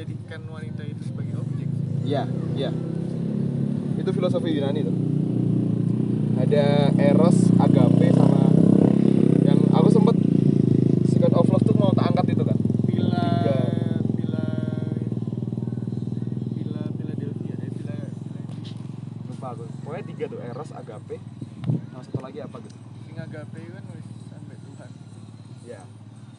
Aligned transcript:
menjadikan 0.00 0.40
wanita 0.48 0.80
itu 0.88 1.02
sebagai 1.12 1.44
objek 1.44 1.68
Iya, 2.08 2.24
iya. 2.56 2.72
Itu 4.00 4.08
filosofi 4.16 4.56
Yunani 4.56 4.80
tuh. 4.80 4.96
Ada 6.40 6.96
Eros, 6.96 7.52
Agape 7.60 8.08
sama 8.16 8.48
yang 9.44 9.60
aku 9.76 9.92
sempet 9.92 10.16
Secret 11.04 11.36
of 11.36 11.52
Love 11.52 11.68
tuh 11.68 11.76
mau 11.76 11.92
tak 11.92 12.16
angkat 12.16 12.32
itu 12.32 12.48
kan. 12.48 12.56
Villa 12.88 13.28
Tiga. 13.44 13.58
Villa 14.16 14.44
Villa 16.56 16.82
Philadelphia 16.96 17.54
eh 17.60 17.70
Villa 17.76 17.98
Villa 18.00 19.28
Lupa 19.28 19.46
aku. 19.52 19.68
Pokoknya 19.84 20.04
tiga 20.08 20.24
tuh 20.32 20.40
Eros, 20.40 20.70
Agape. 20.72 21.20
Sama 21.92 22.02
satu 22.08 22.24
lagi 22.24 22.40
apa 22.40 22.56
gitu? 22.64 22.76
sing 23.04 23.16
agape 23.20 23.60
kan 23.68 23.84
sampai 24.32 24.56
Tuhan 24.64 24.90
Ya. 25.68 25.80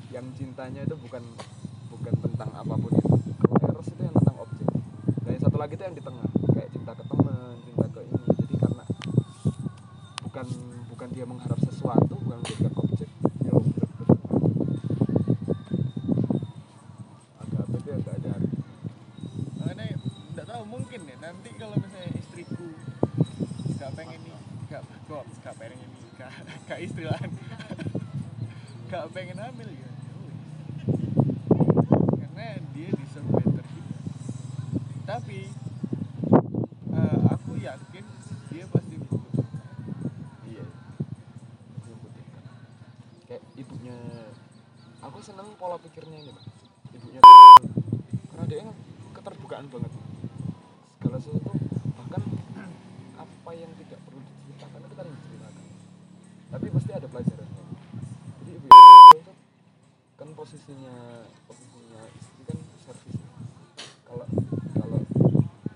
Yang 0.09 0.25
cintanya 0.41 0.81
itu 0.81 0.97
bukan 0.97 1.21
tentang 2.41 2.57
apa 2.57 2.73
pun 2.73 2.91
itu. 2.93 3.09
Kalau 3.37 3.57
Eros 3.69 3.87
itu 3.93 4.01
yang 4.01 4.15
tentang 4.17 4.37
objek. 4.41 4.67
Dan 5.21 5.31
itu 5.81 5.89
yang 5.89 5.97
di 5.97 6.05
tengah, 6.05 6.30
pola 46.01 46.09
pikirnya 46.09 46.25
ini, 46.25 46.31
Pak. 46.33 46.45
Ibunya 46.97 47.21
karena 48.33 48.45
dia 48.49 48.65
keterbukaan 49.13 49.65
banget. 49.69 49.91
Segala 50.97 51.17
sesuatu 51.21 51.53
bahkan 51.93 52.21
apa 53.23 53.51
yang 53.53 53.69
tidak 53.77 54.01
perlu 54.09 54.17
diceritakan 54.17 54.81
itu 54.81 54.95
kan 54.97 55.05
diceritakan. 55.05 55.65
Tapi 56.49 56.65
pasti 56.73 56.91
ada 56.97 57.07
pelajarannya. 57.07 57.63
Jadi 58.41 58.51
ibu 58.57 58.67
itu 59.13 59.33
kan 60.17 60.29
posisinya 60.33 60.95
posisinya 61.45 62.01
istri 62.17 62.41
kan 62.49 62.57
servis. 62.81 63.17
Kalau 64.09 64.25
kalau 64.73 64.99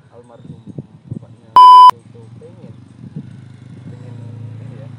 almarhum 0.09 0.61
bapaknya 1.13 1.49
itu 2.01 2.21
pengen 2.41 2.73
pengen 3.93 4.15
ini 4.57 4.75
ya 4.81 4.89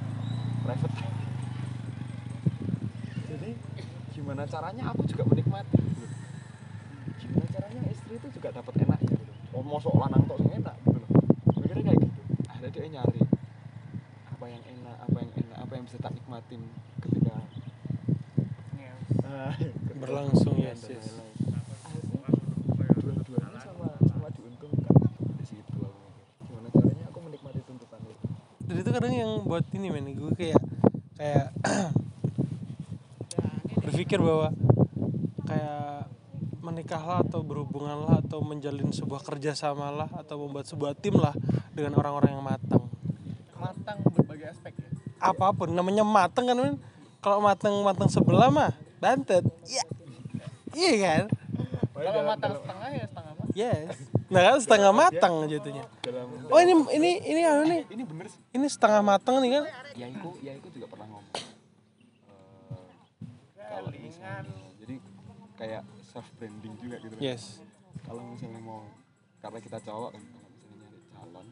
private 0.62 0.97
jadi 3.30 3.50
gimana 4.16 4.48
caranya 4.48 4.88
aku 4.91 5.04
juga 5.04 5.28
menikmati 5.28 5.77
gitu. 5.77 6.06
gimana 7.20 7.47
caranya 7.53 7.80
istri 7.92 8.16
itu 8.16 8.28
juga 8.32 8.48
dapat 8.48 8.72
enaknya 8.80 9.12
gitu 9.12 9.32
oh 9.53 9.60
mau 9.60 9.75
sok 9.86 10.02
lanang 10.02 10.22
tok 10.26 10.42
sing 10.42 10.50
enak 10.58 10.74
gitu 10.82 10.98
loh. 10.98 11.10
Mikirnya 11.62 11.82
kayak 11.86 11.98
gitu. 12.02 12.20
Akhirnya 12.50 12.70
dia 12.74 12.86
nyari 12.90 13.22
apa 14.34 14.44
yang 14.50 14.62
enak 14.66 14.96
apa 14.98 15.16
yang 15.22 15.32
enak 15.38 15.58
apa 15.62 15.72
yang 15.78 15.84
bisa 15.86 15.98
tak 16.02 16.12
nikmatin 16.18 16.62
ketika 16.98 17.34
ah, 19.30 19.54
ketika 19.86 20.02
Berlangsung, 20.02 20.58
hubungan 20.58 20.74
yes, 20.74 20.90
yes. 20.90 21.06
dua-duanya 22.98 23.58
sama. 23.62 23.94
sama 24.10 24.26
diuntungkan. 24.34 24.94
Di 25.38 25.44
situ 25.46 25.78
aku 25.78 25.86
mikir. 25.86 26.26
gimana 26.50 26.68
caranya 26.74 27.04
aku 27.06 27.18
menikmati 27.22 27.60
tuntutan 27.62 28.02
itu? 28.10 28.26
Dan 28.66 28.74
itu 28.82 28.90
kadang 28.90 29.14
yang 29.14 29.30
buat 29.46 29.62
ini 29.70 29.86
men. 29.94 30.10
Gue 30.19 30.34
kayak 30.34 30.58
kayak 31.14 31.54
berpikir 33.86 34.19
bahwa 34.19 34.50
kayak 35.46 36.10
menikahlah 36.58 37.22
atau 37.22 37.46
berhubunganlah 37.46 38.25
menjalin 38.66 38.91
sebuah 38.91 39.22
kerjasama 39.22 39.94
lah 39.94 40.10
atau 40.10 40.43
membuat 40.43 40.66
sebuah 40.66 40.99
tim 40.99 41.15
lah 41.15 41.31
dengan 41.71 42.03
orang-orang 42.03 42.34
yang 42.34 42.43
matang. 42.43 42.82
Matang 43.54 44.03
berbagai 44.10 44.59
aspek 44.59 44.75
ya? 44.75 44.91
Apa 45.22 45.54
pun 45.54 45.71
namanya 45.71 46.03
matang 46.03 46.50
kan 46.50 46.59
men 46.59 46.75
kalau 47.22 47.38
matang 47.38 47.71
matang 47.87 48.10
sebelah 48.10 48.50
mah 48.50 48.75
bantet. 48.99 49.47
Iya. 49.71 49.87
Iya 50.75 50.93
kan? 50.99 51.22
Kalau 51.94 52.22
matang 52.26 52.53
setengah 52.59 52.88
ya 52.91 53.05
setengah 53.06 53.32
matang 53.38 53.55
yes. 53.55 53.94
Nah 54.34 54.41
kan 54.43 54.59
setengah 54.59 54.91
matang 54.91 55.34
jatuhnya. 55.47 55.84
Oh 56.50 56.59
ini 56.59 56.75
ini 56.91 57.10
ini 57.22 57.41
anu 57.47 57.71
nih. 57.71 57.87
Ini 57.87 58.03
bener 58.03 58.26
sih. 58.26 58.41
Ini 58.50 58.66
setengah 58.66 58.99
matang 59.06 59.38
nih 59.47 59.62
kan? 59.62 59.65
Yaiku 59.94 60.43
Yaiku 60.43 60.75
juga 60.75 60.91
pernah 60.91 61.06
ngomong. 61.06 61.34
Eh, 63.62 63.66
kalau 63.71 63.94
misalnya 63.94 64.43
jadi 64.82 64.99
kayak 65.55 65.82
self 66.03 66.26
branding 66.34 66.75
juga 66.82 66.99
gitu 66.99 67.15
kan. 67.15 67.22
yes 67.22 67.62
kalau 68.06 68.22
misalnya 68.22 68.62
mau 68.62 68.87
karena 69.43 69.59
kita 69.59 69.78
cowok 69.83 70.11
kan 70.15 70.22
kalau 70.22 70.49
misalnya 70.55 70.77
nyari 70.87 71.00
calon 71.11 71.47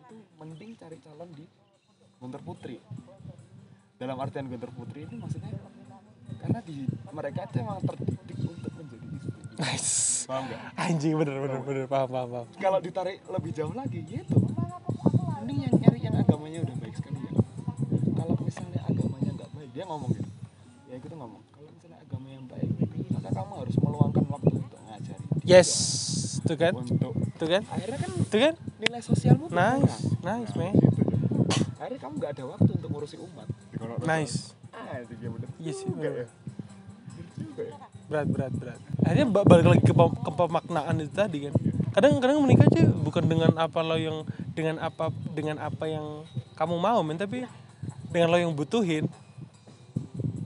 itu 0.00 0.16
mending 0.38 0.70
cari 0.78 0.96
calon 1.02 1.28
di 1.34 1.44
Guntur 2.20 2.42
Putri. 2.44 2.76
Dalam 3.96 4.16
artian 4.20 4.46
Guntur 4.46 4.70
Putri 4.76 5.08
ini 5.08 5.16
maksudnya 5.18 5.52
karena 6.40 6.60
di 6.62 6.86
mereka 7.10 7.50
itu 7.50 7.56
emang 7.60 7.82
terdidik 7.82 8.38
untuk 8.46 8.72
menjadi 8.78 9.06
istri. 9.18 9.40
Nice. 9.58 9.90
Paham 10.30 10.44
nggak? 10.46 10.60
Anjing 10.78 11.14
bener 11.18 11.36
bener 11.42 11.60
bener. 11.66 11.84
Paham 11.90 12.08
paham 12.08 12.28
paham. 12.30 12.46
Kalau 12.60 12.78
ditarik 12.78 13.18
lebih 13.26 13.50
jauh 13.50 13.74
lagi 13.74 14.00
gitu 14.06 14.38
mending 15.40 15.66
yang 15.66 15.74
nyari 15.82 15.98
yang 16.04 16.14
agamanya 16.20 16.60
udah 16.62 16.76
baik 16.78 16.94
sekali 16.94 17.18
ya. 17.26 17.32
Kalau 18.14 18.34
misalnya 18.44 18.80
agamanya 18.86 19.30
nggak 19.34 19.50
baik 19.56 19.70
dia 19.74 19.84
ngomong 19.88 20.10
gitu. 20.14 20.30
Ya 20.86 20.94
itu 21.00 21.16
ngomong. 21.16 21.42
Kalau 21.50 21.70
misalnya 21.72 21.98
agama 22.04 22.26
yang 22.28 22.44
baik 22.46 22.70
maka 23.10 23.28
kamu 23.32 23.52
harus 23.64 23.76
meluangkan 23.80 24.24
waktu 24.28 24.52
untuk 24.60 24.80
ngajari 24.84 25.26
dia, 25.39 25.39
yes. 25.50 25.70
Tuh 26.46 26.56
kan? 26.56 26.72
Untuk 26.78 27.12
tuh 27.36 27.48
kan? 27.50 27.62
Akhirnya 27.66 27.98
kan 27.98 28.10
tuh 28.30 28.40
kan? 28.40 28.54
nilai 28.80 29.02
sosialmu 29.04 29.52
nice 29.52 30.16
nice 30.24 30.52
man. 30.56 30.72
Gitu 30.72 31.00
akhirnya 31.80 32.00
kamu 32.00 32.14
nggak 32.20 32.32
ada 32.36 32.44
waktu 32.44 32.70
untuk 32.76 32.88
ngurusi 32.92 33.16
umat. 33.18 33.48
Nice. 34.04 34.52
ah 34.70 35.00
itu 35.00 35.14
dia 35.16 35.30
bener. 35.32 35.48
Iya 35.58 35.72
juga 35.80 36.08
ya. 36.12 36.26
Juga 37.40 37.62
ya. 37.64 37.74
Berat 38.06 38.28
berat 38.28 38.52
berat. 38.54 38.80
Akhirnya 39.02 39.26
ba- 39.26 39.46
balik 39.48 39.66
lagi 39.74 39.82
ke, 39.82 39.94
ke 39.96 40.30
pemaknaan 40.30 40.94
itu 41.00 41.12
tadi 41.12 41.38
kan. 41.48 41.54
Kadang 41.90 42.12
kadang 42.22 42.38
menikah 42.44 42.68
aja 42.70 42.86
bukan 42.86 43.24
dengan 43.26 43.52
apa 43.58 43.80
lo 43.82 43.96
yang 43.98 44.22
dengan 44.54 44.78
apa 44.78 45.10
dengan 45.34 45.56
apa 45.58 45.84
yang 45.90 46.22
kamu 46.54 46.76
mau 46.78 47.00
men 47.02 47.18
tapi 47.18 47.48
dengan 48.12 48.28
lo 48.30 48.38
yang 48.38 48.52
butuhin. 48.54 49.08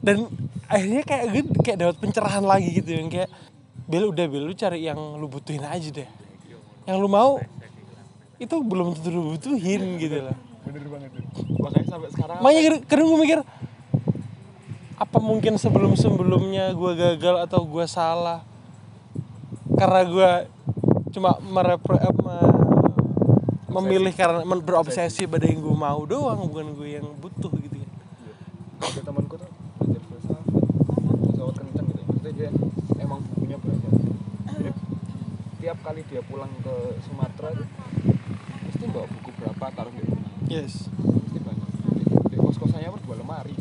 Dan 0.00 0.30
akhirnya 0.70 1.02
kayak 1.04 1.24
gitu 1.34 1.50
kayak 1.60 1.78
dapat 1.84 1.96
pencerahan 2.00 2.44
lagi 2.44 2.70
gitu 2.80 2.90
yang 2.94 3.08
kayak 3.12 3.28
Bel 3.84 4.04
udah 4.06 4.24
Bel 4.24 4.44
lu 4.44 4.54
cari 4.54 4.82
yang 4.82 4.96
lu 5.14 5.26
butuhin 5.26 5.62
aja 5.62 5.88
deh. 5.92 6.08
Yang 6.84 6.96
lu 6.96 7.08
mau 7.08 7.40
itu 8.36 8.56
belum 8.58 8.92
tentu 8.92 9.08
lu 9.08 9.22
butuhin 9.30 9.96
gitu 9.96 10.18
loh 10.20 10.36
bener 10.64 10.84
banget 10.90 11.10
makanya 11.54 11.86
sampai 11.86 12.08
sekarang 12.10 12.36
makanya 12.40 12.60
kadang- 12.66 12.84
kadang 12.84 13.06
gue 13.06 13.20
mikir 13.20 13.38
apa 14.96 15.18
mungkin 15.18 15.52
sebelum 15.54 15.92
sebelumnya 15.94 16.72
gue 16.72 16.92
gagal 16.94 17.36
atau 17.42 17.62
gue 17.62 17.84
salah? 17.84 18.42
Karena 19.72 20.02
gue 20.04 20.30
cuma 21.10 21.36
merepre, 21.42 21.94
eh, 21.96 22.14
me- 22.16 22.54
memilih 23.72 24.12
karena 24.12 24.40
berobsesi 24.42 25.24
pada 25.24 25.44
yang 25.44 25.60
gue 25.60 25.76
mau 25.76 26.02
doang 26.02 26.42
bukan 26.44 26.74
gue 26.74 26.88
yang 26.92 27.06
butuh 27.14 27.50
gitu 27.52 27.76
ada 28.76 29.00
temanku 29.00 29.34
tuh 29.36 29.50
belajar 29.78 30.02
filsafat 30.02 30.42
filsafat 31.24 31.54
kenceng 31.60 31.86
gitu 31.88 32.00
maksudnya 32.04 32.32
dia 32.32 32.48
emang 32.98 33.20
bukunya 33.26 33.58
banyak 33.58 33.92
Jadi, 34.44 34.70
tiap 35.60 35.78
kali 35.80 36.02
dia 36.14 36.22
pulang 36.30 36.52
ke 36.62 36.74
Sumatera 37.02 37.50
tuh 37.58 37.66
mesti 38.62 38.84
bawa 38.86 39.02
buku 39.10 39.34
berapa 39.34 39.66
taruh 39.74 39.90
di 39.90 40.06
rumah. 40.06 40.30
Yes. 40.46 40.86
Mesti 40.94 41.42
banyak. 41.42 41.68
Di 42.30 42.36
kos 42.38 42.54
kosannya 42.54 42.94
pun 42.94 43.02
dua 43.02 43.18
lemari 43.18 43.54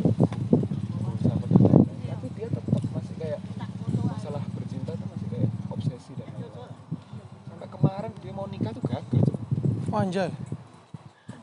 tapi 2.13 2.39
dia 2.39 2.47
tetap 2.47 2.83
masih 2.93 3.15
kayak 3.19 3.41
masalah 3.99 4.39
bercinta 4.53 4.93
tuh 4.93 5.07
masih 5.11 5.27
kayak 5.33 5.49
obsesi 5.67 6.13
dan 6.13 6.29
lain-lain. 6.37 6.77
Sampai 7.49 7.67
kemarin 7.67 8.11
dia 8.21 8.31
mau 8.31 8.45
nikah 8.45 8.71
tuh 8.71 8.85
gagal 8.85 9.21
Cuk. 9.27 9.35
oh, 9.89 9.97
anjay. 9.97 10.29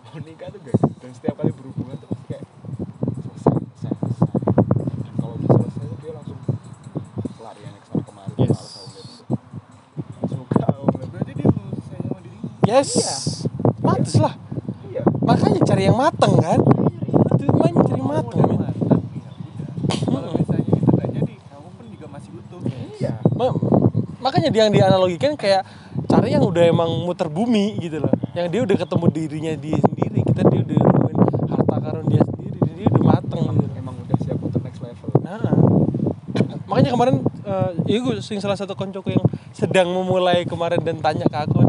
Mau 0.09 0.19
nikah 0.23 0.49
tuh 0.49 0.63
gagal. 0.63 0.89
Dan 1.03 1.11
setiap 1.11 1.35
kali 1.37 1.51
berhubungan 1.53 1.99
tuh 1.99 2.07
pasti 2.07 2.25
kayak 2.31 2.45
selesai 3.19 3.51
selesai 3.51 3.93
selesai 3.99 4.31
dan 5.05 5.13
kalau 5.19 5.35
udah 5.37 5.51
selesai 5.59 5.85
tuh 5.85 5.99
dia 6.01 6.13
langsung 6.15 6.39
pelarian 7.37 7.75
ke 7.75 7.85
sana 7.91 8.03
kemari 8.07 8.33
Yes. 8.39 8.55
males 8.55 8.73
aku 8.73 8.89
lihat 8.95 9.07
itu 9.11 9.27
suka 10.33 10.65
aku 10.65 10.83
ngeliat. 10.89 11.09
berarti 11.13 11.33
dia 11.37 11.49
mau 11.53 11.69
sayang 11.85 12.05
sama 12.09 12.21
diri 12.25 12.39
yes. 12.71 12.91
Iya. 12.95 13.15
pantes 13.83 14.15
lah. 14.23 14.35
Iya. 14.87 15.03
Makanya 15.27 15.61
cari 15.67 15.83
yang 15.91 15.99
mateng 15.99 16.35
kan? 16.39 16.61
Itu 17.35 17.45
makanya 17.51 17.81
cari 17.83 17.99
yang 17.99 18.11
mateng. 18.11 18.51
utuh 22.31 22.61
iya 22.99 23.13
Ma- 23.37 23.57
makanya 24.21 24.49
dia 24.53 24.69
yang 24.69 24.75
dianalogikan 24.75 25.33
kayak 25.39 25.65
cari 26.11 26.35
yang 26.35 26.45
udah 26.45 26.67
emang 26.69 26.91
muter 27.07 27.31
bumi 27.31 27.79
gitu 27.81 28.03
loh. 28.03 28.13
Yang 28.37 28.47
dia 28.53 28.61
udah 28.69 28.77
ketemu 28.77 29.07
dirinya 29.15 29.53
dia 29.57 29.79
sendiri 29.81 30.21
kita 30.27 30.43
dia 30.51 30.61
udah 30.61 30.77
nemuin 30.77 31.17
harta 31.49 31.77
karun 31.81 32.07
dia 32.11 32.23
sendiri 32.27 32.59
dia 32.61 32.87
udah 32.91 33.05
mateng 33.07 33.41
gitu. 33.41 33.65
Loh. 33.65 33.81
emang 33.81 33.97
udah 33.97 34.17
siap 34.21 34.39
untuk 34.45 34.61
next 34.61 34.81
level. 34.85 35.09
Nah, 35.25 35.41
makanya 36.69 36.91
kemarin 36.93 37.17
eh 37.41 37.71
ya 37.89 37.99
gue 38.05 38.15
sing 38.21 38.39
salah 38.45 38.59
satu 38.61 38.77
koncoku 38.77 39.09
yang 39.09 39.25
sedang 39.57 39.89
memulai 39.89 40.45
kemarin 40.45 40.85
dan 40.85 41.01
tanya 41.01 41.25
ke 41.25 41.39
aku 41.41 41.60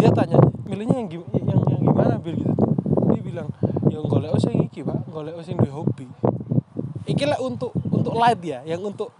dia 0.00 0.10
tanya 0.10 0.38
milihnya 0.64 1.04
yang 1.04 1.08
yang, 1.12 1.60
yang 1.68 1.80
gimana 1.84 2.14
bil? 2.16 2.34
Gitu. 2.34 2.54
Dia 3.12 3.20
bilang 3.20 3.48
ya 3.86 3.98
golek 4.00 4.32
sing 4.40 4.56
iki 4.64 4.80
pak. 4.80 5.04
Golek 5.06 5.36
sing 5.44 5.60
duwe 5.60 5.70
hobi. 5.70 6.08
Iki 7.04 7.24
lah 7.28 7.38
untuk 7.38 7.70
untuk 7.90 8.16
light 8.16 8.40
ya 8.40 8.64
yang 8.64 8.80
untuk 8.80 9.12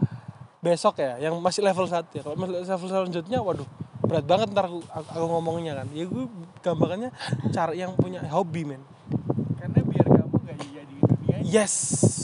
besok 0.60 1.00
ya 1.00 1.16
yang 1.20 1.36
masih 1.38 1.60
level 1.60 1.84
1 1.84 2.16
ya. 2.16 2.22
Kalau 2.24 2.36
masih 2.36 2.64
level 2.64 2.88
selanjutnya 2.88 3.38
waduh 3.40 3.68
berat 4.00 4.26
banget 4.26 4.50
ntar 4.50 4.66
aku, 4.66 4.82
aku, 4.90 5.06
aku 5.06 5.26
ngomongnya 5.28 5.78
kan. 5.78 5.86
Ya 5.94 6.08
gue 6.08 6.24
gambarannya 6.60 7.10
cari 7.52 7.78
yang 7.78 7.94
punya 7.94 8.24
hobi 8.26 8.66
men. 8.66 8.82
Karena 9.54 9.80
biar 9.86 10.06
kamu 10.08 10.34
nggak 10.34 10.56
iya 10.66 10.82
di 10.82 10.96
dunia 10.98 11.36
ini, 11.38 11.46
yes. 11.46 11.74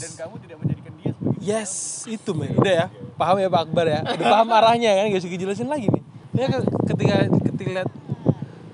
Dan 0.03 0.11
kamu 0.19 0.35
tidak 0.43 0.57
menjadikan 0.59 0.93
dia 0.99 1.11
sebagai 1.15 1.39
Yes, 1.39 1.71
itu 2.11 2.31
men. 2.35 2.59
Udah 2.59 2.73
ya, 2.73 2.85
paham 3.15 3.39
ya 3.39 3.47
Pak 3.47 3.61
Akbar 3.71 3.85
ya. 3.87 4.03
Udah 4.03 4.25
paham 4.27 4.47
arahnya 4.51 4.91
kan, 4.99 5.05
gak 5.07 5.21
usah 5.23 5.31
dijelasin 5.31 5.69
lagi 5.71 5.87
nih. 5.87 6.03
Ya 6.35 6.45
ke- 6.51 6.67
ketika 6.91 7.15
ketika 7.49 7.69
lihat 7.71 7.89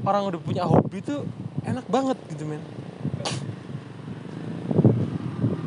orang 0.04 0.24
udah 0.36 0.42
punya 0.44 0.64
hobi 0.68 1.00
tuh 1.00 1.24
enak 1.64 1.86
banget 1.88 2.18
gitu 2.36 2.44
men. 2.44 2.60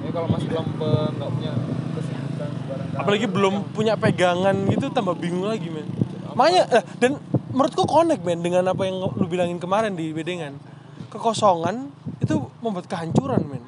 ya 0.04 0.10
kalau 0.12 0.28
masih 0.30 0.48
lempeng 0.52 1.10
nggak 1.18 1.30
punya 1.32 1.52
kesibukan 1.96 2.50
Apalagi 2.96 3.26
belum 3.26 3.54
punya 3.72 3.94
pegangan 3.96 4.56
gitu 4.68 4.92
tambah 4.92 5.16
bingung 5.16 5.48
lagi 5.48 5.72
men. 5.72 5.88
Makanya 6.36 6.62
eh, 6.80 6.84
dan 7.00 7.16
menurutku 7.52 7.88
connect 7.88 8.22
men 8.22 8.44
dengan 8.44 8.68
apa 8.68 8.84
yang 8.84 9.00
lu 9.00 9.26
bilangin 9.26 9.56
kemarin 9.56 9.96
di 9.96 10.12
bedengan. 10.12 10.60
Kekosongan 11.08 11.88
itu 12.20 12.36
membuat 12.60 12.86
kehancuran 12.88 13.42
men. 13.48 13.64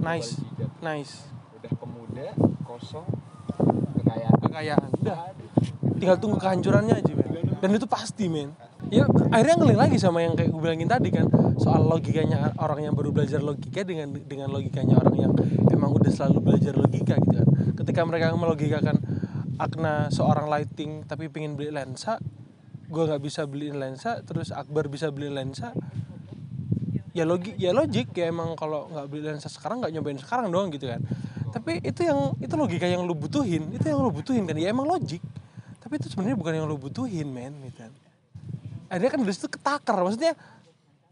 Nice. 0.00 0.40
Nice. 0.80 1.28
udah 1.60 1.72
pemuda 1.76 2.32
kosong 2.64 3.04
kekayaan 4.00 4.38
Kekayaan. 4.48 4.88
Udah. 4.96 5.18
tinggal 6.00 6.16
tunggu 6.16 6.40
kehancurannya 6.40 6.96
aja 6.96 7.12
men 7.12 7.29
dan 7.60 7.68
itu 7.76 7.84
pasti 7.84 8.26
men. 8.26 8.56
Ya 8.88 9.04
akhirnya 9.28 9.60
ngeling 9.60 9.78
lagi 9.78 9.96
sama 10.00 10.24
yang 10.24 10.32
kayak 10.32 10.48
gue 10.48 10.60
bilangin 10.60 10.88
tadi 10.88 11.12
kan. 11.12 11.28
Soal 11.60 11.84
logikanya 11.84 12.56
orang 12.56 12.88
yang 12.88 12.94
baru 12.96 13.12
belajar 13.12 13.44
logika 13.44 13.84
dengan 13.84 14.16
dengan 14.24 14.48
logikanya 14.48 14.96
orang 14.96 15.16
yang 15.28 15.32
emang 15.68 15.92
udah 15.92 16.08
selalu 16.08 16.40
belajar 16.40 16.72
logika 16.74 17.20
gitu 17.20 17.44
kan. 17.44 17.48
Ketika 17.76 18.00
mereka 18.08 18.32
melogikakan 18.32 18.96
Akna 19.60 20.08
seorang 20.08 20.48
lighting 20.48 21.04
tapi 21.04 21.28
pengen 21.28 21.52
beli 21.52 21.68
lensa 21.68 22.16
gue 22.90 23.02
nggak 23.06 23.22
bisa 23.22 23.44
beliin 23.44 23.76
lensa 23.76 24.24
terus 24.24 24.50
Akbar 24.50 24.88
bisa 24.90 25.12
beli 25.12 25.30
lensa 25.30 25.76
ya 27.12 27.28
logik 27.28 27.54
ya 27.60 27.70
logik 27.70 28.10
ya 28.16 28.32
emang 28.32 28.56
kalau 28.56 28.88
nggak 28.88 29.06
beli 29.12 29.22
lensa 29.30 29.52
sekarang 29.52 29.84
nggak 29.84 29.92
nyobain 29.94 30.18
sekarang 30.18 30.48
doang 30.48 30.72
gitu 30.72 30.88
kan. 30.88 31.04
Tapi 31.50 31.82
itu 31.82 32.06
yang 32.06 32.38
itu 32.38 32.54
logika 32.54 32.86
yang 32.86 33.04
lu 33.04 33.12
butuhin 33.12 33.68
itu 33.74 33.84
yang 33.84 34.00
lu 34.00 34.08
butuhin 34.08 34.48
kan. 34.48 34.56
Ya 34.56 34.72
emang 34.72 34.88
logik 34.88 35.20
tapi 35.90 36.06
itu 36.06 36.14
sebenarnya 36.14 36.38
bukan 36.38 36.52
yang 36.54 36.70
lu 36.70 36.78
butuhin 36.78 37.26
men 37.26 37.50
gitu 37.66 37.82
kan. 37.82 37.90
Akhirnya 38.86 39.10
kan 39.10 39.20
dari 39.26 39.34
situ 39.34 39.50
ketakar. 39.50 39.98
Maksudnya 40.06 40.38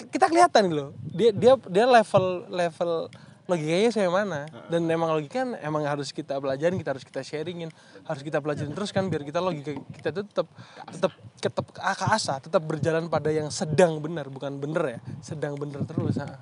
kita 0.06 0.30
kelihatan 0.30 0.70
loh. 0.70 0.94
Dia 1.02 1.34
dia 1.34 1.58
dia 1.66 1.82
level 1.82 2.46
level 2.46 3.10
logikanya 3.50 3.90
saya 3.90 4.06
mana. 4.06 4.46
Dan 4.70 4.86
emang 4.86 5.18
logika 5.18 5.42
kan 5.42 5.58
emang 5.58 5.82
harus 5.82 6.14
kita 6.14 6.38
pelajarin 6.38 6.78
kita 6.78 6.94
harus 6.94 7.02
kita 7.02 7.26
sharingin 7.26 7.74
harus 8.06 8.22
kita 8.22 8.38
pelajarin 8.38 8.70
terus 8.70 8.94
kan 8.94 9.10
biar 9.10 9.26
kita 9.26 9.42
logika 9.42 9.74
kita 9.98 10.14
tuh 10.14 10.22
tetap 10.30 10.46
tetap 10.94 11.12
tetap 11.42 11.66
ke 11.74 12.06
asa 12.14 12.38
tetap 12.38 12.62
berjalan 12.62 13.10
pada 13.10 13.34
yang 13.34 13.50
sedang 13.50 13.98
benar 13.98 14.30
bukan 14.30 14.62
bener 14.62 14.94
ya. 14.94 14.98
Sedang 15.26 15.58
bener 15.58 15.82
terus 15.90 16.22
ha. 16.22 16.38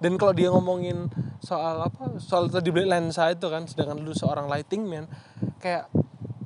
dan 0.00 0.16
kalau 0.16 0.32
dia 0.32 0.48
ngomongin 0.48 1.12
soal 1.44 1.84
apa 1.84 2.16
soal 2.16 2.48
tadi 2.48 2.72
beli 2.72 2.88
lensa 2.88 3.28
itu 3.28 3.44
kan 3.52 3.68
sedangkan 3.68 4.00
lu 4.00 4.16
seorang 4.16 4.48
lighting 4.48 4.88
man 4.88 5.04
kayak 5.60 5.84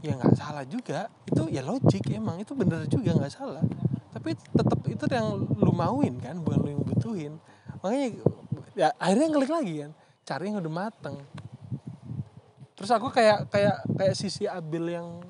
ya 0.01 0.13
nggak 0.17 0.35
salah 0.37 0.65
juga. 0.67 1.09
Itu 1.29 1.49
ya 1.49 1.65
logik 1.65 2.05
emang. 2.13 2.41
Itu 2.41 2.53
bener 2.57 2.85
juga 2.91 3.17
nggak 3.17 3.33
salah. 3.33 3.65
Tapi 4.11 4.35
tetap 4.37 4.81
itu 4.89 5.05
yang 5.09 5.47
lu 5.47 5.73
mauin 5.73 6.19
kan 6.19 6.37
bukan 6.41 6.59
lu 6.61 6.69
yang 6.75 6.83
butuhin. 6.85 7.33
Makanya 7.81 8.07
ya 8.77 8.89
akhirnya 8.99 9.29
ngelik 9.33 9.51
lagi 9.51 9.75
kan. 9.87 9.91
Cari 10.27 10.45
yang 10.51 10.59
udah 10.61 10.75
mateng. 10.75 11.17
Terus 12.75 12.91
aku 12.93 13.13
kayak 13.13 13.53
kayak 13.53 13.77
kayak 13.97 14.15
sisi 14.17 14.49
Abil 14.49 14.89
yang 14.89 15.21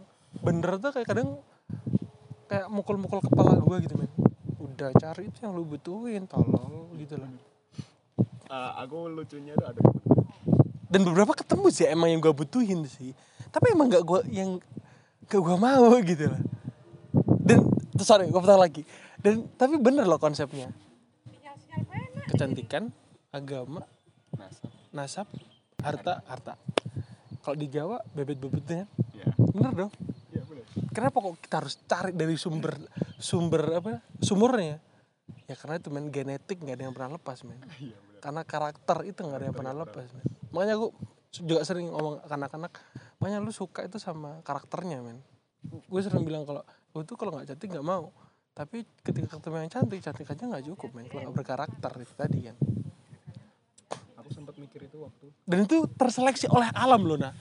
bener 0.41 0.79
tuh 0.79 0.95
kayak 0.95 1.09
kadang 1.11 1.43
kayak 2.47 2.67
mukul-mukul 2.71 3.21
kepala 3.23 3.59
gua 3.59 3.83
gitu 3.83 3.99
men. 3.99 4.11
Udah 4.59 4.95
cari 4.97 5.29
itu 5.29 5.43
yang 5.43 5.53
lu 5.53 5.67
butuhin 5.67 6.31
tolong 6.31 6.95
gitu 6.97 7.19
loh. 7.19 7.31
Ah, 8.51 8.83
aku 8.83 9.07
lucunya 9.07 9.55
tuh 9.55 9.71
ada 9.71 9.81
dan 10.91 11.07
beberapa 11.07 11.33
ketemu 11.39 11.67
sih 11.71 11.87
emang 11.87 12.11
yang 12.11 12.19
gue 12.19 12.35
butuhin 12.35 12.83
sih 12.91 13.15
tapi 13.51 13.75
emang 13.75 13.91
gak 13.91 14.05
gue 14.07 14.21
yang 14.31 14.59
gak 15.27 15.43
gue 15.43 15.57
mau 15.59 15.95
gitu 16.03 16.25
loh. 16.31 16.43
Dan 17.43 17.67
sorry 17.99 18.31
gue 18.31 18.41
potong 18.41 18.63
lagi. 18.63 18.83
Dan 19.19 19.51
tapi 19.59 19.77
bener 19.77 20.07
loh 20.07 20.19
konsepnya. 20.23 20.71
Kecantikan 22.31 22.95
agama 23.35 23.83
nasab. 24.35 24.71
nasab 24.95 25.27
harta 25.83 26.23
harta. 26.27 26.55
Kalau 27.41 27.57
di 27.59 27.67
Jawa 27.67 27.99
bebet 28.15 28.39
bebetnya 28.39 28.87
ya 29.15 29.27
bener 29.37 29.87
dong. 29.87 29.93
Ya 30.31 30.43
benar 30.47 30.67
kenapa 30.95 31.17
kok 31.19 31.37
kita 31.43 31.55
harus 31.59 31.75
cari 31.87 32.13
dari 32.15 32.39
sumber 32.39 32.79
sumber 33.19 33.63
apa 33.83 33.99
sumurnya 34.23 34.79
ya? 35.51 35.55
Karena 35.59 35.83
itu 35.83 35.91
men 35.91 36.15
genetik 36.15 36.63
nggak 36.63 36.79
ada 36.79 36.85
yang 36.87 36.95
pernah 36.95 37.19
lepas 37.19 37.43
men. 37.43 37.59
Iya 37.83 37.99
benar 37.99 38.11
karena 38.21 38.43
karakter 38.45 38.99
itu 39.09 39.21
nggak 39.25 39.39
ada 39.41 39.47
yang 39.49 39.57
pernah 39.57 39.75
lepas 39.75 40.05
men. 40.13 40.25
makanya 40.53 40.75
aku 40.77 40.89
juga 41.31 41.63
sering 41.63 41.91
ngomong 41.91 42.27
ke 42.27 42.35
anak-anak 42.35 42.73
makanya 43.23 43.39
lu 43.39 43.55
suka 43.55 43.87
itu 43.87 44.03
sama 44.03 44.43
karakternya 44.43 44.99
men. 45.03 45.23
Gue 45.87 46.03
sering 46.03 46.27
bilang 46.27 46.43
kalau 46.43 46.67
gue 46.67 47.03
tuh 47.07 47.15
kalau 47.15 47.37
nggak 47.39 47.55
cantik 47.55 47.71
nggak 47.71 47.87
mau. 47.87 48.11
Tapi 48.51 48.83
ketika 49.07 49.39
ketemu 49.39 49.63
yang 49.63 49.73
cantik 49.73 50.01
cantik 50.03 50.27
aja 50.27 50.43
nggak 50.51 50.65
cukup 50.75 50.91
men. 50.97 51.07
Kalau 51.07 51.31
nggak 51.31 51.37
berkarakter 51.39 51.93
itu 52.03 52.15
tadi 52.19 52.39
kan. 52.51 52.57
Aku 54.19 54.31
sempat 54.35 54.59
mikir 54.59 54.91
itu 54.91 54.99
waktu. 54.99 55.31
Dan 55.47 55.69
itu 55.69 55.87
terseleksi 55.95 56.51
oleh 56.51 56.67
alam 56.75 57.07
loh 57.07 57.19
nah 57.21 57.35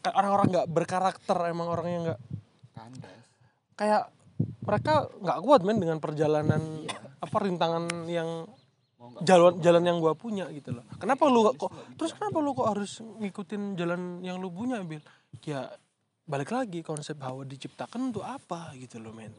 Kayak 0.00 0.16
orang-orang 0.16 0.46
nggak 0.48 0.68
berkarakter 0.72 1.36
emang 1.52 1.68
orang 1.68 1.86
yang 1.88 2.02
nggak 2.08 2.20
kandas 2.72 3.20
kayak 3.80 4.12
mereka 4.60 5.08
nggak 5.24 5.40
kuat 5.40 5.60
men 5.64 5.80
dengan 5.80 5.98
perjalanan 6.00 6.84
apa 7.20 7.36
rintangan 7.40 8.04
yang 8.08 8.44
jalan 9.24 9.58
jalan 9.64 9.82
yang 9.84 9.98
gua 9.98 10.12
punya 10.12 10.48
gitu 10.52 10.76
loh. 10.76 10.84
Kenapa 11.00 11.26
lu 11.28 11.50
kok 11.56 11.72
terus 11.96 12.12
kenapa 12.12 12.38
lu 12.40 12.52
kok 12.52 12.68
harus 12.68 13.00
ngikutin 13.00 13.76
jalan 13.76 14.20
yang 14.20 14.36
lu 14.36 14.52
punya 14.52 14.80
bil? 14.84 15.00
Ya 15.44 15.72
balik 16.28 16.54
lagi 16.54 16.84
konsep 16.86 17.18
hawa 17.18 17.42
diciptakan 17.42 18.14
untuk 18.14 18.22
apa 18.22 18.70
gitu 18.78 19.02
loh 19.02 19.10
men. 19.10 19.32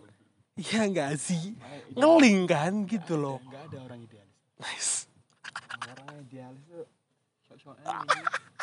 Iya 0.60 0.90
nggak 0.92 1.16
sih? 1.16 1.56
Ngeling 1.96 2.44
kan 2.50 2.74
gitu 2.84 3.16
loh. 3.16 3.40
nggak 3.48 3.72
ada 3.72 3.78
orang 3.88 4.00
idealis. 4.04 4.36
Nice. 4.60 4.94
Orang 5.88 6.28
idealis 6.28 6.64
tuh 6.68 6.86
sok-sokan 7.48 8.06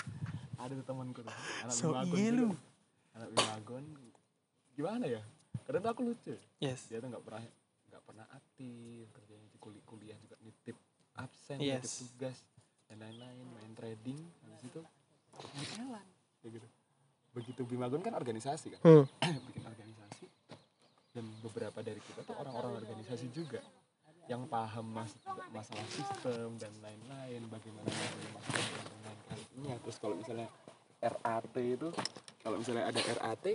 ada 0.62 0.72
tuh 0.74 0.86
temanku 0.86 1.20
tuh 1.22 1.34
anak 1.64 1.74
so 1.74 1.94
iya 1.94 2.30
juga. 2.30 2.36
lu. 2.36 2.48
Anak 3.16 3.28
Bimagon 3.34 3.84
gimana 4.76 5.04
ya? 5.06 5.22
Kadang 5.64 5.80
tuh 5.82 5.90
aku 5.90 6.02
lucu. 6.12 6.34
Yes. 6.60 6.86
Dia 6.90 7.00
tuh 7.00 7.08
nggak 7.10 7.24
pernah 7.24 7.42
nggak 7.88 8.02
pernah 8.04 8.26
aktif 8.30 9.04
kerjanya 9.16 9.48
di 9.48 9.58
kuliah 9.58 9.84
kuliah 9.88 10.16
juga 10.20 10.36
nitip 10.44 10.76
absen 11.18 11.58
Yes. 11.58 11.82
nitip 11.82 11.92
tugas 12.14 12.37
dan 12.88 12.96
lain-lain 13.02 13.44
main 13.52 13.72
trading 13.75 14.18
habis 14.46 14.62
itu 14.64 14.80
main 15.34 15.70
elan 15.84 16.06
gitu. 16.46 16.68
Begitu 17.37 17.60
Bimagon 17.68 18.00
kan 18.00 18.14
organisasi 18.16 18.78
kan? 18.78 18.80
Hmm. 18.87 19.04
bikin 19.50 19.62
organisasi. 19.66 20.25
Dan 21.12 21.25
beberapa 21.42 21.78
dari 21.82 22.00
kita 22.00 22.22
tuh 22.25 22.34
orang-orang 22.38 22.80
organisasi 22.80 23.28
juga. 23.34 23.60
Yang 24.28 24.44
paham 24.48 24.87
mas 24.92 25.12
masalah 25.50 25.88
sistem 25.88 26.56
dan 26.60 26.72
lain-lain 26.84 27.48
bagaimana 27.48 27.88
masuk 27.88 28.60
dan 28.60 28.98
lain-lainnya 29.04 29.76
terus 29.80 29.96
kalau 29.96 30.14
misalnya 30.20 30.48
RAT 31.00 31.54
itu 31.56 31.88
kalau 32.44 32.56
misalnya 32.60 32.84
ada 32.92 33.00
RAT 33.00 33.46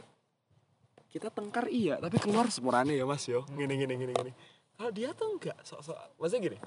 kita 1.13 1.29
tengkar 1.29 1.69
iya 1.69 2.01
tapi 2.01 2.17
keluar 2.17 2.49
semurane 2.49 2.97
ya 2.97 3.05
mas 3.05 3.21
yo. 3.29 3.45
Gini 3.53 3.73
gini 3.77 3.93
gini 3.93 4.13
gini 4.17 4.31
kalau 4.73 4.89
dia 4.89 5.13
tuh 5.13 5.37
enggak 5.37 5.57
sok-sok 5.61 6.17
maksudnya 6.17 6.41
gini 6.41 6.57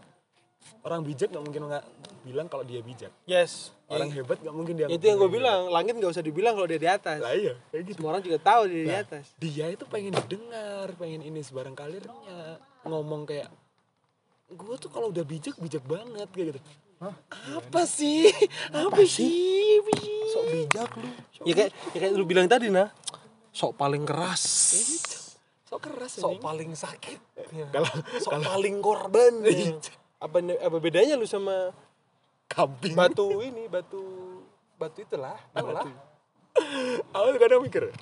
orang 0.83 1.03
bijak 1.03 1.29
nggak 1.33 1.45
mungkin 1.45 1.63
nggak 1.69 1.85
bilang 2.27 2.47
kalau 2.47 2.65
dia 2.67 2.81
bijak. 2.83 3.13
Yes. 3.27 3.71
Orang 3.87 4.11
hebat 4.11 4.43
nggak 4.43 4.55
mungkin 4.55 4.75
dia 4.75 4.87
itu 4.91 5.05
yang 5.07 5.19
gue 5.19 5.31
bilang 5.31 5.71
langit 5.71 5.95
nggak 5.95 6.11
usah 6.11 6.25
dibilang 6.27 6.59
kalau 6.59 6.67
dia 6.67 6.81
di 6.81 6.91
atas. 6.91 7.19
Lah 7.23 7.35
iya 7.35 7.55
kayak 7.71 7.83
gitu. 7.87 7.99
Semua 8.03 8.11
orang 8.17 8.23
juga 8.27 8.39
tahu 8.43 8.63
dia 8.67 8.79
di 8.83 8.91
Nah, 8.91 9.03
atas. 9.07 9.25
dia 9.39 9.67
itu 9.71 9.85
pengen 9.87 10.13
didengar 10.15 10.89
pengen 10.99 11.23
ini 11.23 11.41
sebarang 11.43 11.75
kalirnya 11.79 12.15
ngomong 12.83 13.27
kayak 13.27 13.51
gue 14.47 14.75
tuh 14.79 14.91
kalau 14.91 15.11
udah 15.11 15.27
bijak 15.27 15.59
bijak 15.59 15.83
banget 15.87 16.29
kayak 16.31 16.47
gitu. 16.55 16.61
Apa 17.53 17.85
sih? 17.85 18.33
Apa 18.73 19.03
sih? 19.05 19.83
sok 20.33 20.45
bijak 20.49 20.91
lu. 20.97 21.09
Ya 21.45 21.55
kayak 21.55 21.71
ya 21.95 21.99
kayak 22.01 22.13
lu 22.17 22.25
bilang 22.27 22.49
tadi 22.49 22.73
nah. 22.73 22.89
Sok 23.53 23.77
paling 23.77 24.03
keras. 24.03 24.43
Sok 25.67 25.81
keras 25.83 26.17
sok 26.17 26.39
paling 26.41 26.73
sakit. 26.73 27.21
Ya. 27.53 27.67
kalau 27.75 27.91
sok 28.23 28.31
kalau 28.39 28.45
paling 28.55 28.77
korban. 28.81 29.33
Ya. 29.45 29.77
Apa 30.17 30.37
apa 30.41 30.77
bedanya 30.81 31.15
lu 31.15 31.29
sama 31.29 31.73
kambing? 32.49 32.97
batu 32.97 33.43
ini 33.45 33.69
batu 33.69 34.03
batu 34.81 35.05
itulah 35.05 35.37
itulah 35.53 35.85
aku 37.17 37.27
kadang 37.37 37.61
mikir 37.61 37.93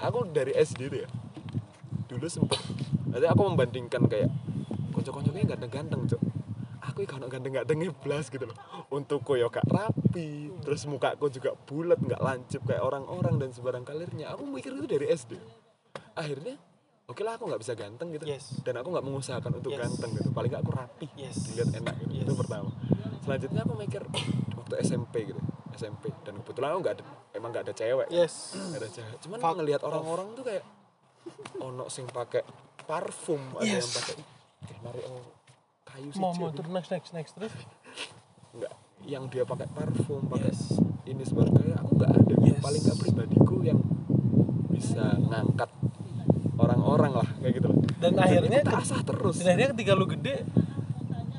aku 0.00 0.24
dari 0.32 0.56
SD 0.56 0.80
tuh 0.88 1.00
ya 1.04 1.08
dulu 2.08 2.26
sempet 2.26 2.60
nanti 3.12 3.26
aku 3.28 3.42
membandingkan 3.44 4.08
kayak 4.08 4.30
kocok-kocoknya 4.90 5.56
ganteng-ganteng 5.56 6.02
cok. 6.10 6.22
Aku 6.92 7.06
kalau 7.06 7.28
ganteng-gantengnya 7.30 7.92
belas 8.02 8.28
gitu 8.32 8.44
loh. 8.44 8.56
Untuk 8.90 9.22
koyo 9.22 9.46
gak 9.46 9.64
rapi 9.70 10.50
terus 10.60 10.84
mukaku 10.90 11.30
juga 11.30 11.54
bulat 11.54 12.02
nggak 12.02 12.20
lancip 12.20 12.66
kayak 12.66 12.82
orang-orang 12.82 13.38
dan 13.38 13.50
sebarang 13.54 13.86
kalirnya 13.86 14.34
aku 14.34 14.42
mikir 14.44 14.74
itu 14.74 14.86
dari 14.90 15.06
SD 15.08 15.38
akhirnya 16.18 16.58
oke 17.10 17.20
lah 17.20 17.34
aku 17.34 17.44
nggak 17.44 17.60
bisa 17.60 17.72
ganteng 17.74 18.08
gitu 18.14 18.24
Yes. 18.24 18.62
dan 18.62 18.78
aku 18.78 18.88
nggak 18.88 19.02
mengusahakan 19.02 19.52
untuk 19.58 19.74
Yes. 19.74 19.82
ganteng 19.82 20.10
gitu 20.14 20.30
paling 20.30 20.48
nggak 20.48 20.62
aku 20.62 20.72
rapi 20.72 21.06
Yes. 21.14 21.36
dilihat 21.44 21.70
enak 21.74 21.94
gitu 21.98 22.12
Yes. 22.14 22.24
itu 22.24 22.32
pertama 22.34 22.70
selanjutnya 23.20 23.60
aku 23.60 23.74
mikir 23.74 24.02
waktu 24.58 24.74
SMP 24.80 25.14
gitu 25.26 25.40
SMP 25.74 26.14
dan 26.22 26.38
kebetulan 26.38 26.70
aku 26.70 26.80
nggak 26.80 26.94
ada 26.96 27.04
emang 27.32 27.50
nggak 27.50 27.64
ada 27.66 27.74
cewek 27.74 28.06
yes 28.08 28.54
Nggak 28.54 28.78
ada 28.78 28.90
cewek 28.90 29.16
cuman 29.20 29.38
Fuck 29.38 29.54
ngelihat 29.58 29.82
orang-orang 29.82 30.28
tuh 30.32 30.44
kayak 30.44 30.64
ono 31.58 31.84
sing 31.88 32.06
pakai 32.06 32.42
parfum 32.80 33.42
ada 33.56 33.66
yang 33.66 33.82
Yes. 33.82 33.90
pakai 33.92 34.14
eh 34.62 34.78
mari 34.80 35.00
oh 35.04 35.24
kayu 35.82 36.08
sih 36.12 36.20
mau 36.20 36.30
mau 36.32 36.50
terus 36.50 36.70
next 36.70 36.90
next 36.90 37.10
next 37.10 37.32
terus 37.34 37.54
enggak 38.52 38.72
yang 39.02 39.26
dia 39.26 39.42
pakai 39.42 39.66
parfum 39.66 40.22
pakai 40.28 40.52
Yes. 40.52 40.78
ini 41.04 41.24
sebagainya 41.24 41.74
aku 41.76 41.90
nggak 41.96 42.12
ada 42.12 42.34
Yes. 42.40 42.60
paling 42.60 42.82
nggak 42.82 42.98
pribadiku 42.98 43.56
yang 43.62 43.80
bisa 44.70 45.16
ngangkat 45.18 45.70
orang-orang 46.60 47.12
lah 47.24 47.28
kayak 47.40 47.54
gitu. 47.56 47.68
Loh 47.72 47.76
dan 48.00 48.12
akhirnya 48.16 48.60
asah 48.64 49.00
terus. 49.04 49.40
dan 49.40 49.56
akhirnya 49.56 49.68
ketika 49.76 49.92
lu 49.96 50.06
gede 50.08 50.44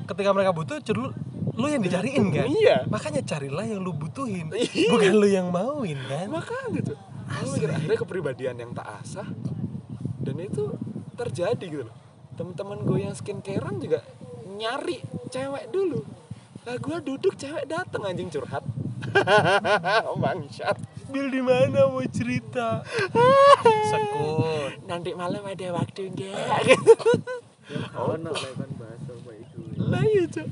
ketika 0.02 0.30
mereka 0.34 0.50
butuh 0.50 0.78
lu 0.94 1.10
lu 1.52 1.66
yang 1.68 1.82
dicariin 1.84 2.32
kan? 2.32 2.48
Iya. 2.48 2.88
makanya 2.88 3.20
carilah 3.22 3.64
yang 3.66 3.84
lu 3.84 3.92
butuhin 3.92 4.48
Iya. 4.50 4.88
bukan 4.88 5.12
lu 5.14 5.28
yang 5.28 5.46
mauin 5.52 6.00
kan? 6.08 6.26
Makanya 6.32 6.80
tuh 6.92 6.98
aku 7.28 7.44
mikir 7.56 7.70
akhirnya 7.70 7.98
kepribadian 7.98 8.56
yang 8.56 8.70
tak 8.72 8.88
asah. 9.04 9.28
Dan 10.22 10.38
itu 10.38 10.72
terjadi 11.18 11.60
gitu 11.60 11.84
loh. 11.86 11.96
Teman-teman 12.38 12.78
gue 12.88 12.98
yang 13.04 13.12
skincarean 13.12 13.76
juga 13.82 14.00
nyari 14.48 15.02
cewek 15.28 15.68
dulu. 15.68 16.00
Lah 16.64 16.76
gue 16.78 16.96
duduk 17.04 17.34
cewek 17.36 17.68
dateng 17.68 18.06
anjing 18.06 18.30
curhat. 18.32 18.64
Bangsat 20.22 20.78
Bil 21.12 21.28
di 21.28 21.40
mana 21.40 21.86
mau 21.86 22.00
cerita? 22.06 22.80
Sekut. 23.84 24.72
Nanti 24.82 25.12
malam 25.12 25.42
ada 25.42 25.66
waktu 25.72 26.08
enggak 26.08 26.36
Oh, 27.94 28.16
no, 28.16 28.32
kan 28.32 28.68
bahasa 28.74 29.10
apa 29.10 29.30
itu. 29.34 29.60
lah 29.78 30.02
iya 30.02 30.24
cok 30.26 30.48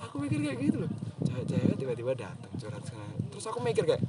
aku 0.00 0.14
mikir 0.20 0.38
kayak 0.40 0.58
gitu 0.60 0.76
loh. 0.80 0.90
Cewek-cewek 1.22 1.74
tiba-tiba 1.76 2.12
datang 2.16 2.50
curhat 2.52 2.82
sana 2.82 3.04
terus 3.28 3.44
aku 3.44 3.58
mikir 3.60 3.84
kayak 3.84 4.02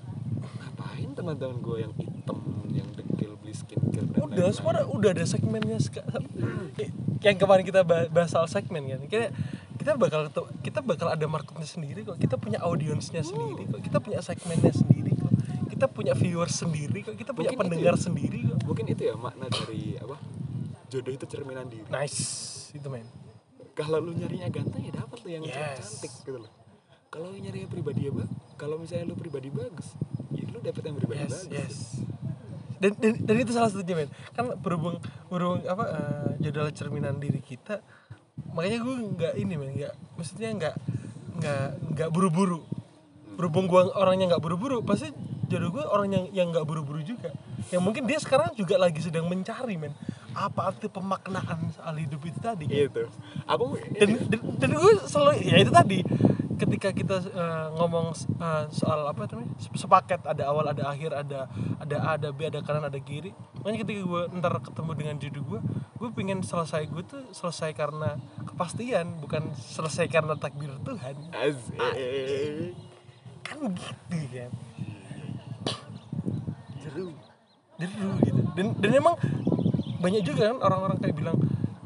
ngapain 0.55 1.09
teman-teman 1.11 1.57
gue 1.59 1.77
yang 1.79 1.93
hitam 1.95 2.39
yang 2.69 2.89
dekil 2.91 3.37
beli 3.37 3.53
skincare 3.53 4.01
dan 4.03 4.17
udah 4.19 4.29
lain-lain?" 4.31 4.53
semua 4.53 4.71
udah- 4.87 5.13
ada 5.13 5.25
segmennya 5.25 5.77
seka- 5.79 6.05
yang 7.19 7.35
kemarin 7.35 7.63
kita 7.63 7.81
bah- 7.81 8.07
bahas 8.07 8.29
soal 8.29 8.45
segmen 8.45 8.85
kan? 8.87 9.01
Kita 9.03 9.25
kita 9.75 9.91
bakal 9.93 10.29
kita 10.61 10.79
bakal 10.79 11.07
ada 11.07 11.25
marketnya 11.25 11.67
sendiri 11.67 12.01
kok. 12.03 12.17
Kita 12.17 12.35
punya 12.35 12.59
audiensnya 12.59 13.21
sendiri 13.21 13.65
kok. 13.67 13.79
Kita 13.79 13.97
punya 13.99 14.19
segmennya 14.19 14.71
sendiri 14.71 15.13
kok 15.13 15.24
kita 15.85 15.93
punya 15.93 16.17
viewers 16.17 16.57
sendiri 16.57 17.05
kok 17.05 17.13
kita 17.13 17.29
punya 17.29 17.53
Mungkin 17.53 17.61
pendengar 17.69 17.93
ya. 17.93 18.01
sendiri 18.01 18.39
kok. 18.41 18.57
Mungkin 18.65 18.85
itu 18.89 19.01
ya 19.05 19.13
makna 19.13 19.45
dari 19.45 19.93
apa 20.01 20.17
jodoh 20.89 21.13
itu 21.13 21.25
cerminan 21.29 21.69
diri. 21.69 21.85
Nice 21.93 22.25
itu 22.73 22.89
men. 22.89 23.05
Kalau 23.77 24.01
lu 24.01 24.17
nyarinya 24.17 24.49
ganteng 24.49 24.81
ya 24.81 24.97
dapat 24.97 25.21
lu 25.21 25.29
yang 25.29 25.45
Yes. 25.45 25.77
cantik 25.77 26.09
gitu 26.09 26.41
loh. 26.41 26.49
Kalau 27.13 27.29
lu 27.29 27.37
nyarinya 27.37 27.69
pribadi 27.69 28.09
ya 28.09 28.11
bang 28.17 28.25
kalau 28.57 28.81
misalnya 28.81 29.13
lu 29.13 29.15
pribadi 29.15 29.53
bagus 29.53 29.93
ya 30.33 30.49
lu 30.49 30.57
dapet 30.57 30.81
yang 30.81 30.97
pribadi 30.97 31.21
yes 31.21 31.29
bagus. 31.29 31.53
yes. 31.53 31.77
Dan, 32.81 32.91
dan, 32.97 33.13
dan 33.21 33.35
itu 33.37 33.51
salah 33.53 33.69
satunya 33.69 33.93
men. 33.93 34.09
Kan 34.33 34.57
berhubung 34.57 34.97
berhubung 35.29 35.61
apa 35.69 35.85
eh, 35.85 36.29
jodoh 36.41 36.65
cerminan 36.73 37.21
diri 37.21 37.45
kita 37.45 37.85
makanya 38.57 38.81
gue 38.81 38.95
nggak 39.13 39.33
ini 39.37 39.53
men 39.53 39.69
nggak 39.77 39.93
maksudnya 40.17 40.49
nggak 40.49 40.75
nggak 41.37 41.65
nggak 41.93 42.09
buru-buru. 42.09 42.65
Berhubung 43.37 43.69
gue 43.69 43.85
orangnya 43.93 44.33
nggak 44.33 44.41
buru-buru 44.41 44.81
pasti 44.81 45.13
jodoh 45.47 45.69
gue 45.71 45.85
orang 45.85 46.09
yang 46.11 46.25
yang 46.33 46.47
nggak 46.51 46.65
buru-buru 46.65 47.01
juga. 47.01 47.31
Yang 47.73 47.81
mungkin 47.81 48.03
dia 48.05 48.19
sekarang 48.21 48.53
juga 48.53 48.75
lagi 48.77 49.01
sedang 49.01 49.25
mencari 49.29 49.77
men. 49.77 49.93
Apa 50.35 50.73
arti 50.73 50.91
pemaknaan 50.91 51.71
soal 51.71 51.95
hidup 51.95 52.21
itu 52.27 52.39
tadi? 52.43 52.67
Kan? 52.67 52.75
gitu 52.75 53.03
aku 53.47 53.79
dan, 53.95 54.09
dan, 54.27 54.41
dan 54.59 54.69
gue 54.75 54.93
selalu 55.07 55.33
ya 55.41 55.55
itu 55.61 55.71
tadi. 55.71 55.99
Ketika 56.55 56.95
kita 56.95 57.19
eh, 57.19 57.67
ngomong 57.75 58.15
eh, 58.15 58.63
soal 58.71 59.03
apa 59.11 59.27
itu 59.27 59.35
namanya? 59.35 59.51
Se- 59.59 59.75
sepaket 59.75 60.23
ada 60.23 60.43
awal 60.47 60.71
ada 60.71 60.87
akhir 60.87 61.11
ada 61.11 61.51
ada 61.83 61.97
A 61.99 62.15
ada 62.15 62.31
B 62.31 62.47
ada 62.47 62.63
kanan 62.63 62.87
ada 62.87 62.95
kiri. 62.95 63.35
Makanya 63.59 63.83
ketika 63.83 64.01
gue 64.07 64.21
ntar 64.39 64.55
ketemu 64.63 64.91
dengan 64.95 65.15
jodoh 65.19 65.43
gue 65.43 65.59
gue 65.99 66.09
pengen 66.15 66.39
selesai 66.47 66.87
gue 66.87 67.03
tuh 67.03 67.23
selesai 67.35 67.75
karena 67.75 68.15
kepastian 68.47 69.19
bukan 69.19 69.51
selesai 69.55 70.07
karena 70.07 70.39
takdir 70.39 70.71
Tuhan. 70.79 71.15
Asik. 71.35 71.79
Kan 73.43 73.57
gitu 73.75 74.27
kan 74.31 74.51
Jeru. 76.95 77.11
jeru 77.77 78.09
gitu 78.21 78.39
dan 78.53 78.65
dan 78.73 78.91
emang 78.93 79.15
banyak 79.97 80.21
juga 80.21 80.47
kan 80.47 80.57
orang-orang 80.61 80.97
kayak 80.97 81.13
bilang 81.13 81.37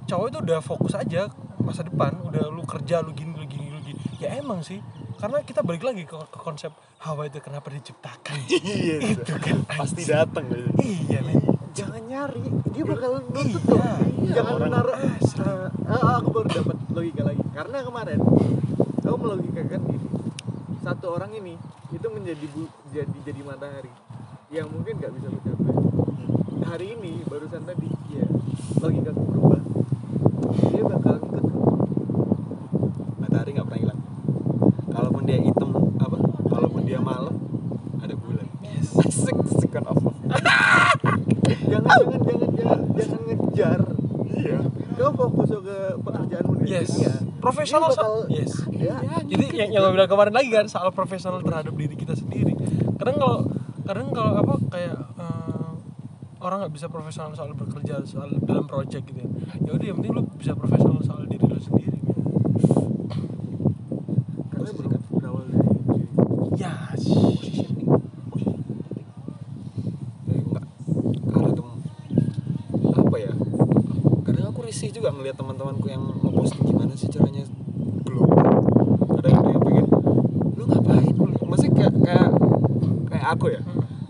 cowok 0.05 0.25
itu 0.27 0.37
udah 0.39 0.59
fokus 0.59 0.93
aja 0.93 1.29
masa 1.59 1.81
depan 1.81 2.13
udah 2.21 2.47
lu 2.47 2.61
kerja 2.63 3.01
lu 3.01 3.11
gini 3.11 3.31
lu 3.31 3.43
gini 3.43 3.67
lu 3.67 3.79
gini 3.79 3.97
ya 4.17 4.35
emang 4.35 4.61
sih 4.61 4.77
karena 5.15 5.41
kita 5.41 5.59
balik 5.59 5.83
lagi 5.83 6.03
ke, 6.03 6.13
ke 6.15 6.39
konsep 6.39 6.69
Hawa 6.99 7.25
itu 7.25 7.39
kenapa 7.39 7.69
diciptakan 7.69 8.37
iya 8.49 8.97
itu 9.03 9.33
kan 9.35 9.65
pasti 9.67 10.01
anjing. 10.01 10.09
datang 10.11 10.45
gitu 10.47 10.69
iya 10.79 11.19
men 11.21 11.37
Jangan 11.69 12.01
nyari, 12.03 12.43
dia 12.73 12.83
bakal 12.83 13.23
nuntut 13.23 13.55
Iya. 13.55 13.61
kok. 13.63 14.01
Jangan 14.27 14.51
orang 14.51 14.67
menaruh. 14.67 14.95
asli. 15.15 15.39
Eh, 15.39 15.95
ah, 15.95 16.19
aku 16.19 16.27
baru 16.33 16.47
dapat 16.51 16.75
logika 16.91 17.21
lagi. 17.23 17.43
Karena 17.49 17.77
kemarin 17.79 18.19
aku 18.99 19.15
melogikakan 19.15 19.79
gini. 19.87 20.07
Satu 20.81 21.05
orang 21.09 21.31
ini 21.31 21.55
itu 21.89 22.07
menjadi 22.09 22.45
bu- 22.51 22.73
jadi 22.89 23.17
jadi 23.23 23.41
matahari 23.45 23.93
yang 24.49 24.65
mungkin 24.73 24.97
nggak 24.97 25.13
bisa 25.13 25.27
lu 25.29 25.39
capai. 25.45 25.73
Hari 26.65 26.85
ini 26.97 27.21
barusan 27.29 27.61
tadi 27.69 27.89
ya 28.09 28.25
logika 28.81 29.13
berubah. 29.13 29.61
Dia 30.73 30.83
bakal 30.89 31.15
ikut. 31.21 31.45
Matahari 33.21 33.49
nggak 33.53 33.67
pernah 33.69 33.81
hilang. 33.85 34.01
Kalaupun 34.89 35.21
dia 35.29 35.37
hitam 35.37 35.69
apa 36.01 36.17
kalaupun 36.49 36.81
dia 36.81 36.97
malam 36.97 37.37
ada 38.01 38.15
bulan. 38.17 38.49
Yes. 38.65 38.89
asik 39.05 39.37
second 39.61 39.85
of 39.85 40.01
love 40.01 40.17
jangan 41.69 41.85
jangan 41.85 42.19
jangan 42.25 42.49
jangan 42.57 42.79
jangan 42.97 43.19
ngejar. 43.29 43.79
Iya. 44.33 44.59
Kau 44.97 45.13
fokus 45.13 45.49
ke 45.61 45.77
pekerjaanmu 46.01 46.53
yes. 46.65 46.89
dunia. 46.89 47.13
Profesional 47.37 47.93
bakal 47.93 48.25
yes. 48.33 48.65
Ada 48.65 49.21
jadi 49.29 49.45
yang 49.53 49.69
yang 49.77 49.81
gue 49.85 49.93
bilang 49.93 50.09
kemarin 50.09 50.33
lagi 50.33 50.49
kan 50.49 50.65
soal 50.65 50.89
profesional 50.89 51.37
terhadap 51.45 51.69
diri 51.77 51.93
kita 51.93 52.17
sendiri. 52.17 52.57
Kadang 52.97 53.15
kalau 53.21 53.58
kadang 53.89 54.13
kalau 54.13 54.37
apa 54.37 54.53
kayak 54.69 54.93
eh, 55.17 55.71
orang 56.39 56.57
nggak 56.61 56.73
bisa 56.73 56.87
profesional 56.87 57.33
soal 57.33 57.51
bekerja 57.51 58.05
soal 58.05 58.29
dalam 58.39 58.63
project 58.63 59.01
gitu 59.03 59.19
ya. 59.19 59.29
Ya 59.59 59.71
udah 59.73 59.85
yang 59.85 59.97
penting 59.97 60.13
lu 60.13 60.23
bisa 60.37 60.53
profesional 60.53 61.01
soal 61.01 61.25
diri 61.25 61.41
lu 61.41 61.57
sendiri 61.57 61.97
men. 61.97 62.13
karena 64.47 64.69
ber- 64.71 65.03
berawal 65.09 65.43
dari 65.43 65.67
diri. 65.89 66.07
ya 66.55 66.73
positioning 66.93 67.89
Tapi 70.21 70.37
enggak 70.37 70.65
karena 71.25 71.49
tem 71.49 71.67
apa 72.93 73.15
ya 73.17 73.33
kadang 74.21 74.45
aku 74.47 74.59
risih 74.63 74.89
juga 74.91 75.09
ngelihat 75.09 75.35
teman-temanku 75.35 75.87
yang 75.89 76.03
ngeposting 76.21 76.63
gimana 76.63 76.93
sih 76.93 77.09
caranya 77.09 77.43
glow 78.05 78.29
ada 79.17 79.27
yang 79.27 79.41
ada 79.41 79.49
yang 79.49 79.63
pengen 79.65 79.85
lu 80.53 80.63
ngapain 80.63 81.09
lu 81.09 81.45
masih 81.47 81.69
kayak 81.73 81.93
kayak 81.99 82.29
kayak 83.09 83.27
aku 83.27 83.45
ya 83.49 83.61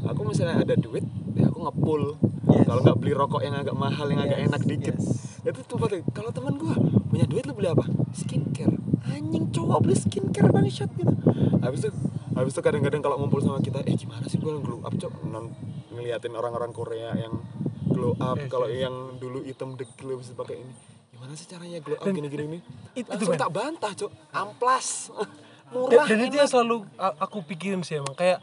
aku 0.03 0.21
misalnya 0.23 0.59
ada 0.59 0.75
duit 0.75 1.05
ya 1.33 1.47
aku 1.47 1.59
ngepull 1.63 2.03
Yes. 2.49 2.65
kalau 2.65 2.81
nggak 2.81 2.97
beli 2.97 3.08
rokok 3.19 3.41
yang 3.43 3.55
agak 3.55 3.75
mahal 3.75 4.07
yang 4.07 4.23
agak 4.23 4.39
Yes, 4.39 4.47
enak 4.47 4.61
dikit. 4.63 4.95
itu 5.39 5.59
tuh 5.67 5.77
kalau 6.09 6.31
teman 6.31 6.55
gua 6.55 6.75
punya 7.05 7.27
duit 7.27 7.43
lu 7.43 7.51
beli 7.51 7.67
apa? 7.67 7.83
Skincare. 8.15 8.71
Anjing 9.05 9.51
cowok 9.51 9.79
beli 9.83 9.95
skincare 9.95 10.47
bangsat 10.47 10.87
gitu. 10.95 11.11
Habis 11.59 11.79
itu 11.83 11.91
habis 12.31 12.51
itu 12.55 12.61
kadang-kadang 12.61 13.03
kalau 13.03 13.19
ngumpul 13.19 13.43
sama 13.43 13.59
kita 13.59 13.83
eh 13.83 13.95
gimana 13.95 14.23
sih 14.25 14.39
gua 14.39 14.55
glow 14.57 14.79
up 14.81 14.95
cok? 14.95 15.11
Non 15.27 15.51
ngeliatin 15.91 16.31
orang-orang 16.31 16.71
Korea 16.71 17.11
yang 17.13 17.43
glow 17.85 18.15
up 18.15 18.39
Yes, 18.39 18.47
kalau 18.47 18.67
yes. 18.71 18.87
yang 18.87 18.95
dulu 19.19 19.43
hitam 19.43 19.75
dekil 19.75 20.15
bisa 20.15 20.31
pakai 20.31 20.55
ini. 20.57 20.73
Gimana 21.11 21.35
sih 21.35 21.45
caranya 21.45 21.79
glow 21.79 21.99
up 21.99 22.07
gini-gini 22.07 22.43
ini? 22.47 22.59
It- 22.95 23.03
itu, 23.03 23.11
langsung 23.11 23.35
men. 23.35 23.41
tak 23.41 23.51
bantah 23.51 23.91
cok. 23.93 24.11
Amplas. 24.31 24.87
Dan, 25.69 26.01
dan 26.01 26.25
itu 26.25 26.33
yang 26.33 26.49
selalu 26.49 26.81
aku 26.97 27.45
pikirin 27.45 27.85
sih 27.85 28.01
emang. 28.01 28.17
Kayak 28.17 28.41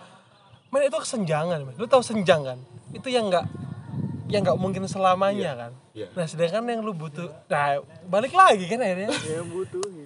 men 0.71 0.87
itu 0.87 0.95
kesenjangan 0.95 1.59
men. 1.63 1.75
lu 1.75 1.87
tahu 1.87 1.99
senjang 1.99 2.43
kan 2.43 2.59
itu 2.91 3.11
yang 3.11 3.27
nggak 3.27 3.43
yang 4.27 4.43
nggak 4.43 4.59
mungkin 4.59 4.83
selamanya 4.91 5.55
kan. 5.55 5.73
Iya. 5.97 6.13
nah 6.13 6.27
sedangkan 6.27 6.67
yang 6.67 6.83
lu 6.83 6.93
butuh 6.93 7.31
nah 7.47 7.81
balik 8.11 8.35
lagi 8.35 8.67
kan 8.67 8.83
akhirnya. 8.83 9.11
Yang 9.15 9.47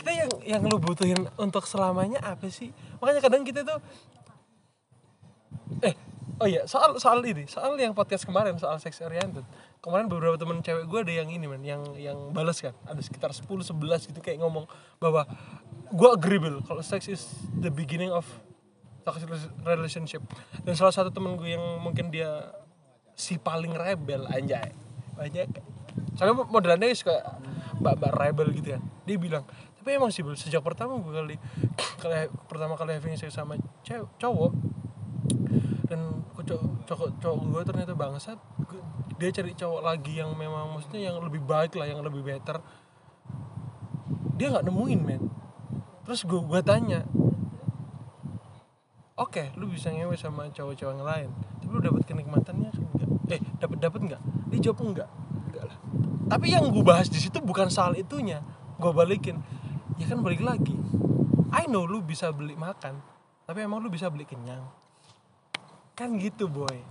kita 0.00 0.10
yang 0.12 0.30
yang 0.44 0.62
lu 0.68 0.76
butuhin 0.76 1.20
untuk 1.40 1.64
selamanya 1.64 2.20
apa 2.20 2.48
sih? 2.52 2.72
Makanya 3.00 3.20
kadang 3.24 3.42
kita 3.42 3.64
tuh 3.64 3.80
eh 5.80 5.94
oh 6.40 6.48
iya 6.48 6.68
soal 6.68 6.96
soal 7.00 7.24
ini 7.24 7.48
soal 7.48 7.76
yang 7.80 7.96
podcast 7.96 8.28
kemarin 8.28 8.60
soal 8.60 8.76
sex 8.76 9.00
oriented. 9.00 9.44
Kemarin 9.80 10.12
beberapa 10.12 10.36
temen 10.36 10.60
cewek 10.60 10.84
gue 10.84 11.00
ada 11.08 11.14
yang 11.24 11.28
ini 11.32 11.48
men 11.48 11.64
yang 11.64 11.82
yang 11.96 12.18
balas 12.36 12.60
kan. 12.60 12.76
Ada 12.84 13.00
sekitar 13.00 13.32
10 13.32 13.48
11 13.48 14.12
gitu 14.12 14.20
kayak 14.20 14.44
ngomong 14.44 14.68
bahwa 15.00 15.24
gue 15.88 16.08
agreeable 16.12 16.60
kalau 16.68 16.84
sex 16.84 17.08
is 17.08 17.24
the 17.56 17.72
beginning 17.72 18.12
of 18.12 18.28
toxic 19.02 19.32
relationship. 19.64 20.20
Dan 20.60 20.76
salah 20.76 20.92
satu 20.92 21.08
temen 21.08 21.40
gue 21.40 21.56
yang 21.56 21.64
mungkin 21.80 22.12
dia 22.12 22.59
si 23.20 23.36
paling 23.36 23.76
rebel 23.76 24.24
anjay. 24.32 24.72
Banyak 25.20 25.52
soalnya 26.16 26.48
modelannya 26.48 26.96
suka 26.96 27.36
mbak 27.76 28.00
mbak 28.00 28.12
rebel 28.16 28.48
gitu 28.56 28.72
kan. 28.72 28.82
Dia 29.04 29.16
bilang 29.20 29.44
tapi 29.80 29.96
emang 29.96 30.08
sih 30.08 30.24
sejak 30.24 30.64
pertama 30.64 30.96
gue 30.96 31.12
kali 31.12 31.36
kali 32.02 32.32
pertama 32.48 32.76
kali 32.80 32.96
having 32.96 33.16
sex 33.16 33.36
sama 33.36 33.60
cewek 33.84 34.08
cowok 34.20 34.52
dan 35.88 36.20
cowok 36.36 36.84
cowok, 36.88 37.08
cowok 37.20 37.38
gue 37.48 37.62
ternyata 37.64 37.92
bangsat 37.96 38.36
dia 39.20 39.28
cari 39.32 39.52
cowok 39.52 39.80
lagi 39.84 40.16
yang 40.16 40.32
memang 40.32 40.72
maksudnya 40.72 41.12
yang 41.12 41.20
lebih 41.20 41.44
baik 41.44 41.76
lah 41.76 41.84
yang 41.84 42.00
lebih 42.00 42.24
better. 42.24 42.64
Dia 44.40 44.48
nggak 44.48 44.64
nemuin 44.64 45.00
men. 45.04 45.22
Terus 46.08 46.24
gue 46.24 46.40
gue 46.40 46.60
tanya 46.64 47.04
oke 49.20 49.52
lu 49.60 49.68
bisa 49.68 49.92
ngewe 49.92 50.16
sama 50.16 50.48
cowok-cowok 50.48 50.92
yang 50.96 51.04
lain 51.04 51.28
tapi 51.60 51.68
lu 51.68 51.80
dapat 51.84 52.02
kenikmatannya 52.08 52.72
eh 53.30 53.40
dapat 53.56 53.78
dapat 53.78 54.00
nggak? 54.04 54.22
Dia 54.50 54.58
jawab 54.60 54.78
enggak? 54.84 55.08
Enggak 55.46 55.64
lah. 55.66 55.78
Tapi 56.28 56.46
yang 56.48 56.68
gue 56.68 56.82
bahas 56.82 57.06
di 57.06 57.16
situ 57.16 57.38
bukan 57.40 57.66
soal 57.66 57.94
itunya. 57.94 58.42
Gue 58.76 58.90
balikin. 58.90 59.38
Ya 59.96 60.06
kan 60.06 60.20
balik 60.20 60.40
lagi. 60.40 60.74
I 61.50 61.66
know 61.66 61.82
lu 61.82 62.00
bisa 62.00 62.30
beli 62.30 62.54
makan 62.54 63.02
tapi 63.42 63.62
emang 63.62 63.82
lu 63.82 63.90
bisa 63.90 64.06
beli 64.06 64.22
kenyang. 64.22 64.62
Kan 65.92 66.14
gitu 66.16 66.46
boy. 66.46 66.86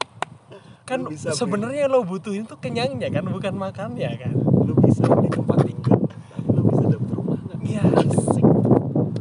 Kan 0.84 1.06
sebenarnya 1.14 1.86
lo 1.86 2.02
butuhin 2.02 2.44
tuh 2.44 2.58
kenyangnya 2.58 3.08
kan 3.10 3.24
bukan 3.24 3.54
makannya 3.54 4.10
kan. 4.18 4.34
Lu 4.36 4.76
bisa 4.76 5.08
di 5.08 5.30
tempat 5.30 5.64
tinggal 5.64 5.98
tapi 6.04 6.50
lu 6.50 6.62
bisa 6.66 6.84
dapet 6.86 7.10
rumah 7.10 7.40
nggak 7.40 7.60
Iya. 7.62 7.84
asik 7.96 8.46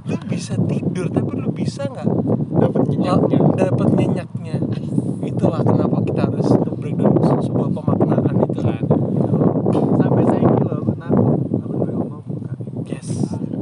lu 0.03 0.17
bisa 0.25 0.55
tidur 0.65 1.07
tapi 1.07 1.33
lu 1.37 1.49
bisa 1.53 1.85
nggak 1.85 2.09
dapet 2.59 2.83
nyenyaknya 2.89 3.39
dapat 3.55 3.89
nyenyaknya 3.93 4.57
itulah 5.23 5.61
kenapa 5.61 6.01
kita 6.03 6.21
harus 6.25 6.49
breakdown 6.75 7.13
sebuah 7.39 7.69
pemaknaan 7.71 8.35
itu 8.43 8.59
kan 8.59 8.83
sampai 9.95 10.25
saya 10.25 10.43
kilo 10.49 10.73
aku 10.75 10.93
naku 10.97 11.25
aku 11.55 11.75
udah 11.77 11.95
ngomong 11.95 12.23
buka 12.25 12.53
yes 12.89 13.09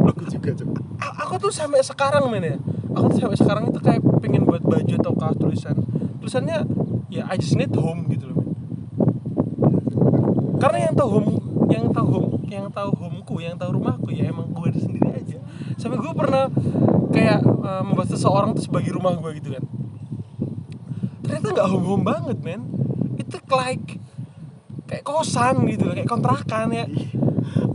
aku 0.00 0.22
juga 0.30 0.50
coba 0.54 0.78
A- 0.96 1.16
aku 1.26 1.34
tuh 1.36 1.50
sampai 1.76 1.92
sekarang 1.92 2.24
men 2.32 2.40
ya. 2.40 2.56
Aku 2.96 3.12
tuh 3.12 3.20
sampai 3.20 3.36
sekarang 3.36 3.64
itu 3.68 3.80
kayak 3.84 4.00
pengen 4.24 4.48
buat 4.48 4.64
baju 4.64 4.94
atau 4.96 5.12
kaos 5.12 5.36
tulisan. 5.36 5.76
Tulisannya 6.24 6.64
ya 7.12 7.28
I 7.28 7.36
just 7.36 7.52
need 7.52 7.68
home 7.76 8.08
gitu 8.08 8.32
loh 8.32 8.40
men. 8.40 8.56
Karena 10.56 10.88
yang 10.88 10.94
tahu 10.96 11.08
home 11.20 11.30
yang 11.68 11.92
tahu 11.92 12.08
home 12.08 12.32
yang 12.48 12.66
tahu 12.72 12.90
homeku 12.96 13.44
yang 13.44 13.60
tahu 13.60 13.76
rumahku 13.76 14.08
ya 14.08 14.32
emang 14.32 14.48
gue 14.56 14.72
sendiri 14.72 15.20
aja. 15.20 15.36
Sampai 15.76 16.00
gue 16.00 16.12
pernah 16.16 16.48
kayak 17.12 17.44
eh, 17.44 17.82
membuat 17.84 18.08
seseorang 18.08 18.56
tuh 18.56 18.64
sebagai 18.64 18.96
rumah 18.96 19.12
gue 19.20 19.36
gitu 19.36 19.52
kan. 19.52 19.64
Ternyata 21.28 21.46
nggak 21.60 21.68
home 21.68 21.84
home 21.84 22.04
banget 22.08 22.40
men. 22.40 22.72
Itu 23.20 23.36
like 23.52 24.00
kayak 24.88 25.04
kosan 25.04 25.68
gitu 25.68 25.92
kayak 25.92 26.08
kontrakan 26.08 26.72
ya. 26.72 26.88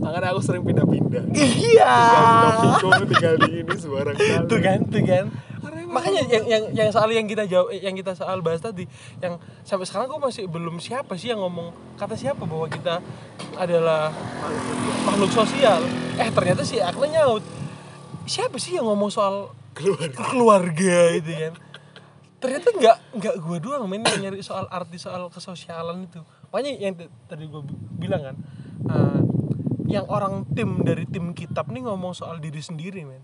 Makanya 0.02 0.34
aku 0.34 0.42
sering 0.42 0.66
pindah-pindah. 0.66 1.30
Iya. 1.32 1.94
Tinggal 2.82 3.34
di 3.38 3.51
kali 3.92 4.16
tuh 4.48 4.60
kan 4.60 4.78
tuh 4.88 5.02
kan. 5.04 5.26
Makanya 5.92 6.24
yang 6.24 6.44
yang 6.48 6.64
yang 6.72 6.88
soal 6.88 7.12
yang 7.12 7.28
kita 7.28 7.44
jawab 7.44 7.68
yang 7.70 7.92
kita 7.92 8.16
soal 8.16 8.40
bahas 8.40 8.64
tadi 8.64 8.88
yang 9.20 9.36
sampai 9.62 9.84
sekarang 9.84 10.08
gue 10.08 10.20
masih 10.24 10.44
belum 10.48 10.80
siapa 10.80 11.14
sih 11.20 11.30
yang 11.30 11.44
ngomong 11.44 11.70
kata 12.00 12.16
siapa 12.16 12.48
bahwa 12.48 12.66
kita 12.66 13.04
adalah 13.60 14.08
makhluk 15.04 15.30
sosial? 15.30 15.84
Eh 16.16 16.32
ternyata 16.32 16.64
si 16.64 16.80
Akna 16.80 17.06
nyaut. 17.06 17.44
Siapa 18.24 18.56
sih 18.56 18.80
yang 18.80 18.88
ngomong 18.88 19.12
soal 19.12 19.52
keluar 19.76 20.08
keluarga 20.10 21.12
itu 21.12 21.30
kan? 21.30 21.54
Ternyata 22.40 22.68
nggak 22.72 22.96
nggak 23.22 23.34
gue 23.38 23.58
doang 23.60 23.86
yang 23.86 24.02
nyari 24.02 24.40
soal 24.40 24.66
arti 24.72 24.96
soal 24.96 25.28
kesosialan 25.28 26.08
itu. 26.08 26.24
Makanya 26.50 26.70
yang 26.80 26.94
tadi 27.28 27.44
gue 27.46 27.62
bilang 28.00 28.22
kan 28.32 28.36
eh, 28.88 29.20
yang 29.92 30.08
orang 30.08 30.48
tim 30.56 30.80
dari 30.80 31.04
tim 31.04 31.36
kitab 31.36 31.68
nih 31.68 31.84
ngomong 31.84 32.16
soal 32.16 32.40
diri 32.40 32.64
sendiri 32.64 33.04
men 33.04 33.20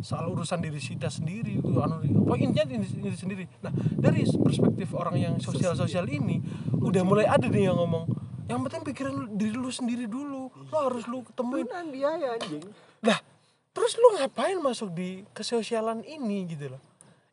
soal 0.00 0.32
urusan 0.32 0.64
diri 0.64 0.80
kita 0.80 1.12
sendiri 1.12 1.60
uh, 1.60 1.84
anu 1.84 2.00
poinnya 2.24 2.64
diri, 2.64 2.86
diri 2.88 3.16
sendiri. 3.16 3.44
Nah 3.60 3.72
dari 3.74 4.24
perspektif 4.24 4.88
orang 4.96 5.16
yang 5.20 5.34
sosial 5.42 5.76
sosial. 5.76 6.08
ini 6.08 6.40
udah 6.72 7.02
mulai 7.04 7.28
ada 7.28 7.44
nih 7.46 7.68
yang 7.68 7.76
ngomong 7.76 8.08
yang 8.48 8.60
penting 8.66 8.82
pikiran 8.92 9.12
lu- 9.12 9.32
diri 9.36 9.54
lu 9.54 9.70
sendiri 9.70 10.04
dulu. 10.08 10.48
Lu 10.48 10.76
harus 10.76 11.04
lu 11.04 11.20
ketemuin 11.26 11.68
Beneran 11.68 11.88
biaya 11.92 12.26
anjing. 12.36 12.64
Lah 13.04 13.18
terus 13.72 13.92
lu 14.00 14.16
ngapain 14.16 14.56
masuk 14.60 14.92
di 14.96 15.24
kesosialan 15.36 16.04
ini 16.08 16.48
gitu 16.48 16.72
loh? 16.72 16.80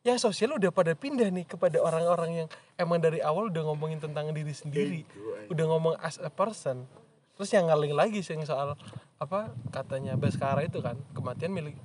Yang 0.00 0.28
sosial 0.32 0.56
udah 0.56 0.72
pada 0.72 0.96
pindah 0.96 1.28
nih 1.28 1.44
kepada 1.44 1.76
orang-orang 1.76 2.44
yang 2.44 2.48
emang 2.80 3.00
dari 3.04 3.20
awal 3.20 3.52
udah 3.52 3.68
ngomongin 3.68 4.00
tentang 4.00 4.32
diri 4.32 4.52
sendiri 4.56 5.04
udah 5.52 5.64
ngomong 5.66 5.94
as 6.00 6.16
a 6.22 6.30
person. 6.32 6.88
Terus 7.36 7.50
yang 7.56 7.68
ngaling 7.68 7.92
lagi 7.96 8.20
sih 8.20 8.36
yang 8.36 8.44
soal 8.44 8.76
apa 9.20 9.52
katanya 9.68 10.16
Baskara 10.16 10.64
itu 10.64 10.80
kan 10.80 10.96
kematian 11.12 11.52
milik 11.52 11.76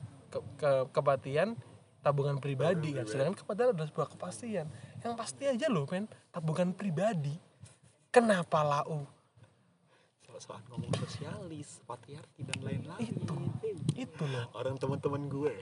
ke, 0.55 0.69
ke- 0.91 1.55
tabungan 2.05 2.37
pribadi. 2.37 2.93
Kan 2.93 3.09
sedangkan 3.09 3.33
kematian 3.33 3.73
adalah 3.73 3.89
sebuah 3.89 4.07
kepastian. 4.13 4.67
Yang 5.01 5.13
pasti 5.17 5.43
aja 5.49 5.67
loh 5.73 5.89
men 5.89 6.05
tabungan 6.29 6.69
pribadi. 6.77 7.33
Kenapa 8.13 8.61
lau? 8.61 9.09
Soal 10.35 10.59
ngomong 10.67 10.91
sosialis 10.99 11.79
patriarki 11.87 12.43
dan 12.43 12.59
lain-lain. 12.59 13.07
Itu. 13.07 13.35
itu 13.95 14.23
loh. 14.27 14.51
Orang 14.51 14.75
teman-teman 14.75 15.31
gue 15.31 15.55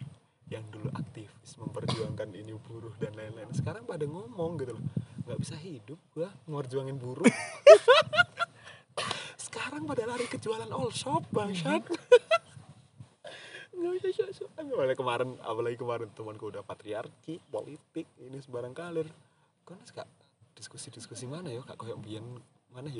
yang 0.50 0.66
dulu 0.74 0.90
aktivis 0.98 1.56
memperjuangkan 1.62 2.30
ini 2.34 2.58
buruh 2.58 2.94
dan 2.98 3.14
lain-lain 3.16 3.54
sekarang 3.54 3.86
pada 3.86 4.04
ngomong 4.04 4.60
gitu 4.60 4.76
loh. 4.76 4.84
Nggak 5.24 5.40
bisa 5.40 5.56
hidup 5.62 6.00
gua 6.12 6.30
ngorjuangin 6.50 6.98
buruh. 7.00 7.26
Sekarang 9.44 9.86
pada 9.86 10.04
lari 10.10 10.26
ke 10.26 10.38
jualan 10.42 10.70
all 10.70 10.90
shop 10.94 11.30
bangsat 11.30 11.86
apalagi 13.84 14.98
kemarin 14.98 15.30
apalagi 15.44 15.78
kemarin 15.78 16.08
temanku 16.16 16.50
udah 16.50 16.64
patriarki 16.64 17.44
politik 17.52 18.08
ini 18.22 18.38
sebarang 18.40 18.72
kalir 18.72 19.08
kan 19.64 19.80
gak 19.96 20.08
diskusi-diskusi 20.54 21.26
mana 21.28 21.50
ya? 21.50 21.64
Kak 21.64 21.80
koyok 21.80 22.00
biyen 22.04 22.24
mana 22.72 22.88
ya? 22.88 23.00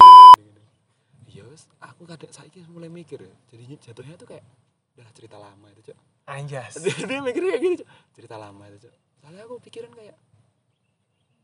Iya 1.28 1.44
aku 1.82 2.06
kadang 2.06 2.32
saya 2.32 2.48
mulai 2.70 2.92
mikir 2.92 3.20
ya. 3.24 3.34
Jadinya 3.52 3.76
jatuhnya 3.80 4.16
tuh 4.20 4.28
kayak 4.30 4.46
udah 4.94 5.08
cerita 5.16 5.38
lama 5.42 5.66
itu 5.74 5.92
cok. 5.92 5.98
Anjas. 6.30 6.80
Dia, 6.80 6.96
dia 7.04 7.20
mikirnya 7.20 7.58
kayak 7.58 7.64
gini 7.64 7.76
Cok. 7.82 7.90
cerita 8.16 8.36
lama 8.40 8.64
itu 8.70 8.88
cok. 8.88 8.96
Soalnya 9.24 9.44
aku 9.44 9.56
pikiran 9.64 9.92
kayak 9.92 10.16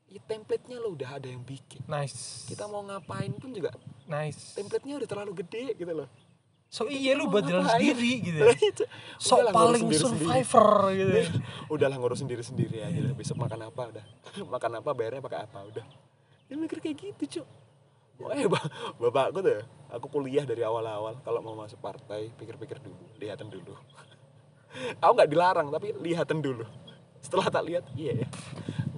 ya 0.09 0.21
template-nya 0.25 0.77
lo 0.81 0.93
udah 0.93 1.09
ada 1.21 1.27
yang 1.29 1.43
bikin. 1.43 1.83
Nice. 1.85 2.45
Kita 2.47 2.65
mau 2.65 2.81
ngapain 2.85 3.33
pun 3.37 3.51
juga 3.53 3.75
nice. 4.09 4.57
template-nya 4.57 4.97
udah 4.97 5.09
terlalu 5.09 5.45
gede 5.45 5.77
gitu 5.77 5.93
loh 5.93 6.09
so 6.69 6.85
iya 6.85 7.17
lu 7.17 7.25
buat 7.33 7.41
jalan 7.41 7.65
ngapain? 7.65 7.81
sendiri 7.81 8.11
gitu 8.21 8.39
itu. 8.69 8.83
so 9.17 9.41
Udahlah, 9.41 9.53
paling 9.57 9.85
survivor 9.89 10.69
gitu 10.93 11.11
udahlah 11.73 11.97
ngurus 11.97 12.21
sendiri 12.21 12.45
sendiri 12.45 12.85
aja 12.85 12.99
lah. 13.09 13.13
besok 13.17 13.41
makan 13.41 13.65
apa 13.65 13.81
udah. 13.89 14.05
Makan 14.53 14.71
apa 14.77 14.89
bayarnya 14.93 15.21
pakai 15.25 15.39
apa 15.49 15.59
udah. 15.65 15.85
Dia 16.45 16.55
mikir 16.57 16.77
kayak 16.77 16.97
gitu 17.01 17.41
cok 17.41 17.47
Pokoknya 18.19 18.51
bap- 18.51 18.71
bapakku 18.99 19.39
tuh 19.39 19.63
aku 19.89 20.05
kuliah 20.11 20.43
dari 20.43 20.59
awal-awal. 20.61 21.17
Kalau 21.23 21.39
mau 21.39 21.55
masuk 21.55 21.79
partai 21.79 22.29
pikir-pikir 22.35 22.77
dulu 22.83 22.99
lihatan 23.15 23.47
dulu. 23.47 23.73
Aku 24.99 25.11
nggak 25.15 25.31
dilarang 25.31 25.71
tapi 25.71 25.95
lihatan 25.97 26.43
dulu. 26.43 26.67
Setelah 27.23 27.47
tak 27.49 27.63
lihat 27.65 27.87
iya 27.95 28.23
ya. 28.23 28.27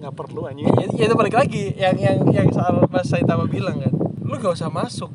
Nggak 0.02 0.14
perlu 0.18 0.44
anjing. 0.44 0.66
Ya, 0.74 0.86
ya 0.92 1.04
itu 1.06 1.14
balik 1.14 1.38
lagi 1.38 1.70
yang 1.78 1.96
yang 1.96 2.18
yang 2.34 2.48
soal 2.50 2.82
Mas 2.90 3.06
Saitama 3.08 3.46
bilang 3.46 3.78
kan. 3.78 3.94
Lu 4.26 4.34
gak 4.42 4.58
usah 4.58 4.68
masuk 4.68 5.08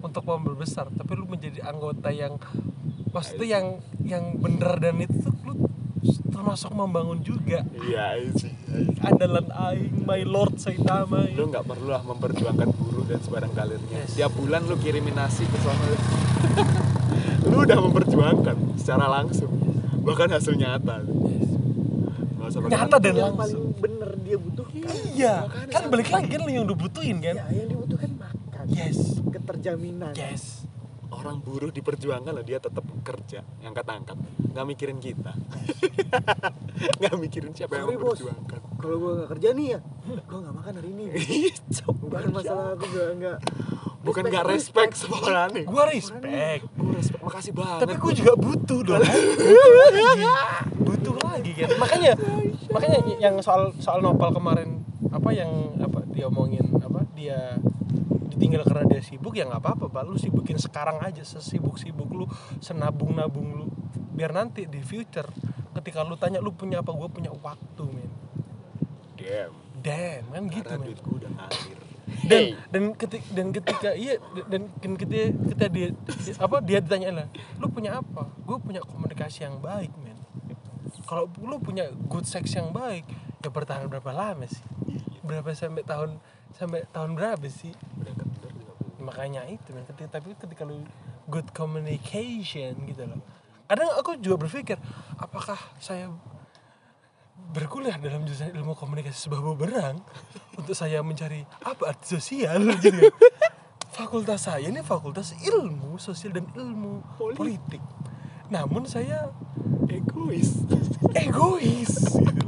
untuk 0.00 0.22
mobil 0.22 0.54
besar 0.54 0.88
tapi 0.90 1.12
lu 1.12 1.24
menjadi 1.24 1.62
anggota 1.62 2.08
yang 2.08 2.36
maksudnya 3.08 3.46
yang 3.50 3.66
yang 4.00 4.24
bener 4.36 4.76
dan 4.76 4.96
itu 4.98 5.16
tuh 5.20 5.34
lu 5.44 5.54
termasuk 6.30 6.72
membangun 6.72 7.20
juga. 7.20 7.60
Iya 7.76 8.16
sih 8.32 8.48
andalan 9.00 9.46
aing 9.50 10.02
my 10.02 10.24
lord 10.24 10.56
Saitama 10.56 11.28
lu 11.28 11.46
nggak 11.46 11.62
perlu 11.62 11.88
lah 11.88 12.00
memperjuangkan 12.00 12.68
buruh 12.70 13.04
dan 13.04 13.18
sebarang 13.18 13.52
kalirnya 13.52 13.98
Yes. 13.98 14.16
tiap 14.16 14.32
bulan 14.32 14.64
lu 14.64 14.76
kirimin 14.76 15.12
nasi 15.12 15.42
ke 15.42 15.58
sana 15.58 15.84
lu 17.44 17.60
udah 17.60 17.78
memperjuangkan 17.78 18.56
secara 18.74 19.06
langsung 19.06 19.52
bahkan 20.00 20.28
hasil 20.28 20.54
nyata. 20.54 21.04
Usah 22.40 22.58
pakai 22.58 22.72
Nyata 22.72 22.96
dan 22.98 23.12
yang 23.12 23.30
langsung. 23.30 23.38
paling 23.38 23.62
bener 23.78 24.10
dia 24.20 24.34
butuhkan. 24.34 24.90
Iya, 25.12 25.34
Makanya. 25.44 25.70
kan 25.70 25.82
balik 25.86 26.08
lagi 26.08 26.26
kan 26.26 26.40
lu 26.40 26.50
yang 26.50 26.66
dibutuhin 26.66 27.16
kan? 27.20 27.34
ya 27.36 27.44
yang 27.52 27.68
dibutuhkan 27.68 28.10
makan. 28.16 28.64
Yes. 28.66 29.19
Keterjaminan 29.60 30.16
Yes. 30.16 30.64
orang 31.10 31.36
buruh 31.38 31.68
diperjuangkan 31.68 32.32
lah 32.32 32.40
dia 32.40 32.56
tetap 32.56 32.80
kerja 33.02 33.44
angkat-angkat 33.60 34.14
nggak 34.48 34.64
mikirin 34.64 34.96
kita 34.96 35.34
nggak 36.98 37.14
mikirin 37.18 37.50
siapa 37.50 37.76
yang 37.76 37.86
Sorry, 37.86 37.98
bos. 37.98 38.16
memperjuangkan 38.16 38.60
kalau 38.80 38.96
gua 38.96 39.12
nggak 39.14 39.30
kerja 39.30 39.48
nih 39.52 39.66
ya 39.68 39.78
gua 40.24 40.38
nggak 40.40 40.54
makan 40.54 40.72
hari 40.72 40.88
ini 40.88 41.04
bukan 42.00 42.22
masalah 42.30 42.72
aku 42.72 42.84
nggak 42.86 43.08
nggak 43.18 43.38
bukan 44.00 44.22
nggak 44.24 44.46
respect 44.48 44.92
sama 44.96 45.16
orang 45.20 45.48
nih 45.52 45.64
Gua 45.66 45.84
respect. 45.84 46.62
gue 46.70 46.92
respect 46.94 47.20
makasih 47.20 47.52
banget 47.52 47.78
Tapi 47.84 47.94
gue 47.96 48.12
juga 48.16 48.32
butuh 48.34 48.80
dong. 48.82 49.02
butuh 49.04 49.72
lagi. 49.76 50.24
Butuh 50.80 51.14
lagi 51.20 51.50
kan. 51.52 51.68
Makanya 51.76 52.12
makanya 52.70 52.98
yang 53.18 53.34
soal 53.38 53.68
soal 53.76 54.00
Nopal 54.00 54.32
kemarin 54.32 54.80
apa 55.08 55.30
yang 55.30 55.50
apa 55.76 56.00
dia 56.08 56.26
omongin 56.26 56.64
apa 56.76 57.04
dia 57.12 57.60
ditinggal 58.40 58.64
karena 58.64 58.88
dia 58.88 59.04
sibuk 59.04 59.36
ya 59.36 59.44
nggak 59.44 59.60
apa-apa 59.60 59.92
pak. 59.92 60.02
Lu 60.08 60.16
sibukin 60.16 60.56
sekarang 60.56 60.96
aja 61.04 61.20
sesibuk-sibuk 61.20 62.08
lu 62.08 62.24
senabung-nabung 62.64 63.48
lu. 63.52 63.66
Biar 64.16 64.32
nanti 64.32 64.64
di 64.64 64.80
future 64.80 65.28
ketika 65.76 66.00
lu 66.08 66.16
tanya 66.16 66.40
lu 66.40 66.56
punya 66.56 66.80
apa? 66.80 66.96
Gue 66.96 67.12
punya 67.12 67.28
waktu 67.28 67.84
men. 67.84 68.08
Damn. 69.20 69.52
Damn 69.84 70.24
kan 70.32 70.42
gitu 70.48 70.64
karena 70.64 70.80
men. 70.80 70.86
duit 70.88 71.00
gue 71.04 71.14
udah 71.20 71.30
ngalir. 71.36 71.78
Dan 72.20 72.42
dan 72.72 72.82
ketika 72.96 73.26
dan 73.36 73.46
ketika 73.52 73.90
iya 73.92 74.16
dan 74.48 74.72
dan 74.80 74.92
ketika 74.98 75.24
ketika 75.52 75.66
dia, 75.68 75.88
dia- 75.94 76.40
apa 76.40 76.56
dia 76.64 76.78
ditanya 76.80 77.08
lah 77.12 77.26
lu 77.60 77.68
punya 77.68 78.00
apa? 78.00 78.24
Gue 78.48 78.56
punya 78.56 78.80
komunikasi 78.80 79.44
yang 79.44 79.60
baik 79.60 79.92
men. 80.00 80.16
Kalau 81.04 81.28
lu 81.44 81.60
punya 81.60 81.92
good 82.08 82.24
sex 82.24 82.56
yang 82.56 82.72
baik 82.72 83.04
ya 83.44 83.52
bertahan 83.52 83.84
berapa 83.86 84.10
lama 84.16 84.48
sih? 84.48 84.64
Berapa 85.22 85.52
sampai 85.52 85.84
tahun 85.84 86.18
sampai 86.56 86.86
tahun 86.90 87.14
berapa 87.18 87.46
sih? 87.46 87.74
Udah 88.00 88.14
kendor 88.14 88.50
makanya 89.00 89.42
itu 89.48 89.74
men. 89.74 89.82
Ketika 89.88 90.20
tapi 90.20 90.36
ketika 90.36 90.62
lu 90.62 90.84
good 91.26 91.48
communication 91.56 92.76
gitu 92.86 93.02
loh. 93.08 93.20
Kadang 93.66 93.90
aku 93.96 94.18
juga 94.20 94.46
berpikir 94.46 94.76
apakah 95.16 95.58
saya 95.80 96.10
berkuliah 97.50 97.98
dalam 97.98 98.22
jurusan 98.28 98.54
ilmu 98.54 98.78
komunikasi 98.78 99.26
sebuah 99.26 99.42
bumerang 99.42 99.98
untuk 100.58 100.76
saya 100.76 101.02
mencari 101.02 101.42
apa 101.64 101.96
arti 101.96 102.14
sosial? 102.14 102.60
Gitu. 102.84 103.10
Fakultas 103.90 104.46
saya 104.46 104.70
ini 104.70 104.86
fakultas 104.86 105.34
ilmu 105.42 105.98
sosial 105.98 106.30
dan 106.30 106.46
ilmu 106.54 107.02
politik. 107.18 107.82
Namun 108.46 108.86
saya 108.86 109.34
egois. 109.90 110.62
Egois. 111.26 111.90
Gitu. 111.90 112.46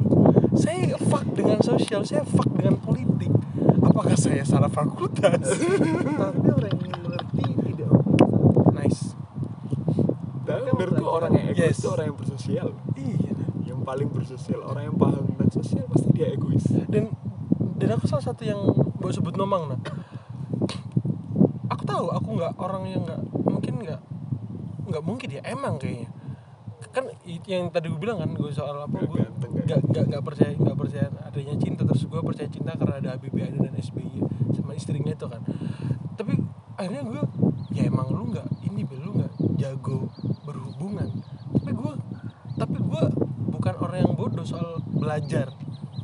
saya 0.54 0.94
fuck 1.10 1.26
dengan 1.34 1.58
sosial 1.64 2.06
saya 2.06 2.22
fuck 2.22 2.46
dengan 2.54 2.78
politik 2.78 3.32
apakah 4.12 4.18
saya 4.20 4.44
salah 4.52 4.68
fakultas. 4.68 5.40
Tapi 5.40 6.46
orang 6.46 6.72
yang 6.76 7.00
mengerti 7.00 7.44
tidak. 7.56 7.90
Nice. 8.70 9.16
Tapi 10.44 10.58
Kan 10.60 10.68
menurutku 10.68 11.00
pelajaran. 11.00 11.16
orang 11.16 11.32
yang 11.32 11.46
egois 11.48 11.64
Yes. 11.64 11.76
itu 11.80 11.88
orang 11.88 12.06
yang 12.06 12.18
bersosial. 12.18 12.68
Iya. 12.92 13.32
Yang 13.64 13.80
paling 13.82 14.08
bersosial 14.12 14.60
orang 14.60 14.84
yang 14.84 14.96
paham 14.96 15.22
tentang 15.26 15.50
sosial 15.50 15.84
pasti 15.88 16.08
dia 16.12 16.28
egois. 16.28 16.66
Dan 16.86 17.04
dan 17.80 17.88
aku 17.90 18.04
salah 18.04 18.22
satu 18.22 18.42
yang 18.44 18.60
mau 19.00 19.10
sebut 19.10 19.34
nomang 19.34 19.66
nah 19.66 19.80
aku 21.66 21.82
tahu 21.82 22.14
aku 22.14 22.28
nggak 22.38 22.52
orang 22.54 22.86
yang 22.86 23.02
nggak 23.02 23.18
mungkin 23.42 23.74
nggak 23.82 24.00
nggak 24.86 25.02
mungkin 25.02 25.28
ya 25.32 25.42
emang 25.42 25.82
kayaknya 25.82 26.06
kan 26.90 27.04
yang 27.46 27.70
tadi 27.70 27.86
gue 27.86 28.00
bilang 28.00 28.18
kan 28.18 28.30
gue 28.34 28.50
soal 28.50 28.82
apa 28.82 28.98
gue 29.06 29.22
nggak 29.62 29.80
nggak 29.94 30.04
nggak 30.10 30.22
percaya 30.26 30.52
nggak 30.58 30.76
percaya 30.76 31.06
adanya 31.22 31.54
cinta 31.54 31.86
terus 31.86 32.02
gue 32.10 32.18
percaya 32.18 32.48
cinta 32.50 32.74
karena 32.74 32.98
ada 32.98 33.08
Habibie 33.14 33.46
dan 33.46 33.74
SBY 33.78 34.18
sama 34.50 34.74
istrinya 34.74 35.14
itu 35.14 35.26
kan. 35.30 35.42
Tapi 36.18 36.34
akhirnya 36.76 37.02
gue 37.06 37.22
ya 37.72 37.86
emang 37.86 38.10
lu 38.10 38.34
nggak 38.34 38.48
ini 38.66 38.82
Bil, 38.82 39.00
lu 39.06 39.10
nggak 39.22 39.32
jago 39.60 40.10
berhubungan. 40.42 41.08
Tapi 41.54 41.70
gue 41.70 41.92
tapi 42.58 42.76
gue 42.78 43.02
bukan 43.52 43.74
orang 43.78 43.98
yang 44.02 44.12
bodoh 44.18 44.44
soal 44.44 44.82
belajar. 44.90 45.54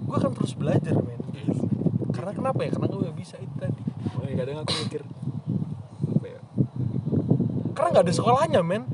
Gue 0.07 0.17
akan 0.17 0.33
terus 0.33 0.55
belajar 0.55 0.95
men. 1.03 1.21
Karena 2.15 2.33
kenapa 2.33 2.61
ya? 2.65 2.71
Karena 2.75 2.89
gue 2.89 3.01
gak 3.09 3.19
bisa 3.19 3.37
itu 3.39 3.55
tadi. 3.61 3.83
Makanya 4.17 4.37
kadang 4.43 4.57
aku 4.65 4.73
mikir 4.87 5.03
apa 6.09 6.27
ya? 6.27 6.41
Karena 7.77 7.89
nggak 7.95 8.05
ada 8.07 8.15
sekolahnya 8.15 8.61
men. 8.65 8.85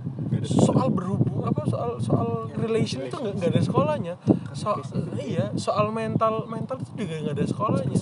Soal 0.45 0.93
berhubung 0.93 1.34
apa 1.45 1.63
soal 1.69 1.91
soal 2.01 2.49
relation 2.57 3.05
itu 3.05 3.17
nggak 3.17 3.35
nggak 3.39 3.51
ada 3.53 3.63
sekolahnya. 3.63 4.15
Soal 4.57 4.81
iya 5.21 5.53
soal 5.55 5.93
mental 5.93 6.49
mental 6.49 6.81
itu 6.81 6.91
juga 7.05 7.15
nggak 7.29 7.35
ada 7.37 7.47
sekolahnya. 7.47 7.99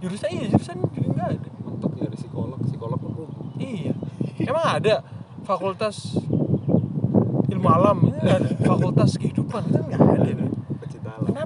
Jurusan 0.00 0.28
iya 0.30 0.46
jurusan 0.54 0.76
juga 0.94 1.08
nggak 1.14 1.28
ada. 1.34 1.48
Mentok 1.66 1.92
dari 1.98 2.16
psikolog 2.16 2.60
psikolog 2.64 2.98
pun 3.02 3.28
iya. 3.58 3.92
Emang 4.40 4.66
ada 4.80 5.04
fakultas 5.44 6.16
ilmu 7.50 7.68
alam 7.68 7.98
nggak 8.14 8.36
ada 8.40 8.50
fakultas 8.62 9.18
kehidupan 9.18 9.66
itu 9.68 9.78
nggak 9.82 10.00
ada 10.00 10.20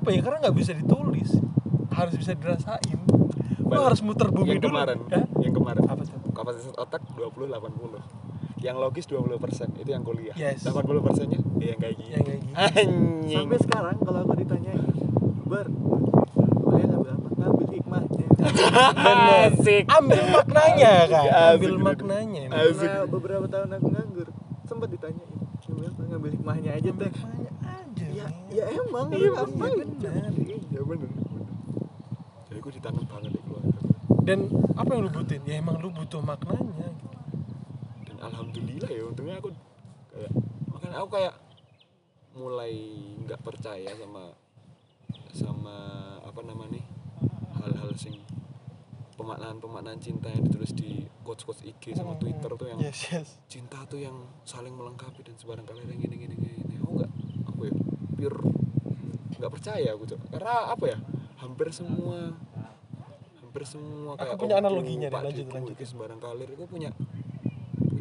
kenapa 0.05 0.09
ya? 0.11 0.21
Karena 0.21 0.39
nggak 0.45 0.57
bisa 0.59 0.73
ditulis. 0.77 1.31
Harus 1.95 2.15
bisa 2.19 2.33
dirasain. 2.37 2.99
Lo 3.65 3.89
harus 3.89 4.01
muter 4.05 4.29
bumi 4.29 4.59
yang 4.59 4.61
dulu. 4.61 4.77
kemarin. 4.77 4.99
Hah? 5.09 5.25
yang 5.41 5.55
kemarin. 5.55 5.83
Apa 5.89 6.03
tuh? 6.05 6.21
kapasitas 6.35 6.75
otak 6.75 7.01
20 7.15 7.47
80 7.47 8.24
yang 8.57 8.77
logis 8.77 9.05
20 9.07 9.27
persen 9.37 9.69
itu 9.75 9.89
yang 9.89 10.03
kuliah. 10.03 10.35
Yes. 10.35 10.63
80 10.63 10.85
persennya 11.01 11.39
ya 11.57 11.67
yang 11.71 11.81
kayak 11.81 11.95
gini 11.97 12.11
yang 12.13 12.25
kayak 12.25 12.41
anjing. 12.55 13.37
Sampai 13.45 13.59
sekarang 13.61 13.97
kalau 13.99 14.21
aku 14.23 14.35
ditanyain 14.37 14.83
bar 15.45 15.67
kuliah 16.61 16.87
ngambil 16.87 17.11
apa 17.13 17.29
ngambil 17.35 17.67
hikmahnya. 17.71 18.27
Asik. 19.45 19.85
ambil 19.89 20.23
maknanya 20.31 20.93
kan? 21.07 21.25
Asik, 21.25 21.53
ambil 21.55 21.75
maknanya 21.79 22.43
Asik. 22.53 22.87
karena 22.87 23.07
beberapa 23.07 23.47
tahun 23.47 23.69
aku 23.73 23.87
nganggur 23.91 24.29
sempat 24.65 24.89
ditanyain 24.89 25.31
ngambil 25.65 25.87
apa 25.87 26.01
ngambil 26.07 26.31
hikmahnya 26.33 26.71
aja 26.73 26.91
teh? 26.91 27.11
maknanya 27.13 27.53
aja 27.65 28.07
ya 28.09 28.27
ya 28.51 28.65
emang 28.71 29.07
Iya, 29.11 29.19
lu 29.21 29.33
ngapain 29.35 29.77
bener. 29.77 30.31
ya 30.71 30.81
bener 30.81 31.09
bener. 31.11 31.45
Jadi 32.45 32.59
gue 32.61 32.73
ditanam 32.73 33.05
banget 33.05 33.31
di 33.31 33.41
keluarga. 33.41 33.79
Dan 34.25 34.39
apa 34.73 34.89
yang 34.89 35.03
lu 35.05 35.11
butuhin? 35.11 35.43
Ya 35.45 35.55
emang 35.59 35.77
lu 35.79 35.89
butuh 35.91 36.23
maknanya 36.23 36.64
alhamdulillah 38.35 38.91
ya 38.91 39.03
untungnya 39.07 39.39
aku 39.39 39.55
kayak 40.11 40.33
makanya 40.67 40.97
aku 40.99 41.09
kayak 41.15 41.35
mulai 42.35 42.75
nggak 43.23 43.41
percaya 43.47 43.91
sama 43.95 44.35
sama 45.31 45.77
apa 46.27 46.41
namanya 46.43 46.83
hal-hal 47.63 47.95
sing 47.95 48.19
pemaknaan 49.15 49.63
pemaknaan 49.63 50.03
cinta 50.03 50.27
yang 50.27 50.43
ditulis 50.51 50.75
di 50.75 51.07
quotes 51.23 51.47
quotes 51.47 51.63
IG 51.63 51.95
sama 51.95 52.19
Twitter 52.19 52.51
tuh 52.59 52.67
yang 52.67 52.83
yes 52.83 53.07
yes 53.15 53.39
cinta 53.47 53.87
tuh 53.87 54.03
yang 54.03 54.27
saling 54.43 54.75
melengkapi 54.75 55.23
dan 55.23 55.39
sebarang 55.39 55.63
kali 55.63 55.87
yang 55.87 56.03
gini 56.03 56.17
gini 56.27 56.35
gini 56.35 56.75
aku 56.83 56.91
nggak 56.99 57.11
aku 57.47 57.61
ya 57.71 57.75
pure 58.19 58.41
nggak 59.39 59.53
percaya 59.55 59.89
aku 59.95 60.05
Cok. 60.11 60.21
karena 60.35 60.55
apa 60.75 60.85
ya 60.91 60.99
hampir 61.39 61.69
semua 61.71 62.35
hampir 63.39 63.63
semua 63.71 64.19
Aku 64.19 64.27
kayak 64.27 64.39
punya 64.43 64.57
Oppo, 64.59 64.63
analoginya 64.67 65.09
deh, 65.15 65.23
lanjut, 65.23 65.47
lanjut. 65.47 65.75
itu 65.79 65.87
sebarang 65.95 66.19
kalir 66.19 66.49
itu 66.51 66.65
punya 66.67 66.91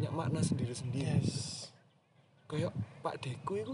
punya 0.04 0.20
makna 0.20 0.44
sendiri 0.44 0.76
sendiri 0.76 1.16
yes. 1.16 1.72
Kayak 2.44 2.76
Pak 3.00 3.24
Deku 3.24 3.56
itu 3.56 3.72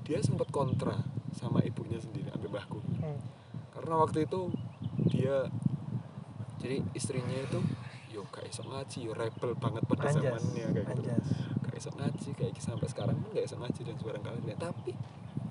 dia 0.00 0.16
sempat 0.24 0.48
kontra 0.48 0.96
sama 1.36 1.60
ibunya 1.60 2.00
sendiri 2.00 2.32
ambil 2.32 2.56
mbahku 2.56 2.80
Hmm. 2.80 3.20
karena 3.76 4.00
waktu 4.00 4.24
itu 4.24 4.48
dia 5.12 5.44
jadi 6.56 6.80
istrinya 6.96 7.36
itu 7.36 7.60
yo 8.16 8.24
gak 8.32 8.48
esok 8.48 8.72
ngaji 8.72 8.98
yo 9.04 9.12
rebel 9.12 9.52
banget 9.60 9.84
pada 9.84 10.08
anjas. 10.08 10.24
zamannya 10.24 10.66
kayak 10.72 10.86
gitu. 10.88 11.04
Anjas. 11.04 11.26
Gak 11.68 11.74
esok 11.76 11.94
ngaji 12.00 12.28
kayak 12.32 12.52
sampai 12.56 12.88
sekarang 12.88 13.16
pun 13.20 13.28
gak 13.36 13.44
esok 13.44 13.60
ngaji 13.60 13.80
dan 13.84 13.94
sebarang 14.00 14.24
kali. 14.24 14.40
Ya 14.48 14.56
tapi 14.56 14.96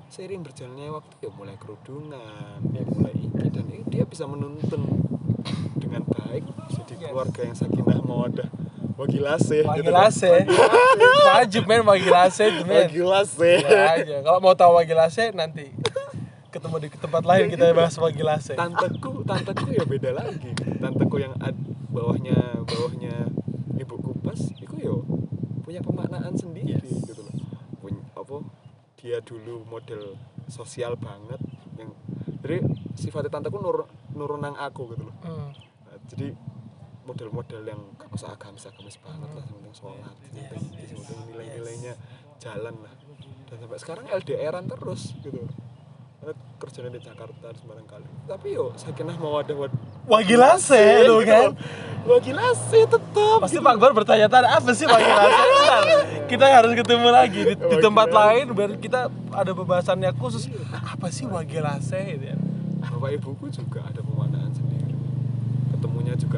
seiring 0.10 0.42
berjalannya 0.42 0.90
waktu 0.90 1.14
ya 1.22 1.30
mulai 1.30 1.56
kerudungan 1.62 2.58
ya 2.74 2.84
mulai 2.90 3.14
iki 3.22 3.48
dan 3.54 3.66
ini 3.70 3.86
dia 3.86 4.10
bisa 4.10 4.26
menuntun 4.26 4.82
dengan 5.78 6.02
baik 6.10 6.42
jadi 6.74 6.94
keluarga 7.06 7.42
yang 7.46 7.54
sakinah 7.54 8.02
mawadah 8.02 8.50
wagilase 9.02 9.66
Wagilase 9.66 10.46
wajib 11.34 11.64
men 11.66 11.82
Wagilase 11.82 12.44
itu 12.46 12.62
men. 12.64 12.86
Wagilase 12.86 13.52
ya 13.66 13.98
aja. 13.98 14.18
Kalau 14.22 14.40
mau 14.40 14.54
tahu 14.54 14.78
Wagilase 14.78 15.34
nanti 15.34 15.74
ketemu 16.52 16.76
di 16.84 16.88
tempat 16.94 17.24
lain 17.26 17.50
kita 17.50 17.72
bahas 17.74 17.96
Wagilase 17.98 18.54
tanteku 18.54 19.26
tanteku 19.26 19.74
ya 19.74 19.84
beda 19.88 20.14
lagi. 20.14 20.52
Tanteku 20.78 21.18
yang 21.18 21.34
ad, 21.42 21.58
bawahnya 21.90 22.62
bawahnya 22.68 23.14
ibu 23.80 23.96
kupas 23.98 24.54
itu 24.60 24.76
yo 24.78 25.02
punya 25.66 25.82
pemaknaan 25.82 26.36
sendiri 26.38 26.78
Yes. 26.78 27.08
gitu 27.08 27.24
loh. 27.26 27.34
Punya 27.82 28.04
apa 28.14 28.46
dia 29.02 29.18
dulu 29.24 29.66
model 29.66 30.14
sosial 30.46 30.94
banget 31.00 31.42
yang 31.80 31.90
jadi 32.44 32.62
sifatnya 33.00 33.32
tanteku 33.34 33.58
nur 33.58 33.88
nurunang 34.14 34.54
aku 34.60 34.92
gitu 34.94 35.08
loh. 35.10 35.16
Hmm. 35.24 35.56
Nah, 35.88 35.98
jadi 36.12 36.36
model-model 37.12 37.62
yang 37.68 37.82
gak 38.00 38.08
usah 38.16 38.32
agamis 38.32 38.64
agamis 38.72 38.96
banget 39.04 39.30
lah 39.36 39.44
yang 39.44 39.60
penting 39.60 39.76
sholat 39.76 40.16
yang 40.24 41.04
penting 41.04 41.20
nilai-nilainya 41.36 41.94
jalan 42.40 42.76
lah. 42.80 42.94
Dan 43.52 43.58
sampai 43.60 43.80
sekarang 43.84 44.06
LDRan 44.08 44.66
terus 44.72 45.12
gitu. 45.20 45.44
Nah, 46.22 46.38
kerjanya 46.62 46.96
di 46.96 47.02
Jakarta 47.04 47.52
di 47.52 47.60
Semarang 47.60 47.88
kali. 47.90 48.08
Tapi 48.30 48.48
yo 48.56 48.72
sakinah 48.80 49.18
mawadah 49.20 49.56
wad 49.58 49.74
Wagilase 50.08 51.04
lu 51.04 51.20
kan. 51.28 51.54
gila 52.02 52.48
sih 52.72 52.84
tetap 52.90 53.38
Pasti 53.46 53.62
Pak 53.62 53.78
Akbar 53.78 53.92
bertanya-tanya 53.94 54.58
apa 54.58 54.72
sih 54.72 54.88
Wagilase? 54.88 55.36
Bentar, 55.36 55.84
kita 56.32 56.46
harus 56.48 56.72
ketemu 56.74 57.10
lagi 57.12 57.42
di, 57.44 57.54
di 57.60 57.78
tempat 57.78 58.10
lain 58.10 58.46
biar 58.56 58.72
kita 58.80 59.12
ada 59.36 59.52
pembahasannya 59.52 60.10
khusus. 60.16 60.48
Apa 60.72 61.12
sih 61.12 61.28
Wagilase 61.28 62.00
gitu 62.16 62.26
ya? 62.32 62.38
bapak 63.02 63.18
ibuku 63.18 63.50
juga 63.50 63.82
ada 63.82 64.02
pemandangan 64.02 64.54
sendiri. 64.54 64.94
Ketemunya 65.74 66.14
juga 66.18 66.38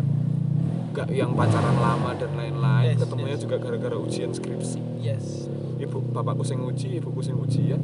gak 0.93 1.09
yang 1.09 1.33
pacaran 1.33 1.73
lama 1.73 2.13
dan 2.13 2.37
lain-lain 2.37 2.93
Yes, 2.93 3.01
ketemunya 3.01 3.33
yes. 3.33 3.41
juga 3.41 3.55
gara-gara 3.57 3.97
ujian 3.97 4.29
skripsi. 4.29 4.79
Yes. 5.01 5.49
ibu 5.81 5.99
bapakku 5.99 6.45
sing 6.45 6.61
uji 6.63 7.01
ibuku 7.01 7.19
sing 7.19 7.35
ujian 7.35 7.81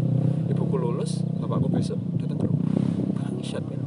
ibuku 0.48 0.78
lulus 0.78 1.19
bapakku 1.41 1.67
besok 1.67 1.98
datang 2.22 2.38
ke 2.38 2.45
rumah. 2.48 2.69
Bangsat 3.17 3.65
men. 3.65 3.82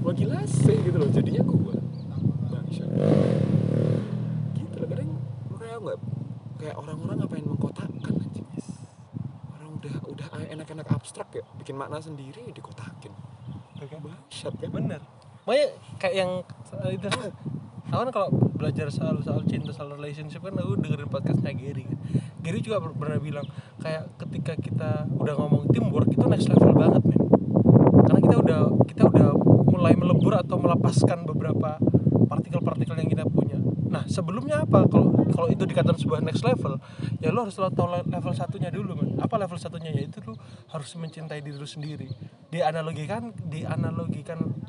Wah 0.00 0.14
gila 0.14 0.40
sih 0.46 0.78
gitu 0.80 0.96
loh. 0.96 1.10
Jadinya 1.10 1.42
gua 1.44 1.76
bangsat. 2.48 2.88
Gitu 4.54 4.74
loh 4.80 4.86
kadang 4.86 5.10
kayak 5.58 5.78
nggak 5.82 5.98
kayak 6.62 6.74
orang-orang 6.78 7.16
ngapain 7.20 7.44
mengkotakkan 7.44 8.14
anjing. 8.16 8.48
Orang 9.52 9.68
udah 9.82 9.94
udah 10.08 10.26
enak-enak 10.48 10.86
abstrak 10.88 11.28
ya 11.34 11.44
bikin 11.58 11.74
makna 11.74 11.98
sendiri 11.98 12.48
dikotakin. 12.54 13.12
Bangsat 13.76 14.54
kan? 14.56 14.70
Bener. 14.72 15.02
Makanya 15.44 15.66
kayak 16.00 16.14
yang 16.16 16.30
eh, 16.86 16.90
itu 16.96 17.08
aku 17.88 18.00
kan 18.04 18.10
kalau 18.12 18.28
belajar 18.60 18.92
soal 18.92 19.24
soal 19.24 19.40
cinta 19.48 19.72
soal 19.72 19.96
relationship 19.96 20.44
kan 20.44 20.52
aku 20.60 20.76
dengerin 20.76 21.08
podcastnya 21.08 21.56
Gary 21.56 21.88
kan. 21.88 21.98
Gary 22.44 22.60
juga 22.60 22.84
per- 22.84 22.96
pernah 22.96 23.16
bilang 23.16 23.46
kayak 23.80 24.12
ketika 24.20 24.52
kita 24.60 24.90
udah 25.08 25.34
ngomong 25.40 25.72
teamwork 25.72 26.08
itu 26.12 26.24
next 26.28 26.52
level 26.52 26.76
banget 26.76 27.02
men. 27.08 27.20
Karena 28.04 28.20
kita 28.20 28.36
udah 28.44 28.60
kita 28.84 29.02
udah 29.08 29.28
mulai 29.72 29.96
melebur 29.96 30.36
atau 30.36 30.60
melepaskan 30.60 31.24
beberapa 31.24 31.80
partikel-partikel 32.28 32.96
yang 33.00 33.08
kita 33.08 33.24
punya. 33.24 33.56
Nah 33.88 34.04
sebelumnya 34.04 34.68
apa 34.68 34.84
kalau 34.84 35.16
kalau 35.32 35.48
itu 35.48 35.64
dikatakan 35.64 35.96
sebuah 35.96 36.20
next 36.20 36.44
level 36.44 36.76
ya 37.24 37.32
lo 37.32 37.48
harus 37.48 37.56
tahu 37.56 37.88
le- 37.88 38.04
level 38.04 38.32
satunya 38.36 38.68
dulu 38.68 39.00
man. 39.00 39.16
Apa 39.16 39.40
level 39.40 39.56
satunya 39.56 39.96
yaitu 39.96 40.20
lo 40.28 40.36
harus 40.68 40.92
mencintai 40.92 41.40
diri 41.40 41.56
lo 41.56 41.64
sendiri. 41.64 42.12
Dianalogikan 42.52 43.32
dianalogikan 43.48 44.60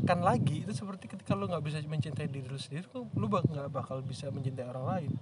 dianalogikan 0.00 0.20
lagi. 0.20 0.56
Itu 0.62 0.72
seperti 0.72 1.04
ketika 1.08 1.34
lo 1.34 1.46
nggak 1.46 1.60
bisa 1.60 1.78
mencintai 1.80 2.26
diri 2.26 2.46
lo 2.46 2.56
sendiri 2.56 2.86
lo 2.92 3.06
lo 3.08 3.26
bak- 3.26 3.46
nggak 3.46 3.68
bakal 3.68 3.98
bisa 4.00 4.28
mencintai 4.28 4.64
orang 4.64 4.86
lain. 4.86 5.12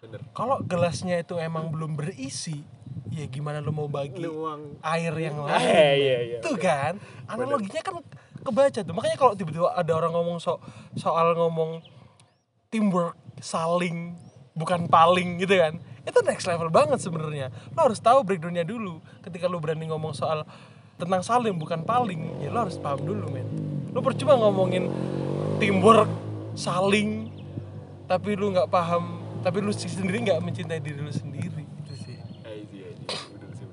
bener. 0.00 0.20
Kalau 0.32 0.60
gelasnya 0.60 1.16
itu 1.18 1.38
emang 1.38 1.68
belum 1.70 1.96
berisi 1.96 2.60
ya 3.08 3.24
gimana 3.24 3.58
lo 3.58 3.70
mau 3.70 3.86
bagi 3.86 4.20
Nuang 4.20 4.76
air 4.82 5.14
yang 5.14 5.40
Eh, 5.40 5.44
lain? 5.46 5.64
iya, 5.96 6.18
iya, 6.20 6.38
tuh 6.40 6.56
kan? 6.56 7.00
Analoginya 7.24 7.80
kan 7.80 8.04
kebaca 8.38 8.80
tuh. 8.80 8.92
Makanya 8.92 9.16
kalau 9.16 9.32
tiba-tiba 9.32 9.72
ada 9.72 9.92
orang 9.92 10.12
ngomong 10.12 10.36
so 10.38 10.60
soal 10.94 11.32
ngomong 11.32 11.80
teamwork 12.68 13.16
saling 13.40 14.12
bukan 14.52 14.84
paling 14.86 15.38
gitu 15.38 15.56
kan? 15.56 15.80
Itu 16.04 16.20
next 16.20 16.44
level 16.44 16.68
banget 16.68 17.00
sebenarnya. 17.00 17.48
Lo 17.72 17.88
harus 17.88 17.96
tahu 17.98 18.20
breakdownnya 18.22 18.60
dulu. 18.62 19.00
Ketika 19.20 19.48
lo 19.48 19.56
berani 19.56 19.88
ngomong 19.88 20.12
soal 20.12 20.44
tentang 20.94 21.24
saling 21.24 21.56
bukan 21.56 21.80
paling 21.80 22.20
ya 22.38 22.52
lo 22.52 22.62
harus 22.62 22.76
paham 22.76 23.02
dulu 23.02 23.26
men 23.26 23.48
lo 23.94 24.02
percuma 24.02 24.34
ngomongin 24.34 24.90
teamwork 25.62 26.10
saling 26.58 27.30
tapi 28.10 28.34
lu 28.34 28.50
nggak 28.50 28.68
paham 28.68 29.22
tapi 29.40 29.62
lu 29.62 29.70
sendiri 29.70 30.26
nggak 30.26 30.42
mencintai 30.42 30.82
diri 30.82 30.98
lu 30.98 31.14
sendiri 31.14 31.62
itu 31.62 31.94
sih 31.94 32.18
iya, 32.44 32.90
iya. 32.92 33.06
bener 33.06 33.50
sih 33.54 33.66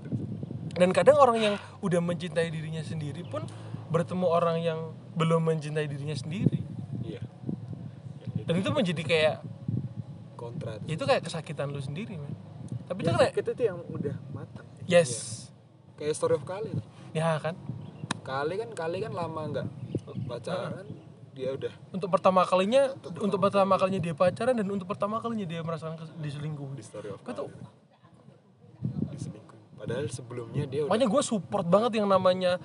dan 0.77 0.89
kadang 0.95 1.17
orang 1.19 1.37
yang 1.41 1.55
udah 1.83 1.99
mencintai 1.99 2.47
dirinya 2.53 2.85
sendiri 2.85 3.25
pun 3.27 3.43
bertemu 3.91 4.25
orang 4.25 4.57
yang 4.63 4.79
belum 5.19 5.43
mencintai 5.43 5.85
dirinya 5.85 6.15
sendiri. 6.15 6.63
Iya. 7.03 7.19
Ya, 8.23 8.43
dan 8.47 8.55
itu 8.63 8.71
menjadi 8.71 9.03
kayak 9.03 9.37
kontra 10.39 10.79
tuh. 10.79 10.87
ya 10.87 10.93
itu 10.95 11.03
kayak 11.03 11.21
kesakitan 11.27 11.75
lu 11.75 11.83
sendiri 11.83 12.15
men. 12.15 12.31
Tapi 12.87 13.03
itu 13.03 13.11
yang 13.11 13.19
kayak 13.19 13.35
itu 13.35 13.63
yang 13.67 13.79
udah 13.91 14.15
matang. 14.31 14.67
Yes. 14.87 15.11
Kayak 15.99 16.15
story 16.15 16.39
of 16.39 16.47
kali 16.47 16.71
tuh. 16.71 16.87
ya 17.11 17.35
kan 17.43 17.59
kali 18.21 18.53
kan 18.61 18.69
kali 18.73 18.97
kan 19.01 19.13
lama 19.13 19.41
nggak 19.49 19.67
pacaran 20.29 20.85
dia 21.31 21.55
udah 21.55 21.73
untuk 21.95 22.09
pertama 22.11 22.43
kalinya 22.43 22.91
untuk 23.21 23.39
pertama 23.39 23.73
kalinya 23.79 24.01
dia 24.03 24.13
pacaran 24.15 24.55
dan 24.55 24.67
untuk 24.67 24.87
pertama 24.87 25.17
kalinya 25.23 25.47
dia 25.47 25.61
merasakan 25.63 25.95
kes- 25.97 26.15
di 26.19 26.83
story 26.83 27.09
of 27.09 27.21
kali 27.23 27.49
diselingkuh 29.11 29.59
padahal 29.79 30.05
sebelumnya 30.11 30.63
dia 30.67 30.85
udah 30.85 30.91
makanya 30.93 31.07
gue 31.07 31.21
support 31.23 31.65
banget 31.65 32.01
yang 32.01 32.07
namanya 32.09 32.61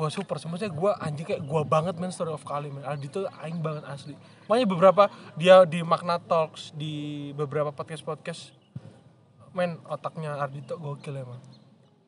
gue 0.00 0.08
support 0.08 0.40
sebenarnya 0.40 0.72
gue 0.72 0.90
anjing 0.96 1.26
kayak 1.28 1.42
gue 1.44 1.62
banget 1.68 1.94
men 2.00 2.08
story 2.08 2.32
of 2.32 2.40
kali 2.40 2.72
men. 2.72 2.80
Aldi 2.80 3.12
tuh 3.12 3.28
aing 3.44 3.60
banget 3.60 3.84
asli. 3.84 4.16
Makanya 4.48 4.64
beberapa 4.64 5.12
dia 5.36 5.68
di 5.68 5.84
Magna 5.84 6.16
Talks 6.16 6.72
di 6.72 7.28
beberapa 7.36 7.68
podcast 7.68 8.00
podcast 8.00 8.56
men 9.52 9.76
otaknya 9.84 10.40
Ardito 10.40 10.80
gokil 10.80 11.20
emang. 11.20 11.36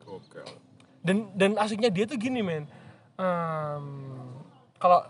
Gokil. 0.08 0.40
Dan 1.04 1.36
dan 1.36 1.60
asiknya 1.60 1.92
dia 1.92 2.08
tuh 2.08 2.16
gini 2.16 2.40
men 2.40 2.64
Em, 3.20 3.84
kalau 4.80 5.04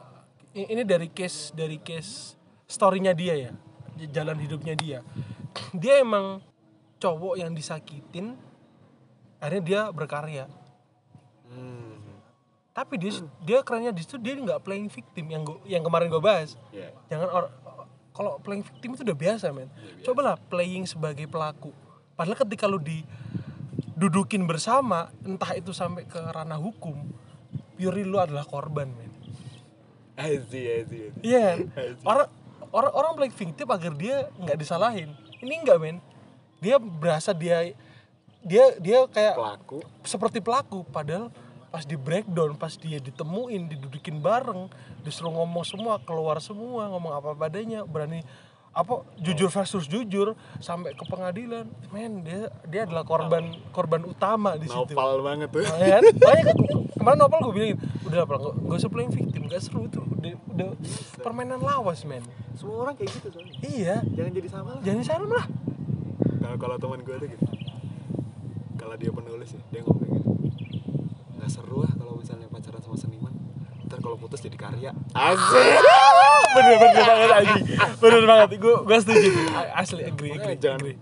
ini 0.53 0.83
dari 0.85 1.09
case 1.09 1.55
dari 1.55 1.81
case 1.81 2.37
storynya 2.69 3.17
dia 3.17 3.35
ya 3.39 3.53
jalan 4.11 4.39
hidupnya 4.43 4.75
dia. 4.75 4.99
Dia 5.77 6.01
emang 6.03 6.41
cowok 6.99 7.35
yang 7.39 7.53
disakitin 7.55 8.35
akhirnya 9.43 9.63
dia 9.63 9.81
berkarya. 9.91 10.45
Hmm. 11.51 12.01
Tapi 12.73 12.95
dia 12.97 13.13
dia 13.45 13.59
kerennya 13.61 13.93
di 13.93 14.03
situ 14.03 14.17
dia 14.17 14.39
nggak 14.39 14.65
playing 14.65 14.89
victim 14.89 15.27
yang 15.29 15.43
gua, 15.45 15.59
yang 15.69 15.83
kemarin 15.85 16.09
gue 16.09 16.23
bahas. 16.23 16.57
Ya 16.73 16.91
jangan 17.13 17.29
or- 17.31 17.53
kalau 18.13 18.37
playing 18.45 18.65
victim 18.65 18.93
itu 18.93 19.03
udah 19.09 19.17
biasa 19.17 19.53
men. 19.57 19.69
Cobalah 20.05 20.37
playing 20.53 20.85
sebagai 20.85 21.25
pelaku. 21.29 21.73
Padahal 22.13 22.37
ketika 22.37 22.69
lu 22.69 22.77
didudukin 22.77 24.45
bersama 24.45 25.09
entah 25.25 25.57
itu 25.57 25.73
sampai 25.73 26.05
ke 26.05 26.21
ranah 26.21 26.61
hukum 26.61 27.09
purely 27.83 28.07
lu 28.07 28.23
adalah 28.23 28.47
korban 28.47 28.87
men. 28.95 29.11
Azi, 30.15 30.63
azi, 30.71 31.11
azi. 31.11 31.19
iya 31.27 31.59
kan? 31.59 31.59
Orang 32.07 32.29
orang 32.71 32.93
orang 32.95 33.13
playing 33.19 33.35
victim 33.35 33.67
agar 33.75 33.91
dia 33.99 34.31
nggak 34.39 34.55
disalahin. 34.55 35.11
Ini 35.43 35.67
enggak 35.67 35.83
men. 35.83 35.99
Dia 36.63 36.79
berasa 36.79 37.35
dia 37.35 37.75
dia 38.47 38.65
dia 38.79 39.03
kayak 39.11 39.35
pelaku. 39.35 39.83
seperti 40.07 40.39
pelaku. 40.39 40.87
Padahal 40.87 41.35
pas 41.75 41.83
di 41.83 41.99
breakdown 41.99 42.55
pas 42.55 42.71
dia 42.79 43.03
ditemuin 43.03 43.67
didudukin 43.67 44.23
bareng 44.23 44.71
disuruh 45.03 45.33
ngomong 45.33 45.65
semua 45.65 45.97
keluar 46.05 46.37
semua 46.39 46.85
ngomong 46.93 47.17
apa 47.17 47.33
padanya 47.33 47.83
berani 47.89 48.21
apa 48.73 49.05
jujur 49.21 49.53
versus 49.53 49.85
jujur 49.85 50.33
sampai 50.57 50.97
ke 50.97 51.05
pengadilan. 51.05 51.69
Men 51.93 52.25
dia 52.25 52.49
dia 52.65 52.89
adalah 52.89 53.05
korban 53.05 53.53
korban 53.69 54.01
utama 54.09 54.57
di 54.57 54.65
situ. 54.65 54.97
Nopal 54.97 55.21
banget 55.21 55.53
tuh. 55.53 55.61
Nah, 55.61 55.77
ya 55.77 56.01
kan? 56.01 56.03
Makanya 56.09 56.45
kan? 56.49 56.57
Kemarin 56.97 57.19
Nopal 57.21 57.39
gue 57.45 57.53
bilangin 57.53 57.79
udah 58.09 58.19
apa 58.25 58.35
nggak 58.41 58.55
nggak 58.65 58.79
usah 58.81 58.91
playing 58.93 59.13
victim 59.13 59.43
gak 59.51 59.61
seru 59.61 59.85
itu 59.91 60.01
udah, 60.01 60.33
udah 60.57 60.69
permainan 61.21 61.61
lawas 61.61 62.01
men. 62.09 62.25
Semua 62.57 62.89
orang 62.89 62.95
kayak 62.97 63.13
gitu 63.13 63.29
soalnya. 63.29 63.55
Iya. 63.61 63.97
Jangan 64.17 64.33
jadi 64.33 64.49
sama 64.49 64.71
lah. 64.79 64.83
Jangan 64.85 65.03
salah 65.05 65.31
lah. 65.31 65.47
Kalau 66.41 66.57
kalau 66.57 66.77
teman 66.81 67.01
gue 67.05 67.17
tuh 67.21 67.29
gitu. 67.29 67.45
Kalau 68.81 68.95
dia 68.97 69.11
penulis 69.13 69.51
ya 69.53 69.61
dia 69.69 69.81
ngomong 69.85 70.01
kayak 70.01 70.13
gitu. 70.17 70.31
Nggak 71.37 71.51
seru 71.53 71.77
lah 71.85 71.93
kalau 71.93 72.13
misalnya 72.17 72.49
pacaran 72.49 72.81
sama 72.81 72.97
seniman. 72.97 73.35
Ntar 73.85 73.99
kalau 74.01 74.17
putus 74.17 74.41
jadi 74.41 74.57
karya. 74.57 74.91
Asik 75.13 75.77
bener 76.53 76.77
bener 76.77 77.03
banget 77.03 77.31
aja 77.33 77.55
bener 77.97 78.23
banget. 78.25 78.49
Gue 78.57 78.75
gue 78.83 78.99
setuju. 78.99 79.29
Asli 79.73 80.03
agree 80.05 80.31
agree, 80.33 80.57
jangan. 80.57 80.81
agree. 80.81 80.97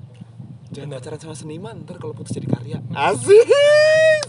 jangan 0.70 0.88
pacaran 0.94 1.18
sama 1.18 1.34
seniman 1.34 1.74
ntar 1.82 1.98
kalau 1.98 2.14
putus 2.14 2.30
jadi 2.32 2.46
karya. 2.46 2.78
Asik. 2.90 3.48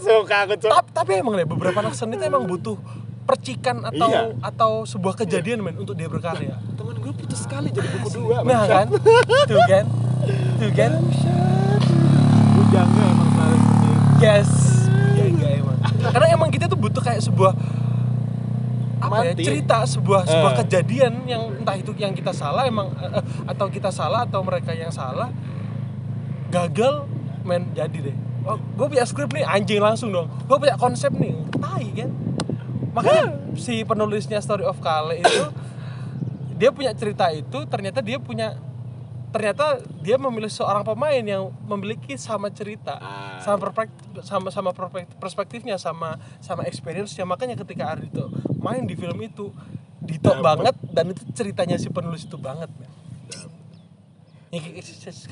Suka 0.02 0.36
aku 0.42 0.54
tapi, 0.58 0.90
tapi 0.90 1.10
emang 1.16 1.38
deh 1.38 1.46
beberapa 1.46 1.78
anak 1.78 1.94
seni 1.94 2.18
itu 2.18 2.24
emang 2.24 2.44
butuh 2.44 2.74
percikan 3.22 3.86
atau 3.86 4.10
Iya. 4.10 4.34
atau 4.42 4.82
sebuah 4.82 5.14
kejadian 5.16 5.62
men 5.62 5.78
untuk 5.78 5.94
dia 5.94 6.10
berkarya. 6.10 6.58
Teman 6.74 6.98
gue 6.98 7.12
putus 7.14 7.46
sekali 7.46 7.70
jadi 7.70 7.86
buku 7.86 8.08
dua 8.12 8.42
nah 8.42 8.66
kan? 8.66 8.86
Tuh 9.46 9.62
kan? 9.70 9.84
Tuh 10.58 10.70
kan? 10.74 10.92
Bujangnya 12.52 13.04
emang 13.06 13.28
selalu 13.30 13.56
seperti 13.56 13.86
itu. 13.86 14.00
Yes. 14.18 14.50
Ya 15.14 15.24
enggak 15.30 15.52
emang. 15.62 15.76
Karena 16.02 16.26
emang 16.30 16.48
kita 16.50 16.64
tuh 16.66 16.78
butuh 16.78 16.98
kayak 16.98 17.22
sebuah 17.22 17.52
apa 19.02 19.16
ya 19.26 19.32
cerita 19.34 19.82
sebuah 19.82 20.22
sebuah 20.30 20.52
Eh. 20.54 20.58
kejadian 20.62 21.12
yang 21.26 21.42
entah 21.58 21.74
itu 21.74 21.90
yang 21.98 22.14
kita 22.14 22.30
salah 22.30 22.62
emang 22.70 22.94
eh, 23.02 23.22
atau 23.50 23.66
kita 23.66 23.90
salah 23.90 24.22
atau 24.22 24.46
mereka 24.46 24.70
yang 24.70 24.94
salah 24.94 25.28
gagal 26.54 27.10
men 27.42 27.66
jadi 27.74 28.12
deh. 28.12 28.16
Oh, 28.42 28.58
gue 28.58 28.86
punya 28.90 29.06
skrip 29.06 29.30
nih 29.30 29.46
anjing 29.46 29.78
langsung 29.82 30.10
dong. 30.10 30.26
Gue 30.46 30.58
punya 30.58 30.74
konsep 30.78 31.10
nih 31.14 31.34
tai 31.58 31.86
kan. 31.94 32.10
Makanya 32.92 33.24
si 33.58 33.82
penulisnya 33.82 34.38
story 34.42 34.66
of 34.66 34.78
Kale 34.78 35.18
itu 35.22 35.42
dia 36.60 36.70
punya 36.70 36.94
cerita 36.94 37.30
itu 37.34 37.66
ternyata 37.66 37.98
dia 38.04 38.18
punya 38.22 38.54
ternyata 39.32 39.64
dia 39.98 40.14
memilih 40.14 40.46
seorang 40.46 40.84
pemain 40.84 41.18
yang 41.18 41.48
memiliki 41.64 42.14
sama 42.14 42.46
cerita 42.48 43.00
Ah. 43.00 43.40
sama 43.40 43.58
perspektif 43.58 43.98
sama 44.20 44.48
sama 44.48 44.70
perspek- 44.70 45.08
perspektifnya 45.16 45.74
sama 45.74 46.14
sama 46.38 46.62
experience-nya 46.62 47.24
makanya 47.24 47.56
ketika 47.56 47.88
Ardito 47.88 48.28
main 48.58 48.84
di 48.84 48.92
film 48.92 49.16
itu 49.18 49.48
dito 49.98 50.28
Dapet. 50.28 50.44
banget 50.44 50.74
dan 50.86 51.04
itu 51.08 51.22
ceritanya 51.32 51.78
si 51.78 51.88
penulis 51.88 52.22
itu 52.22 52.36
banget. 52.36 52.68
Ya, 54.52 54.60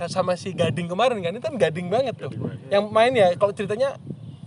sama 0.09 0.33
si 0.33 0.57
Gading 0.57 0.89
kemarin 0.89 1.21
kan 1.21 1.37
itu 1.37 1.45
kan 1.45 1.55
Gading 1.55 1.93
banget 1.93 2.17
tuh 2.17 2.33
Gading 2.33 2.41
banget. 2.41 2.73
yang 2.73 2.85
main 2.89 3.13
ya 3.13 3.37
kalau 3.37 3.53
ceritanya 3.53 4.01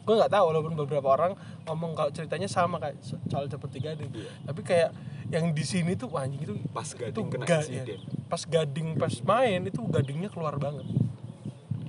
gue 0.04 0.14
nggak 0.14 0.30
tahu 0.30 0.46
walaupun 0.46 0.74
beberapa 0.78 1.08
orang 1.10 1.32
ngomong 1.64 1.92
kalau 1.94 2.10
ceritanya 2.10 2.46
sama 2.46 2.76
kayak 2.78 3.00
so- 3.00 3.20
soal 3.26 3.46
seperti 3.46 3.80
Gading 3.80 4.12
Iya. 4.12 4.32
tapi 4.44 4.62
kayak 4.62 4.90
yang 5.28 5.50
di 5.50 5.64
sini 5.64 5.94
tuh 5.94 6.12
anjing 6.14 6.42
itu 6.42 6.56
Pas 6.70 6.86
Gading 6.86 7.10
itu 7.10 7.22
kena 7.26 7.46
ga- 7.46 7.62
insiden. 7.62 7.88
ya, 7.88 7.98
pas 8.26 8.42
Gading 8.44 8.88
pas 8.96 9.14
main 9.24 9.60
itu 9.64 9.80
Gadingnya 9.82 10.28
keluar 10.28 10.56
banget 10.58 10.84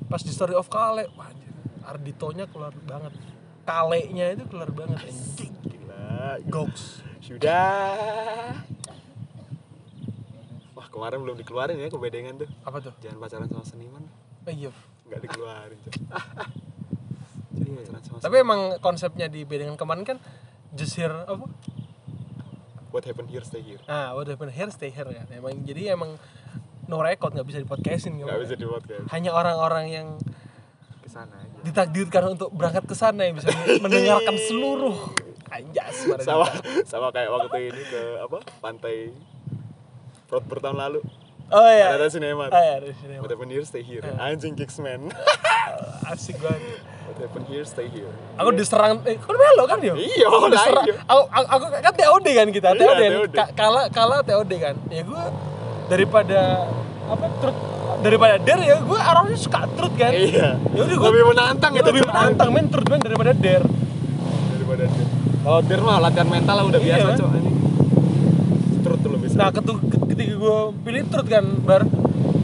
pas 0.07 0.19
di 0.19 0.31
Story 0.31 0.53
of 0.53 0.67
Kale 0.67 1.11
wah, 1.13 1.27
anjing, 1.27 1.51
Arditonya 1.83 2.47
keluar 2.47 2.71
banget 2.79 3.13
Kalenya 3.63 4.27
itu 4.33 4.45
keluar 4.47 4.71
banget 4.71 4.99
anjing 5.01 5.53
Gila. 5.61 6.39
goks 6.47 7.03
Sudah. 7.19 8.53
Wah, 10.71 10.87
kemarin 10.87 11.19
belum 11.19 11.37
dikeluarin 11.37 11.79
ya 11.79 11.89
kebedengan 11.89 12.37
tuh. 12.37 12.51
apa 12.61 12.77
tuh 12.81 12.93
Jangan 13.01 13.17
pacaran 13.19 13.49
sama 13.49 13.65
seniman. 13.65 14.05
oh, 14.43 14.53
iya 14.53 14.69
Enggak 15.03 15.21
dikeluarin, 15.23 15.79
Pacaran 17.55 18.03
sama 18.03 18.19
tapi 18.19 18.37
emang 18.37 18.61
konsepnya 18.79 19.27
di 19.27 19.43
bedengan 19.43 19.75
kemarin 19.75 20.05
kan 20.05 20.19
just 20.73 20.95
here 20.95 21.15
apa 21.25 21.47
What 22.91 23.03
happened 23.03 23.27
here 23.27 23.43
stay 23.43 23.59
here. 23.59 23.83
ah 23.85 24.15
what 24.15 24.25
happened 24.25 24.51
here 24.51 24.71
stay 24.71 24.87
here 24.89 25.03
kan 25.05 25.27
emang 25.29 25.63
jadi 25.63 25.93
emang 25.93 26.15
no 26.85 27.01
record 27.01 27.33
nggak 27.33 27.43
bisa 27.45 27.59
dipodcastin 27.59 28.15
Enggak 28.17 28.39
bisa 28.41 28.55
di 28.55 28.63
podcast. 28.65 29.11
hanya 29.11 29.31
orang-orang 29.31 29.87
yang 29.89 30.07
Ke 31.01 31.09
sana 31.09 31.35
aja. 31.37 31.59
ditakdirkan 31.63 32.23
untuk 32.31 32.51
berangkat 32.51 32.85
ke 32.85 32.95
sana 32.95 33.25
yang 33.25 33.35
bisa 33.35 33.51
mendengarkan 33.85 34.39
seluruh 34.41 34.95
anjas 35.49 36.07
Sama 36.23 36.47
kita. 36.47 36.83
sama 36.87 37.09
kayak 37.11 37.31
waktu 37.31 37.59
ini 37.69 37.83
ke 37.83 38.01
apa? 38.21 38.39
Pantai 38.59 39.11
Fraud 40.25 40.45
bertahun 40.45 40.79
lalu. 40.79 41.01
oh 41.49 41.69
iya 41.69 41.95
Ada 41.95 42.07
sinema. 42.09 42.47
oh 42.47 42.57
iya 42.57 42.79
ada 42.79 42.91
sinema. 42.93 43.23
What 43.23 43.31
happened 43.31 43.51
here 43.51 43.63
stay 43.63 43.83
here. 43.83 44.07
Anjing 44.17 44.55
Kicksman. 44.55 45.11
asik 46.11 46.39
banget 46.39 46.79
What 47.05 47.17
happened 47.21 47.47
here 47.47 47.63
stay 47.63 47.87
here. 47.87 48.09
aku 48.35 48.51
diserang 48.53 48.99
eh 49.03 49.17
kan 49.17 49.33
melo 49.33 49.65
kan 49.65 49.79
yo 49.79 49.95
Iya, 49.95 50.27
diserang 50.49 50.85
iya. 50.85 50.95
aku, 51.03 51.23
aku, 51.27 51.47
aku 51.47 51.65
kan 51.79 51.93
TOD 51.93 52.27
kan 52.33 52.49
kita 52.51 52.69
Iya, 52.71 52.81
TOD, 52.81 52.99
kan? 52.99 53.11
TOD. 53.15 53.35
Ka- 53.35 53.53
kala 53.55 53.83
kala 53.89 54.17
TOD 54.21 54.53
kan 54.59 54.75
ya 54.89 55.03
gue 55.03 55.25
daripada 55.87 56.41
apa 57.05 57.27
truth 57.39 57.61
daripada 58.01 58.35
der 58.39 58.59
ya 58.59 58.77
gue 58.79 58.99
orangnya 58.99 59.37
suka 59.37 59.61
truth 59.71 59.95
kan 59.95 60.11
Iya. 60.11 60.57
ya 60.59 60.81
udah 60.83 60.97
gue 60.97 61.09
Lebih 61.11 61.25
menantang 61.27 61.73
itu, 61.75 61.85
lebih 61.87 62.05
menantang 62.05 62.49
men 62.51 62.67
truth 62.67 62.89
men 62.89 62.99
daripada 62.99 63.33
der 63.33 63.63
daripada 64.51 64.85
dia. 64.87 65.07
Oh, 65.45 65.61
dir 65.61 65.77
mah 65.79 66.01
latihan 66.01 66.25
mental 66.27 66.55
lah 66.55 66.65
udah 66.65 66.81
Iya. 66.81 66.97
biasa, 66.99 67.11
Cok. 67.15 67.29
Anjing. 67.31 67.57
Terus 68.81 68.99
tuh 68.99 69.11
lebih 69.13 69.29
Nah, 69.35 69.49
ketu- 69.51 69.83
ketika 70.09 70.35
gue 70.35 70.57
pilih 70.81 71.03
truth 71.07 71.29
kan, 71.29 71.45
bar 71.61 71.83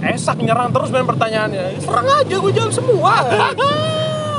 esak 0.02 0.36
nyerang 0.38 0.68
terus 0.68 0.88
main 0.88 1.04
pertanyaannya. 1.04 1.80
Serang 1.80 2.04
aja 2.06 2.34
gue 2.34 2.52
jawab 2.52 2.70
semua. 2.70 3.14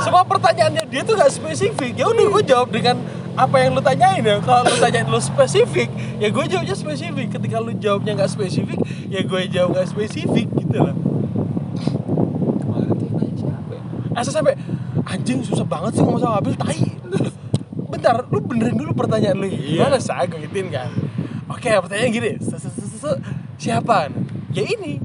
semua 0.02 0.24
pertanyaannya 0.26 0.84
dia 0.90 1.02
tuh 1.06 1.16
gak 1.16 1.32
spesifik. 1.32 1.94
Ya 1.96 2.06
udah 2.10 2.26
gue 2.28 2.44
jawab 2.44 2.70
dengan 2.74 2.98
apa 3.32 3.56
yang 3.64 3.72
lu 3.78 3.82
tanyain 3.82 4.24
ya. 4.24 4.38
Kalau 4.44 4.68
lu 4.68 4.76
tanyain 4.78 5.08
lu 5.08 5.20
spesifik, 5.22 5.88
ya 6.20 6.28
gue 6.28 6.46
jawabnya 6.52 6.76
spesifik. 6.76 7.28
Ketika 7.40 7.58
lu 7.64 7.72
jawabnya 7.80 8.12
nggak 8.20 8.32
spesifik, 8.32 8.80
ya 9.08 9.24
gue 9.24 9.42
jawab 9.48 9.70
nggak 9.78 9.88
spesifik 9.88 10.48
gitu 10.52 10.78
lah. 10.78 10.96
kemarin 12.60 12.92
tuh 12.92 13.06
yang 13.08 13.16
nanya 13.16 13.36
siapa 13.40 13.72
ya? 13.72 13.84
Asa 14.20 14.30
sampai 14.36 14.54
anjing 15.08 15.40
susah 15.42 15.64
banget 15.66 15.92
sih 15.96 16.04
ngomong 16.04 16.22
sama 16.22 16.44
Abil 16.44 16.56
tai. 16.60 16.82
Bentar, 17.92 18.16
lu 18.28 18.40
benerin 18.44 18.76
dulu 18.76 18.92
pertanyaan 18.96 19.36
lu. 19.40 19.48
Iya. 19.48 19.88
Gimana 19.88 19.98
sih 20.00 20.12
gue 20.12 20.40
gituin 20.48 20.68
kan? 20.72 20.90
Oke, 21.52 21.72
pertanyaan 21.72 22.12
gini. 22.12 22.32
Siapa? 23.62 24.10
Ya 24.52 24.64
ini. 24.68 25.00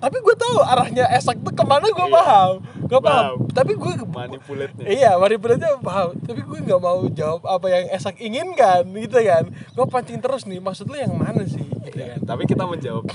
Tapi 0.00 0.16
gue 0.16 0.34
tahu 0.34 0.56
arahnya 0.64 1.04
Esak 1.12 1.36
tuh 1.44 1.52
ke 1.52 1.60
mana 1.60 1.84
gue 1.84 2.06
Iya. 2.08 2.14
paham. 2.16 2.52
Gue 2.90 3.00
paham. 3.00 3.46
Paham. 3.46 3.54
Tapi 3.54 3.72
gue 3.78 3.92
Manipulate-nya. 4.10 4.86
Iya, 4.90 5.10
manipulasinya 5.14 5.78
paham. 5.78 6.18
Tapi 6.18 6.40
gue 6.42 6.58
nggak 6.66 6.80
mau 6.82 7.06
jawab 7.14 7.46
apa 7.46 7.66
yang 7.70 7.84
Esak 7.94 8.18
inginkan, 8.18 8.82
gitu 8.98 9.18
kan? 9.22 9.46
Gue 9.78 9.86
pancing 9.86 10.18
terus 10.18 10.42
nih. 10.50 10.58
Maksud 10.58 10.90
lu 10.90 10.98
yang 10.98 11.14
mana 11.14 11.46
sih? 11.46 11.62
Gitu 11.62 11.94
Iya, 11.94 12.18
kan? 12.18 12.34
Tapi 12.34 12.42
kita 12.50 12.66
menjawab 12.66 13.06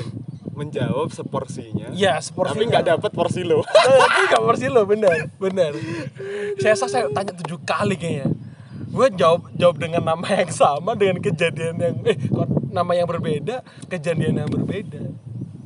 menjawab 0.55 1.11
seporsinya. 1.11 1.91
Iya, 1.91 2.15
seporsinya. 2.23 2.55
Tapi 2.55 2.71
nggak 2.71 2.85
dapat 2.95 3.11
porsi 3.11 3.43
lo. 3.43 3.59
Tapi 4.07 4.21
gak 4.31 4.43
versi 4.47 4.71
lo 4.71 4.88
bener 4.88 5.27
bener 5.35 5.75
saya 6.59 6.75
saya 6.79 6.89
saya 6.89 7.05
tanya 7.11 7.35
tujuh 7.43 7.59
kali 7.67 7.99
kayaknya 7.99 8.31
gue 8.95 9.07
jawab 9.19 9.51
jawab 9.59 9.75
dengan 9.75 10.01
nama 10.07 10.23
yang 10.23 10.51
sama 10.51 10.95
dengan 10.95 11.19
kejadian 11.19 11.75
yang 11.75 11.95
eh 12.07 12.15
nama 12.71 12.91
yang 12.95 13.07
berbeda 13.07 13.59
kejadian 13.91 14.39
yang 14.39 14.49
berbeda 14.49 15.03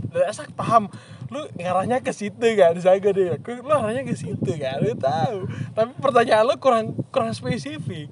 dan 0.09 0.23
Esak 0.25 0.49
paham 0.57 0.89
lu 1.29 1.41
ngarahnya 1.55 1.99
ke 1.99 2.09
situ 2.09 2.47
kan 2.53 2.73
saya 2.75 2.97
gue 2.97 3.09
deh 3.09 3.27
lu 3.37 3.69
arahnya 3.69 4.01
ke 4.01 4.13
situ 4.13 4.51
kan 4.55 4.77
lu 4.77 4.93
tahu. 4.93 5.45
Tapi 5.71 5.91
pertanyaan 5.95 6.43
lu 6.43 6.55
kurang 6.55 6.85
kurang 7.07 7.31
spesifik. 7.31 8.09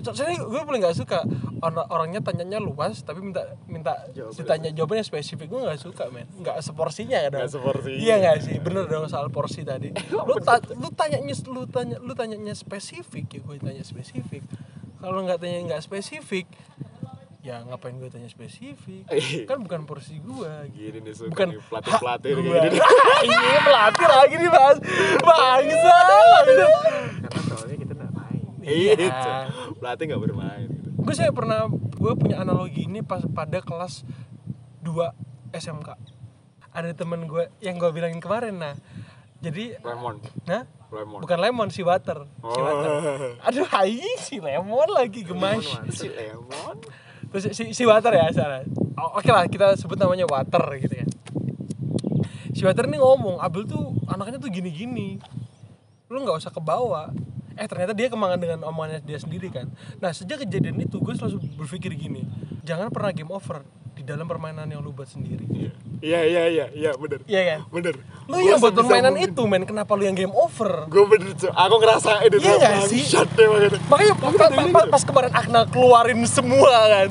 So- 0.00 0.16
Soalnya 0.16 0.40
gue 0.40 0.60
paling 0.60 0.80
gak 0.80 0.96
suka 0.96 1.20
orang 1.60 1.84
orangnya 1.86 2.20
tanyanya 2.20 2.56
luas 2.56 3.00
tapi 3.00 3.20
minta 3.20 3.44
minta 3.66 4.08
Jawabannya. 4.10 4.32
ditanya 4.34 4.70
jawabannya 4.72 5.04
spesifik 5.04 5.46
gue 5.46 5.60
gak 5.62 5.76
suka 5.78 6.08
men. 6.08 6.24
Nggak 6.34 6.56
seporsinya 6.58 7.20
kan. 7.22 7.36
Nggak 7.38 7.52
seporsinya. 7.52 8.00
iya 8.00 8.14
gak 8.18 8.38
sih? 8.40 8.56
Bener 8.58 8.88
dong 8.88 9.04
soal 9.06 9.28
porsi 9.28 9.60
tadi. 9.60 9.92
Lu 10.28 10.40
ta 10.40 10.56
lu 10.72 10.88
tanyanya 10.90 11.36
lu 11.46 11.68
tanya 11.68 12.00
lu 12.00 12.12
tanyanya 12.14 12.54
spesifik 12.54 13.28
ya 13.30 13.40
gue 13.40 13.56
tanya 13.60 13.84
spesifik. 13.84 14.40
Kalau 14.98 15.20
nggak 15.20 15.36
tanya 15.38 15.58
nggak 15.66 15.82
spesifik 15.82 16.48
ya 17.40 17.64
ngapain 17.64 17.96
gue 17.96 18.06
tanya 18.06 18.26
spesifik 18.26 19.08
Eh. 19.08 19.44
kan 19.44 19.58
bukan 19.58 19.82
porsi 19.82 20.20
gue 20.20 20.52
gitu. 20.70 20.92
Gini 20.92 20.98
nih 21.00 21.14
suka 21.14 21.30
bukan 21.30 21.48
nih 21.50 21.60
kayak 21.64 22.36
gini. 22.68 22.78
ini 23.26 23.58
pelatih 23.60 24.06
lagi 24.06 24.34
nih 24.36 24.50
mas 24.50 24.78
bangsa 25.18 25.96
bangsa. 25.96 26.68
karena 27.18 27.40
soalnya 27.48 27.76
kita 27.78 27.92
nggak 27.94 28.12
main 28.12 28.40
Iya. 28.60 28.92
Iya. 28.94 29.08
Cok. 29.14 29.44
Pelatih 29.74 30.04
nggak 30.06 30.22
bermain 30.22 30.68
gitu. 30.68 30.88
gue 31.00 31.14
saya 31.16 31.30
pernah 31.30 31.60
gue 31.70 32.12
punya 32.14 32.36
analogi 32.38 32.84
ini 32.84 33.00
pas 33.00 33.24
pada 33.26 33.58
kelas 33.58 34.04
2 34.78 34.92
SMK 35.50 35.88
ada 36.70 36.90
temen 36.92 37.24
gue 37.24 37.48
yang 37.58 37.76
gue 37.76 37.88
bilangin 37.88 38.18
kemarin 38.18 38.54
nah 38.54 38.74
jadi 39.38 39.80
Lemon. 39.80 40.20
nah 40.44 40.68
Lemon. 40.86 41.18
bukan 41.18 41.38
lemon 41.38 41.68
si 41.68 41.80
water 41.80 42.28
si 42.28 42.44
Oh. 42.46 42.60
water 42.60 42.92
aduh 43.40 43.64
hai 43.70 43.96
si 44.18 44.36
lemon 44.36 44.88
lagi 44.90 45.24
gemas 45.24 45.64
Si 45.88 46.06
lemon. 46.06 46.76
Terus 47.30 47.54
si, 47.54 47.70
si 47.70 47.82
water 47.86 48.12
ya 48.14 48.26
sana 48.34 48.66
oke 49.00 49.30
lah 49.30 49.48
kita 49.48 49.78
sebut 49.80 49.96
namanya 49.96 50.28
water 50.28 50.60
gitu 50.76 50.94
ya. 51.00 51.06
Si 52.50 52.66
water 52.66 52.84
ini 52.90 53.00
ngomong 53.00 53.40
Abel 53.40 53.64
tuh 53.64 53.94
anaknya 54.10 54.36
tuh 54.36 54.52
gini-gini. 54.52 55.16
Lu 56.10 56.20
nggak 56.20 56.36
usah 56.44 56.52
ke 56.52 56.60
bawah 56.60 57.08
eh 57.60 57.68
ternyata 57.68 57.92
dia 57.92 58.08
kemangan 58.08 58.40
dengan 58.40 58.58
omongannya 58.68 59.04
dia 59.04 59.20
sendiri 59.20 59.52
kan. 59.52 59.68
Nah 60.00 60.10
sejak 60.12 60.44
kejadian 60.44 60.80
itu 60.80 60.96
gue 61.00 61.14
selalu 61.16 61.40
berpikir 61.60 61.92
gini. 61.96 62.24
Jangan 62.64 62.92
pernah 62.92 63.12
game 63.12 63.32
over 63.32 63.64
di 64.00 64.08
dalam 64.08 64.24
permainan 64.24 64.64
yang 64.64 64.80
lu 64.80 64.90
buat 64.90 65.04
sendiri 65.06 65.44
Iya 66.00 66.20
iya 66.24 66.42
iya 66.48 66.64
iya 66.72 66.90
bener. 66.94 67.20
iya 67.24 67.40
kan 67.46 67.60
Bener. 67.68 68.00
lu 68.24 68.40
yang 68.40 68.56
buat 68.56 68.72
permainan 68.72 69.12
itu 69.14 69.42
men 69.44 69.62
kenapa 69.62 69.92
lu 69.92 70.02
yang 70.02 70.16
game 70.16 70.32
over 70.32 70.88
Gue 70.88 71.04
bener 71.06 71.36
Cok. 71.36 71.52
Aku 71.52 71.74
ngerasain 71.76 72.24
itu. 72.26 72.40
Iya 72.40 72.54
nggak 72.56 72.88
sih? 72.88 73.04
Deh 73.30 73.46
makanya. 73.46 73.70
makanya 73.84 74.14
pa- 74.16 74.32
pa- 74.48 74.72
pa- 74.74 74.88
pas 74.88 75.02
kemarin 75.04 75.32
Akna 75.34 75.60
keluarin 75.66 76.16
semua 76.24 76.72
kan 76.88 77.08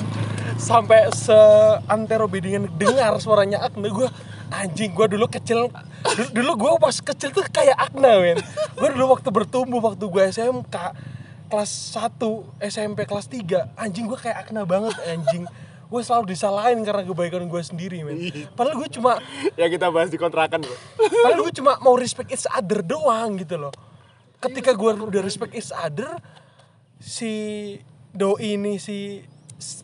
sampai 0.56 1.06
seantero 1.14 2.26
bedingan 2.26 2.66
dengar 2.74 3.14
suaranya 3.16 3.62
Akna 3.62 3.86
gue 3.86 4.10
anjing 4.50 4.90
gue 4.90 5.06
dulu 5.08 5.24
kecil 5.26 5.70
dulu, 5.70 6.26
dulu 6.34 6.52
gue 6.58 6.70
pas 6.82 6.96
kecil 7.00 7.30
tuh 7.30 7.46
kayak 7.46 7.78
Akna 7.78 8.18
men 8.18 8.42
gue 8.74 8.88
dulu 8.90 9.14
waktu 9.14 9.30
bertumbuh 9.30 9.78
waktu 9.80 10.02
gue 10.02 10.22
SMK 10.28 10.74
kelas 11.46 11.72
1 11.94 12.18
SMP 12.60 12.98
kelas 13.04 13.26
3 13.26 13.78
anjing 13.78 14.04
gue 14.04 14.18
kayak 14.18 14.44
Akna 14.44 14.62
banget 14.64 14.98
anjing 15.00 15.46
gue 15.90 16.00
selalu 16.00 16.30
disalahin 16.30 16.78
karena 16.80 17.02
kebaikan 17.02 17.44
gue 17.44 17.58
sendiri 17.60 18.00
men 18.00 18.14
padahal 18.54 18.78
gue 18.78 18.88
cuma 18.90 19.18
Ya 19.52 19.66
kita 19.66 19.90
bahas 19.90 20.06
di 20.06 20.16
kontrakan 20.16 20.62
bro. 20.62 20.76
Padahal 20.96 21.42
gue 21.42 21.54
cuma 21.56 21.76
mau 21.78 21.94
respect 21.94 22.30
each 22.30 22.46
other 22.48 22.80
doang 22.80 23.34
gitu 23.36 23.58
loh. 23.58 23.74
Ketika 24.38 24.70
gue 24.72 24.90
udah 24.96 25.20
respect 25.20 25.52
each 25.52 25.68
other, 25.70 26.16
si 26.96 27.32
doi 28.10 28.54
ini 28.54 28.78
si 28.78 29.20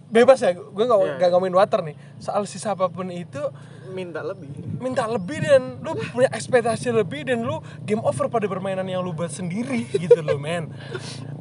bebas 0.07 0.40
ya, 0.40 0.54
gue 0.54 0.64
nggak 0.80 0.96
Iya. 0.96 1.14
nggak 1.18 1.30
ngomongin 1.30 1.52
water 1.54 1.80
nih. 1.82 1.92
Soal 2.16 2.46
si 2.46 2.57
siapa 2.57 2.86
pun 2.86 3.11
itu 3.11 3.42
minta 3.86 4.18
lebih 4.20 4.48
minta 4.76 5.04
lebih 5.04 5.38
dan 5.40 5.78
lu 5.78 5.92
punya 6.11 6.28
ekspektasi 6.28 6.90
lebih 6.90 7.24
dan 7.24 7.42
lu 7.42 7.59
game 7.82 8.00
over 8.00 8.26
pada 8.26 8.44
permainan 8.44 8.84
yang 8.84 9.00
lu 9.00 9.11
buat 9.11 9.28
sendiri 9.28 9.90
gitu 9.90 10.20
loh 10.20 10.38
men. 10.38 10.70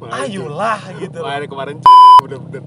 Ayolah 0.02 0.80
gitu 0.98 1.16
loh. 1.16 1.26
Kemarin 1.26 1.48
kemarin 1.52 1.76
bener-bener. 2.20 2.62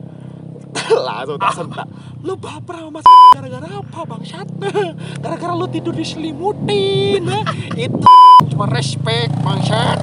langsung 1.07 1.37
tak 1.37 1.53
sentak. 1.53 1.87
Lu 2.19 2.33
baper 2.33 2.75
sama 2.77 2.99
mas 2.99 3.05
gara-gara 3.35 3.67
apa 3.69 3.99
bangsat? 4.05 4.47
Gara-gara 5.23 5.53
lu 5.53 5.65
tidur 5.65 5.93
diselimutin 5.93 7.23
ya. 7.23 7.41
itu 7.75 7.97
cuma 8.49 8.65
respect 8.67 9.31
bangsat. 9.39 9.97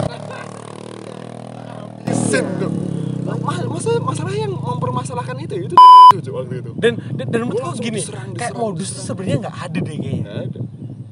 Habisin 2.07 2.47
tuh. 2.59 2.73
Ma- 3.27 3.67
masa 3.67 3.91
masalah 3.99 4.31
yang 4.31 4.55
mempermasalahkan 4.55 5.37
itu 5.43 5.67
itu 5.67 5.75
Cuk, 6.17 6.33
waktu 6.33 6.63
itu. 6.63 6.71
Dan 6.79 6.97
dan, 7.15 7.27
dan 7.29 7.41
menurut 7.43 7.61
langsung 7.61 7.85
gini 7.85 7.99
diserang, 7.99 8.33
kayak 8.33 8.55
diserang, 8.55 8.63
modus 8.63 8.89
tuh 8.89 9.03
sebenarnya 9.05 9.37
nggak 9.43 9.57
ada 9.59 9.79
deh 9.83 9.97
kayaknya. 9.99 10.25
Ada. 10.47 10.61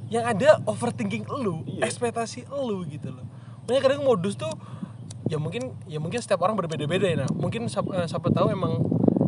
yang 0.08 0.24
ada 0.24 0.48
overthinking 0.64 1.24
lu 1.26 1.66
Iya. 1.66 1.90
ekspektasi 1.90 2.46
lu 2.48 2.86
gitu 2.86 3.10
loh. 3.10 3.26
Makanya 3.66 3.82
kadang 3.82 4.02
modus 4.06 4.38
tuh 4.38 4.54
ya 5.26 5.36
mungkin 5.36 5.74
ya 5.84 5.98
mungkin 5.98 6.22
setiap 6.22 6.38
orang 6.40 6.54
berbeda-beda 6.54 7.04
ya 7.04 7.16
nah. 7.20 7.30
Mungkin 7.34 7.66
siapa, 7.66 7.90
eh, 7.98 8.06
siapa 8.06 8.30
tahu 8.30 8.46
emang 8.48 8.78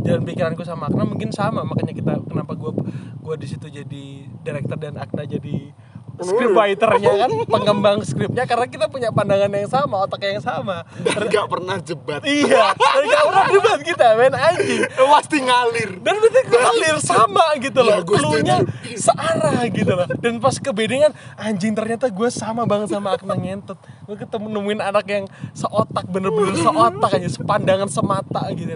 jalan 0.06 0.22
pikiranku 0.22 0.62
sama 0.62 0.86
Akna 0.86 1.02
mungkin 1.02 1.34
sama. 1.34 1.66
Makanya 1.66 1.92
kita 1.92 2.12
kenapa 2.24 2.54
gua 2.54 2.72
gua 3.18 3.34
di 3.34 3.46
situ 3.50 3.66
jadi 3.66 4.04
director 4.46 4.78
dan 4.78 4.94
Akna 4.96 5.26
jadi 5.26 5.74
scriptwriternya 6.16 7.12
kan 7.26 7.30
pengembang 7.54 7.98
skripnya 8.00 8.48
karena 8.48 8.66
kita 8.68 8.86
punya 8.88 9.12
pandangan 9.12 9.52
yang 9.52 9.68
sama 9.68 10.08
otak 10.08 10.24
yang 10.24 10.40
sama. 10.40 10.86
Dan 11.04 11.28
nggak 11.28 11.46
pernah 11.48 11.76
jebat. 11.80 12.20
Iya 12.24 12.72
dan 12.72 13.02
gak 13.04 13.24
pernah 13.28 13.44
debat 13.52 13.80
kita 13.84 14.06
men 14.16 14.34
anjing. 14.34 14.82
Pasti 14.96 15.38
ngalir. 15.44 15.90
Dan 16.00 16.14
berarti 16.20 16.40
ngalir 16.48 16.96
sama 17.02 17.44
gitu 17.60 17.80
loh 17.84 17.98
setuju. 18.00 18.56
searah 18.96 19.60
gitu 19.68 19.92
loh. 19.92 20.08
Dan 20.20 20.40
pas 20.40 20.56
kebedengan 20.56 21.12
anjing 21.36 21.76
ternyata 21.76 22.08
gue 22.08 22.28
sama 22.32 22.64
banget 22.64 22.96
sama 22.96 23.12
Akna 23.16 23.36
ngentot. 23.36 23.76
Gue 24.08 24.16
ketemu 24.16 24.46
nemuin 24.56 24.80
anak 24.80 25.04
yang 25.08 25.24
seotak 25.52 26.08
bener-bener 26.08 26.56
seotak 26.56 27.10
aja 27.20 27.28
sepandangan 27.28 27.88
semata 27.92 28.48
gitu. 28.56 28.72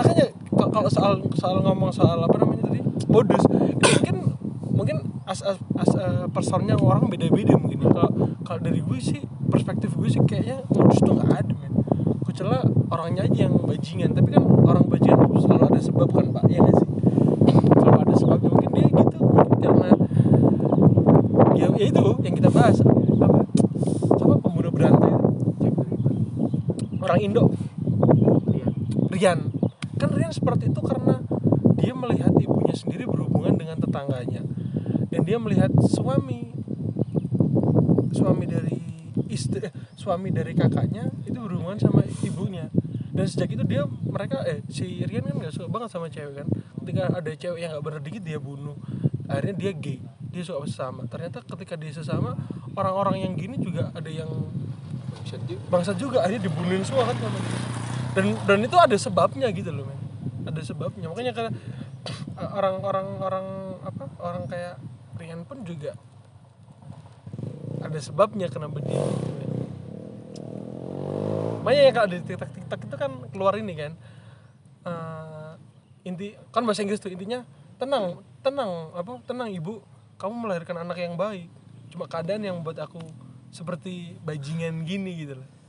Makanya 0.00 0.26
kalau 0.56 0.88
soal 0.88 1.12
soal 1.36 1.60
ngomong 1.60 1.92
soal 1.92 2.16
apa 2.24 2.36
namanya 2.40 2.72
tadi? 2.72 2.80
Modus. 3.04 3.44
Itu 3.44 3.84
mungkin 4.00 4.16
mungkin 4.72 4.96
as 5.28 5.44
as, 5.44 5.60
as 5.76 5.92
eh, 5.92 6.24
personnya 6.32 6.72
orang 6.80 7.04
beda-beda 7.12 7.60
mungkin 7.60 7.84
ya. 7.84 7.92
kalau 7.92 8.10
kalau 8.40 8.60
dari 8.64 8.80
gue 8.80 8.96
sih 8.96 9.20
perspektif 9.52 9.92
gue 9.92 10.08
sih 10.08 10.24
kayaknya 10.24 10.64
modus 10.72 11.04
tuh 11.04 11.12
nggak 11.12 11.28
ada 11.36 11.52
men. 11.52 11.84
Kecuali 12.24 12.56
orangnya 12.88 13.28
aja 13.28 13.38
yang 13.44 13.60
bajingan. 13.60 14.16
Tapi 14.16 14.28
kan 14.32 14.42
orang 14.64 14.84
bajingan 14.88 15.20
selalu 15.36 15.64
ada 15.68 15.80
sebab 15.84 16.08
kan 16.08 16.26
pak? 16.32 16.44
Ya 16.48 16.58
nggak 16.64 16.76
sih? 16.80 16.88
Kalau 17.76 17.98
ada 18.00 18.14
sebabnya. 18.16 18.48
Mungkin 18.48 18.70
dia 18.72 18.88
gitu 18.88 19.16
mungkin 19.20 19.58
karena 19.60 19.90
ya, 21.60 21.66
ya 21.76 21.84
itu 21.92 22.04
yang 22.24 22.34
kita 22.40 22.48
bahas. 22.48 22.80
Apa? 22.80 23.44
Siapa? 24.16 24.34
Pembunuh 24.40 24.72
berantai. 24.72 25.12
Orang 27.04 27.20
Indo. 27.20 27.52
Rian 29.10 29.49
kan 30.00 30.08
Rian 30.16 30.32
seperti 30.32 30.72
itu 30.72 30.80
karena 30.80 31.20
dia 31.76 31.92
melihat 31.92 32.32
ibunya 32.40 32.72
sendiri 32.72 33.04
berhubungan 33.04 33.52
dengan 33.60 33.76
tetangganya. 33.76 34.40
Dan 35.12 35.20
dia 35.28 35.36
melihat 35.36 35.68
suami 35.84 36.56
suami 38.10 38.44
dari 38.48 38.80
istri 39.28 39.68
eh, 39.68 39.72
suami 39.94 40.32
dari 40.32 40.56
kakaknya 40.56 41.12
itu 41.28 41.36
berhubungan 41.36 41.76
sama 41.76 42.00
ibunya. 42.24 42.72
Dan 43.12 43.28
sejak 43.28 43.52
itu 43.52 43.64
dia 43.68 43.84
mereka 43.84 44.40
eh 44.48 44.64
si 44.72 45.04
Rian 45.04 45.28
kan 45.28 45.36
nggak 45.36 45.52
suka 45.52 45.68
banget 45.68 45.92
sama 45.92 46.08
cewek 46.08 46.40
kan. 46.40 46.48
Ketika 46.80 47.02
ada 47.12 47.30
cewek 47.36 47.60
yang 47.60 47.70
nggak 47.76 47.84
bener 47.84 48.00
dikit 48.00 48.22
dia 48.24 48.38
bunuh. 48.40 48.80
Akhirnya 49.28 49.54
dia 49.54 49.72
gay 49.76 50.00
dia 50.30 50.42
suka 50.46 50.64
sesama. 50.64 51.04
Ternyata 51.10 51.44
ketika 51.44 51.76
dia 51.76 51.92
sesama 51.92 52.38
orang-orang 52.72 53.28
yang 53.28 53.32
gini 53.36 53.60
juga 53.60 53.92
ada 53.92 54.08
yang 54.08 54.30
bangsa 55.68 55.92
juga. 55.92 56.24
Akhirnya 56.24 56.48
dibunuhin 56.48 56.82
semua 56.86 57.04
kan 57.04 57.18
sama 57.18 57.38
dia. 57.44 57.79
Dan 58.14 58.34
dan 58.46 58.58
itu 58.64 58.76
ada 58.76 58.96
sebabnya 58.98 59.48
gitu 59.54 59.70
loh 59.70 59.86
men. 59.86 59.98
Ada 60.48 60.60
sebabnya. 60.74 61.06
Makanya 61.10 61.32
karena 61.36 61.50
orang-orang 62.58 63.08
orang 63.20 63.46
apa 63.84 64.04
orang 64.20 64.44
kayak 64.50 64.74
Rian 65.20 65.44
pun 65.44 65.60
juga 65.68 65.92
ada 67.80 67.96
sebabnya 68.00 68.48
kenapa 68.52 68.76
dia 68.84 69.00
gitu, 69.00 69.32
makanya 71.64 71.82
ya 71.88 71.92
kalau 71.96 72.08
di 72.12 72.18
tiktok 72.28 72.50
tiktok 72.52 72.80
itu 72.84 72.96
kan 73.00 73.12
keluar 73.32 73.56
ini 73.56 73.72
kan 73.72 73.92
eh, 74.84 75.52
inti 76.04 76.36
kan 76.52 76.60
bahasa 76.68 76.84
Inggris 76.84 77.00
tuh 77.00 77.08
intinya 77.08 77.40
tenang 77.80 78.20
tenang 78.44 78.92
apa 78.96 79.20
tenang 79.24 79.48
ibu. 79.52 79.84
Kamu 80.20 80.36
melahirkan 80.36 80.76
anak 80.76 81.00
yang 81.00 81.16
baik. 81.16 81.48
Cuma 81.88 82.04
keadaan 82.04 82.44
yang 82.44 82.60
buat 82.60 82.76
aku 82.76 83.00
seperti 83.48 84.20
bajingan 84.20 84.84
gini 84.84 85.24
gitu 85.24 85.40
loh 85.40 85.59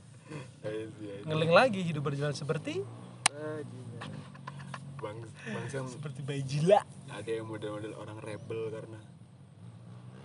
ngeling 1.22 1.50
lagi 1.50 1.80
hidup 1.80 2.02
berjalan 2.02 2.32
seperti 2.32 2.80
bang 4.96 5.18
bangsa 5.44 5.82
seperti 5.88 6.20
bayi 6.22 6.42
jila 6.42 6.78
ada 7.08 7.26
yang 7.28 7.44
model-model 7.44 7.92
orang 7.96 8.18
rebel 8.18 8.70
karena 8.70 9.00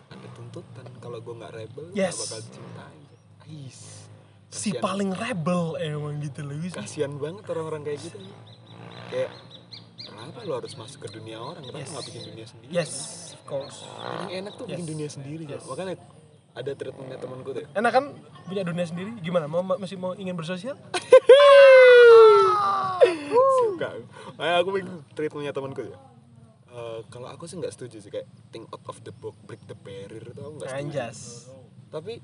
ada 0.08 0.28
tuntutan 0.32 0.86
kalau 0.97 1.18
gue 1.18 1.34
nggak 1.34 1.51
rebel 1.51 1.86
Yes. 1.91 2.14
nggak 2.14 2.22
bakal 2.24 2.41
cintain 2.47 2.99
Ais. 3.43 3.80
si 4.47 4.70
Kasian- 4.70 4.82
paling 4.82 5.12
rebel 5.12 5.64
emang 5.78 6.20
gitu 6.20 6.41
loh 6.41 6.55
Wis. 6.55 6.72
kasihan 6.72 7.12
banget 7.16 7.43
orang-orang 7.47 7.82
kayak 7.84 7.99
gitu 8.03 8.18
kayak 9.08 9.32
kenapa 9.99 10.38
lo 10.43 10.53
harus 10.55 10.74
masuk 10.74 10.99
ke 11.01 11.10
dunia 11.12 11.38
orang 11.38 11.64
kenapa 11.64 11.82
Yes. 11.82 11.89
nggak 11.89 12.05
bikin 12.05 12.22
dunia 12.28 12.45
sendiri 12.45 12.70
yes 12.72 12.91
of 13.34 13.41
course 13.43 13.78
yang 14.22 14.45
enak 14.45 14.53
tuh 14.53 14.66
bikin 14.66 14.78
Yes. 14.80 14.88
dunia 14.88 15.10
sendiri 15.10 15.43
Yes. 15.43 15.58
Cok. 15.58 15.68
makanya 15.68 15.95
ada 16.58 16.72
treatmentnya 16.74 17.18
temanku 17.22 17.53
tuh. 17.53 17.64
Enak 17.78 17.91
kan? 17.93 18.05
Punya 18.49 18.66
dunia 18.66 18.86
sendiri? 18.89 19.14
Gimana? 19.22 19.45
Mau 19.45 19.62
masih 19.62 19.97
mau 20.01 20.18
ingin 20.18 20.34
bersosial? 20.34 20.74
Suka. 23.62 23.89
Makanya 24.36 24.55
aku 24.60 24.70
bikin 24.74 24.89
treatmentnya 25.14 25.53
temanku 25.53 25.86
ya 25.86 25.97
Eh, 26.78 26.99
kalau 27.10 27.26
aku 27.26 27.49
sih 27.49 27.58
nggak 27.58 27.74
setuju 27.74 27.97
sih 27.97 28.12
kayak 28.14 28.30
think 28.53 28.70
out 28.70 28.86
of 28.86 29.01
the 29.01 29.10
box 29.10 29.34
break 29.49 29.58
the 29.66 29.74
barrier 29.82 30.22
itu 30.22 30.38
aku 30.38 30.62
nggak 30.62 30.70
setuju. 30.70 30.86
Anjas. 30.86 31.18
Tapi 31.89 32.22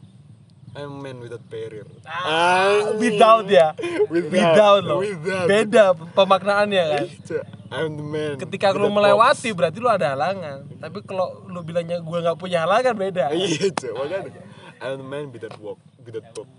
I'm 0.78 0.90
a 0.90 1.02
man 1.02 1.18
without 1.22 1.42
barrier. 1.50 1.90
Ah, 2.06 2.94
without 3.02 3.50
ya? 3.50 3.74
Without. 4.14 4.30
without 4.30 4.82
loh. 4.86 5.02
Without. 5.02 5.46
beda 5.50 5.98
pemaknaannya 6.14 6.84
kan? 6.86 7.06
Cok, 7.26 7.44
I'm 7.74 7.98
the 7.98 8.06
man. 8.06 8.36
Ketika 8.38 8.70
lu 8.70 8.94
melewati 8.94 9.50
box. 9.50 9.58
berarti 9.58 9.78
lu 9.82 9.90
ada 9.90 10.14
halangan. 10.14 10.70
Tapi 10.78 11.02
kalau 11.02 11.42
lu 11.50 11.66
bilangnya 11.66 11.98
gua 12.06 12.22
nggak 12.22 12.38
punya 12.38 12.70
halangan 12.70 12.94
beda. 12.94 13.34
Iya 13.34 13.74
makanya. 13.98 14.42
I'm 14.78 15.02
the 15.02 15.08
man 15.08 15.34
without 15.34 15.58
walk 15.58 15.82
without 16.06 16.28
box. 16.38 16.50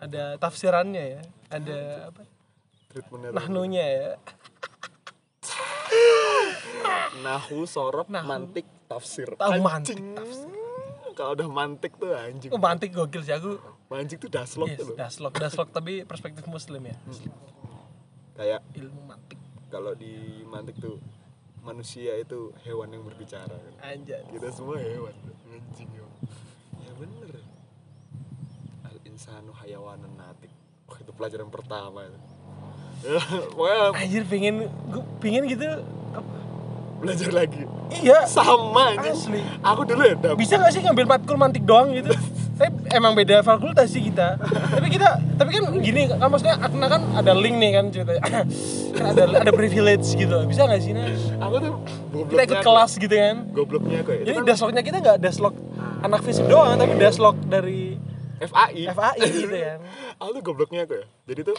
Ada 0.00 0.40
tafsirannya 0.40 1.04
ya 1.18 1.22
ada 1.52 2.08
apa? 2.08 2.22
Treatmentnya 2.88 3.30
nahnunya 3.36 3.84
ya. 3.84 4.10
Nahu 7.20 7.68
sorop 7.68 8.08
Nahu. 8.08 8.24
mantik 8.24 8.64
tafsir. 8.88 9.28
Tahu 9.36 9.60
mantik, 9.60 10.00
Anjing. 10.00 10.48
kalau 11.12 11.34
udah 11.34 11.48
mantik 11.50 11.92
tuh 11.98 12.14
anjing. 12.14 12.50
Oh 12.54 12.60
mantik 12.62 12.94
gokil 12.94 13.20
sih 13.26 13.34
aku. 13.34 13.58
Mantik 13.90 14.22
tuh 14.22 14.30
daslok 14.30 14.70
yes, 14.70 14.78
tuh 14.80 14.94
daslok. 14.94 15.32
Daslok 15.34 15.68
tapi 15.74 16.06
perspektif 16.06 16.46
muslim 16.46 16.88
ya. 16.88 16.96
Kayak 18.38 18.62
ilmu 18.78 19.02
mantik 19.02 19.47
kalau 19.68 19.92
di 19.92 20.42
mantik 20.48 20.80
tuh 20.80 20.96
manusia 21.60 22.16
itu 22.16 22.52
hewan 22.64 22.88
yang 22.88 23.04
berbicara 23.04 23.52
kan. 23.52 23.74
anjay. 23.84 24.24
Kita 24.32 24.48
semua 24.48 24.80
hewan. 24.80 25.12
Anjing 25.48 25.88
ya 25.92 26.06
ya 26.80 26.92
bener. 26.96 27.30
Al 28.88 28.96
insanu 29.04 29.52
hayawanan 29.52 30.12
natik. 30.16 30.52
Wah, 30.88 30.98
itu 31.00 31.12
pelajaran 31.12 31.48
pertama 31.52 32.08
itu. 32.08 32.18
Ya, 32.98 33.22
pokoknya 33.54 33.94
anjir 33.94 34.22
pengen 34.26 34.66
gue 34.90 35.04
pengen 35.22 35.46
gitu 35.46 35.62
apa? 36.10 36.34
belajar 36.98 37.30
lagi. 37.30 37.62
Iya. 37.94 38.26
Sama 38.26 38.98
anjing 38.98 39.14
Asli. 39.14 39.38
aku 39.62 39.86
dulu 39.86 40.02
ya 40.02 40.14
dap 40.18 40.34
bisa 40.34 40.58
gak 40.58 40.74
sih 40.74 40.82
ngambil 40.82 41.06
matkul 41.06 41.38
mantik 41.38 41.62
doang 41.62 41.94
gitu 41.94 42.10
tapi 42.58 42.74
emang 42.90 43.14
beda 43.14 43.40
fakultas 43.40 43.86
sih 43.88 44.02
kita. 44.02 44.34
Tapi 44.74 44.90
kita 44.90 45.22
tapi 45.38 45.54
kan 45.54 45.62
gini 45.78 46.10
kan 46.10 46.26
maksudnya 46.26 46.58
Akna 46.58 46.90
kan 46.90 47.02
ada 47.14 47.30
link 47.32 47.54
nih 47.54 47.70
kan 47.70 47.84
ceritanya 47.88 48.20
kan 48.26 48.44
ada 49.06 49.22
ada 49.38 49.52
privilege 49.54 50.12
gitu. 50.12 50.42
Bisa 50.44 50.66
gak 50.66 50.82
sih 50.82 50.90
Nas? 50.90 51.30
aku 51.38 51.54
tuh 51.62 51.72
kita 52.26 52.42
ikut 52.44 52.58
aku- 52.58 52.66
kelas 52.66 52.92
gitu 52.98 53.14
kan. 53.14 53.36
Gobloknya 53.54 54.02
aku 54.02 54.10
ya. 54.10 54.22
Jadi 54.26 54.38
dasloknya 54.42 54.82
kita 54.82 54.98
nggak 54.98 55.18
daslok 55.22 55.54
anak 56.02 56.20
fisik 56.22 56.46
doang 56.46 56.74
tapi 56.74 56.98
daslok 56.98 57.38
dari 57.46 57.94
FAI 58.38 58.86
FAI 58.90 59.18
gitu 59.24 59.50
kan 59.50 59.78
aku 60.20 60.30
tuh 60.34 60.42
gobloknya 60.42 60.82
aku 60.82 60.98
ya. 60.98 61.06
Jadi 61.30 61.40
tuh 61.54 61.58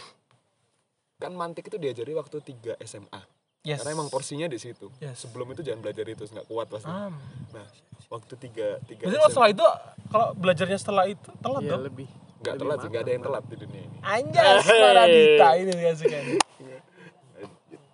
kan 1.16 1.32
mantik 1.32 1.68
itu 1.68 1.76
diajari 1.76 2.12
waktu 2.12 2.40
3 2.40 2.80
SMA 2.84 3.39
yes 3.70 3.80
karena 3.80 3.92
emang 3.94 4.10
porsinya 4.10 4.46
di 4.46 4.58
situ 4.58 4.90
Yes. 4.98 5.22
sebelum 5.22 5.48
itu 5.50 5.62
jangan 5.62 5.80
belajar 5.80 6.04
itu 6.04 6.24
nggak 6.26 6.46
kuat 6.46 6.68
pasti 6.68 6.88
Am. 6.88 7.14
nah 7.50 7.66
waktu 8.08 8.34
tiga 8.36 8.68
tiga 8.84 9.04
Berarti 9.06 9.16
kalau 9.16 9.30
setelah 9.30 9.50
itu 9.50 9.66
kalau 10.10 10.28
belajarnya 10.34 10.78
setelah 10.78 11.06
itu 11.06 11.30
telat 11.38 11.62
Iya 11.62 11.72
dong 11.72 11.84
lebih. 11.86 12.08
nggak 12.40 12.54
lebih 12.54 12.62
telat 12.62 12.78
sih 12.78 12.90
nggak 12.90 13.02
ada 13.02 13.12
yang 13.12 13.24
telat 13.24 13.44
di 13.44 13.56
dunia 13.58 13.82
ini 13.82 13.98
Anjas 14.02 14.64
Hey. 14.64 14.80
Maradita 14.82 15.48
ini 15.56 15.72
kan 15.74 15.96
kan 16.02 16.24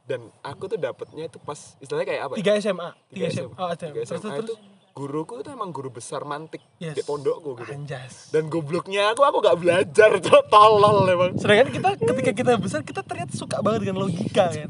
dan 0.06 0.22
aku 0.40 0.64
tuh 0.68 0.78
dapetnya 0.78 1.26
itu 1.26 1.38
pas 1.40 1.58
istilahnya 1.76 2.06
kayak 2.06 2.22
apa 2.24 2.34
ya? 2.34 2.38
tiga 2.40 2.52
SMA 2.56 2.90
Tiga 3.10 3.26
tiga 3.26 3.28
SMA 3.34 3.56
oh, 3.56 3.68
ada. 3.68 3.84
Tiga 3.84 4.00
terus 4.00 4.08
terus, 4.08 4.22
SMA 4.22 4.34
terus. 4.38 4.46
itu 4.46 4.54
guruku 4.96 5.34
itu 5.36 5.50
emang 5.50 5.70
guru 5.70 5.90
besar 5.90 6.22
mantik 6.24 6.62
Yes. 6.78 6.94
di 6.94 7.02
pondokku 7.02 7.58
gitu 7.58 7.74
Anjas 7.74 8.30
dan 8.30 8.46
gobloknya 8.46 9.12
aku 9.12 9.26
aku 9.26 9.42
nggak 9.42 9.58
belajar 9.58 10.10
tuh 10.24 10.40
tolol 10.46 11.04
emang 11.06 11.34
sedangkan 11.36 11.68
kita 11.70 11.90
ketika 12.00 12.32
kita 12.32 12.52
besar 12.56 12.80
kita 12.80 13.02
ternyata 13.02 13.34
suka 13.34 13.60
banget 13.60 13.82
dengan 13.84 14.06
logika 14.06 14.46
kan 14.48 14.70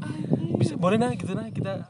bisa 0.56 0.74
boleh 0.76 0.96
nah 0.96 1.12
gitu 1.12 1.32
nah 1.36 1.48
kita 1.52 1.86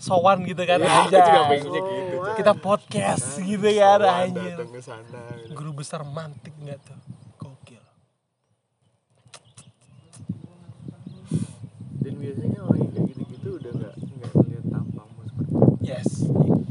sowan 0.00 0.42
gitu 0.48 0.64
kan 0.64 0.80
aku 0.80 1.12
aja 1.12 1.18
juga 1.20 1.40
pengennya 1.46 1.80
gitu 1.84 2.00
kita 2.40 2.52
podcast 2.56 3.26
gitu 3.44 3.68
kan 3.76 4.00
anjir 4.00 4.56
datang 4.56 4.70
ke 4.72 4.80
sana 4.80 5.22
gitu. 5.44 5.52
guru 5.52 5.70
besar 5.76 6.00
mantik 6.08 6.56
nggak 6.56 6.80
tuh? 6.80 6.98
Gokil. 7.36 7.84
Dan 12.00 12.14
biasanya 12.16 12.58
orang 12.64 12.78
yang 12.80 12.92
kayak 12.96 13.06
gitu-gitu 13.12 13.48
udah 13.60 13.72
nggak 13.76 13.94
nggak 14.00 14.30
ngeliat 14.40 14.64
tampangmu 14.72 15.20
seperti 15.28 15.52
itu. 15.52 15.84
yes. 15.84 16.08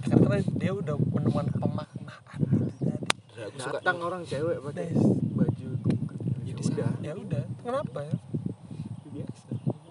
Karena 0.10 0.26
karena 0.26 0.38
dia 0.58 0.72
udah 0.74 0.96
menemukan 0.98 1.48
pemaknaan 1.54 2.40
itu 2.42 2.74
tadi. 2.82 3.08
Dan 3.38 3.46
aku 3.46 3.58
suka 3.62 3.78
datang 3.78 3.98
orang 4.02 4.22
cewek 4.26 4.58
pakai 4.66 4.88
baju 5.38 5.70
Ya, 6.50 6.56
ya 6.58 6.66
udah. 6.66 6.90
Ya 7.06 7.14
udah. 7.14 7.44
Kenapa 7.62 8.00
ya 8.10 8.16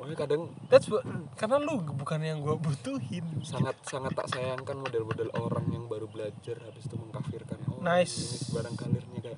Makanya 0.08 0.24
kadang 0.24 0.42
that's 0.72 0.88
what, 0.88 1.04
karena 1.36 1.60
lu 1.60 1.84
bukan 1.84 2.16
yang 2.24 2.40
gua 2.40 2.56
butuhin. 2.56 3.28
Sangat 3.44 3.76
sangat 3.84 4.16
tak 4.16 4.32
sayangkan 4.32 4.80
model-model 4.80 5.28
orang 5.36 5.68
yang 5.68 5.84
baru 5.84 6.08
belajar 6.08 6.56
habis 6.64 6.88
itu 6.88 6.96
mengkafirkan 6.96 7.60
oh 7.68 7.84
Nice. 7.84 8.16
ini 8.16 8.56
barang 8.56 8.76
kalirnya 8.80 9.20
kayak 9.20 9.36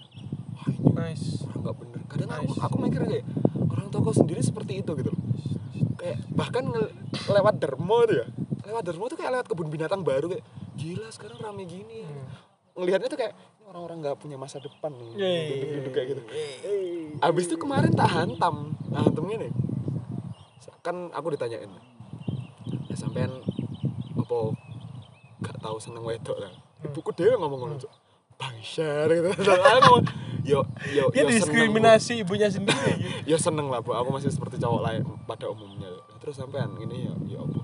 wah 0.54 0.66
ini 0.70 0.90
nice. 0.94 1.42
orang 1.42 1.58
nggak 1.66 1.74
bener. 1.82 2.00
Kadang 2.06 2.30
aku 2.30 2.52
Nice. 2.54 2.62
aku 2.62 2.76
mikir 2.86 3.00
kayak 3.02 3.24
orang 3.66 3.88
toko 3.90 4.10
sendiri 4.14 4.40
seperti 4.46 4.78
itu 4.78 4.94
gitu 4.94 5.10
loh. 5.10 5.22
Kayak 5.98 6.22
bahkan 6.38 6.64
lewat 7.26 7.54
dermo 7.58 7.98
tuh 8.06 8.16
ya. 8.22 8.26
Lewat 8.70 8.82
dermo 8.86 9.04
tuh 9.10 9.18
kayak 9.18 9.32
lewat 9.42 9.46
kebun 9.50 9.74
binatang 9.74 10.06
baru 10.06 10.30
kayak 10.30 10.46
gila 10.78 11.10
sekarang 11.10 11.42
rame 11.42 11.66
gini 11.66 12.06
ya. 12.06 12.14
ngelihatnya 12.78 13.10
tuh 13.10 13.18
kayak 13.18 13.34
"Ini 13.34 13.66
orang-orang 13.74 13.98
nggak 14.06 14.16
punya 14.22 14.38
masa 14.38 14.62
depan 14.62 14.94
nih. 14.94 15.18
Duduk-duduk 15.18 15.92
kayak 15.98 16.06
gitu. 16.14 16.22
Abis 17.18 17.50
itu 17.50 17.58
kemarin 17.58 17.90
tak 17.90 18.06
hantam. 18.06 18.78
Tak 18.86 19.10
hantam 19.10 19.26
gini 19.26 19.50
kan 20.80 21.12
aku 21.12 21.32
ditanyain. 21.36 21.70
Ya 22.88 22.96
sampean 22.96 23.30
apa 24.16 24.38
gak 25.40 25.56
tahu 25.60 25.76
seneng 25.80 26.04
wedok 26.04 26.36
lah? 26.40 26.52
Ibuku 26.84 27.10
dewe 27.14 27.36
ngomong 27.36 27.58
ngono 27.64 27.76
Cuk. 27.76 27.92
bangsa 28.40 29.04
gitu. 29.04 29.28
Terus 29.36 29.52
aku 29.52 29.80
ngomong 29.84 30.04
yo 30.40 30.64
yo 30.88 31.12
dia 31.12 31.20
yo 31.20 31.28
seneng, 31.28 31.28
Bu. 31.28 31.32
diskriminasi 31.36 32.12
ibunya 32.24 32.48
sendiri. 32.48 32.92
Ya 33.30 33.36
seneng 33.36 33.68
lah 33.68 33.84
bu. 33.84 33.92
Aku 33.92 34.08
masih 34.10 34.32
seperti 34.32 34.56
cowok 34.56 34.80
lain 34.80 35.04
pada 35.28 35.46
umumnya. 35.52 35.92
Terus 36.24 36.40
sampean 36.40 36.72
ini 36.80 37.04
ya 37.06 37.14
ya 37.28 37.38
apa? 37.44 37.60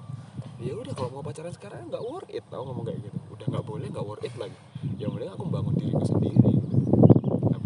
Ya 0.60 0.72
udah 0.76 0.92
kalau 0.92 1.10
mau 1.10 1.24
pacaran 1.24 1.50
sekarang 1.50 1.88
nggak 1.88 2.04
worth 2.04 2.28
it. 2.28 2.44
Tau 2.52 2.62
ngomong 2.68 2.84
kayak 2.84 3.08
gitu. 3.08 3.18
Udah 3.32 3.46
nggak 3.48 3.64
boleh 3.64 3.86
nggak 3.88 4.04
worth 4.04 4.24
it 4.28 4.36
lagi. 4.36 4.56
Ya 5.00 5.08
mending 5.08 5.32
aku 5.32 5.48
bangun 5.48 5.72
diriku 5.74 6.04
sendiri. 6.04 6.54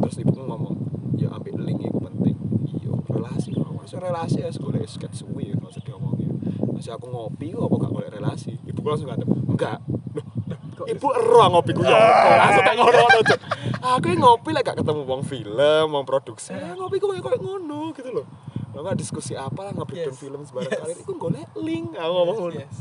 Terus 0.00 0.16
ibuku 0.22 0.42
ngomong 0.46 0.74
ya 1.18 1.34
ambil 1.34 1.58
link 1.66 1.82
itu 1.82 1.98
penting. 1.98 2.36
Iya 2.78 2.94
relasi 3.10 3.50
relasi 3.98 4.38
ya 4.38 4.50
sekolah 4.52 4.78
sket 4.84 5.10
suwi 5.10 5.50
ya 5.50 5.58
usah 5.58 5.82
diomongin 5.82 6.30
masih 6.70 6.92
aku 6.92 7.06
ngopi 7.06 7.50
kok 7.50 7.64
apa 7.64 7.76
gak 7.80 8.12
relasi 8.12 8.54
ibuku 8.62 8.86
langsung 8.86 9.08
kata 9.08 9.24
enggak 9.26 9.78
loh 10.14 10.26
Kok 10.70 10.88
ibu 10.88 11.06
ero 11.12 11.40
ngopi 11.50 11.70
ku 11.72 11.82
ya 11.82 11.92
apa? 11.92 12.30
langsung 12.38 12.64
tak 12.64 12.74
ngono 12.74 13.00
Cuk. 13.20 13.40
aku 13.80 14.06
yang 14.06 14.20
ngopi 14.20 14.50
lah 14.50 14.62
gak 14.62 14.76
ketemu 14.76 15.00
wong 15.04 15.22
film 15.22 15.86
wong 15.88 16.04
produksi 16.04 16.52
ya, 16.52 16.72
ngopi 16.72 16.96
ku 16.96 17.06
kayak 17.08 17.20
kayak 17.22 17.40
ngono 17.40 17.90
gitu 17.92 18.10
loh 18.12 18.26
Lo 18.70 18.80
nggak 18.80 18.96
diskusi 18.96 19.34
apa 19.34 19.60
lah 19.60 19.74
nge-breakdown 19.74 20.14
Yes. 20.14 20.22
film 20.22 20.40
sebarang 20.40 20.70
Yes. 20.70 20.80
kali 20.80 20.92
itu 20.94 21.12
golek 21.12 21.48
link 21.58 21.86
aku 21.92 22.12
ngomong 22.14 22.36
ngono 22.38 22.54
yes. 22.56 22.76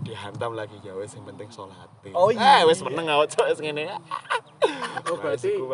dihantam 0.00 0.52
lagi 0.52 0.76
ya 0.80 0.92
wes 0.92 1.12
yang 1.12 1.22
penting 1.24 1.46
sholat 1.48 1.86
Oh 2.10 2.28
iya. 2.28 2.60
eh 2.60 2.62
wes 2.64 2.80
meneng 2.80 3.06
awak 3.06 3.28
cok 3.28 3.46
wes 3.46 3.60
ngene 3.60 3.86
oh 5.06 5.16
berarti 5.16 5.52
gitu. 5.52 5.68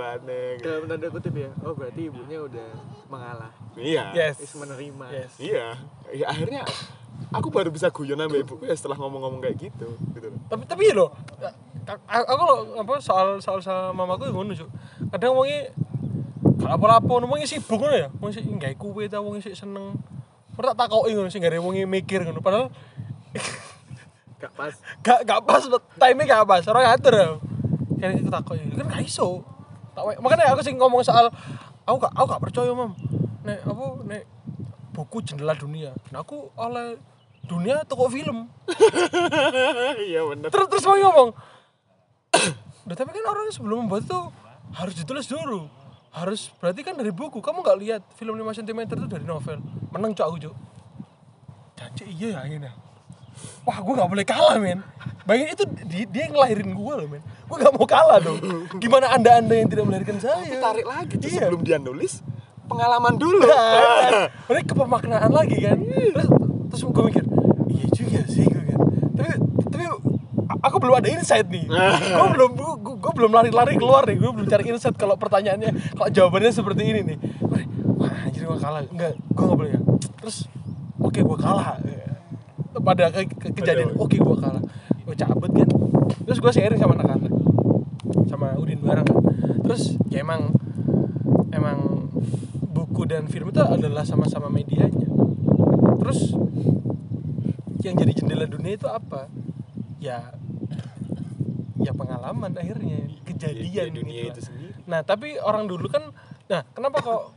dalam 0.61 0.85
tanda 0.85 1.07
kutip 1.09 1.33
ya 1.33 1.51
oh 1.63 1.73
berarti 1.73 2.01
ibunya 2.05 2.39
udah 2.39 2.69
mengalah 3.09 3.53
iya. 3.77 4.05
Yes. 4.13 4.41
Is 4.41 4.53
menerima. 4.53 5.07
Yes. 5.09 5.33
Iya. 5.37 5.67
Ya 6.11 6.27
akhirnya 6.27 6.63
aku 7.33 7.49
baru 7.49 7.73
bisa 7.73 7.89
guyon 7.89 8.17
sama 8.17 8.37
ibuku 8.37 8.65
ya 8.65 8.77
setelah 8.77 8.97
ngomong-ngomong 8.97 9.41
kayak 9.41 9.57
gitu 9.59 9.89
gitu 10.13 10.27
loh. 10.29 10.41
Tapi 10.49 10.63
tapi 10.65 10.93
loh 10.93 11.11
a- 11.87 12.29
aku 12.29 12.43
lo 12.43 12.55
apa 12.77 12.99
soal 12.99 13.39
soal 13.39 13.63
sama 13.63 13.95
mamaku 13.95 14.27
yang 14.29 14.37
ngono 14.37 14.53
Cuk. 14.53 14.69
kadang 15.15 15.39
wonge 15.39 15.71
gak 16.59 16.75
apa-apa 16.75 17.13
wonge 17.23 17.47
sibuk 17.47 17.79
ngono 17.79 17.97
ya. 17.97 18.09
Wong 18.19 18.31
sik 18.35 18.43
gawe 18.43 18.75
kuwe 18.75 19.07
ta 19.07 19.23
wong 19.23 19.39
sik 19.39 19.55
seneng. 19.55 19.95
Ora 20.57 20.73
tak 20.73 20.89
takoki 20.89 21.15
ngono 21.15 21.31
sing 21.31 21.41
gare 21.41 21.57
wonge 21.59 21.87
mikir 21.87 22.27
ngono 22.27 22.43
padahal 22.43 22.69
gak 24.43 24.53
pas. 24.53 24.75
Gak 25.01 25.21
gak 25.25 25.41
pas 25.47 25.63
time 25.97 26.21
gak 26.25 26.45
pas 26.45 26.63
ora 26.67 26.81
ngatur 26.93 27.15
ya. 27.15 27.29
Kan 27.97 28.09
aku 28.19 28.31
takoki. 28.31 28.63
Kan 28.77 28.87
gak 28.87 29.05
iso. 29.05 29.41
Tak 29.97 30.05
makanya 30.21 30.53
aku 30.53 30.61
sing 30.61 30.77
ngomong 30.77 31.01
soal 31.01 31.33
aku 31.87 31.97
gak 32.03 32.13
aku 32.13 32.27
gak 32.29 32.43
percaya 32.43 32.71
mam 32.75 32.93
nek 33.47 33.63
apa 33.63 33.85
nek 34.05 34.23
buku 34.91 35.23
jendela 35.23 35.55
dunia. 35.55 35.95
Nah 36.11 36.21
aku 36.21 36.51
oleh 36.53 36.99
dunia 37.43 37.87
toko 37.87 38.11
film. 38.11 38.51
Iya 40.03 40.27
bener. 40.27 40.49
Terus 40.51 40.67
terus 40.69 40.85
mau 40.85 40.97
ngomong. 40.97 41.31
Udah 42.87 42.97
tapi 42.97 43.11
kan 43.11 43.25
orang 43.25 43.51
sebelum 43.51 43.87
membuat 43.87 44.05
itu 44.05 44.21
harus 44.73 44.95
ditulis 44.95 45.27
dulu. 45.27 45.67
Harus 46.11 46.49
berarti 46.59 46.81
kan 46.81 46.97
dari 46.97 47.13
buku. 47.13 47.39
Kamu 47.39 47.61
nggak 47.61 47.79
lihat 47.79 48.03
film 48.15 48.35
5 48.35 48.59
cm 48.59 48.79
itu 48.89 49.07
dari 49.07 49.25
novel? 49.25 49.61
Menang 49.91 50.13
cok 50.13 50.27
aku 50.27 50.39
cok. 50.43 50.55
Janji 51.77 52.05
iya 52.09 52.29
ya 52.33 52.39
akhirnya. 52.41 52.73
Wah 53.69 53.79
gue 53.79 53.93
nggak 53.93 54.11
boleh 54.11 54.25
kalah 54.25 54.57
men. 54.57 54.81
Bayangin 55.29 55.53
itu 55.53 55.65
di- 55.85 56.09
dia 56.09 56.25
yang 56.25 56.41
ngelahirin 56.41 56.73
gue 56.73 56.93
loh 56.97 57.07
men. 57.07 57.21
Gue 57.45 57.57
nggak 57.61 57.73
mau 57.77 57.85
kalah 57.85 58.17
dong. 58.17 58.41
Gimana 58.81 59.13
anda 59.13 59.37
anda 59.37 59.55
yang 59.55 59.69
tidak 59.69 59.85
melahirkan 59.85 60.17
saya? 60.17 60.41
tapi 60.41 60.57
tarik 60.57 60.87
lagi 60.89 61.15
tuh 61.21 61.29
Iya. 61.29 61.41
sebelum 61.47 61.61
dia 61.61 61.77
nulis 61.77 62.25
pengalaman 62.67 63.15
dulu 63.15 63.41
Ini 64.51 64.63
kepemaknaan 64.63 65.31
lagi 65.31 65.59
kan. 65.63 65.79
Terus 65.81 66.29
terus 66.67 66.81
gue 66.83 67.05
mikir, 67.07 67.25
iya 67.71 67.87
juga 67.91 68.21
sih 68.27 68.45
gue 68.45 68.63
kan. 68.67 68.81
Tapi 69.15 69.27
tapi 69.71 69.85
aku 70.61 70.77
belum 70.79 70.95
ada 70.99 71.09
insight 71.09 71.47
nih. 71.47 71.65
gue 72.19 72.29
belum 72.35 72.51
gue, 72.55 72.73
gue 72.99 73.13
belum 73.15 73.31
lari-lari 73.33 73.75
keluar 73.75 74.05
nih. 74.05 74.17
Gue 74.19 74.31
belum 74.31 74.47
cari 74.47 74.65
insight 74.69 74.95
kalau 74.95 75.15
pertanyaannya 75.15 75.95
kalau 75.95 76.11
jawabannya 76.11 76.53
seperti 76.53 76.83
ini 76.85 77.01
nih. 77.15 77.19
Wah, 77.97 78.13
anjir 78.27 78.45
gue 78.45 78.59
kalah. 78.59 78.83
Enggak, 78.87 79.15
gue 79.17 79.45
gak 79.45 79.57
boleh 79.57 79.73
ya. 79.73 79.81
Terus 80.21 80.37
oke 80.99 81.21
gue 81.23 81.39
kalah. 81.39 81.79
Pada 82.77 83.09
ke, 83.09 83.25
ke- 83.25 83.55
kejadian, 83.57 83.97
oke 83.97 84.15
gue 84.15 84.37
kalah. 84.37 84.63
Gue 85.03 85.15
cabut 85.17 85.51
kan. 85.51 85.69
Terus 86.27 86.39
gue 86.39 86.53
sharing 86.53 86.79
sama 86.79 86.95
anak-anak. 86.99 87.33
Sama 88.27 88.53
Udin 88.59 88.83
bareng 88.83 89.07
kan. 89.07 89.19
Terus 89.65 89.97
ya 90.11 90.21
emang 90.23 90.53
emang 91.51 92.06
buku 92.97 93.13
dan 93.13 93.29
film 93.29 93.53
itu 93.53 93.61
adalah 93.61 94.09
sama-sama 94.09 94.49
medianya. 94.49 95.05
Terus 96.01 96.33
yang 97.85 97.93
jadi 97.93 98.17
jendela 98.17 98.49
dunia 98.49 98.81
itu 98.81 98.89
apa? 98.89 99.29
Ya 100.01 100.33
ya 101.77 101.93
pengalaman 101.93 102.57
akhirnya, 102.57 103.05
kejadian 103.29 103.93
Di 103.93 104.01
dunia 104.01 104.21
gitu 104.33 104.41
itu 104.41 104.41
sendiri 104.49 104.73
Nah, 104.89 105.05
tapi 105.05 105.37
orang 105.37 105.69
dulu 105.69 105.93
kan 105.93 106.09
nah, 106.49 106.65
kenapa 106.73 107.05
kok 107.05 107.37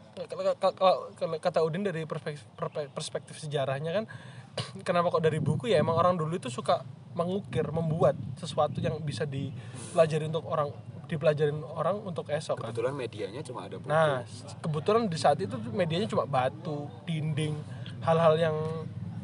kalau 0.79 1.35
kata 1.37 1.59
Udin 1.59 1.83
dari 1.83 2.07
perspektif, 2.07 2.47
perspektif 2.95 3.35
sejarahnya 3.35 3.91
kan 3.91 4.05
kenapa 4.87 5.11
kok 5.11 5.21
dari 5.27 5.43
buku 5.43 5.67
ya 5.67 5.83
emang 5.83 5.99
orang 5.99 6.15
dulu 6.15 6.39
itu 6.39 6.47
suka 6.47 6.87
mengukir, 7.19 7.67
membuat 7.75 8.15
sesuatu 8.39 8.79
yang 8.79 8.95
bisa 9.03 9.27
dipelajari 9.27 10.31
untuk 10.31 10.47
orang 10.47 10.71
dipelajarin 11.09 11.59
orang 11.65 11.97
untuk 12.05 12.29
esok 12.29 12.61
kan. 12.61 12.69
kebetulan 12.69 12.93
medianya 12.93 13.41
cuma 13.41 13.65
ada 13.65 13.81
buku 13.81 13.89
Nah, 13.89 14.21
kebetulan 14.61 15.09
di 15.09 15.17
saat 15.17 15.41
itu 15.41 15.57
medianya 15.73 16.05
cuma 16.05 16.29
batu, 16.29 16.85
dinding, 17.03 17.57
hal-hal 18.05 18.37
yang 18.37 18.55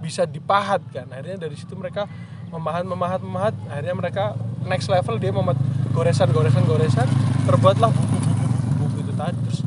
bisa 0.01 0.25
dipahat 0.25 0.81
kan. 0.89 1.05
Akhirnya 1.13 1.45
dari 1.45 1.53
situ 1.53 1.77
mereka 1.77 2.09
memahat, 2.49 2.83
memahat, 2.89 3.21
memahat. 3.21 3.53
Akhirnya 3.69 3.95
mereka 3.95 4.23
next 4.65 4.89
level 4.89 5.21
dia 5.21 5.29
membuat 5.29 5.61
goresan, 5.93 6.33
goresan, 6.33 6.65
goresan. 6.65 7.07
Terbuatlah 7.45 7.93
buku-buku, 7.93 8.33
buku-buku 8.49 8.97
itu 9.05 9.13
tadi. 9.13 9.37
Terus, 9.45 9.59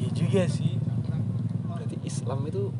iya 0.00 0.08
juga 0.16 0.42
sih. 0.48 0.72
berarti 1.68 1.96
Islam 2.02 2.40
itu 2.48 2.72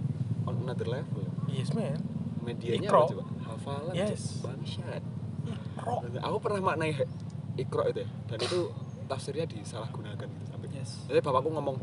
on 0.49 0.65
another 0.65 0.89
level 0.89 1.29
Yes 1.47 1.71
man. 1.77 2.01
medianya 2.41 2.89
Iqra. 2.89 3.05
apa 3.05 3.13
coba 3.13 3.25
hafalan 3.45 3.93
Yes. 3.93 4.41
Bangsat 4.41 5.03
Ikro. 5.45 5.95
Aku 6.25 6.37
pernah 6.41 6.61
maknai 6.65 6.93
ikro 7.59 7.83
itu 7.85 8.01
ya 8.01 8.09
dan 8.27 8.39
itu 8.39 8.59
tafsirnya 9.05 9.45
disalahgunakan 9.45 10.25
gitu 10.25 10.45
sampai 10.47 10.67
Yes. 10.71 10.91
jadi 11.05 11.19
bapakku 11.19 11.51
ngomong 11.51 11.77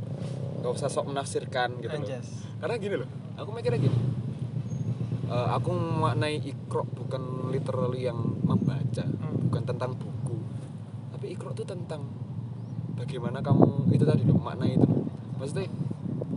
gak 0.62 0.72
usah 0.72 0.88
sok 0.88 1.06
menafsirkan 1.08 1.78
gitu 1.78 1.92
loh 1.92 2.08
karena 2.58 2.76
gini 2.78 2.96
loh 2.98 3.10
aku 3.36 3.50
mikirnya 3.52 3.80
gini 3.82 3.98
Eh, 5.26 5.48
aku 5.52 5.74
memaknai 5.74 6.38
ikro 6.38 6.86
bukan 6.86 7.50
literally 7.50 8.06
yang 8.06 8.14
membaca 8.40 9.02
Hmm. 9.02 9.50
bukan 9.50 9.64
tentang 9.66 9.92
buku 9.92 10.38
tapi 11.10 11.34
ikro 11.34 11.50
itu 11.50 11.66
tentang 11.66 12.06
bagaimana 12.94 13.42
kamu 13.42 13.90
itu 13.90 14.06
tadi 14.06 14.22
loh 14.22 14.38
maknai 14.38 14.78
itu 14.78 14.86
maksudnya 15.36 15.66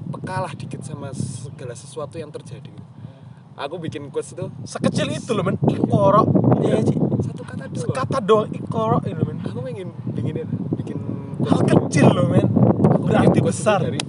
pekalah 0.08 0.56
dikit 0.56 0.80
sama 0.80 1.12
segala 1.12 1.76
sesuatu 1.76 2.16
yang 2.16 2.32
terjadi 2.32 2.72
aku 3.54 3.76
bikin 3.76 4.08
quotes 4.08 4.32
itu 4.32 4.48
Sekecil 4.64 5.12
itu 5.12 5.30
loh 5.30 5.44
men. 5.44 5.60
Iya 6.58 6.80
sih. 6.80 6.96
satu 7.20 7.44
kata 7.44 7.68
doang 7.68 7.84
Sekata 7.84 8.18
doang 8.18 8.48
ikoro 8.50 8.98
itu. 9.04 9.20
Aku 9.40 9.58
pengen 9.60 9.88
bikin 10.12 10.34
bikin 10.74 10.98
Hal 11.40 11.60
kecil 11.62 12.06
loh 12.08 12.26
men. 12.26 12.46
Berarti 13.00 13.30
itu 13.30 13.40
besar. 13.40 13.78
dari 13.80 14.00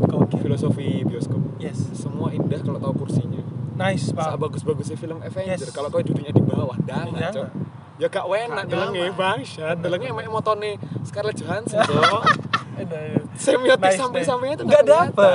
Gokil. 0.00 0.38
filosofi 0.40 1.02
bioskop 1.02 1.42
Yes. 1.58 1.90
semua 1.92 2.30
indah 2.30 2.58
kalau 2.58 2.78
tahu 2.78 2.94
kursinya 3.00 3.42
nice 3.74 4.10
pak 4.10 4.34
bagus-bagusnya 4.36 4.94
film 4.94 5.18
Avenger 5.18 5.58
Yes. 5.60 5.70
kalau 5.70 5.88
kau 5.88 5.98
duduknya 5.98 6.30
di 6.30 6.40
bawah 6.40 6.78
dana 6.80 7.10
Jangan. 7.10 7.32
cok 7.32 7.48
ya 7.96 8.06
gak 8.08 8.24
enak 8.24 8.46
Gak 8.60 8.68
delenge 8.68 9.04
bangsat 9.12 9.76
delenge 9.76 10.06
emang 10.06 10.26
motone 10.28 10.70
Scarlett 11.02 11.34
Johansson 11.36 11.82
cok 11.88 12.22
Aduh. 12.78 13.26
semiotik 13.34 13.82
Nice, 13.84 13.98
samping-sampingnya 13.98 14.56
tuh 14.56 14.64
nggak 14.64 14.80
gitu. 14.80 14.94
kenapa 14.94 15.28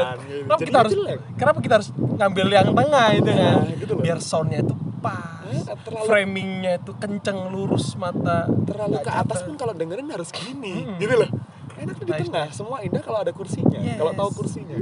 Jadi 0.55 0.63
kita 0.63 0.77
harus 0.79 0.93
jelek. 0.93 1.19
kenapa 1.35 1.57
kita 1.59 1.73
harus 1.75 1.89
ngambil 1.93 2.45
yang 2.49 2.67
tengah 2.71 3.07
itu 3.13 3.29
kan 3.29 3.53
Nah, 3.59 3.75
gitu 3.75 3.93
biar 3.97 4.17
soundnya 4.17 4.59
itu 4.59 4.73
pas 4.97 5.42
terlalu- 5.55 6.05
framingnya 6.05 6.71
itu 6.77 6.91
kenceng 6.93 7.39
lurus 7.47 7.93
mata 7.95 8.37
terlalu 8.61 8.97
ke 8.99 9.11
atas 9.11 9.39
pun 9.41 9.53
kalau 9.53 9.71
dengerin 9.71 10.07
harus 10.07 10.29
gini 10.29 10.83
Mm-mm. 10.83 10.97
gitu 10.97 11.15
loh 11.15 11.29
enak 11.75 11.95
tuh 11.95 12.05
di 12.05 12.11
Nice, 12.11 12.21
tengah 12.23 12.47
semua 12.49 12.77
indah 12.79 13.01
kalau 13.01 13.19
ada 13.19 13.31
kursinya 13.31 13.75
Yes. 13.75 13.97
kalau 13.97 14.11
tahu 14.13 14.29
kursinya 14.37 14.75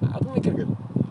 Nah, 0.00 0.10
aku 0.12 0.26
mikir 0.32 0.52
kan 0.54 0.68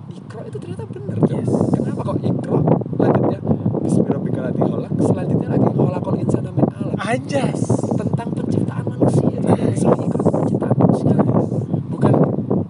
ikro 0.10 0.42
itu 0.44 0.58
ternyata 0.58 0.84
bener. 0.86 1.18
Yes. 1.26 1.50
kenapa 1.72 2.02
kok 2.04 2.18
ikro 2.20 2.58
lanjutnya 2.96 3.40
Bismillahirrahmanirrahim 3.80 4.66
holak 4.68 4.94
selanjutnya 5.00 5.48
lagi 5.50 5.68
holakol 5.72 6.16
insana 6.16 6.50
min 6.50 6.66
alam 6.70 6.96
anjas 6.98 7.62
tentang 7.92 8.30
penciptaan 8.32 8.86
manusia 8.88 9.30
disuruh 9.40 10.00
ikro 10.00 10.22
penciptaan 10.26 10.76
manusia 10.76 11.16
bukan 11.88 12.14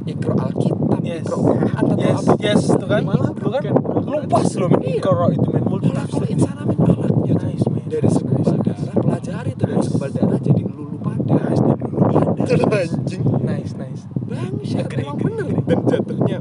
ikro 0.06 0.34
alkitab 0.38 1.00
Yes. 1.02 1.24
ikro 1.24 1.38
Quran 1.42 1.72
atau 1.74 1.96
yes 1.98 2.18
apa 2.20 2.32
yes 2.38 2.62
itu 2.70 2.86
kan 2.86 3.02
Malah 3.04 3.32
itu 3.32 3.48
kan 3.50 3.64
bukan. 3.66 4.06
lupas 4.06 4.48
loh 4.56 4.70
Iya. 4.72 5.00
Ikro 5.00 5.26
itu 5.30 5.48
men 5.50 5.64
multi 5.66 5.88
holakol 5.90 6.24
insana 6.28 6.62
min 6.64 6.78
alamnya 6.80 7.34
Cok. 7.34 7.42
Nice, 7.42 7.66
man. 7.68 7.84
dari 7.88 8.10
segumpal 8.10 8.58
darah 8.60 8.96
pelajari 8.96 9.50
itu 9.50 9.64
dari 9.66 9.82
segumpal 9.82 10.10
darah 10.12 10.40
jadi 10.40 10.62
lulu 10.64 10.96
pada 11.00 11.36
Nice, 11.42 11.62
dan 11.62 11.78
lulu 11.82 12.66
pada. 12.68 12.78
anjing 12.78 13.24
nice 13.42 13.74
nice 13.76 14.04
Bangsat, 14.22 14.86
Agree, 14.86 15.02
emang 15.02 15.16
agree, 15.16 15.26
bener 15.28 15.46
agree. 15.48 15.66
dan 15.66 15.80
jatuhnya 15.88 16.40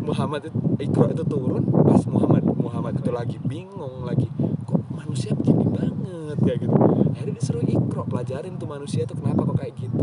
Muhammad 0.00 0.40
itu, 0.44 0.58
Iqra 0.80 1.06
itu 1.08 1.24
turun 1.24 1.62
pas 1.66 2.02
Muhammad 2.04 2.42
Muhammad 2.52 2.94
itu 2.96 3.10
lagi 3.10 3.36
bingung 3.40 4.02
lagi 4.02 4.26
kok 4.60 4.80
manusia 4.88 5.30
begini 5.32 5.66
banget 5.66 6.38
kayak 6.40 6.58
gitu 6.60 6.74
akhirnya 7.08 7.34
disuruh 7.36 7.64
Iqra 7.64 8.02
pelajarin 8.04 8.54
tuh 8.56 8.68
manusia 8.68 9.02
tuh 9.04 9.16
kenapa 9.16 9.42
kok 9.44 9.56
kayak 9.56 9.74
gitu 9.76 10.02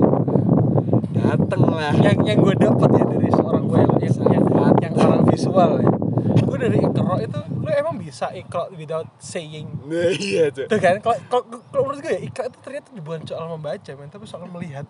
dateng 1.09 1.63
lah 1.65 1.91
yang 1.93 2.17
yang 2.23 2.37
gue 2.37 2.55
dapat 2.55 2.89
ya 2.93 3.03
dari 3.05 3.29
seorang 3.29 3.63
gue 3.65 3.77
yang 3.77 3.91
yang, 3.97 4.15
yang, 4.29 4.45
yang 4.77 4.93
orang 4.97 5.21
visual 5.25 5.71
ya 5.77 5.89
gue 6.37 6.57
dari 6.57 6.77
ikro 6.79 7.15
itu 7.19 7.39
lu 7.53 7.69
emang 7.69 7.95
bisa 8.07 8.31
ikro 8.31 8.71
without 8.79 9.11
saying 9.19 9.67
nah 9.83 10.07
iya 10.15 10.47
tuh 10.47 10.71
Tuh 10.71 10.79
kan, 10.79 11.03
kalau 11.03 11.19
kalau 11.67 11.83
menurut 11.91 11.99
gue 11.99 12.13
ya 12.15 12.21
ikro 12.23 12.47
itu 12.47 12.57
ternyata 12.63 12.87
bukan 12.95 13.21
soal 13.27 13.51
membaca, 13.51 13.91
men, 13.93 14.07
tapi 14.07 14.23
soal 14.23 14.47
melihat. 14.47 14.87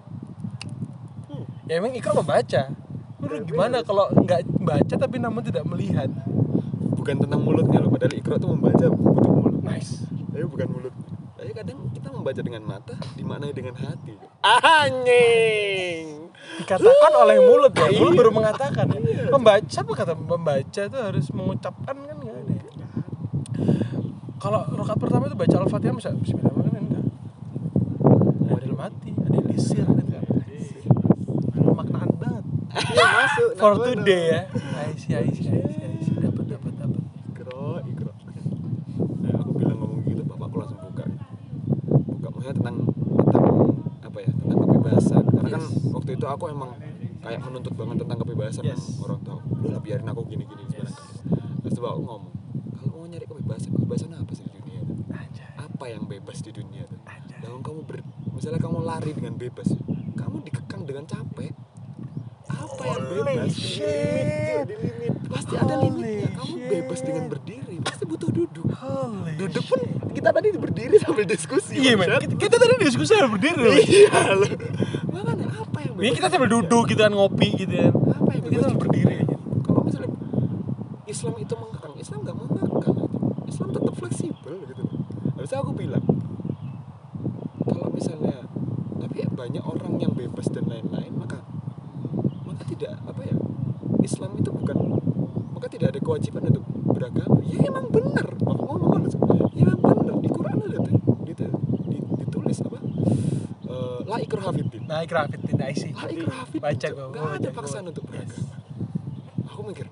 Hmm. 1.25 1.45
Ya 1.65 1.81
emang 1.81 1.97
ikro 1.97 2.13
membaca. 2.13 2.69
Lu 3.17 3.41
gimana 3.41 3.81
kalau 3.81 4.13
nggak 4.13 4.45
baca 4.61 4.93
tapi 4.93 5.17
namun 5.17 5.41
tidak 5.41 5.65
melihat? 5.65 6.13
bukan 7.07 7.23
tentang 7.23 7.39
mulutnya 7.39 7.79
loh 7.79 7.87
padahal 7.87 8.19
Iqra 8.19 8.35
tuh 8.35 8.51
membaca 8.51 8.85
butuh 8.91 9.31
mulut 9.31 9.63
Nice. 9.63 10.03
tapi 10.27 10.43
bukan 10.43 10.67
mulut 10.67 10.91
tapi 11.39 11.55
kadang 11.55 11.87
kita 11.95 12.11
membaca 12.11 12.41
dengan 12.43 12.63
mata 12.67 12.99
dimaknai 13.15 13.55
dengan 13.55 13.79
hati 13.79 14.11
anjing 14.43 16.27
Dikatakan 16.57 17.13
oleh 17.15 17.37
mulut 17.39 17.71
ya, 17.71 17.87
mulut 17.95 18.11
Iya. 18.11 18.19
baru 18.19 18.31
mengatakan 18.33 18.85
ya. 18.91 19.29
Membaca 19.29 19.77
apa 19.77 19.91
kata 19.93 20.13
membaca 20.17 20.81
itu 20.83 20.97
harus 20.97 21.25
mengucapkan 21.29 21.95
kan 21.95 22.17
ya? 22.17 22.26
Kalau 24.37 24.61
rokat 24.69 24.97
pertama 25.01 25.25
itu 25.25 25.33
baca 25.33 25.55
al-fatihah 25.65 25.95
bisa 25.97 26.09
Bismillahirrahmanirrahim 26.13 26.85
enggak? 26.85 27.05
Ada 28.47 28.57
dalam 28.61 28.79
hati, 28.79 29.11
ada 29.17 29.33
yang 29.33 29.47
disir, 29.49 29.81
ada 29.81 30.03
kan. 30.05 30.23
Maknaan 31.73 32.09
banget. 32.21 32.43
Iya 32.77 33.05
masuk. 33.17 33.49
For 33.57 33.73
today 33.81 34.23
ya. 34.29 34.41
See. 34.93 35.17
Dapat, 36.17 36.45
dapat, 36.53 36.73
dapat. 36.77 37.01
Ikro, 37.33 37.81
ikro. 37.81 38.11
Nah, 39.25 39.31
aku 39.41 39.49
bilang 39.57 39.77
ngomong 39.81 40.01
gitu, 40.05 40.21
bapakku 40.21 40.57
langsung 40.61 40.79
buka. 40.85 41.05
Buka 41.89 42.27
maksudnya 42.29 42.55
tentang 42.61 42.75
tentang 42.93 43.45
apa 44.05 44.17
ya? 44.21 44.29
Tentang 44.37 44.59
kebebasan. 44.61 45.23
Karena 45.33 45.49
kan 45.57 45.63
waktu 45.97 46.09
itu 46.13 46.25
aku 46.29 46.43
emang 46.53 46.71
kayak 47.25 47.39
menuntut 47.41 47.73
banget 47.73 47.95
tentang 48.05 48.17
kebebasan 48.21 48.63
Yes. 48.63 49.01
orang 49.01 49.19
tahu. 49.25 49.39
Udah 49.65 49.81
biarin 49.81 50.05
aku 50.05 50.21
gini-gini 50.29 50.63
Yes. 50.77 50.93
Terus 51.65 51.81
aku 51.81 52.01
ngomong, 52.05 52.33
kebebasan, 53.47 53.71
kebebasan 53.79 54.11
apa 54.19 54.31
sih 54.35 54.43
di 54.43 54.51
dunia 54.59 54.79
itu? 54.83 54.93
Anjay. 55.07 55.47
Apa 55.55 55.85
yang 55.87 56.03
bebas 56.03 56.37
di 56.43 56.51
dunia 56.51 56.83
itu? 56.83 56.97
Anjay. 57.07 57.39
Kamu 57.39 57.79
ber, 57.87 58.03
misalnya 58.35 58.59
kamu 58.59 58.77
lari 58.83 59.11
dengan 59.15 59.39
bebas, 59.39 59.71
kamu 60.19 60.43
dikekang 60.43 60.83
dengan 60.83 61.07
capek. 61.07 61.55
Apa 62.51 62.83
yang 62.83 63.03
bebas? 63.07 63.55
shit. 63.55 64.67
Di 64.67 64.75
limit. 64.75 65.11
Pasti 65.31 65.55
ada 65.55 65.75
Holy 65.79 65.87
limitnya. 65.95 66.29
Kamu 66.35 66.55
bebas 66.59 66.99
dengan 67.07 67.23
shit. 67.23 67.31
berdiri, 67.31 67.75
pasti 67.87 68.03
butuh 68.03 68.29
duduk. 68.35 68.67
Holy 68.67 69.33
Duduk 69.39 69.63
pun 69.63 69.79
kita 70.11 70.29
tadi 70.35 70.47
berdiri 70.51 70.95
sambil 70.99 71.23
diskusi. 71.23 71.73
Iya 71.79 71.95
bangsat. 71.95 72.27
kita, 72.27 72.35
kita 72.35 72.55
tadi 72.59 72.73
diskusi 72.83 73.11
sambil 73.15 73.39
berdiri. 73.39 73.79
Iya 73.87 74.19
loh. 74.35 74.51
Makanya 75.07 75.47
apa 75.55 75.77
yang 75.87 75.93
Ini 76.03 76.11
kita 76.19 76.27
sambil 76.27 76.49
duduk 76.51 76.83
gitu 76.91 76.99
kan 76.99 77.15
ngopi 77.15 77.47
gitu 77.55 77.71
kan. 77.71 77.91
Apa 77.95 78.29
yang 78.35 78.43
Kita 78.43 78.51
bebas 78.51 78.63
sambil 78.67 78.79
berdiri 78.83 79.13
aja. 79.23 79.37
Kalau 79.63 79.81
misalnya 79.87 80.11
Islam 81.07 81.33
itu 81.39 81.53
mengekang, 81.55 81.93
Islam 81.95 82.19
nggak 82.27 82.35
mengekang. 82.35 83.06
Islam 83.47 83.69
tetap 83.71 83.93
fleksibel 83.95 84.53
gitu. 84.61 84.83
Habis 85.33 85.49
itu 85.49 85.57
aku 85.57 85.71
bilang, 85.71 86.03
kalau 87.63 87.87
misalnya 87.89 88.45
tapi 88.97 89.15
ya 89.21 89.29
banyak 89.29 89.63
orang 89.63 89.93
yang 89.97 90.11
bebas 90.11 90.47
dan 90.49 90.67
lain-lain 90.67 91.13
maka 91.13 91.39
maka 92.43 92.63
tidak 92.65 92.97
apa 93.01 93.21
ya 93.23 93.35
Islam 94.01 94.35
itu 94.35 94.49
bukan 94.49 94.77
maka 95.53 95.67
tidak 95.67 95.95
ada 95.95 95.99
kewajiban 95.99 96.43
untuk 96.47 96.63
beragama. 96.87 97.39
Ya 97.43 97.65
emang 97.65 97.87
bener. 97.87 98.27
Aku 98.37 98.61
ngomong 98.63 98.89
kan 98.91 99.01
ya 99.55 99.65
emang 99.65 99.81
bener. 99.81 100.13
Di 100.19 100.29
Quran 100.29 100.57
ada 100.59 100.77
tuh 100.79 100.95
gitu 101.25 101.45
di- 101.87 102.05
ditulis 102.17 102.59
apa 102.61 102.77
Eh, 103.67 103.99
la 104.07 104.17
ikraha 104.17 104.51
fiddin 104.51 104.87
Nah, 104.87 105.03
ikrah 105.03 105.27
fitin, 105.27 105.59
la 105.59 105.67
fiddin 106.07 106.27
Baca 106.57 106.87
gua 106.89 107.35
ada 107.35 107.49
paksaan 107.51 107.83
untuk 107.85 108.07
beragama. 108.07 108.55
Aku 109.45 109.61
mikir 109.61 109.87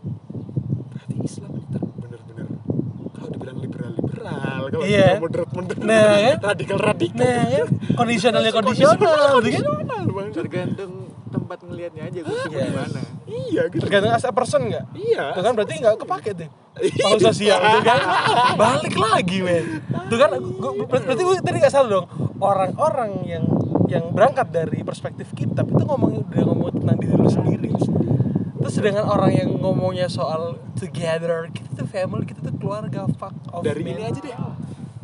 berarti 0.87 1.15
Islam 1.19 1.51
ini 1.53 1.67
ter- 1.67 1.83
bener-bener 1.99 2.47
kalau 3.11 3.29
dibilang 3.29 3.57
liberal 3.59 3.91
kalau 4.67 4.83
Iya. 4.83 5.07
moderat 5.17 5.49
moderat 5.49 5.81
Nah, 5.81 6.13
ya. 6.15 6.33
radikal 6.37 6.77
radikal 6.77 7.21
Nah, 7.21 7.43
kan 7.45 7.67
kondisionalnya 7.95 8.51
kondisional, 8.51 8.95
gitu 8.95 9.05
kan? 9.05 9.29
kondisional 9.35 10.03
bang 10.07 10.29
Tergantung 10.31 10.93
tempat 11.27 11.57
ngelihatnya 11.61 12.03
aja 12.05 12.19
gue 12.21 12.31
Yes. 12.47 12.47
gimana. 12.47 13.01
iya 13.25 13.61
gitu 13.67 13.81
Tergantung 13.81 14.11
as 14.11 14.23
a 14.23 14.31
person 14.31 14.61
nggak? 14.65 14.85
iya 14.95 15.23
Tuh 15.31 15.41
kan 15.41 15.51
berarti 15.53 15.73
nggak 15.77 15.93
kepake 15.97 16.29
tuh. 16.33 16.49
Makhluk 16.75 17.21
sosial 17.25 17.59
tuh 17.61 17.81
kan 17.81 17.99
balik 18.61 18.95
lagi 18.95 19.37
men. 19.39 19.65
Tuh 20.05 20.17
kan 20.17 20.29
gua, 20.35 20.71
ber- 20.85 21.03
berarti 21.03 21.21
gue 21.21 21.35
tadi 21.39 21.57
nggak 21.57 21.71
salah 21.71 21.89
dong. 21.91 22.05
Orang-orang 22.37 23.11
yang 23.23 23.45
yang 23.85 24.09
berangkat 24.09 24.49
dari 24.49 24.81
perspektif 24.81 25.29
kitab 25.31 25.65
itu 25.65 25.79
ngomong 25.79 26.25
udah 26.25 26.41
ngomong 26.43 26.69
tentang 26.73 26.97
diri 26.97 27.13
lu 27.13 27.27
sendiri. 27.27 27.69
Terus 28.57 28.73
sedangkan 28.73 29.05
orang 29.05 29.31
yang 29.31 29.49
ngomongnya 29.55 30.07
soal 30.07 30.57
together, 30.73 31.47
kita 31.49 31.69
tuh 31.75 31.85
family, 31.85 32.25
kita 32.25 32.41
tuh 32.41 32.55
keluarga, 32.55 33.05
fuck 33.13 33.29
off 33.51 33.61
dari 33.61 33.79
man. 33.79 33.93
ini 33.93 34.03
aja 34.03 34.19
deh 34.19 34.33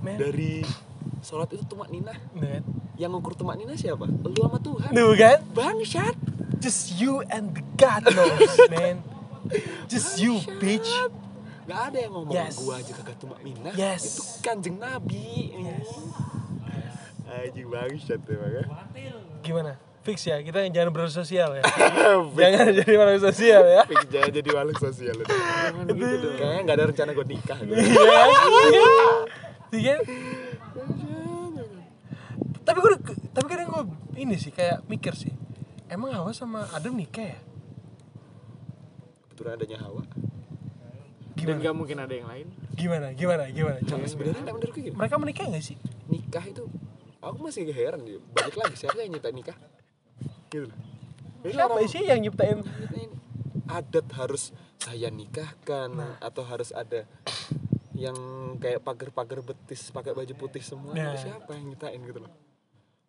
Man. 0.01 0.17
dari 0.17 0.65
sholat 1.21 1.49
itu 1.49 1.63
tumak 1.63 1.87
ninah 1.87 2.17
Man. 2.31 2.61
yang 2.95 3.09
ngukur 3.09 3.33
tumak 3.33 3.53
ninah 3.53 3.73
siapa 3.73 4.05
lu 4.05 4.33
sama 4.35 4.57
Tuhan 4.57 4.89
Tuh 4.89 5.13
kan? 5.13 5.37
bangsat 5.51 6.15
Just 6.57 6.93
you 6.95 7.25
and 7.25 7.51
the 7.51 7.65
God 7.73 8.05
knows, 8.05 8.53
man. 8.69 9.01
Just 9.85 10.21
you, 10.21 10.37
bitch. 10.57 10.85
Gak 11.65 11.89
ada 11.89 11.97
yang 11.99 12.13
ngomong 12.13 12.29
Yes. 12.31 12.53
gua 12.55 12.77
aja 12.77 12.93
kagak 12.93 13.17
tumak 13.17 13.41
ninah 13.41 13.73
Yes. 13.73 14.01
itu 14.05 14.21
kanjeng 14.39 14.77
nabi 14.77 15.49
Yes. 15.51 15.89
Anjing 17.25 17.65
bangsat 17.65 18.21
emang 18.23 18.51
ya 18.51 18.63
Gimana? 19.41 19.73
Fix 20.01 20.21
ya, 20.23 20.37
kita 20.37 20.65
jangan 20.65 20.89
bersosial 20.91 21.49
ya. 21.55 21.61
jangan 22.37 22.73
jadi 22.73 22.93
manusia 22.95 23.21
sosial 23.23 23.61
ya. 23.63 23.81
Pengen 23.85 24.07
jangan 24.09 24.31
jadi 24.31 24.49
makhluk 24.51 24.77
sosial 24.79 25.13
gitu. 25.13 25.33
Kayaknya 26.35 26.61
gak 26.63 26.73
ada 26.73 26.83
rencana 26.89 27.09
gue 27.11 27.25
nikah. 27.27 27.57
gue. 27.57 27.77
Iya. 29.71 29.95
Iya. 30.03 31.63
Tapi 32.61 32.77
gue 32.77 32.91
tapi 33.31 33.45
kadang 33.47 33.67
gue 33.67 33.83
ini 34.15 34.35
sih 34.35 34.51
kayak 34.51 34.83
mikir 34.85 35.15
sih. 35.15 35.31
Emang 35.87 36.11
Hawa 36.11 36.31
sama 36.31 36.67
Adam 36.71 36.95
nikah 36.95 37.23
ya? 37.25 37.39
Kebetulan 39.25 39.55
adanya 39.55 39.79
Hawa. 39.81 40.03
Dan 41.33 41.57
Gimana? 41.57 41.63
gak 41.63 41.73
mungkin 41.73 41.97
ada 41.97 42.13
yang 42.13 42.27
lain. 42.29 42.47
Gimana? 42.71 43.07
Gimana? 43.11 43.49
Gimana? 43.49 43.77
Coba 43.81 43.97
Nah, 43.97 44.07
sebenarnya 44.07 44.41
nek 44.41 44.53
menurutku 44.53 44.79
gini. 44.79 44.93
Mereka 44.93 45.15
menikah 45.17 45.45
gak 45.49 45.65
sih? 45.65 45.77
Nikah 46.05 46.43
itu 46.45 46.63
aku 47.17 47.37
masih 47.41 47.65
heran 47.67 48.05
dia. 48.05 48.19
Balik 48.29 48.55
lagi 48.55 48.75
siapa 48.77 48.99
yang 48.99 49.11
nyiptain 49.11 49.33
nikah? 49.33 49.57
Gitu. 50.47 50.69
Jadi 51.41 51.53
Siapa 51.57 51.73
orang- 51.73 51.89
sih 51.89 52.01
yang 52.05 52.19
nyiptain? 52.21 52.61
nyiptain 52.61 53.11
adat 53.65 54.07
harus 54.13 54.43
saya 54.77 55.09
nikahkan 55.09 55.89
atau 56.19 56.43
harus 56.43 56.69
ada 56.71 57.07
yang 57.95 58.15
kayak 58.57 58.81
pagar-pagar 58.81 59.43
betis 59.43 59.91
pakai 59.91 60.15
baju 60.15 60.33
putih 60.35 60.63
semua 60.63 60.95
Nah. 60.95 61.15
siapa 61.19 61.51
yang 61.55 61.71
nyiptain 61.71 61.99
gitu 61.99 62.19
loh? 62.23 62.31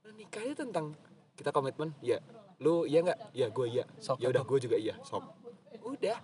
Nah, 0.03 0.13
nikahnya 0.19 0.55
tentang 0.59 0.97
kita 1.39 1.55
komitmen 1.55 1.95
ya 2.03 2.19
lu 2.63 2.87
iya 2.87 3.03
nggak? 3.03 3.19
Ya 3.35 3.47
gue 3.51 3.67
iya. 3.67 3.85
Sok. 3.99 4.23
Ya 4.23 4.31
udah 4.31 4.43
gue 4.47 4.59
juga 4.63 4.77
iya 4.79 4.95
sok. 5.03 5.23
Udah. 5.83 6.19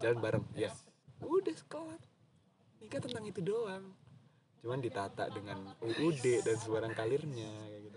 Jalan 0.00 0.18
bareng 0.20 0.44
ya 0.52 0.72
udah 1.18 1.56
kelar 1.66 2.00
nikah 2.78 3.00
tentang 3.02 3.24
itu 3.26 3.40
doang. 3.42 3.84
Cuman 4.62 4.78
ditata 4.82 5.30
dengan 5.30 5.74
UUD 5.82 6.42
dan 6.42 6.56
sebarang 6.58 6.94
kalirnya 6.94 7.50
kayak 7.68 7.80
gitu 7.86 7.87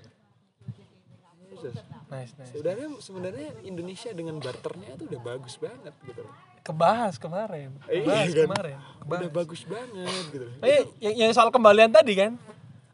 Terus, 1.63 1.75
nice 2.07 2.31
nice 2.33 2.51
sebenarnya 2.51 2.87
sebenarnya 2.97 3.47
Indonesia 3.61 4.09
dengan 4.11 4.35
barternya 4.37 4.89
itu 4.91 5.03
udah 5.05 5.21
bagus 5.21 5.55
banget 5.55 5.93
gitu 6.03 6.21
loh. 6.21 6.33
kebahas 6.61 7.15
kemarin 7.15 7.69
Iya 7.83 8.01
kebahas 8.01 8.27
kan? 8.27 8.45
kemarin 8.47 8.77
udah 8.77 8.99
kebahas. 9.01 9.31
bagus 9.31 9.61
banget 9.63 10.23
gitu 10.27 10.43
loh. 10.43 10.53
Eh, 10.61 10.81
yang, 10.99 11.15
yang 11.19 11.31
soal 11.31 11.49
kembalian 11.49 11.89
tadi 11.89 12.13
kan 12.13 12.31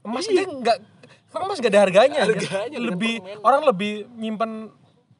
emas 0.02 0.24
Iya. 0.26 0.42
kan 0.42 0.50
nggak 0.58 0.78
kan 1.28 1.40
emas 1.42 1.58
gak 1.58 1.70
ada 1.70 1.82
harganya, 1.82 2.22
kan? 2.22 2.28
Harganya 2.30 2.68
dengan 2.74 2.88
lebih 2.90 3.14
permen. 3.18 3.38
orang 3.42 3.62
lebih 3.66 3.92
nyimpan 4.14 4.52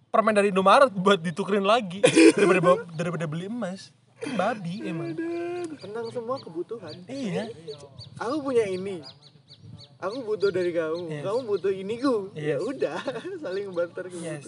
permen 0.08 0.34
dari 0.34 0.48
Indomaret 0.50 0.90
buat 0.94 1.20
ditukerin 1.20 1.64
lagi 1.64 2.00
daripada 2.32 2.60
bawa- 2.60 2.88
daripada 2.92 3.26
beli 3.26 3.46
emas 3.46 3.92
kan 4.18 4.34
babi 4.34 4.82
emang 4.82 5.14
Tentang 5.78 6.08
semua 6.10 6.38
kebutuhan. 6.38 6.96
iya 7.06 7.52
Aku 8.18 8.42
punya 8.42 8.66
ini. 8.66 9.04
Aku 10.00 10.22
butuh 10.24 10.50
dari 10.50 10.70
kamu. 10.70 11.10
Yes. 11.10 11.24
Kamu 11.24 11.40
butuh 11.48 11.72
ini 11.72 11.96
ku. 11.98 12.30
Ya 12.32 12.56
Yes. 12.56 12.60
udah, 12.62 12.98
saling 13.44 13.72
barter 13.72 14.06
gitu. 14.08 14.22
yes 14.22 14.46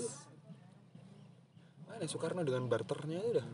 Mana 1.83 2.05
Soekarno 2.05 2.41
dengan 2.41 2.63
barternya 2.65 3.17
itu 3.19 3.29
udah 3.33 3.45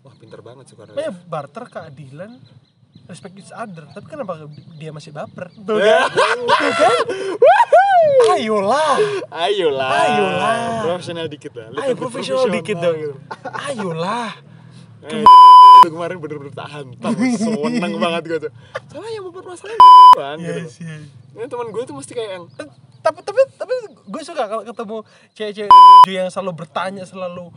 wah 0.00 0.14
pintar 0.14 0.40
banget 0.40 0.64
Soekarno. 0.66 0.92
makanya 0.92 1.12
barter 1.26 1.64
keadilan 1.66 2.30
respect 3.04 3.34
each 3.36 3.50
other 3.50 3.84
tapi 3.88 4.06
kenapa 4.06 4.46
dia 4.74 4.88
masih 4.88 5.10
baper 5.10 5.48
tuh 5.66 5.76
Ya. 5.76 6.06
kan 6.06 6.38
ayolah 8.30 8.96
Ayolah. 9.28 9.90
Ayolah. 9.98 10.56
Profesional 10.82 11.26
dikit 11.26 11.52
lah. 11.52 11.68
ayo 11.78 11.94
profesional 11.94 12.46
dikit 12.48 12.76
dong 12.78 12.96
gitu. 12.96 13.14
ayolah 13.44 14.32
Eh, 15.04 15.24
kemarin 15.84 16.16
bener-bener 16.16 16.50
tahan. 16.50 16.96
Tahu 16.96 17.12
seneng 17.36 17.94
banget 17.98 18.22
gue 18.24 18.38
tuh. 18.48 18.52
Soalnya 18.88 19.10
yang 19.12 19.24
mempermasalahan 19.26 19.80
kan 20.14 20.36
gitu. 20.38 20.60
yes 20.60 20.74
yes 20.80 21.02
Ini 21.30 21.44
teman 21.44 21.68
gue 21.68 21.82
tuh 21.82 21.94
mesti 21.94 22.12
kayak 22.12 22.30
yang 22.32 22.44
tapi 23.04 23.20
tapi 23.20 23.40
tapi 23.54 23.74
gue 24.06 24.22
suka 24.24 24.48
kalau 24.48 24.64
ketemu 24.64 24.96
cewek-cewek 25.32 25.70
yang 26.08 26.28
selalu 26.28 26.56
bertanya 26.56 27.04
selalu 27.04 27.52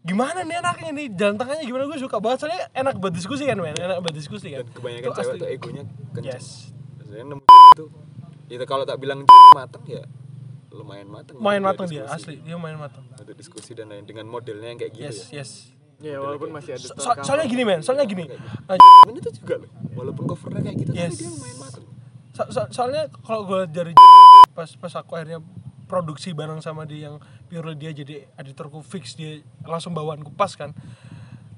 gimana 0.00 0.42
nih 0.42 0.58
anaknya 0.58 0.90
nih? 0.90 1.06
Jalan 1.12 1.36
tengahnya 1.36 1.62
gimana? 1.62 1.86
Gue 1.86 1.98
suka 1.98 2.18
banget. 2.18 2.38
Soalnya 2.42 2.66
enak 2.72 2.98
buat 2.98 3.12
diskusi 3.12 3.46
kan 3.46 3.54
men. 3.56 3.76
Enak 3.76 3.98
buat 4.00 4.10
diskusi 4.10 4.50
kan. 4.50 4.64
Dan 4.64 4.72
kebanyakan 4.72 5.04
Itu 5.04 5.14
cewek 5.14 5.30
asli. 5.30 5.38
tuh 5.38 5.48
egonya 5.48 5.82
kenceng. 6.10 6.34
yes. 6.34 6.46
Maksudnya 6.98 7.24
nemu 7.26 7.42
itu 7.44 7.84
itu 8.48 8.64
kalau 8.64 8.82
tak 8.82 8.96
bilang 8.96 9.22
mateng 9.52 9.84
ya 9.84 10.02
lumayan 10.68 11.06
mateng. 11.06 11.36
main 11.38 11.60
matang 11.60 11.86
dia 11.86 12.08
asli. 12.08 12.40
Dia 12.40 12.56
main 12.56 12.74
matang 12.74 13.04
Untuk 13.12 13.34
diskusi 13.34 13.70
dan 13.72 13.86
lain 13.86 14.02
dengan 14.02 14.24
modelnya 14.24 14.68
yang 14.68 14.78
kayak 14.78 14.92
gitu 14.94 15.04
yes 15.04 15.18
ya. 15.28 15.42
yes 15.44 15.50
Ya 15.98 16.14
walaupun 16.16 16.48
masih 16.48 16.78
ada 16.78 16.84
So- 16.84 16.94
store 16.94 17.26
soalnya 17.26 17.46
gini 17.46 17.62
men 17.62 17.82
soalnya 17.82 18.06
gini. 18.06 18.30
Uh, 18.64 18.78
Ini 19.04 19.18
tuh 19.18 19.32
juga 19.34 19.54
loh, 19.58 19.70
walaupun 19.92 20.24
covernya 20.26 20.62
kayak 20.62 20.76
gitu 20.78 20.90
Yes. 20.92 21.10
tapi 21.10 21.18
dia 21.18 21.30
lumayan 21.30 21.56
so- 22.30 22.50
so- 22.50 22.70
soalnya 22.70 23.02
kalau 23.18 23.42
gue 23.44 23.60
dari 23.66 23.92
pas 24.52 24.70
pas 24.72 24.92
aku 24.94 25.12
akhirnya 25.12 25.42
produksi 25.84 26.30
bareng 26.30 26.60
sama 26.60 26.84
dia 26.84 27.10
yang 27.10 27.18
purely 27.46 27.74
dia 27.74 27.90
jadi 27.90 28.30
editorku 28.36 28.78
fix 28.80 29.12
dia 29.12 29.42
langsung 29.60 29.90
bawaan 29.90 30.22
kupas 30.22 30.54
kan. 30.54 30.70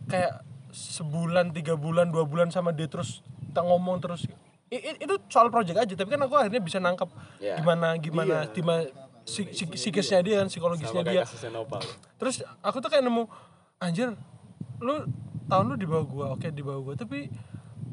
Kayak 0.07 0.41
sebulan 0.71 1.53
tiga 1.53 1.75
bulan 1.75 2.09
dua 2.09 2.25
bulan 2.25 2.49
sama 2.49 2.71
dia 2.71 2.87
terus 2.87 3.21
kita 3.45 3.61
ngomong 3.61 4.01
terus. 4.01 4.25
I- 4.71 4.97
itu 4.97 5.19
soal 5.27 5.51
project 5.51 5.77
aja 5.77 5.93
tapi 5.93 6.09
kan 6.09 6.23
aku 6.23 6.33
akhirnya 6.33 6.63
bisa 6.63 6.79
nangkep 6.79 7.11
Ya. 7.39 7.59
gimana 7.59 7.99
gimana 7.99 8.37
Iya. 8.41 8.55
gimana 8.55 8.83
si, 9.23 9.43
si, 9.51 9.67
psikisnya 9.67 10.23
dia 10.23 10.39
kan 10.39 10.47
psikologisnya 10.47 11.03
Sama 11.03 11.11
dia. 11.11 11.27
terus 12.17 12.39
aku 12.61 12.79
tuh 12.79 12.87
kayak 12.87 13.03
nemu 13.03 13.27
anjir 13.81 14.13
lu 14.85 15.09
tahun 15.49 15.65
lu 15.73 15.77
di 15.81 15.89
bawah 15.89 16.07
gua. 16.07 16.27
Oke 16.37 16.53
di 16.53 16.61
bawah 16.61 16.81
gua. 16.85 16.95
Tapi 17.01 17.27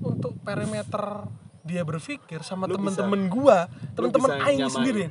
untuk 0.03 0.35
parameter 0.43 1.31
dia 1.63 1.81
berpikir 1.87 2.43
sama 2.43 2.67
temen-temen 2.67 3.27
gua 3.27 3.67
temen-temen 3.91 4.29
aing 4.39 4.63
nyamain. 4.63 4.71
sendiri 4.71 5.03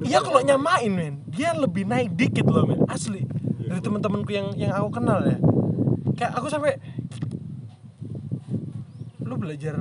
iya 0.00 0.24
kalau 0.24 0.40
nyamain. 0.40 0.88
men 0.88 1.14
dia 1.28 1.52
lebih 1.52 1.84
naik 1.84 2.12
dikit 2.12 2.44
loh 2.44 2.68
men 2.68 2.84
asli. 2.88 3.24
Dari 3.66 3.80
temen-temenku 3.82 4.30
yang 4.30 4.52
yang 4.54 4.72
aku 4.76 5.00
kenal 5.00 5.24
ya. 5.24 5.40
Kayak 6.14 6.32
aku 6.36 6.46
sampai 6.52 6.78
lu 9.26 9.34
belajar 9.40 9.74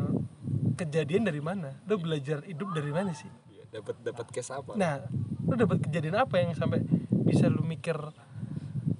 kejadian 0.76 1.28
dari 1.28 1.40
mana? 1.44 1.78
Lu 1.86 2.00
belajar 2.02 2.42
hidup 2.44 2.74
dari 2.74 2.92
mana 2.92 3.14
sih? 3.14 3.30
Iya, 3.52 3.64
Dapat 3.70 3.96
dapat 4.02 4.26
case 4.34 4.52
apa? 4.52 4.74
Nah, 4.76 5.06
lu 5.46 5.54
dapat 5.54 5.84
kejadian 5.86 6.18
apa 6.18 6.42
yang 6.42 6.52
sampai 6.58 6.82
bisa 7.28 7.48
lu 7.48 7.62
mikir 7.62 7.96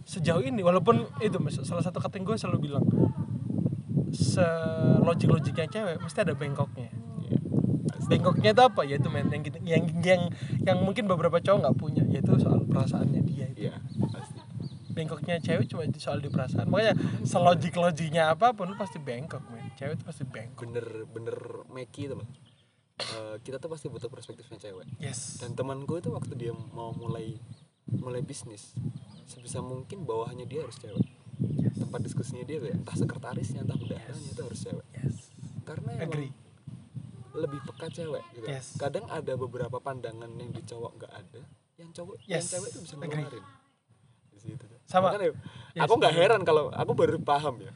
sejauh 0.06 0.46
ini? 0.46 0.62
Walaupun 0.62 1.10
itu 1.20 1.36
salah 1.66 1.82
satu 1.82 1.98
yang 2.00 2.24
gue 2.24 2.38
selalu 2.38 2.60
bilang, 2.72 2.86
selogik 4.14 5.28
logiknya 5.28 5.68
cewek 5.68 5.98
mesti 6.00 6.20
ada 6.22 6.38
bengkoknya. 6.38 6.94
Pasti. 7.86 8.08
Bengkoknya 8.10 8.50
itu 8.54 8.64
apa? 8.64 8.82
Yaitu 8.86 9.10
men 9.10 9.28
yang 9.34 9.44
yang 9.66 9.84
yang 10.02 10.22
yang 10.62 10.78
mungkin 10.82 11.10
beberapa 11.10 11.42
cowok 11.42 11.60
nggak 11.66 11.78
punya, 11.78 12.04
yaitu 12.10 12.38
soal 12.38 12.64
perasaannya 12.66 13.22
dia. 13.26 13.46
Itu. 13.52 13.70
Iya, 13.70 13.76
pasti. 14.14 14.40
Bengkoknya 14.96 15.44
cewek 15.44 15.68
cuma 15.68 15.84
di 15.90 16.00
soal 16.00 16.24
di 16.24 16.30
perasaan. 16.32 16.72
Makanya 16.72 16.96
selogik 17.28 17.76
logiknya 17.76 18.32
apa 18.32 18.56
pun 18.56 18.72
pasti 18.80 19.02
bengkok 19.02 19.44
men. 19.52 19.74
Cewek 19.76 20.00
itu 20.00 20.04
pasti 20.06 20.24
bengkok. 20.24 20.66
Bener 20.70 20.86
bener 21.10 21.38
Meki 21.74 22.02
itu 22.10 22.16
loh. 22.16 22.30
Eh, 22.96 23.36
kita 23.44 23.60
tuh 23.60 23.68
pasti 23.68 23.92
butuh 23.92 24.08
perspektifnya 24.08 24.56
cewek. 24.56 24.88
Yes. 25.04 25.44
Dan 25.44 25.52
temanku 25.52 26.00
itu 26.00 26.16
waktu 26.16 26.32
dia 26.40 26.54
mau 26.72 26.96
mulai 26.96 27.36
mulai 27.86 28.26
bisnis 28.26 28.74
sebisa 29.26 29.60
mungkin 29.60 30.04
bawahannya 30.04 30.46
dia 30.46 30.64
harus 30.64 30.78
cewek. 30.78 31.06
Tempat 31.76 32.00
diskusinya 32.02 32.44
dia 32.44 32.58
kayak 32.58 32.76
entah 32.78 32.96
sekretarisnya 32.96 33.62
entah 33.62 33.76
bendaharanya 33.76 34.30
itu 34.32 34.42
harus 34.42 34.60
cewek. 34.62 34.86
Yes. 34.94 35.16
Karena 35.64 35.92
Agree. 36.00 36.32
lebih 37.34 37.60
peka 37.66 37.88
cewek 37.90 38.24
gitu. 38.32 38.48
Yes. 38.48 38.78
Kadang 38.78 39.06
ada 39.08 39.34
beberapa 39.36 39.78
pandangan 39.78 40.30
yang 40.32 40.50
di 40.50 40.62
cowok 40.62 40.92
nggak 40.96 41.12
ada, 41.12 41.42
yang 41.76 41.90
cowok 41.92 42.16
yang 42.24 42.40
Yes. 42.40 42.48
cewek 42.50 42.70
tuh 42.72 42.82
bisa 42.82 42.96
ngeluarin. 42.96 43.28
Tuh. 43.28 43.44
Sama. 44.86 45.10
Makanya, 45.12 45.34
Yes, 45.74 45.82
aku 45.82 45.94
nggak 45.98 46.14
heran 46.14 46.42
kalau 46.46 46.70
aku 46.70 46.92
baru 46.94 47.18
paham 47.18 47.60
ya. 47.60 47.74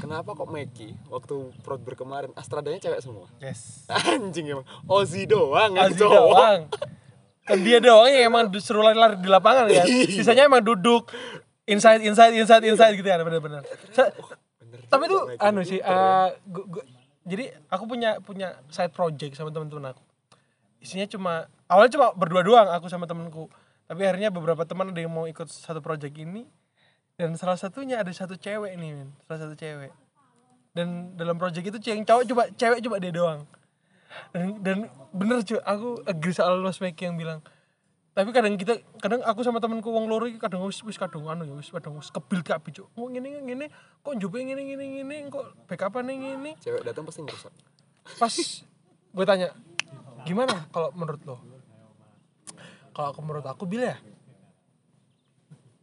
Kenapa 0.00 0.32
kok 0.32 0.48
Meki 0.48 0.96
waktu 1.12 1.36
Proudber 1.60 1.92
kemarin 1.92 2.32
Astradanya 2.32 2.80
cewek 2.80 3.02
semua? 3.02 3.28
Yes. 3.36 3.84
Anjing 4.08 4.48
emang. 4.48 4.64
Ozzy 4.88 5.28
doang 5.28 5.76
yang 5.76 5.90
Aziz 5.92 6.00
cowok. 6.00 6.16
doang. 6.32 6.60
Kan 7.46 7.62
dia 7.62 7.78
doang 7.78 8.10
yang 8.10 8.26
emang 8.26 8.50
disuruh 8.50 8.82
lari-lari 8.82 9.16
di 9.16 9.30
lapangan 9.30 9.70
kan. 9.70 9.86
Iya. 9.86 10.10
Sisanya 10.10 10.50
emang 10.50 10.60
duduk 10.60 11.08
inside 11.64 12.02
inside 12.02 12.34
inside 12.34 12.62
inside 12.62 12.94
gitu 12.94 13.06
kan 13.06 13.22
bener-bener. 13.22 13.62
Bener 13.62 14.10
Tapi 14.86 15.04
Meki. 15.06 15.18
anu 15.38 15.60
sih 15.62 15.78
Pinter 15.78 15.86
ya. 15.88 16.02
eh, 16.26 16.28
gua- 16.46 16.68
gua- 16.68 16.88
jadi 17.22 17.44
aku 17.66 17.84
punya 17.86 18.10
punya 18.18 18.54
side 18.68 18.90
project 18.90 19.34
sama 19.34 19.50
teman-teman 19.50 19.94
aku. 19.94 20.02
Isinya 20.78 21.06
cuma 21.06 21.32
awalnya 21.66 21.94
cuma 21.94 22.06
berdua 22.12 22.42
doang 22.42 22.68
aku 22.68 22.86
sama 22.86 23.06
temanku. 23.06 23.46
Tapi 23.86 24.02
akhirnya 24.02 24.30
beberapa 24.30 24.62
teman 24.62 24.90
ada 24.90 24.98
yang 24.98 25.10
mau 25.10 25.26
ikut 25.26 25.46
satu 25.46 25.78
project 25.78 26.14
ini 26.14 26.46
dan 27.14 27.34
salah 27.34 27.54
satunya 27.54 27.98
ada 27.98 28.10
satu 28.10 28.34
cewek 28.34 28.74
nih, 28.74 28.90
men. 28.92 29.10
Salah 29.24 29.46
satu 29.46 29.54
cewek. 29.54 29.94
Dan 30.70 31.14
dalam 31.14 31.34
project 31.34 31.62
itu 31.64 31.78
yang 31.88 32.02
cowok 32.02 32.22
coba 32.26 32.42
cewek 32.52 32.78
coba 32.82 32.96
dia 32.98 33.10
doang 33.10 33.46
dan, 34.34 34.46
dan 34.62 34.78
bener 35.12 35.40
cuy 35.42 35.60
aku 35.62 36.02
agree 36.04 36.34
soal 36.36 36.60
Mas 36.60 36.78
Meki 36.82 37.08
yang 37.08 37.16
bilang 37.16 37.40
tapi 38.16 38.32
kadang 38.32 38.56
kita 38.56 38.80
kadang 38.96 39.20
aku 39.28 39.44
sama 39.44 39.60
temanku 39.60 39.92
wong 39.92 40.08
loro 40.08 40.24
iki 40.24 40.40
kadang 40.40 40.64
wis 40.64 40.80
wis 40.80 40.96
kadang 40.96 41.28
anu 41.28 41.44
ya 41.44 41.52
wis 41.52 41.68
kadang 41.68 42.00
wis 42.00 42.08
kebil 42.08 42.40
kabeh 42.40 42.72
cuk 42.72 42.88
kok 42.88 43.08
ngene 43.12 43.44
ngene 43.44 43.66
kok 44.00 44.16
njobe 44.16 44.40
ngene 44.40 44.64
ngene 44.64 44.84
ngene 44.88 45.16
kok 45.28 45.44
backupan 45.68 46.08
ngene 46.08 46.56
Cewek 46.56 46.80
datang 46.80 47.04
pasti 47.04 47.20
ngerusak. 47.20 47.52
pas 48.16 48.34
gue 49.16 49.24
tanya 49.28 49.52
gimana 50.24 50.64
kalau 50.72 50.96
menurut 50.96 51.22
lo? 51.28 51.36
Kalau 52.96 53.12
aku 53.12 53.20
menurut 53.20 53.44
aku 53.44 53.68
bila 53.68 53.92
ya 53.92 53.98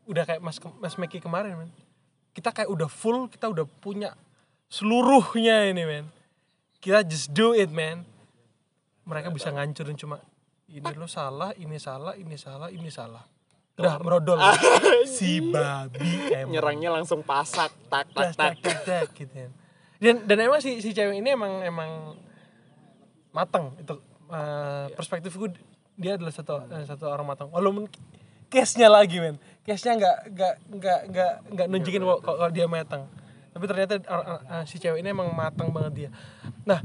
udah 0.09 0.25
kayak 0.25 0.41
mas 0.41 0.57
mas 0.81 0.97
Meki 0.97 1.21
kemarin 1.21 1.53
men. 1.53 1.71
Kita 2.34 2.49
kayak 2.49 2.73
udah 2.73 2.89
full 2.89 3.29
kita 3.29 3.45
udah 3.53 3.69
punya 3.77 4.17
seluruhnya 4.73 5.69
ini 5.69 5.86
men. 5.86 6.05
Kita 6.81 7.05
just 7.05 7.29
do 7.29 7.53
it 7.53 7.69
man 7.69 8.09
mereka 9.03 9.29
bisa 9.29 9.51
ngancurin 9.51 9.95
cuma 9.95 10.19
ini 10.67 10.89
lo 10.95 11.05
salah 11.05 11.51
ini 11.55 11.77
salah 11.77 12.15
ini 12.15 12.35
salah 12.35 12.69
ini 12.69 12.89
salah 12.89 13.23
udah 13.73 13.97
merodol 13.99 14.37
si 15.17 15.41
babi 15.41 16.29
emang 16.29 16.53
Nyerangnya 16.53 16.89
langsung 16.93 17.25
pasak 17.25 17.73
tak 17.89 18.05
tak 18.13 18.37
tak 18.37 18.53
tak. 18.61 18.77
tak 18.85 19.05
gitu 19.17 19.33
kan. 19.33 19.51
Dan 19.97 20.15
dan 20.29 20.37
emang 20.39 20.61
si 20.61 20.77
si 20.77 20.93
cewek 20.93 21.17
ini 21.17 21.33
emang 21.33 21.63
emang 21.65 22.13
matang 23.33 23.73
itu 23.81 23.97
eh, 24.29 24.87
perspektifku 24.93 25.49
dia 25.97 26.17
adalah 26.17 26.29
satu 26.29 26.69
eh, 26.69 26.85
satu 26.85 27.09
orang 27.09 27.25
matang. 27.25 27.49
Walaupun 27.49 27.89
case-nya 28.45 28.93
lagi 28.93 29.17
men. 29.17 29.41
Case-nya 29.65 29.97
nggak 29.97 30.17
nggak 30.37 30.55
nggak 30.69 30.99
nggak 31.09 31.33
nggak 31.57 31.67
nunjukin 31.69 32.01
kalau, 32.05 32.21
kalau 32.21 32.51
dia 32.53 32.69
matang. 32.69 33.09
Tapi 33.53 33.63
ternyata 33.65 33.93
or- 34.05 34.43
eh, 34.43 34.63
si 34.69 34.77
cewek 34.77 35.01
ini 35.01 35.09
emang 35.09 35.33
matang 35.33 35.73
banget 35.73 35.93
dia. 35.97 36.09
Nah, 36.61 36.81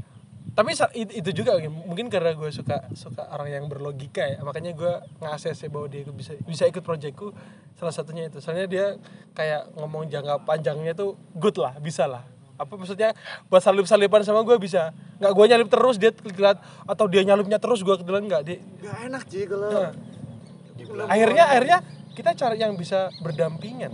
tapi 0.55 0.75
itu 1.15 1.29
juga 1.33 1.57
mungkin 1.69 2.07
karena 2.07 2.35
gue 2.35 2.49
suka 2.49 2.87
suka 2.95 3.27
orang 3.33 3.49
yang 3.49 3.65
berlogika 3.67 4.23
ya 4.25 4.39
makanya 4.45 4.71
gue 4.75 4.93
ngasih 5.21 5.69
bahwa 5.69 5.87
dia 5.89 6.03
bisa 6.09 6.33
bisa 6.45 6.63
ikut 6.69 6.83
proyekku 6.83 7.31
salah 7.79 7.95
satunya 7.95 8.27
itu. 8.27 8.43
Soalnya 8.43 8.67
dia 8.67 8.85
kayak 9.33 9.71
ngomong 9.79 10.11
jangka 10.11 10.43
panjangnya 10.43 10.91
tuh 10.91 11.15
good 11.35 11.55
lah 11.55 11.79
bisa 11.79 12.05
lah. 12.05 12.27
Apa 12.59 12.75
maksudnya 12.75 13.15
buat 13.47 13.63
salip 13.63 13.87
salipan 13.87 14.23
sama 14.27 14.43
gue 14.43 14.59
bisa. 14.59 14.91
Nggak 15.23 15.31
gue 15.31 15.45
nyalip 15.47 15.69
terus 15.71 15.95
dia 15.95 16.11
kelihat 16.11 16.59
atau 16.83 17.05
dia 17.07 17.23
nyalipnya 17.23 17.55
terus 17.55 17.79
gue 17.83 17.95
kebetulan 17.95 18.27
nggak 18.27 18.43
dia 18.43 18.59
Gak 18.83 18.97
enak 19.07 19.23
sih 19.31 19.43
kalau 19.47 19.67
Nah, 19.69 21.11
akhirnya 21.11 21.43
akhirnya 21.43 21.77
kita 22.15 22.31
cari 22.39 22.57
yang 22.59 22.73
bisa 22.79 23.11
berdampingan 23.19 23.91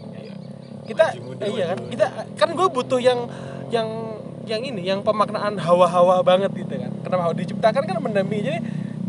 kita 0.86 1.06
eh, 1.18 1.50
iya 1.50 1.74
kan 1.74 1.80
kita 1.90 2.06
kan 2.38 2.50
gue 2.54 2.68
butuh 2.70 3.02
yang 3.02 3.26
yang 3.74 3.90
yang 4.46 4.62
ini 4.64 4.82
yang 4.86 5.00
pemaknaan 5.02 5.58
hawa-hawa 5.58 6.22
banget 6.22 6.54
gitu 6.54 6.78
kan. 6.78 6.92
Kenapa 7.04 7.22
hawa 7.30 7.36
diciptakan? 7.36 7.82
Kan 7.86 7.98
mendampingi 8.00 8.44
jadi 8.46 8.60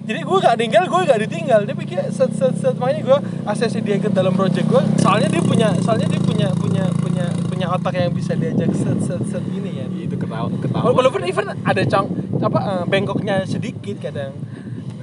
jadi 0.07 0.21
gue 0.23 0.39
gak 0.39 0.57
tinggal 0.59 0.83
gue 0.87 1.01
gak 1.07 1.21
ditinggal. 1.27 1.61
Dia 1.67 1.77
pikir 1.77 1.99
set 2.15 2.31
set 2.35 2.55
set 2.57 2.75
makanya 2.79 3.03
gue 3.05 3.19
ACC 3.45 3.75
dia 3.83 3.97
ke 3.99 4.09
dalam 4.11 4.35
project 4.35 4.67
gue 4.67 4.83
soalnya 5.03 5.29
dia 5.29 5.43
punya 5.43 5.69
soalnya 5.83 6.07
dia 6.07 6.23
punya 6.23 6.49
punya 6.55 6.85
punya 6.95 7.27
punya 7.51 7.67
otak 7.75 7.95
yang 7.99 8.15
bisa 8.15 8.39
diajak 8.39 8.71
set 8.75 8.99
set 9.03 9.23
set 9.27 9.43
gini 9.51 9.83
ya. 9.83 9.87
Itu 9.91 10.15
ketawa 10.15 10.47
ketawa. 10.63 10.95
Walaupun 10.95 11.27
even 11.27 11.51
ada 11.51 11.83
cong 11.83 12.07
apa 12.39 12.59
eh, 12.63 12.85
bengkoknya 12.87 13.43
sedikit 13.45 13.99
kadang. 13.99 14.31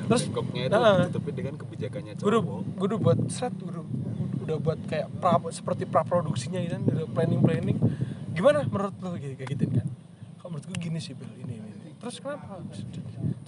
Terus 0.08 0.28
bengkoknya 0.32 0.68
itu 0.68 0.76
Nah. 0.76 1.08
ditutupi 1.08 1.32
dengan 1.36 1.56
kebijakannya 1.60 2.14
cowok 2.16 2.64
gue 2.80 2.88
udah 2.96 3.00
buat 3.00 3.20
set 3.28 3.52
udah, 3.60 3.84
udah 4.44 4.58
buat 4.60 4.80
kayak 4.88 5.08
pra, 5.20 5.36
seperti 5.52 5.84
pra 5.84 6.04
produksinya 6.08 6.60
gitu 6.64 6.80
kan 6.80 6.84
udah 6.88 7.08
planning 7.12 7.42
planning 7.44 7.78
gimana 8.34 8.66
menurut 8.68 8.96
lo 9.04 9.16
gitu 9.20 9.36
kayak 9.36 9.50
gitu 9.56 9.66
kan 9.72 9.88
gini 10.94 11.02
sih 11.02 11.18
ini, 11.18 11.26
ini, 11.42 11.56
ini. 11.58 11.90
terus 11.98 12.22
kenapa? 12.22 12.62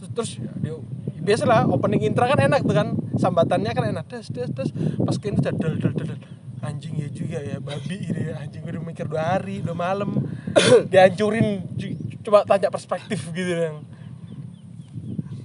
Terus 0.01 0.09
terus 0.17 0.29
ya, 0.41 0.49
dia 0.57 0.73
biasalah 1.21 1.69
opening 1.69 2.09
intro 2.09 2.25
kan 2.25 2.41
enak 2.41 2.65
tuh 2.65 2.73
kan 2.73 2.97
sambatannya 3.21 3.69
kan 3.69 3.85
enak. 3.93 4.05
Des 4.09 4.25
des 4.33 4.49
des. 4.49 4.69
Pas 4.97 5.13
ke 5.13 5.29
ini 5.29 5.37
udah 5.37 5.53
del 5.53 5.77
del 5.77 5.93
del 5.93 6.17
anjing 6.65 6.97
ya 6.97 7.05
juga 7.13 7.37
ya 7.45 7.61
babi 7.61 8.01
ini 8.01 8.33
ya 8.33 8.41
anjing 8.41 8.65
gue 8.65 8.73
udah 8.73 8.81
mikir 8.81 9.05
dua 9.05 9.37
hari 9.37 9.61
dua 9.61 9.77
malam. 9.77 10.25
Dihancurin 10.91 11.69
cu- 11.77 11.97
coba 12.25 12.49
tanya 12.49 12.73
perspektif 12.73 13.29
gitu 13.29 13.53
yang. 13.53 13.85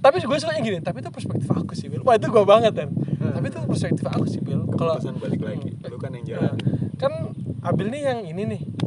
Tapi 0.01 0.17
gue 0.17 0.37
suka 0.41 0.57
yang 0.57 0.65
gini 0.65 0.79
tapi 0.81 1.05
itu 1.05 1.13
perspektif 1.13 1.45
aku 1.45 1.77
sih 1.77 1.85
Bil. 1.85 2.01
Wah 2.01 2.17
itu 2.17 2.25
gue 2.25 2.41
banget 2.41 2.73
kan 2.73 2.89
tapi 3.21 3.53
itu 3.53 3.57
perspektif 3.69 4.01
aku 4.09 4.25
sih 4.25 4.41
Bil. 4.41 4.65
Kalau 4.73 4.97
balik 4.97 5.45
lagi. 5.45 5.77
Lu 5.85 6.01
kan 6.01 6.09
yang 6.17 6.25
Nah, 6.25 6.49
jalan 6.49 6.55
kan 6.97 7.13
Abil 7.61 7.93
nih 7.93 8.01
yang 8.01 8.19
ini 8.25 8.43
nih. 8.57 8.61
iya 8.65 8.80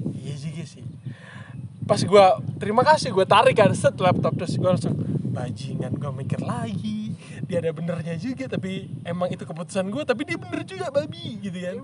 pas 1.84 2.00
gue 2.00 2.26
terima 2.56 2.80
kasih 2.80 3.12
gue 3.12 3.24
tarik 3.24 3.60
kan 3.60 3.70
set 3.76 3.92
laptop 4.00 4.32
terus 4.34 4.56
gue 4.56 4.64
langsung 4.64 4.96
bajingan 5.34 5.92
gue 5.92 6.12
mikir 6.14 6.40
lagi. 6.40 7.12
Dia 7.44 7.60
ada 7.60 7.76
benernya 7.76 8.16
juga 8.16 8.48
tapi 8.48 8.88
emang 9.04 9.28
itu 9.28 9.44
keputusan 9.44 9.92
gue 9.92 10.02
tapi 10.02 10.24
dia 10.24 10.40
bener 10.40 10.64
juga 10.64 10.88
babi 10.88 11.42
gitu 11.42 11.58
kan. 11.60 11.76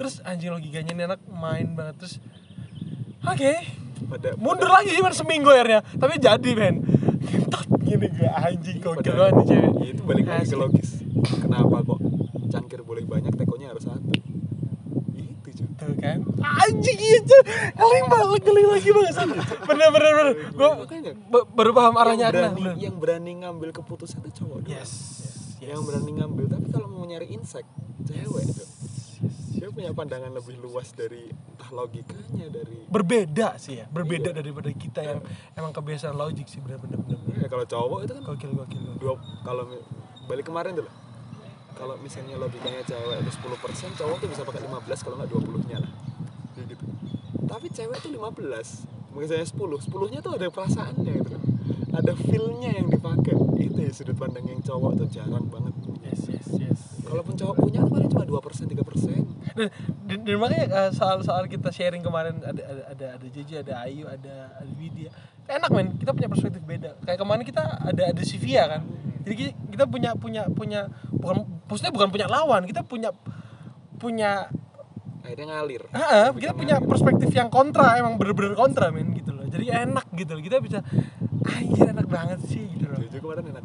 Terus 0.00 0.24
anjing 0.24 0.48
logikanya 0.48 0.92
ini 0.94 1.02
anak 1.04 1.20
main 1.28 1.76
banget 1.76 1.94
terus 2.00 2.14
oke 3.20 3.52
pada 4.04 4.36
mundur 4.36 4.68
lagi 4.68 4.96
cuma 4.96 5.12
seminggu 5.12 5.50
akhirnya. 5.50 5.84
Tapi 5.84 6.14
jadi 6.16 6.50
men. 6.56 6.76
Ngentot 7.24 7.66
gini 7.84 8.06
gue 8.08 8.30
anjing 8.30 8.76
kok 8.80 8.96
pada- 8.96 9.12
banget 9.12 9.34
nih 9.34 9.46
cewek. 9.50 9.72
ya 9.76 9.88
itu 9.92 10.02
balik 10.02 10.24
lagi 10.24 10.46
ke 10.46 10.56
logis. 10.56 10.90
Kenapa 11.42 11.76
kok 11.82 12.00
cangkir 12.48 12.80
boleh 12.80 13.04
banyak 13.04 13.34
tekonya 13.34 13.74
harus 13.74 13.84
satu 13.84 14.12
itu 15.14 15.48
cuy 15.50 15.66
tuh 15.74 15.93
kan? 16.04 16.18
Anjing 16.60 16.98
iya 16.98 17.18
cuy. 17.20 17.42
Keling 17.72 18.06
banget 18.06 18.40
keling 18.42 18.68
lagi 18.68 18.90
banget 18.90 19.14
bener 19.64 19.88
bener 19.90 20.10
bener. 20.12 20.34
Gue 20.52 20.70
baru 21.50 21.70
paham 21.72 21.94
arahnya 21.96 22.28
yang 22.28 22.30
Adnan 22.30 22.42
berani 22.44 22.60
bener. 22.60 22.74
yang 22.78 22.96
berani 22.96 23.32
ngambil 23.40 23.68
keputusan 23.72 24.20
itu 24.20 24.30
cowok 24.38 24.58
doang. 24.60 24.70
yes 24.70 24.92
yang 25.58 25.80
berani 25.80 26.12
ngambil 26.14 26.44
tapi 26.46 26.66
kalau 26.68 26.86
mau 26.86 27.02
nyari 27.02 27.24
insek 27.30 27.64
cewek 28.02 28.44
tuh 28.46 28.68
dia 29.50 29.72
punya 29.72 29.90
pandangan 29.90 30.28
lebih 30.30 30.60
luas 30.60 30.92
dari 30.92 31.24
entah 31.24 31.70
logikanya 31.72 32.52
dari 32.52 32.84
berbeda 32.84 33.56
sih 33.56 33.80
ya 33.80 33.88
berbeda 33.88 34.28
Iya. 34.28 34.36
daripada 34.36 34.68
kita 34.68 35.00
yang 35.00 35.24
emang 35.54 35.72
kebiasaan 35.72 36.12
logik 36.12 36.44
sih 36.44 36.60
bener 36.60 36.76
bener 36.76 37.00
bener 37.00 37.16
ya 37.34 37.48
kalau 37.48 37.64
cowok 37.64 37.98
itu 38.02 38.12
kan 38.12 38.22
gokil 38.26 38.50
gokil 38.52 38.76
gokil. 38.82 39.00
dua 39.00 39.14
kalau 39.40 39.64
balik 40.26 40.44
kemarin 40.44 40.76
tuh 40.76 40.84
lah 40.84 40.94
kalau 41.74 41.94
misalnya 41.98 42.38
logikanya 42.38 42.82
cewek 42.86 43.18
itu 43.22 43.30
10% 43.42 43.98
cowok 43.98 44.16
tuh 44.22 44.28
bisa 44.30 44.42
pakai 44.46 44.62
15 44.62 45.04
kalau 45.04 45.14
nggak 45.18 45.30
20 45.30 45.70
nya 45.70 45.78
lah. 45.82 45.92
Tapi 47.44 47.66
cewek 47.70 47.98
tuh 48.02 48.10
15 48.10 48.94
misalnya 49.14 49.46
10 49.46 49.54
10 49.54 50.10
nya 50.10 50.18
tuh 50.18 50.32
ada 50.34 50.46
perasaannya 50.50 51.14
gitu 51.22 51.38
ada 51.94 52.12
feelnya 52.18 52.70
yang 52.74 52.90
dipakai. 52.90 53.38
Itu 53.62 53.78
ya 53.78 53.92
sudut 53.94 54.18
pandang 54.18 54.42
yang 54.50 54.58
cowok 54.60 54.98
tuh 54.98 55.08
jarang 55.08 55.46
banget. 55.46 55.74
Yes 56.02 56.26
yes 56.26 56.48
yes. 56.58 56.80
Kalaupun 57.06 57.38
cowok 57.38 57.54
punya 57.62 57.86
paling 57.86 58.10
cuma 58.10 58.26
2% 58.26 58.66
3% 58.66 58.74
dan, 59.54 59.70
dan, 60.10 60.18
dan 60.26 60.36
makanya 60.42 60.66
uh, 60.74 60.90
soal 60.90 61.22
soal 61.22 61.46
kita 61.46 61.70
sharing 61.70 62.02
kemarin 62.02 62.42
ada 62.42 62.58
ada 62.66 62.82
ada 62.90 63.06
ada 63.14 63.26
JJ 63.30 63.62
ada 63.62 63.86
Ayu 63.86 64.10
ada 64.10 64.50
ada 64.58 64.72
Widya. 64.74 65.14
Enak 65.46 65.70
men. 65.70 65.94
Kita 65.94 66.10
punya 66.10 66.26
perspektif 66.26 66.62
beda. 66.66 66.98
Kayak 67.06 67.22
kemarin 67.22 67.44
kita 67.46 67.62
ada 67.62 68.02
ada 68.10 68.22
Sivia 68.26 68.66
kan 68.66 68.82
jadi 69.24 69.34
ki- 69.34 69.56
kita 69.72 69.84
punya 69.88 70.10
punya 70.14 70.42
punya 70.52 70.80
bukan 71.10 71.48
maksudnya 71.66 71.92
bukan 71.92 72.08
punya 72.12 72.26
lawan 72.28 72.68
kita 72.68 72.84
punya 72.84 73.10
punya 73.96 74.52
akhirnya 75.24 75.56
ngalir. 75.56 75.82
Lebih 75.88 76.40
kita 76.44 76.52
punya 76.52 76.76
ngalir. 76.76 76.90
perspektif 76.92 77.32
yang 77.32 77.48
kontra 77.48 77.96
emang 77.96 78.20
bener-bener 78.20 78.52
kontra 78.52 78.92
men 78.92 79.16
gitu 79.16 79.32
loh. 79.32 79.48
Jadi 79.48 79.72
enak 79.72 80.06
gitu 80.12 80.36
loh. 80.36 80.42
Kita 80.44 80.60
bisa 80.60 80.84
anjir 81.48 81.88
enak 81.88 82.04
banget 82.04 82.44
sih 82.44 82.68
gitu 82.76 82.84
loh. 82.92 83.00
Jojo 83.00 83.18
kemarin 83.24 83.56
enak. 83.56 83.64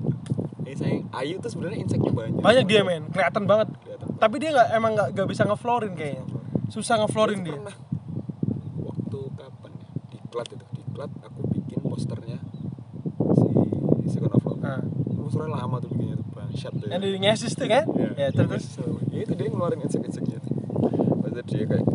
Ini 0.64 0.76
saya 0.80 0.95
Ayu 1.20 1.43
tuh 1.43 1.51
sebenarnya 1.51 1.84
inseknya 1.84 2.16
banyak. 2.16 2.39
Banyak 2.39 2.64
dia 2.64 2.82
men. 2.88 3.12
Kelihatan 3.12 3.43
banget. 3.43 3.68
Kelihatan. 3.84 4.07
tapi 4.16 4.36
dia 4.39 4.49
nggak 4.51 4.70
emang 4.76 4.91
nggak 4.95 5.28
bisa 5.28 5.43
ngeflorin 5.43 5.95
kayaknya. 5.95 6.24
susah 6.70 7.01
ngeflorin 7.01 7.41
dia 7.41 7.57
pernah 7.57 7.76
waktu 8.80 9.20
kapan 9.36 9.72
ya? 9.76 9.89
Di 10.12 10.18
klat 10.30 10.47
itu 10.53 10.66
di 10.76 10.84
klat 10.93 11.12
aku 11.26 11.39
bikin 11.49 11.80
posternya 11.82 12.38
si 13.36 13.51
Second 14.07 14.38
of 14.38 14.43
Love. 14.45 14.62
Nah, 14.62 14.80
posternya 15.30 15.53
lama 15.55 15.75
tuh 15.77 15.89
bikinnya 15.89 16.17
tuh 16.17 16.27
bangsat 16.34 16.73
tuh 16.73 16.88
yang 16.88 16.99
dari 16.99 17.17
ngesis 17.17 17.53
tuh 17.53 17.67
kan 17.67 17.86
ya, 17.93 18.09
ya 18.17 18.27
terus 18.32 18.65
ya 19.07 19.19
itu 19.21 19.34
dia 19.34 19.47
ngeluarin 19.47 19.80
insek-inseknya 19.82 20.38
tuh 20.39 20.53
Maksudnya 21.15 21.43
dia 21.45 21.65
kayak 21.67 21.86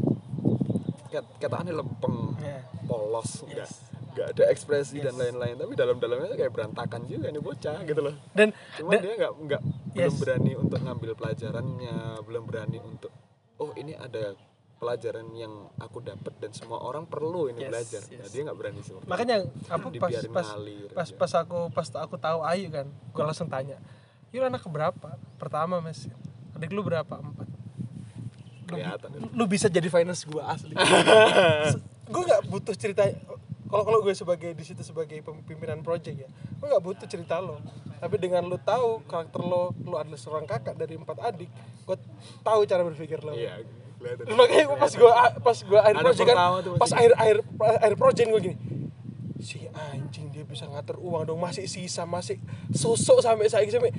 kayak 1.10 1.24
kataannya 1.38 1.74
lempeng 1.74 2.18
Ya. 2.38 2.58
polos 2.84 3.42
enggak 3.42 3.66
Yes. 3.66 3.72
enggak 4.10 4.26
ada 4.30 4.42
ekspresi 4.48 4.96
dan 5.00 5.12
Yes. 5.12 5.20
lain-lain 5.20 5.54
tapi 5.56 5.72
dalam-dalamnya 5.74 6.34
kayak 6.34 6.52
berantakan 6.52 7.02
juga 7.04 7.26
nih 7.28 7.40
bocah 7.40 7.78
gitu 7.82 8.00
loh 8.00 8.14
dan 8.32 8.48
cuman 8.74 8.92
dan- 8.92 9.02
dia 9.02 9.14
nggak 9.16 9.32
nggak 9.40 9.62
belum 9.90 10.06
Yes. 10.06 10.14
berani 10.16 10.52
untuk 10.54 10.80
ngambil 10.80 11.10
pelajarannya 11.14 11.96
belum 12.22 12.42
berani 12.44 12.78
untuk 12.80 13.10
oh 13.56 13.70
ini 13.74 13.94
ada 13.94 14.34
pelajaran 14.84 15.24
yang 15.32 15.72
aku 15.80 16.04
dapat 16.04 16.32
dan 16.44 16.52
semua 16.52 16.84
orang 16.84 17.08
perlu 17.08 17.48
ini 17.48 17.64
Yes, 17.64 17.70
belajar. 17.72 18.02
Yes. 18.12 18.20
nah, 18.20 18.28
dia 18.28 18.40
nggak 18.44 18.58
berani 18.60 18.80
seperti 18.84 19.08
makanya 19.08 19.36
apa 19.72 19.86
pas 19.96 20.12
pas 20.28 20.46
ngalir 20.52 20.88
pas 20.92 21.08
aja. 21.08 21.16
pas 21.16 21.32
aku 21.40 21.58
pas 21.72 21.88
aku 22.04 22.16
tahu 22.20 22.38
Ayu 22.44 22.68
kan 22.68 22.86
gue 22.92 23.24
langsung 23.24 23.48
tanya 23.48 23.80
Yul 24.34 24.50
anak 24.50 24.66
keberapa 24.66 25.14
pertama 25.38 25.78
mas. 25.78 26.10
Adik 26.58 26.74
lu 26.74 26.82
berapa? 26.82 27.22
Empat. 27.22 27.46
Lu, 27.46 28.66
Kelihatan 28.66 29.08
lu 29.30 29.44
bisa 29.46 29.70
jadi 29.70 29.86
finance 29.86 30.26
gue 30.26 30.42
asli. 30.42 30.74
Gue 32.10 32.22
nggak 32.26 32.42
butuh 32.50 32.74
cerita 32.74 33.06
kalau 33.70 33.86
kalau 33.86 33.98
gue 34.02 34.12
sebagai 34.12 34.50
di 34.52 34.64
situ 34.66 34.82
sebagai 34.84 35.22
pimpinan 35.22 35.80
project 35.80 36.18
ya 36.18 36.28
gue 36.28 36.66
nggak 36.66 36.82
butuh 36.82 37.06
cerita 37.06 37.38
lo. 37.38 37.62
Tapi 38.02 38.18
dengan 38.18 38.42
lu 38.44 38.58
tahu 38.58 39.06
karakter 39.06 39.38
lo 39.40 39.70
lu 39.86 39.94
adalah 39.94 40.18
seorang 40.18 40.50
kakak 40.50 40.74
dari 40.74 40.98
empat 40.98 41.16
adik 41.22 41.48
gue 41.86 41.96
tahu 42.42 42.60
cara 42.66 42.82
berpikir 42.82 43.22
lo. 43.22 43.38
Iya 43.38 43.62
kelihatan 44.04 44.24
makanya 44.30 44.64
gua 44.66 44.76
pas 44.78 44.92
gua 44.94 45.12
pas 45.38 45.58
gua 45.62 45.80
akhir 45.82 45.96
project 45.98 46.26
kan 46.26 46.36
pas 46.36 46.52
masih- 46.82 46.94
akhir 46.94 47.12
akhir 47.16 47.36
akhir 47.80 47.94
project 47.96 48.28
gua 48.28 48.40
gini 48.42 48.56
si 49.40 49.58
anjing 49.72 50.28
dia 50.28 50.44
bisa 50.44 50.64
ngatur 50.64 50.96
uang 50.98 51.24
dong 51.24 51.38
masih 51.38 51.64
sisa 51.64 52.04
masih 52.04 52.36
sosok 52.70 53.18
sampai 53.18 53.44
saya 53.46 53.64
sampai 53.66 53.92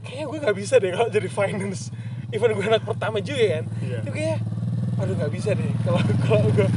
kayaknya 0.00 0.24
gue 0.26 0.38
nggak 0.40 0.56
bisa 0.56 0.74
deh 0.76 0.90
kalau 0.90 1.08
jadi 1.08 1.28
finance 1.28 1.88
even 2.30 2.50
gue 2.50 2.64
anak 2.64 2.82
pertama 2.82 3.18
juga 3.18 3.40
kan 3.52 3.64
Iya. 3.80 3.98
itu 4.00 4.10
kayak 4.12 4.38
aduh 4.96 5.14
nggak 5.16 5.32
bisa 5.32 5.50
deh 5.52 5.70
kalau 5.80 5.98
kalau 6.24 6.40
gue 6.46 6.68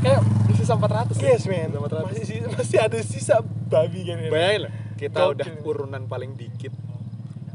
kayak 0.00 0.20
di 0.44 0.54
sisa 0.54 0.74
400 0.74 1.16
ya? 1.16 1.32
yes 1.32 1.42
man 1.44 1.70
Sisa 1.70 1.78
400. 1.80 2.04
masih 2.04 2.24
sisa- 2.24 2.50
masih 2.52 2.78
ada 2.78 2.98
sisa 3.00 3.36
babi 3.66 4.00
kan 4.04 4.16
ya. 4.18 4.28
bayangin 4.28 4.60
lah 4.60 4.72
kita 4.94 5.18
Gokil. 5.18 5.32
udah 5.32 5.46
urunan 5.64 6.02
paling 6.04 6.32
dikit 6.34 6.74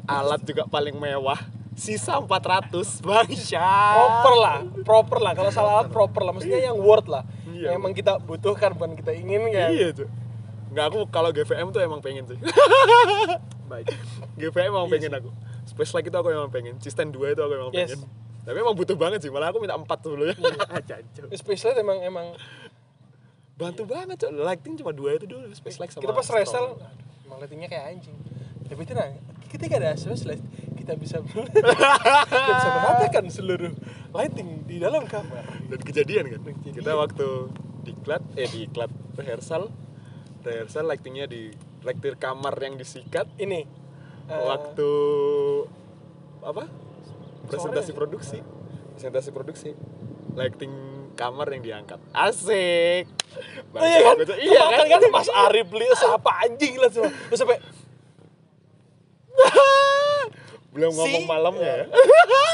alat 0.06 0.42
juga 0.42 0.66
paling 0.66 0.96
mewah 0.96 1.38
sisa 1.80 2.20
400 2.20 2.76
bangsa 3.00 3.64
proper 3.96 4.36
lah 4.36 4.58
proper 4.84 5.18
lah. 5.18 5.34
Kalau 5.34 5.50
salah 5.50 5.72
alat 5.80 5.90
proper 5.90 6.22
lah. 6.22 6.36
Maksudnya 6.36 6.60
yang 6.62 6.78
worth 6.78 7.08
lah. 7.08 7.24
Iya. 7.48 7.72
yang 7.72 7.82
emang 7.82 7.92
kita 7.92 8.20
butuhkan 8.20 8.72
bukan 8.72 8.96
kita 8.96 9.12
inginkan 9.12 9.72
iya 9.72 9.92
tuh 9.92 10.08
nggak 10.70 10.86
aku 10.86 11.00
kalau 11.10 11.34
GVM 11.34 11.74
tuh 11.74 11.82
emang 11.82 11.98
pengen 11.98 12.30
sih. 12.30 12.38
Baik. 13.72 13.90
GVM 14.38 14.70
emang 14.70 14.86
Iya 14.86 14.94
pengen 14.94 15.12
aku. 15.18 15.30
Space 15.66 15.92
Light 15.94 16.06
itu 16.06 16.14
aku 16.14 16.30
emang 16.30 16.50
pengen. 16.50 16.78
Cisten 16.78 17.10
2 17.10 17.34
itu 17.34 17.42
aku 17.42 17.54
emang 17.56 17.72
Yes. 17.72 17.98
pengen. 17.98 18.06
Tapi 18.46 18.58
emang 18.60 18.74
butuh 18.74 18.94
banget 18.94 19.20
sih. 19.22 19.30
Malah 19.30 19.50
aku 19.50 19.62
minta 19.62 19.74
4 19.74 19.86
sebelumnya 19.98 20.38
Jancuk. 20.86 21.26
Space 21.34 21.64
Light 21.66 21.78
emang 21.78 21.98
emang 22.02 22.28
bantu 23.60 23.84
banget 23.84 24.16
cok 24.16 24.32
lighting 24.32 24.80
cuma 24.80 24.96
dua 24.96 25.20
itu 25.20 25.26
dulu. 25.28 25.50
Space 25.52 25.78
Light 25.78 25.92
sama 25.92 26.02
kita 26.06 26.14
pas 26.16 26.28
resel 26.32 26.66
emang 27.26 27.38
lightingnya 27.42 27.68
kayak 27.68 27.86
anjing. 27.92 28.16
Tapi 28.70 28.84
tenang 28.86 29.18
ketika 29.50 29.74
ada 29.76 29.98
Space 29.98 30.24
Light 30.24 30.42
kita 30.90 30.98
bisa 30.98 31.18
kita 32.34 32.54
bisa 32.58 32.70
menatakan 32.82 33.30
seluruh 33.30 33.70
lighting 34.10 34.66
di 34.66 34.82
dalam 34.82 35.06
kamar. 35.06 35.46
Dan 35.70 35.78
kejadian 35.86 36.34
kan? 36.34 36.42
Kita 36.66 36.98
waktu 36.98 37.54
diklat 37.86 38.26
eh 38.34 38.50
diklat 38.50 38.90
rehearsal. 39.14 39.70
Rehearsal 40.42 40.90
lightingnya 40.90 41.30
di 41.30 41.54
lighting 41.86 42.18
kamar 42.18 42.58
yang 42.58 42.74
disikat. 42.74 43.30
Ini 43.38 43.70
eh, 44.34 44.44
waktu 44.50 44.90
apa? 46.42 46.66
presentasi 47.46 47.94
produksi. 47.94 48.42
Presentasi 48.98 49.30
produksi. 49.30 49.78
Lighting 50.34 50.74
kamar 51.14 51.54
yang 51.54 51.62
diangkat. 51.62 52.02
Asik. 52.18 53.06
Oh 53.78 53.86
iya 53.86 54.10
kan? 54.10 54.18
Iya 54.26 54.64
kan, 54.74 54.86
kan 54.90 55.02
Mas 55.14 55.30
Arif 55.30 55.70
beli 55.70 55.86
siapa 55.94 56.50
anjing 56.50 56.82
lah 56.82 56.90
semua. 56.90 57.14
Terus 57.14 57.38
sampai 57.38 57.62
belum 60.70 60.92
ngomong 60.94 61.24
Si- 61.26 61.30
malamnya 61.30 61.72
ya. 61.84 61.86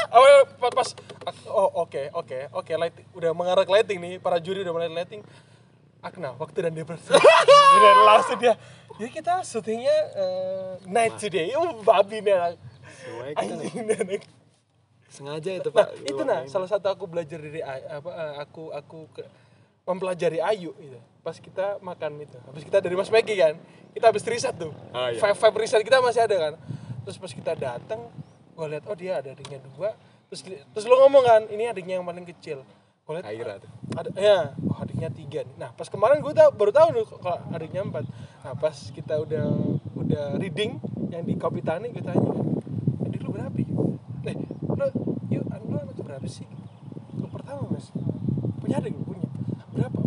Oh, 0.06 0.22
pas, 0.70 0.94
pas. 1.26 1.36
Oh 1.50 1.82
oke 1.82 2.08
oke 2.14 2.38
oke 2.54 2.72
lighting. 2.78 3.06
Udah 3.12 3.34
mengarah 3.34 3.66
ke 3.66 3.72
lighting 3.74 3.98
nih. 3.98 4.14
Para 4.22 4.38
juri 4.38 4.62
udah 4.62 4.72
mulai 4.72 4.88
lighting. 4.88 5.20
Akna 6.00 6.32
waktu 6.38 6.62
dan 6.62 6.72
bersama 6.72 7.18
dan 7.82 7.96
langsung 8.06 8.38
dia 8.38 8.54
ya 9.02 9.08
kita 9.10 9.42
syutingnya 9.42 9.96
eh, 10.14 10.72
night 10.86 11.18
today. 11.18 11.50
Oh 11.58 11.82
babi 11.82 12.22
nih 12.22 12.54
kita 13.34 13.42
anjing 13.58 14.22
sengaja 15.10 15.50
itu 15.58 15.68
nah 15.74 15.76
pak. 15.82 15.88
Itu 16.06 16.22
nah 16.22 16.40
salah 16.46 16.68
satu 16.70 16.86
aku 16.86 17.10
belajar 17.10 17.42
dari 17.42 17.60
apa 17.66 18.10
eh, 18.14 18.34
aku 18.46 18.70
aku 18.70 18.98
ke, 19.10 19.26
mempelajari 19.84 20.38
Ayu 20.38 20.70
gitu. 20.78 20.98
Pas 21.26 21.34
kita 21.34 21.82
makan 21.82 22.22
itu. 22.22 22.38
Habis 22.46 22.62
kita 22.62 22.78
dari 22.78 22.94
Mas 22.94 23.10
Peggy 23.10 23.34
kan 23.34 23.58
kita 23.90 24.12
habis 24.12 24.22
riset 24.28 24.54
tuh. 24.54 24.70
Ah, 24.94 25.10
iya. 25.10 25.18
vibe 25.18 25.34
vibe 25.34 25.56
riset 25.66 25.82
kita 25.82 25.98
masih 25.98 26.22
ada 26.24 26.36
kan 26.38 26.54
terus 27.06 27.22
pas 27.22 27.30
kita 27.30 27.54
datang 27.54 28.02
gua 28.58 28.66
lihat 28.66 28.82
oh 28.90 28.98
dia 28.98 29.22
ada 29.22 29.30
adiknya 29.30 29.62
dua. 29.62 29.94
Terus 30.26 30.42
terus 30.74 30.84
lo 30.90 30.98
ngomong 31.06 31.22
kan 31.22 31.42
ini 31.54 31.70
adiknya 31.70 32.02
yang 32.02 32.06
paling 32.06 32.26
kecil. 32.26 32.66
Gua 33.06 33.22
lihat 33.22 33.62
tuh. 33.62 33.70
ada 33.94 34.10
ya 34.18 34.50
oh 34.58 34.76
adiknya 34.82 35.08
tiga 35.14 35.46
nih. 35.46 35.54
Nah 35.54 35.70
pas 35.70 35.86
kemarin 35.86 36.18
gue 36.18 36.34
tahu 36.34 36.50
baru 36.58 36.74
tahu 36.74 36.88
nih 36.98 37.04
kalau 37.06 37.38
adiknya 37.54 37.80
empat. 37.86 38.04
Nah 38.42 38.52
pas 38.58 38.74
kita 38.90 39.22
udah 39.22 39.46
udah 39.94 40.24
reading 40.42 40.82
yang 41.14 41.22
di 41.22 41.38
kopi 41.38 41.62
tani 41.62 41.94
gue 41.94 42.02
tanya 42.02 42.26
adik 43.06 43.22
lu 43.22 43.30
berapa 43.30 43.54
ya? 43.54 43.70
eh 44.26 44.36
lu 44.66 44.86
yuk 45.30 45.44
lu 45.46 45.76
anak 45.78 45.94
berapa 46.02 46.26
sih? 46.26 46.50
Lu 47.14 47.30
pertama 47.30 47.70
mas. 47.70 47.94
Punya 48.58 48.82
adik 48.82 48.98
lu? 48.98 49.06
punya. 49.06 49.30
Berapa 49.70 49.98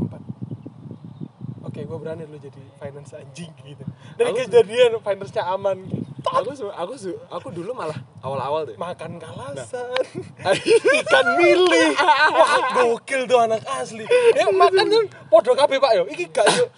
gue 1.89 1.97
berani 1.97 2.21
lu 2.23 2.37
jadi 2.37 2.61
finance 2.77 3.17
anjing 3.17 3.49
gitu. 3.65 3.81
Dari 4.13 4.29
Aku- 4.29 4.45
kejadian 4.45 5.01
finance-nya 5.01 5.41
aman 5.49 5.77
aku 6.21 6.53
su- 6.53 6.69
aku 6.69 6.93
su- 6.93 7.17
aku 7.27 7.49
dulu 7.49 7.73
malah 7.73 7.97
awal-awal 8.21 8.61
tuh 8.69 8.77
makan 8.77 9.17
kalasan. 9.17 9.89
Nah. 10.37 10.53
ikan 11.01 11.25
mili 11.33 11.85
wah 12.29 12.53
gokil 12.77 13.25
tuh 13.25 13.41
anak 13.41 13.65
asli. 13.65 14.05
Ya 14.37 14.53
makan 14.53 14.85
kan 14.85 15.03
podo 15.33 15.57
kabeh 15.57 15.81
pak 15.81 15.91
yo. 15.97 16.03
Iki 16.05 16.29
gak 16.29 16.45
yo. 16.53 16.69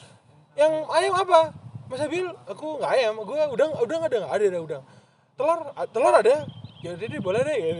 Yang 0.55 0.73
ayam 0.87 1.13
apa? 1.19 1.51
Mas 1.91 1.99
Abil 1.99 2.31
aku 2.47 2.79
nggak 2.79 2.91
ayam. 2.95 3.19
Gue 3.19 3.35
udang 3.51 3.75
udang 3.83 4.01
ada 4.07 4.15
nggak 4.15 4.31
ada 4.31 4.45
ada 4.47 4.59
udang. 4.63 4.83
Telur 5.35 5.59
telur 5.91 6.15
ada. 6.15 6.47
Ya 6.81 6.95
deh 6.97 7.19
boleh 7.21 7.43
deh 7.43 7.57
ya. 7.59 7.73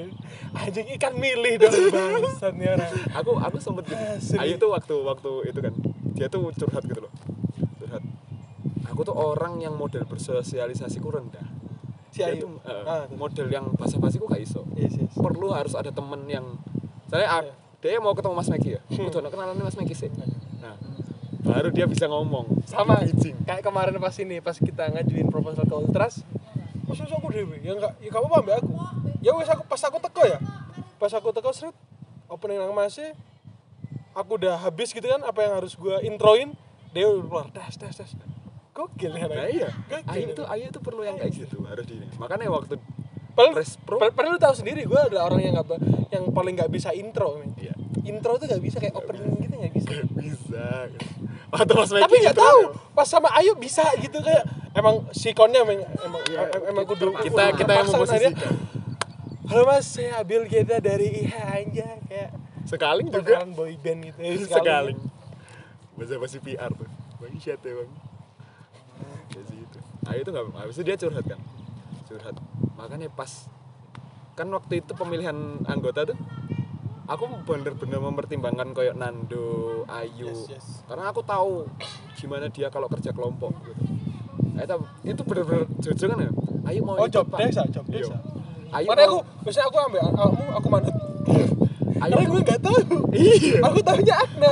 anjing 0.51 0.85
ikan 0.99 1.15
mili 1.15 1.55
dong 1.55 1.71
bangsat 1.95 2.53
nih 2.59 2.75
orang. 2.75 2.91
Aku 3.15 3.39
aku 3.39 3.57
sempet 3.57 3.87
gitu. 3.87 4.35
Ayu 4.35 4.59
tuh 4.59 4.69
waktu 4.69 4.95
waktu 4.99 5.31
itu 5.47 5.59
kan 5.63 5.73
dia 6.15 6.27
tuh 6.27 6.51
curhat 6.53 6.83
gitu 6.85 7.01
loh. 7.03 7.13
Curhat. 7.79 8.03
Aku 8.91 9.01
tuh 9.01 9.15
orang 9.15 9.59
yang 9.59 9.73
model 9.75 10.03
bersosialisasiku 10.05 11.07
rendah. 11.07 11.45
Si 12.11 12.19
dia 12.19 12.35
Ayu 12.35 12.43
tuh 12.43 12.49
eh, 12.67 12.83
Ah, 12.83 13.07
model 13.07 13.47
yang 13.47 13.71
basa-basiku 13.71 14.27
gak 14.27 14.43
iso. 14.43 14.67
Yes, 14.75 14.99
yes. 14.99 15.15
perlu 15.15 15.55
harus 15.55 15.71
ada 15.79 15.95
temen 15.95 16.27
yang 16.27 16.59
saya 17.07 17.43
Iya. 17.43 17.53
dia 17.81 17.99
mau 18.03 18.11
ketemu 18.15 18.35
Mas 18.35 18.47
Meki 18.51 18.69
ya? 18.77 18.81
Hmm. 18.91 19.07
udah 19.07 19.31
kenalan 19.31 19.57
Mas 19.59 19.75
Meki 19.79 19.95
sih. 19.95 20.11
Nah 20.59 20.75
baru 21.41 21.73
dia 21.73 21.89
bisa 21.89 22.05
ngomong. 22.05 22.63
Sama 22.69 23.01
Izin. 23.01 23.35
kayak 23.43 23.65
kemarin 23.65 23.97
pas 23.97 24.13
ini 24.21 24.37
pas 24.39 24.53
kita 24.55 24.93
ngajuin 24.93 25.27
proposal 25.27 25.65
ke 25.65 25.75
Ultras. 25.75 26.21
Masa 26.85 27.07
aku 27.07 27.31
dewe 27.31 27.57
ya 27.63 27.73
enggak 27.73 27.95
ya 28.03 28.09
kamu 28.11 28.27
ambil 28.29 28.55
aku 28.59 28.71
ya 29.23 29.31
wes 29.33 29.47
aku 29.49 29.63
pas 29.65 29.81
aku 29.81 29.97
teko 30.03 30.23
ya. 30.27 30.37
Pas 30.99 31.11
aku 31.11 31.31
teko 31.33 31.49
seret 31.51 31.75
opening 32.29 32.61
nang 32.61 32.75
masih 32.75 33.11
aku 34.13 34.31
udah 34.35 34.55
habis 34.59 34.89
gitu 34.89 35.03
kan 35.03 35.21
apa 35.21 35.39
yang 35.39 35.53
harus 35.55 35.73
gua 35.73 35.99
introin 36.01 36.51
dia 36.91 37.05
udah 37.05 37.23
keluar 37.23 37.45
das 37.49 37.75
das 37.75 37.95
das 37.95 38.11
gokil 38.71 39.11
ya 39.11 39.25
nah 39.25 39.47
iya. 39.47 39.69
Ayu 40.05 40.31
tuh 40.31 40.45
Ayu 40.45 40.67
tuh 40.69 40.79
perlu 40.79 41.01
yang 41.01 41.15
kayak 41.15 41.31
gitu 41.37 41.63
harus 41.63 41.83
di 41.83 41.95
makanya 42.17 42.47
waktu 42.49 42.75
Padahal, 43.31 43.55
Press 43.55 43.79
Pro. 43.79 43.95
padahal, 43.95 44.11
padahal 44.11 44.33
lu 44.35 44.41
tahu 44.41 44.55
sendiri 44.57 44.81
gue 44.83 44.99
adalah 45.01 45.23
orang 45.25 45.39
yang 45.41 45.55
ba- 45.57 45.79
yang 46.09 46.27
paling 46.29 46.51
nggak 46.53 46.67
bisa 46.67 46.91
intro 46.91 47.39
men. 47.39 47.55
Iya. 47.55 47.71
intro 48.03 48.35
tuh 48.35 48.43
nggak 48.45 48.59
bisa 48.59 48.77
kayak 48.77 48.91
opening 48.93 49.39
gitu 49.39 49.55
nggak 49.55 49.71
bisa 49.71 49.91
bisa 50.11 50.65
waktu 51.47 51.71
Mas 51.73 51.89
Meki 51.89 52.01
tapi 52.01 52.15
nggak 52.19 52.35
gitu 52.35 52.43
tahu 52.43 52.59
pas 52.91 53.07
sama 53.07 53.31
Ayu 53.33 53.55
bisa 53.55 53.87
gitu 53.95 54.19
kayak 54.19 54.43
emang 54.73 55.07
sikonnya 55.11 55.63
emang 55.63 55.79
emang, 55.79 56.21
Iya, 56.27 56.39
em- 56.49 56.65
emang 56.69 56.83
kudu 56.85 57.15
kita- 57.17 57.55
kita 57.55 57.71
yang 57.71 57.87
kan 57.87 57.93
memposisikan. 57.93 58.33
halo 59.45 59.61
mas 59.65 59.85
saya 59.85 60.11
Abil 60.17 60.43
kita 60.45 60.79
dari 60.79 61.07
IH 61.21 61.31
aja 61.31 61.87
kayak 62.03 62.29
sekaling 62.71 63.07
juga. 63.11 63.43
Bakalan 63.43 63.51
boy 63.51 63.75
band 63.75 63.99
gitu 64.07 64.19
sekali. 64.47 64.95
Bahasa 65.99 66.15
basi 66.15 66.37
PR 66.39 66.71
tuh. 66.71 66.87
Bang 67.19 67.35
shit 67.35 67.59
ya 67.59 67.73
bang. 67.75 67.91
Kayak 69.27 69.45
gitu 69.51 69.77
Ayu 70.07 70.21
tuh 70.23 70.31
nggak 70.31 70.45
habis 70.55 70.75
itu 70.79 70.83
dia 70.83 70.95
curhat 70.95 71.25
kan. 71.27 71.39
Curhat. 72.07 72.35
Makanya 72.73 73.11
pas 73.11 73.29
kan 74.31 74.47
waktu 74.49 74.79
itu 74.79 74.91
pemilihan 74.95 75.35
anggota 75.67 76.07
tuh 76.07 76.17
aku 77.05 77.27
bener-bener 77.43 77.99
mempertimbangkan 77.99 78.71
kayak 78.71 78.95
Nando, 78.95 79.83
Ayu. 79.85 80.31
Yes, 80.31 80.47
yes. 80.49 80.65
karena 80.87 81.11
aku 81.11 81.19
tahu 81.21 81.67
gimana 82.15 82.47
dia 82.47 82.71
kalau 82.71 82.87
kerja 82.87 83.11
kelompok 83.11 83.51
gitu. 83.61 83.83
Itu, 84.55 84.75
itu 85.03 85.21
bener-bener 85.21 85.67
jujur 85.77 86.07
kan 86.07 86.17
ya? 86.17 86.31
Ayu 86.71 86.81
mau 86.81 86.95
oh 86.95 87.03
ikut, 87.03 87.11
job 87.11 87.25
Pak. 87.27 87.39
desk 87.43 87.59
ah 87.59 87.67
job 87.67 87.85
Iya. 87.91 88.07
ah. 88.07 88.21
Ayu 88.79 88.87
Makanya 88.87 89.07
aku, 89.11 89.17
mau- 89.19 89.27
biasanya 89.43 89.65
aku 89.67 89.77
ambil 89.83 90.01
kamu, 90.07 90.43
aku 90.55 90.67
manut. 90.71 90.95
Ayu 92.01 92.09
Karena 92.09 92.23
tuh- 92.23 92.31
gue 92.31 92.41
gak 92.43 92.59
tahu. 92.59 92.77
Iya. 93.11 93.55
Aku 93.61 93.77
tahunya 93.79 94.15
Agna. 94.17 94.51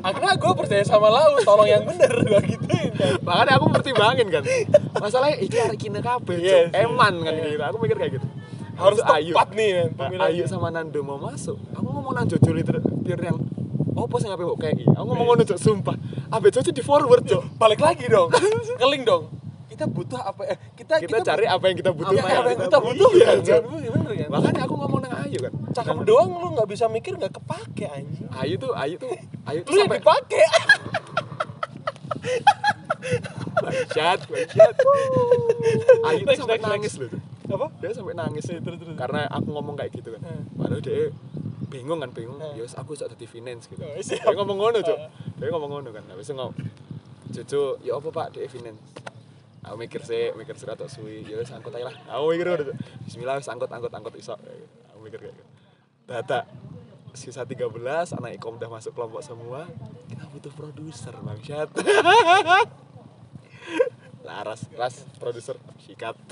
Agna 0.00 0.30
gue 0.32 0.52
percaya 0.54 0.80
sama 0.80 1.08
Lau, 1.08 1.36
tolong 1.42 1.66
yang 1.66 1.82
bener 1.82 2.08
gue 2.26 2.40
gituin 2.46 2.90
kan. 2.90 3.20
makanya 3.20 3.52
aku 3.54 3.66
pertimbangin 3.70 4.26
kan 4.28 4.42
masalahnya 4.96 5.36
ini 5.38 5.52
hari. 5.52 5.76
Yes, 6.38 6.72
yes. 6.72 6.72
eman 6.78 7.14
kan 7.20 7.32
gitu 7.34 7.60
aku 7.60 7.76
mikir 7.78 7.96
kayak 7.96 8.12
gitu 8.14 8.26
Harus 8.74 8.98
itu 8.98 9.12
tepat 9.30 9.48
nih 9.52 9.68
men 9.74 9.88
Nah. 10.16 10.26
Ayu 10.26 10.44
sama 10.44 10.68
Nando 10.68 11.00
mau 11.00 11.16
masuk 11.16 11.56
aku 11.70 11.84
ngomong 11.86 12.12
nang 12.12 12.24
Jojo 12.24 12.50
liter 12.50 12.76
yang 13.22 13.36
oh 13.92 14.04
pas 14.04 14.20
ngapain 14.20 14.44
kok 14.46 14.58
kayak 14.58 14.74
gini 14.76 14.90
aku 14.90 15.04
ngomong 15.06 15.26
ngono 15.30 15.42
sumpah 15.54 15.96
abe 16.28 16.48
Jojo 16.48 16.70
di 16.70 16.80
forward 16.80 17.24
Cuk. 17.24 17.42
Balik 17.56 17.78
lagi 17.78 18.04
dong. 18.06 18.32
Ngeling 18.80 19.02
dong. 19.02 19.22
Kita 19.76 19.84
butuh 19.86 20.16
apa 20.18 20.42
eh 20.46 20.56
kita 20.72 20.94
kita 20.98 21.20
cari 21.22 21.44
apa 21.44 21.64
yang 21.66 21.76
kita 21.76 21.92
butuh 21.92 22.10
Iya, 22.10 22.24
apa 22.24 22.48
yang 22.48 22.60
kita 22.62 22.78
butuh 22.80 23.10
iya, 23.12 23.26
kan. 23.26 23.38
Cuk. 23.38 23.60
Bener 23.86 24.12
kan. 24.16 24.28
makanya 24.32 24.62
aku 24.64 24.74
ngomong 24.74 25.00
nang 25.00 25.12
Ayu 25.20 25.38
kan 25.38 25.52
Cakep 25.70 25.98
doang 26.02 26.30
lu 26.32 26.48
gak 26.50 26.64
bisa 26.66 26.84
mikir 26.86 27.12
gak 27.14 27.28
kepake 27.30 27.84
anjing. 27.86 28.24
Ayu 28.32 28.56
tuh 28.56 28.72
Ayu 28.72 28.96
tuh 28.96 29.12
Ayu 29.44 29.60
tuh 29.60 29.70
Lu 29.70 29.78
sampai 29.78 30.00
dipake. 30.00 30.44
bangsat 33.56 34.18
bangsat 34.24 34.74
Ayu 36.08 36.20
tuh 36.22 36.36
sampai 36.36 36.58
nangis 36.58 36.94
loh. 36.96 37.10
Apa? 37.46 37.66
dia 37.78 37.92
sampai 37.92 38.10
nangis 38.12 38.42
Terus, 38.42 38.58
terus. 38.58 38.96
karena 38.96 39.28
aku 39.28 39.48
ngomong 39.50 39.76
kayak 39.76 39.92
gitu 39.92 40.10
kan 40.10 40.20
Hmm. 40.20 40.42
padahal 40.56 40.80
dia 40.80 41.14
bingung 41.68 42.00
kan 42.00 42.10
bingung 42.10 42.34
Hmm. 42.36 42.56
ya 42.56 42.64
wis 42.64 42.74
aku 42.74 42.92
iso 42.92 43.06
dadi 43.06 43.22
finance 43.24 43.68
gitu 43.68 43.78
Oh, 43.78 43.94
dia 43.94 44.34
ngomong 44.34 44.56
ngono 44.56 44.78
cuk 44.80 44.96
Ah. 44.96 45.06
dia 45.36 45.48
ngomong 45.48 45.70
ngono 45.70 45.88
kan 45.90 46.02
habis 46.08 46.26
itu 46.26 46.34
ngomong 46.34 46.56
Jojo 47.28 47.62
ya 47.80 47.92
apa 47.94 48.08
pak 48.10 48.26
dia 48.32 48.48
finance 48.48 48.80
aku 49.66 49.76
mikir 49.82 50.00
sih 50.06 50.30
mikir 50.38 50.54
sih 50.54 50.70
atau 50.70 50.86
suwi. 50.86 51.26
Ya 51.26 51.36
wis 51.36 51.50
angkut 51.50 51.74
aja 51.74 51.90
lah. 51.90 51.96
Aku 52.14 52.30
mikir 52.30 52.46
Cuk. 52.54 52.78
Bismillah 53.04 53.42
wis 53.42 53.50
angkut 53.50 53.68
angkut 53.68 53.90
angkut 53.90 54.14
iso. 54.14 54.38
Aku 54.94 55.02
mikir 55.02 55.18
kayak 55.18 55.34
gitu. 55.34 55.44
Data 56.06 56.46
sisa 57.16 57.42
13 57.42 58.14
anak 58.14 58.38
ikom 58.38 58.56
udah 58.56 58.70
masuk 58.70 58.94
kelompok 58.94 59.26
semua. 59.26 59.66
Kita 60.06 60.24
butuh 60.30 60.54
produser 60.54 61.18
bangsat. 61.18 61.68
Laras 64.26 64.62
ras 64.78 65.02
produser 65.18 65.58
sikat. 65.82 66.14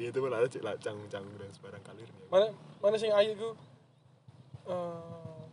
Itu 0.00 0.24
malah 0.24 0.48
cek 0.48 0.64
lacang 0.64 0.96
cang 1.12 1.28
dan 1.36 1.52
sebarang 1.52 1.84
kalir 1.84 2.08
Mana 2.32 2.48
mana 2.80 2.96
sing 2.96 3.12
Ayu 3.12 3.36
ku? 3.36 3.52
Eh, 4.64 5.44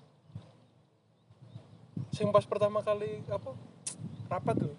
sing 2.16 2.32
pas 2.32 2.48
pertama 2.48 2.80
kali 2.80 3.28
apa 3.28 3.52
rapat 4.28 4.56
tuh. 4.58 4.72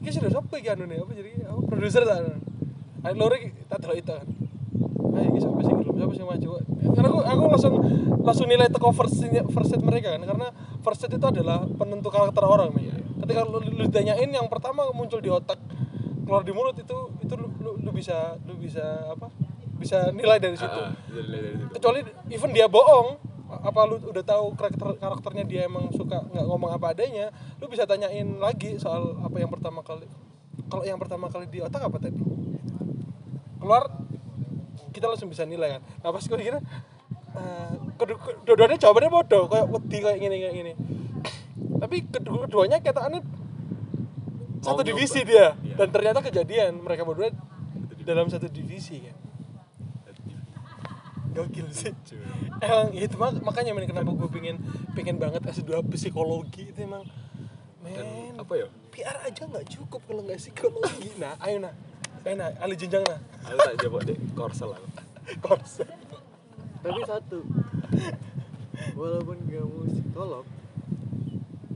Iki 0.00 0.10
sudah 0.14 0.30
siapa 0.30 0.54
iki 0.56 0.68
anu 0.68 0.84
nih 0.84 1.00
apa 1.00 1.12
jadi 1.12 1.30
apa 1.44 1.60
produser 1.64 2.02
ta. 2.04 2.16
Ayo 3.00 3.14
lori 3.16 3.52
tak 3.66 3.80
delok 3.80 3.96
itu 3.96 4.12
kan. 4.12 4.26
Ayo 5.10 5.26
iki 5.28 5.38
siapa 5.40 5.60
sing 5.60 5.76
belum 5.76 5.94
siapa 5.96 6.12
sing 6.14 6.26
maju. 6.26 6.48
Karena 6.90 7.08
aku 7.08 7.18
aku 7.20 7.42
langsung 7.48 7.74
langsung 8.20 8.46
nilai 8.46 8.68
teko 8.68 8.92
first 8.92 9.16
first 9.50 9.68
set 9.68 9.80
mereka 9.80 10.14
kan 10.14 10.22
karena 10.24 10.46
first 10.80 11.00
set 11.00 11.10
itu 11.10 11.22
adalah 11.22 11.64
penentu 11.66 12.08
karakter 12.08 12.42
orang 12.42 12.72
men. 12.72 12.92
Ketika 13.20 13.44
lu, 13.44 13.60
lu 13.60 13.84
ditanyain 13.84 14.26
yang 14.26 14.48
pertama 14.48 14.88
muncul 14.90 15.20
di 15.20 15.28
otak 15.28 15.60
keluar 16.24 16.40
di 16.40 16.52
mulut 16.52 16.72
itu 16.74 16.98
itu 17.20 17.34
lu, 17.34 17.46
lu, 17.58 17.70
lu 17.78 17.90
bisa 17.90 18.36
lu 18.44 18.56
bisa 18.56 18.82
apa? 19.08 19.28
Bisa 19.76 20.12
nilai 20.12 20.36
dari 20.36 20.56
situ 20.56 20.68
dari- 20.68 20.92
dari- 21.08 21.28
dari 21.32 21.56
situ. 21.56 21.66
kecuali 21.72 21.98
even 22.28 22.52
dia 22.52 22.68
bohong 22.68 23.16
apa 23.50 23.80
lu 23.90 23.98
udah 23.98 24.24
tahu 24.24 24.54
karakter 24.54 24.94
karakternya 24.96 25.44
dia 25.44 25.60
emang 25.66 25.90
suka 25.90 26.22
nggak 26.22 26.46
ngomong 26.46 26.70
apa 26.70 26.94
adanya? 26.94 27.34
Lu 27.58 27.66
bisa 27.66 27.84
tanyain 27.84 28.38
lagi 28.38 28.78
soal 28.78 29.18
apa 29.20 29.36
yang 29.42 29.50
pertama 29.50 29.82
kali 29.82 30.06
kalau 30.70 30.86
yang 30.86 30.98
pertama 31.02 31.26
kali 31.26 31.50
di 31.50 31.58
otak 31.58 31.82
apa 31.82 31.98
tadi? 31.98 32.20
Keluar 33.58 33.90
kita 34.94 35.10
langsung 35.10 35.30
bisa 35.30 35.42
nilai 35.42 35.78
kan? 35.78 35.82
Nah 36.02 36.10
pas 36.14 36.22
gue 36.22 36.38
kira 36.38 36.58
eh, 37.34 37.74
kedua- 37.98 38.38
kedua-duanya 38.46 38.78
jawabannya 38.78 39.10
bodoh 39.10 39.44
kayak 39.50 39.66
wedi 39.66 39.98
kayak 39.98 40.18
gini 40.22 40.36
kayak 40.38 40.54
gini. 40.54 40.72
Tapi 41.80 41.96
kedua 42.06 42.46
keduanya 42.46 42.78
kataannya 42.78 43.20
satu 44.60 44.84
divisi 44.84 45.24
dia. 45.24 45.56
Iya. 45.64 45.74
dan 45.80 45.88
ternyata 45.88 46.20
kejadian 46.20 46.84
mereka 46.84 47.08
berdua 47.08 47.32
dalam 48.04 48.28
satu 48.28 48.48
divisi 48.50 49.00
kan 49.00 49.16
gokil 51.30 51.68
sih. 51.70 51.94
Emang 52.60 52.90
itu 52.92 53.16
mak 53.16 53.38
makanya 53.40 53.72
men 53.72 53.86
kenapa 53.86 54.10
gue 54.10 54.28
pengen 54.28 54.56
pengen 54.92 55.16
banget 55.16 55.42
S2 55.46 55.86
psikologi 55.94 56.74
itu 56.74 56.78
emang. 56.82 57.06
Dan 57.80 58.06
men 58.06 58.34
apa 58.36 58.52
ya? 58.58 58.66
PR 58.90 59.16
aja 59.24 59.42
nggak 59.46 59.66
cukup 59.70 60.00
kalau 60.04 60.22
nggak 60.26 60.40
psikologi. 60.42 61.08
Nah 61.22 61.38
ayo 61.40 61.62
nah. 61.62 61.74
Ayo 62.26 62.34
nah 62.36 62.50
alih 62.60 62.76
jenjang 62.76 63.06
nah. 63.06 63.18
Aku 63.48 63.58
tak 63.58 63.74
jawab 63.80 64.02
deh 64.04 64.18
korsel 64.34 64.74
aku. 64.74 64.88
Konsep 65.46 65.88
tapi 66.80 67.00
satu 67.04 67.44
walaupun 68.96 69.36
kamu 69.44 69.84
psikolog 69.92 70.48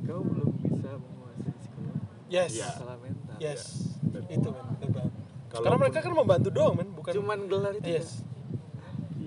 kamu 0.09 0.21
belum 0.33 0.51
bisa 0.65 0.91
menguasai 0.97 1.53
psikologi. 1.61 2.01
Yes. 2.33 2.51
Iya. 2.57 2.69
masalah 2.73 2.97
mental. 3.05 3.37
Yes. 3.37 3.63
Betul. 4.01 4.33
itu 4.33 4.49
men 4.49 4.65
betul 4.73 4.89
banget. 4.97 5.13
Kalau 5.53 5.65
karena 5.69 5.77
mereka 5.77 5.99
kan 6.01 6.13
membantu 6.17 6.49
doang 6.49 6.75
men 6.81 6.89
bukan 6.97 7.13
cuman 7.13 7.39
gelar 7.47 7.73
itu 7.77 7.89
yes 8.01 8.25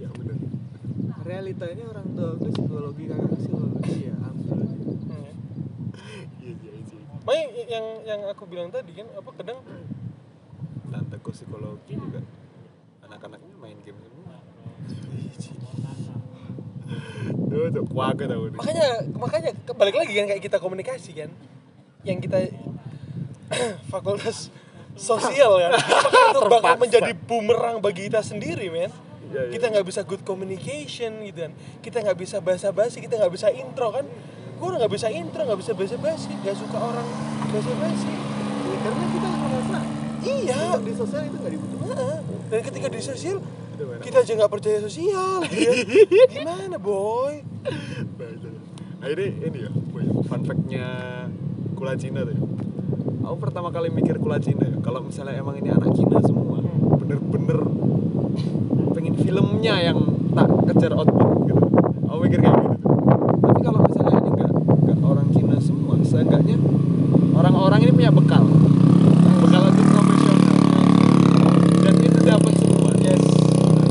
iya 0.08 0.16
benar 0.16 0.36
kan. 0.40 0.52
realitanya 1.28 1.84
orang 1.92 2.08
tua 2.16 2.28
aku 2.40 2.48
psikologi 2.56 3.04
kakak 3.06 3.36
psikologi 3.36 3.96
ya 4.08 4.16
ambil 4.24 4.56
Hmm. 5.08 5.32
iya 6.40 6.54
iya 6.56 6.72
iya. 6.80 7.00
Makanya 7.28 7.64
yang 7.68 7.86
yang 8.08 8.22
aku 8.32 8.44
bilang 8.48 8.72
tadi 8.72 8.96
kan 8.96 9.08
apa 9.12 9.30
kadang 9.36 9.60
tanteku 10.88 11.30
psikologi 11.36 11.94
juga. 11.94 12.24
Anak-anaknya 13.04 13.56
main 13.60 13.76
game 13.84 14.00
semua. 14.00 14.40
Duh, 17.48 17.68
tuh 17.68 17.84
kuaga 17.84 18.24
tau 18.24 18.48
nih. 18.48 18.56
makanya 18.56 18.88
makanya 19.12 19.52
balik 19.76 19.96
lagi 20.00 20.14
kan 20.16 20.26
kayak 20.32 20.44
kita 20.44 20.58
komunikasi 20.58 21.12
kan. 21.12 21.30
Yang 22.08 22.18
kita 22.32 22.38
fakultas 23.92 24.48
sosial 24.96 25.60
kan. 25.60 25.72
Apakah 25.76 26.24
itu 26.32 26.40
bakal 26.48 26.74
menjadi 26.80 27.12
bumerang 27.12 27.84
bagi 27.84 28.08
kita 28.08 28.24
sendiri 28.24 28.72
men 28.72 28.92
Iya, 29.28 29.42
iya. 29.48 29.52
kita 29.52 29.66
nggak 29.76 29.86
bisa 29.86 30.02
good 30.08 30.24
communication 30.24 31.12
gitu 31.28 31.40
kan 31.48 31.54
kita 31.84 31.98
nggak 32.04 32.18
bisa 32.18 32.38
basa 32.40 32.72
basi 32.72 33.04
kita 33.04 33.20
nggak 33.20 33.34
bisa 33.34 33.48
intro 33.52 33.92
kan 33.92 34.06
gue 34.58 34.68
udah 34.68 34.80
nggak 34.82 34.94
bisa 34.94 35.08
intro 35.12 35.42
nggak 35.44 35.60
bisa 35.60 35.72
basa 35.76 35.96
basi 36.00 36.32
nggak 36.32 36.56
suka 36.56 36.78
orang 36.80 37.08
basa 37.52 37.72
basi 37.78 38.10
ya, 38.10 38.78
karena 38.82 39.04
kita 39.12 39.28
merasa 39.36 39.80
iya 40.24 40.60
di 40.80 40.94
sosial 40.96 41.22
itu 41.28 41.38
nggak 41.38 41.54
dibutuhkan 41.54 41.88
Heeh. 41.92 42.18
dan 42.48 42.60
ketika 42.64 42.88
di 42.88 43.02
sosial 43.04 43.38
kita 43.78 44.26
aja 44.26 44.32
nggak 44.34 44.50
percaya 44.50 44.78
sosial 44.82 45.46
kan. 45.46 45.54
gimana 46.34 46.78
boy 46.82 47.46
Bahasa. 48.18 48.50
Nah 48.98 49.08
ini 49.14 49.26
ini 49.46 49.58
ya, 49.62 49.72
boy, 49.94 50.06
fun 50.26 50.42
fact-nya 50.42 50.88
Kula 51.78 51.94
Cina 51.94 52.26
tuh. 52.26 52.34
ya. 52.34 52.42
Aku 53.30 53.38
pertama 53.38 53.70
kali 53.70 53.94
mikir 53.94 54.18
Kula 54.18 54.42
Cina 54.42 54.66
ya, 54.66 54.80
kalau 54.82 55.06
misalnya 55.06 55.38
emang 55.38 55.60
ini 55.62 55.70
anak 55.70 55.94
Cina 55.94 56.18
semua, 56.26 56.57
filmnya 59.28 59.76
yang 59.84 60.00
tak 60.32 60.48
kejar 60.72 60.96
output 60.96 61.52
gitu. 61.52 61.64
Aku 62.08 62.20
mikir 62.24 62.40
kayak 62.40 62.56
gitu. 62.64 62.88
Tapi 63.44 63.60
kalau 63.60 63.80
misalnya 63.84 64.16
ini 64.24 64.30
enggak, 64.32 64.52
orang 65.04 65.28
Cina 65.36 65.58
semua, 65.60 65.94
seenggaknya 66.08 66.56
orang-orang 67.36 67.80
ini 67.84 67.92
punya 67.92 68.12
bekal. 68.16 68.48
Bekal 69.44 69.62
untuk 69.68 69.86
profesional. 69.92 70.56
Dan 71.84 71.96
itu 72.00 72.20
dapat 72.24 72.54
semua. 72.56 72.92
Yes. 73.04 73.24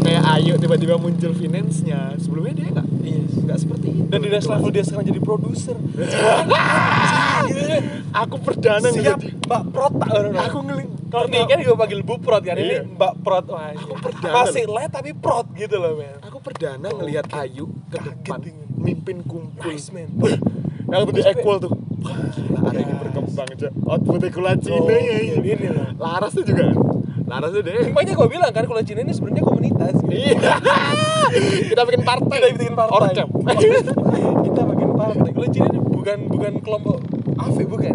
Kayak 0.01 0.23
Ayu 0.41 0.55
tiba-tiba 0.57 0.97
muncul 0.97 1.33
finance-nya. 1.37 2.17
Sebelumnya 2.17 2.57
dia 2.57 2.67
enggak 2.73 2.89
yes 3.05 3.33
nggak 3.47 3.59
seperti 3.63 3.89
itu 3.95 4.11
dan 4.11 4.21
Jelas. 4.27 4.45
level 4.51 4.71
dia 4.75 4.83
sekarang 4.83 5.07
jadi 5.07 5.21
produser 5.23 5.77
aku 8.27 8.37
perdana 8.43 8.89
siap 8.91 9.19
mbak 9.23 9.63
prot 9.71 9.93
tak 10.03 10.11
aku 10.51 10.59
ngeling 10.67 10.91
kalau 11.07 11.27
nih 11.27 11.43
kan 11.45 11.59
gue 11.59 11.77
panggil 11.77 12.01
bu 12.01 12.15
prot 12.17 12.43
kan? 12.43 12.55
Ini 12.55 12.67
Iya. 12.67 12.81
mbak 12.89 13.13
prot 13.21 13.47
wah 13.47 13.71
Aku 13.71 13.87
ini. 13.89 14.03
perdana 14.03 14.35
masih 14.37 14.65
let 14.67 14.91
tapi 14.91 15.11
prot 15.13 15.47
gitu 15.53 15.77
loh 15.77 15.93
men. 15.95 16.19
Aku 16.21 16.39
perdana 16.39 16.89
ngelihat 16.91 17.27
Ayu 17.33 17.71
ke 17.87 17.97
Kaget 17.97 18.15
depan 18.21 18.39
mimpin 18.77 19.17
kumpul 19.23 19.67
nice 19.67 19.89
man 19.91 20.11
yang 20.87 21.03
tuh 21.03 21.13
di 21.13 21.23
equal 21.25 21.59
tuh. 21.59 21.73
Wah, 21.99 22.15
gila 22.31 22.59
hari 22.63 22.81
ini 22.81 22.95
berkembang 22.95 23.49
aja 23.51 23.69
outputnya 23.85 24.29
kula 24.31 24.53
Cina 24.57 24.79
Oh, 24.79 24.87
ya. 24.87 25.19
iya, 25.19 25.35
ini 25.35 25.67
Laras 25.97 26.31
tuh 26.31 26.45
juga. 26.45 26.71
Laras 27.27 27.51
tuh 27.51 27.61
deh. 27.61 27.91
Makanya 27.91 28.15
gue 28.15 28.29
bilang 28.29 28.53
kan 28.53 28.63
kalau 28.63 28.79
Cina 28.81 29.01
ini 29.01 29.11
sebenarnya 29.11 29.43
komunitas 29.43 29.95
gitu. 29.99 30.13
iya. 30.13 30.37
Kita 31.69 31.83
bikin 31.83 32.03
partai. 32.03 32.37
Kita 32.39 32.49
bikin 32.55 32.75
partai. 32.75 32.95
Orcam 33.03 33.29
kita 34.47 34.63
bikin 34.65 34.91
partai. 34.95 35.31
Kalau 35.33 35.49
Cina 35.51 35.67
ini 35.67 35.81
bukan 35.83 36.19
bukan 36.31 36.53
kelompok 36.63 36.97
AFE 37.37 37.65
bukan 37.67 37.95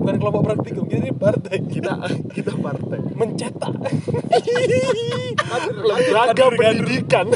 bukan 0.00 0.16
kelompok 0.16 0.42
praktikum 0.48 0.84
kita 0.88 1.00
ini 1.04 1.12
partai. 1.12 1.56
Kita 1.68 1.92
kita 2.32 2.52
partai. 2.56 2.98
Mencetak. 3.12 3.74
Lembaga 5.84 6.46
pendidikan. 6.56 7.26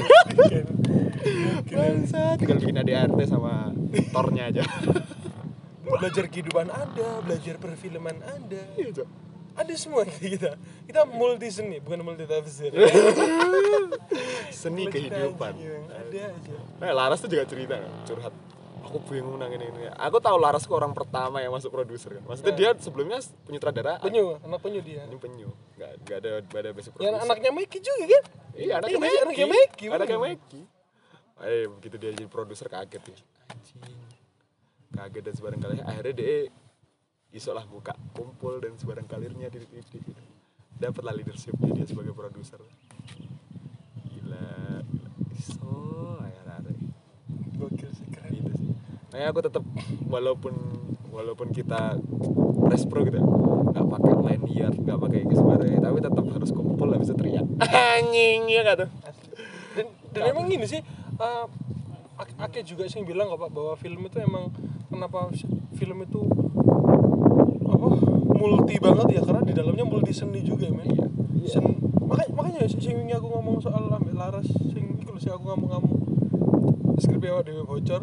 Bangsat. 1.74 2.38
tinggal 2.38 2.58
bikin 2.62 2.78
ADRT 2.80 3.18
sama 3.28 3.74
tornya 4.14 4.48
aja. 4.48 4.62
Belajar 5.84 6.24
kehidupan 6.30 6.70
ada 6.70 7.20
belajar 7.20 7.60
perfilman 7.60 8.16
ada 8.24 8.62
Iya, 8.78 9.04
ada 9.54 9.74
semua 9.78 10.06
kita. 10.06 10.56
Kita 10.86 11.06
multi 11.06 11.50
seni 11.50 11.78
bukan 11.82 12.00
multi 12.02 12.24
tafsir. 12.24 12.72
Seni 14.50 14.86
kehidupan. 14.88 15.52
Ada 15.90 16.20
aja. 16.30 16.56
Eh, 16.82 16.92
Laras 16.94 17.20
tuh 17.22 17.30
juga 17.30 17.44
cerita 17.46 17.78
curhat. 18.06 18.53
Aku 18.84 18.98
bingung 19.08 19.40
nang 19.40 19.50
ini 19.50 19.64
ini. 19.64 19.88
Aku 19.90 20.20
tahu 20.20 20.36
Laras 20.36 20.68
orang 20.68 20.92
pertama 20.92 21.40
yang 21.40 21.50
masuk 21.50 21.72
produser 21.72 22.14
kan. 22.14 22.22
Maksudnya 22.24 22.54
dia 22.54 22.70
sebelumnya 22.78 23.18
penyutradara. 23.42 23.98
penyu 23.98 24.36
anak 24.38 24.60
penyu 24.60 24.80
dia 24.80 25.02
Ini 25.08 25.16
penyu. 25.16 25.48
Gak, 25.74 25.92
gak 26.04 26.16
ada 26.22 26.30
gak 26.44 26.60
ada 26.62 26.70
basic 26.70 26.92
yang 27.00 27.16
produser. 27.16 27.24
anaknya 27.26 27.50
Meki 27.50 27.78
juga 27.80 28.04
kan 28.06 28.24
Iya, 28.54 28.72
anaknya 28.78 28.94
Iya, 28.94 29.00
Meki. 29.02 29.18
anaknya 29.24 29.46
Meki, 29.50 29.84
Anaknya. 29.90 30.18
Meki. 30.20 30.60
Eh, 31.42 31.64
begitu 31.66 31.94
dia 31.98 32.10
jadi 32.14 32.26
produser 32.28 32.66
kaget 32.68 33.02
ya. 33.02 33.16
Anjing. 33.50 33.82
Kaget 34.92 35.22
dan 35.26 35.34
sebarang 35.34 35.60
kali 35.60 35.76
akhirnya 35.82 36.14
dia 36.14 36.34
iso 37.30 37.50
lah 37.50 37.66
buka 37.66 37.90
kumpul 38.14 38.62
dan 38.62 38.78
sebarang 38.78 39.10
kalirnya 39.10 39.50
di 39.50 39.58
di, 39.66 39.82
di, 39.82 39.98
dapatlah 40.78 41.10
leadershipnya 41.10 41.74
dia 41.74 41.82
sebagai 41.82 42.14
produser 42.14 42.62
gila, 44.06 44.46
gila. 44.86 45.10
iso 45.34 45.74
ya 46.22 46.42
rare 46.46 46.72
gokil 47.58 47.90
sih 47.90 48.06
keren 48.06 48.38
gitu 48.38 48.52
sih 48.54 48.70
makanya 49.14 49.30
aku 49.30 49.40
tetap 49.46 49.62
walaupun 50.10 50.54
walaupun 51.14 51.54
kita 51.54 51.94
respro 52.66 53.06
gitu 53.06 53.22
ya, 53.22 53.26
nggak 53.70 53.86
pakai 53.86 54.10
lanyard 54.10 54.74
nggak 54.74 54.98
pakai 54.98 55.20
kesebarang 55.30 55.78
tapi 55.78 55.98
tetap 56.02 56.24
harus 56.34 56.50
kumpul 56.50 56.90
lah 56.90 56.98
bisa 56.98 57.14
teriak. 57.14 57.46
Anjing 57.94 58.50
ya 58.50 58.74
tuh? 58.74 58.90
Asli. 59.06 59.30
dan 59.78 59.86
dan 60.10 60.22
emang 60.34 60.50
gini 60.50 60.66
sih 60.66 60.82
Ak- 62.18 62.34
Ake 62.42 62.66
juga 62.66 62.90
sih 62.90 63.06
bilang 63.06 63.30
kok 63.30 63.38
pak 63.38 63.50
bahwa 63.54 63.78
film 63.78 64.02
itu 64.02 64.18
emang 64.18 64.50
kenapa 64.90 65.30
film 65.78 65.98
itu 66.02 66.20
apa 67.70 67.86
multi 68.34 68.82
banget 68.82 69.06
ya 69.14 69.22
karena 69.22 69.46
di 69.46 69.54
dalamnya 69.54 69.86
multi 69.86 70.10
seni 70.10 70.42
juga 70.42 70.74
men. 70.74 70.90
Iya, 70.90 71.06
iya. 71.38 71.50
Sen, 71.54 71.70
makanya 72.02 72.34
makanya 72.34 72.60
sih 72.66 72.82
sing 72.82 72.98
aku 73.06 73.30
ngomong 73.30 73.62
soal 73.62 73.86
ambil 73.94 74.18
laras 74.18 74.50
sing 74.74 74.98
iku 74.98 75.14
sing 75.22 75.30
aku 75.30 75.54
ngomong-ngomong 75.54 76.02
skripnya 76.98 77.38
awak 77.38 77.46
dhewe 77.46 77.62
bocor 77.62 78.02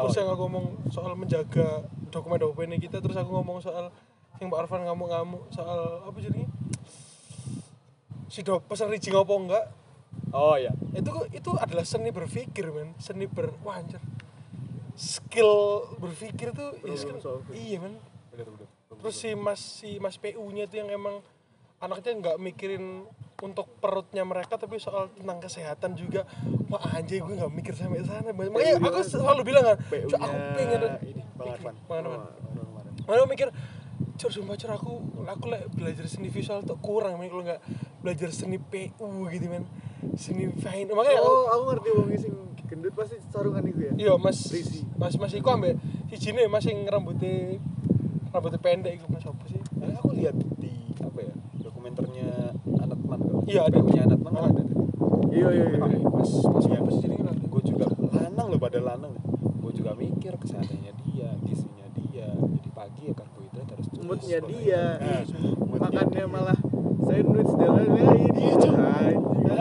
terus 0.00 0.16
Oh, 0.16 0.20
yang 0.20 0.30
aku 0.32 0.42
ngomong 0.48 0.66
soal 0.88 1.12
menjaga 1.14 1.84
dokumen-dokumen 2.08 2.80
kita 2.80 2.98
terus 2.98 3.16
aku 3.16 3.30
ngomong 3.30 3.60
soal 3.60 3.92
yang 4.40 4.48
Mbak 4.48 4.60
Arfan 4.66 4.82
ngamuk-ngamuk 4.88 5.52
soal 5.52 6.00
apa 6.04 6.16
jadinya 6.18 6.48
si 8.30 8.40
do 8.46 8.62
pesan 8.62 8.88
rijing 8.88 9.12
apa 9.12 9.34
enggak? 9.34 9.64
Oh 10.30 10.54
ya 10.54 10.70
itu 10.94 11.10
itu 11.34 11.50
adalah 11.58 11.82
seni 11.82 12.14
berpikir 12.14 12.70
men. 12.70 12.94
Seni 13.02 13.26
ber 13.26 13.52
wah 13.66 13.82
anjir. 13.82 13.98
Skill 14.94 15.84
berpikir 15.98 16.54
tuh 16.54 16.78
ya 16.86 16.94
skill, 16.94 17.18
iya 17.50 17.82
men. 17.82 17.98
Bener 18.30 18.46
bener 18.46 18.70
terus 19.00 19.16
si 19.16 19.32
mas 19.32 19.60
si 19.60 19.96
mas 19.96 20.20
PU 20.20 20.44
nya 20.52 20.68
itu 20.68 20.76
yang 20.76 20.92
emang 20.92 21.24
anaknya 21.80 22.12
nggak 22.20 22.36
mikirin 22.36 23.08
untuk 23.40 23.66
perutnya 23.80 24.22
mereka 24.22 24.60
tapi 24.60 24.76
soal 24.76 25.08
tentang 25.16 25.40
kesehatan 25.40 25.96
juga. 25.96 26.28
Wah 26.68 26.80
anjir 26.96 27.24
gue 27.24 27.34
nggak 27.34 27.52
mikir 27.52 27.74
sampai 27.74 28.04
sana. 28.04 28.30
Makanya 28.30 28.78
aku 28.78 29.00
selalu 29.04 29.42
bilang 29.44 29.64
kan 29.64 29.76
"Cuk, 29.88 30.20
aku 30.20 30.36
pengen 30.56 30.80
ini 31.04 31.22
bang 31.36 31.48
Arfan. 31.56 31.74
Mana 33.08 33.18
aku 33.24 33.28
mikir, 33.32 33.48
cur 34.20 34.30
sumpah 34.30 34.54
cur 34.54 34.70
aku 34.70 34.92
aku 35.24 35.44
lek 35.50 35.66
belajar 35.72 36.04
seni 36.06 36.28
visual 36.28 36.62
tuh 36.62 36.76
kurang 36.78 37.16
men 37.16 37.32
kalau 37.32 37.42
nggak 37.42 37.60
belajar 38.04 38.28
seni 38.30 38.60
PU 38.60 39.26
gitu 39.32 39.46
men. 39.48 39.64
Seni 40.14 40.52
fine. 40.60 40.92
Makanya 40.92 41.18
aku, 41.20 41.28
oh 41.32 41.44
aku 41.48 41.62
ngerti 41.74 41.88
wong 41.96 42.08
sing 42.20 42.34
gendut 42.70 42.94
pasti 42.94 43.18
sarungan 43.32 43.66
itu 43.66 43.80
ya? 43.90 43.92
Iya 43.98 44.12
mas. 44.20 44.38
Risi. 44.52 44.86
mas 44.94 45.16
mas 45.18 45.32
iku 45.34 45.50
ambek 45.50 45.74
si 46.12 46.16
jine 46.30 46.46
mas 46.46 46.62
yang 46.68 46.86
rambutnya 46.86 47.58
rambutnya 48.30 48.60
pendek 48.62 49.00
iku 49.00 49.10
mas 49.10 49.24
apa 49.26 49.44
sih? 49.50 49.58
Aku 49.98 50.14
lihat 50.14 50.36
di 50.60 50.70
apa 51.02 51.18
ya 51.24 51.34
Iya, 53.50 53.66
ada. 53.66 53.78
Anatman 53.82 54.30
kan 54.30 54.42
Ah. 54.46 54.50
ada. 54.54 54.62
Iya 55.30 55.48
iya 55.50 55.64
iya. 55.74 55.78
Mas 56.06 56.30
mas 56.46 56.64
Iya, 56.70 56.78
mas 56.86 56.96
jadi 57.02 57.14
kan 57.18 57.34
gue 57.34 57.62
juga 57.66 57.86
lanang 58.14 58.46
loh 58.46 58.60
pada 58.62 58.78
lanang. 58.78 59.14
Gue 59.58 59.72
juga 59.74 59.92
mikir 59.94 60.32
kesehatannya 60.38 60.92
dia 61.02 61.28
gizinya 61.42 61.86
dia. 61.98 62.28
Jadi 62.30 62.70
pagi 62.70 63.02
ya 63.10 63.14
karbohidrat 63.14 63.66
harus 63.66 63.86
cukup 63.90 64.06
moodnya 64.06 64.38
dia. 64.46 64.82
moodnya 65.66 65.80
makannya 65.82 66.24
malah 66.30 66.58
sandwich 67.02 67.52
dan 67.58 67.70
lain-lain. 67.74 68.32
Iya, 68.38 68.54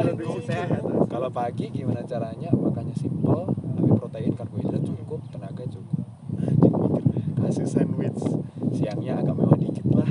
produksi 0.06 0.40
sehat. 0.46 0.70
Kalau 1.10 1.30
pagi 1.30 1.66
gimana 1.70 2.02
caranya? 2.06 2.50
Makannya 2.54 2.94
simple 2.94 3.42
tapi 3.50 3.90
protein 3.98 4.34
karbohidrat 4.38 4.84
cukup 4.86 5.20
tenaga 5.30 5.66
cukup. 5.66 6.06
Anjing 6.38 6.74
mikir. 6.78 7.04
Kasih 7.42 7.66
sandwich. 7.66 8.22
Siangnya 8.70 9.18
agak 9.18 9.34
mewah 9.34 9.58
dikit 9.58 9.86
lah 9.90 10.10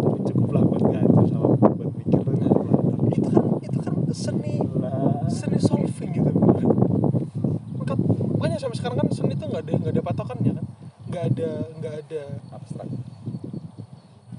tapi 0.00 0.20
cukup 0.24 0.48
lah 0.50 0.62
buat 0.64 0.82
ngajar 0.82 1.24
sama 1.28 1.52
buat 1.54 1.90
mikir 1.94 2.18
tuh 2.18 2.34
nah, 2.34 2.50
itu 3.12 3.28
kan 3.28 3.44
itu 3.60 3.78
kan 3.78 3.94
seni 4.10 4.56
lah 4.74 5.28
seni 5.28 5.58
solving 5.60 6.10
gitu 6.10 6.30
maka 7.76 7.94
makanya 8.34 8.58
sampai 8.58 8.76
sekarang 8.76 8.96
kan 8.98 9.08
seni 9.12 9.36
itu 9.36 9.44
nggak 9.44 9.62
ada 9.62 9.72
nggak 9.76 9.92
ada 9.94 10.02
patokannya 10.02 10.52
kan 10.58 10.66
nggak 11.06 11.24
ada 11.30 11.50
nggak 11.78 11.92
ada. 12.10 12.26
Abstrak. 12.50 12.88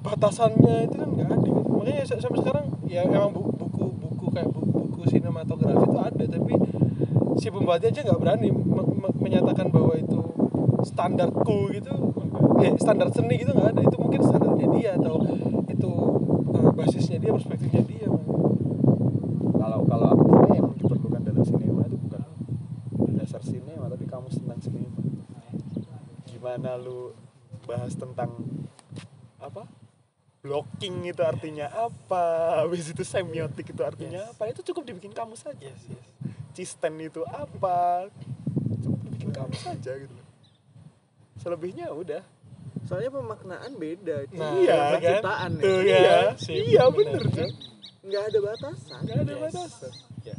Batasannya 0.03 0.75
itu 0.91 0.95
kan 0.99 1.09
nggak 1.15 1.27
ada. 1.31 1.35
Gitu. 1.39 1.59
makanya 1.71 2.03
sa- 2.03 2.19
sampai 2.19 2.39
sekarang 2.43 2.65
ya 2.85 3.01
emang 3.07 3.31
bu- 3.31 3.47
buku 3.55 3.85
buku 3.95 4.25
kayak 4.29 4.51
buku, 4.51 4.69
buku 4.91 5.01
sinematografi 5.07 5.81
itu 5.81 5.97
ada 5.97 6.23
tapi 6.27 6.53
si 7.39 7.47
pembuatnya 7.47 7.89
aja 7.89 8.01
nggak 8.05 8.19
berani 8.19 8.47
me- 8.51 8.91
me- 9.01 9.15
menyatakan 9.17 9.71
bahwa 9.71 9.95
itu 9.95 10.19
standarku 10.83 11.71
gitu. 11.71 11.93
Eh 12.61 12.75
standar 12.77 13.07
seni 13.09 13.39
gitu 13.39 13.55
nggak 13.55 13.71
ada. 13.71 13.81
Itu 13.81 13.97
mungkin 13.97 14.21
standarnya 14.21 14.67
dia 14.75 14.91
atau 14.99 15.15
itu 15.65 15.91
eh, 16.53 16.69
basisnya 16.75 17.17
dia 17.17 17.31
perspektifnya 17.31 17.81
dia 17.87 18.07
kalau 19.55 19.79
kalau 19.87 20.07
aku 20.11 20.23
kira 20.27 20.53
yang 20.59 20.67
diperlukan 20.75 21.21
dalam 21.23 21.43
sinema 21.47 21.81
itu 21.87 21.97
bukan 21.97 22.21
dasar 23.15 23.41
sinema 23.41 23.85
tapi 23.87 24.05
kamu 24.05 24.27
senang 24.29 24.59
sinema. 24.59 24.91
Gimana 26.27 26.77
lu 26.77 27.13
bahas 27.71 27.95
tentang 27.95 28.35
apa 29.39 29.63
blocking 30.43 31.07
itu 31.07 31.23
artinya 31.23 31.71
apa 31.71 32.23
habis 32.59 32.91
itu 32.91 33.07
semiotik 33.07 33.71
itu 33.71 33.79
artinya 33.79 34.27
apa 34.27 34.51
itu 34.51 34.59
cukup 34.67 34.83
dibikin 34.83 35.15
kamu 35.15 35.39
saja 35.39 35.55
yes 35.63 35.87
yes 35.87 36.07
cisten 36.51 36.99
itu 36.99 37.23
apa 37.23 38.11
cukup 38.83 38.99
dibikin 39.07 39.31
kamu 39.31 39.55
saja 39.55 39.91
gitu 39.95 40.15
selebihnya 41.39 41.87
udah 41.89 42.21
soalnya 42.81 43.13
pemaknaan 43.13 43.71
beda. 43.77 44.25
Nah, 44.35 44.57
iya 44.57 44.73
kan? 44.75 44.91
penciptaan 44.97 45.51
ya. 45.57 45.63
ya. 45.63 45.79
iya 45.79 46.17
Sip, 46.35 46.53
iya 46.65 46.83
bener. 46.89 47.21
bener 47.23 47.47
Cuk. 47.47 47.51
nggak 48.01 48.23
ada 48.33 48.39
batasan 48.41 48.99
nggak 49.05 49.19
ada 49.21 49.31
Yes. 49.31 49.41
batasan 49.47 49.93
ya 50.25 50.35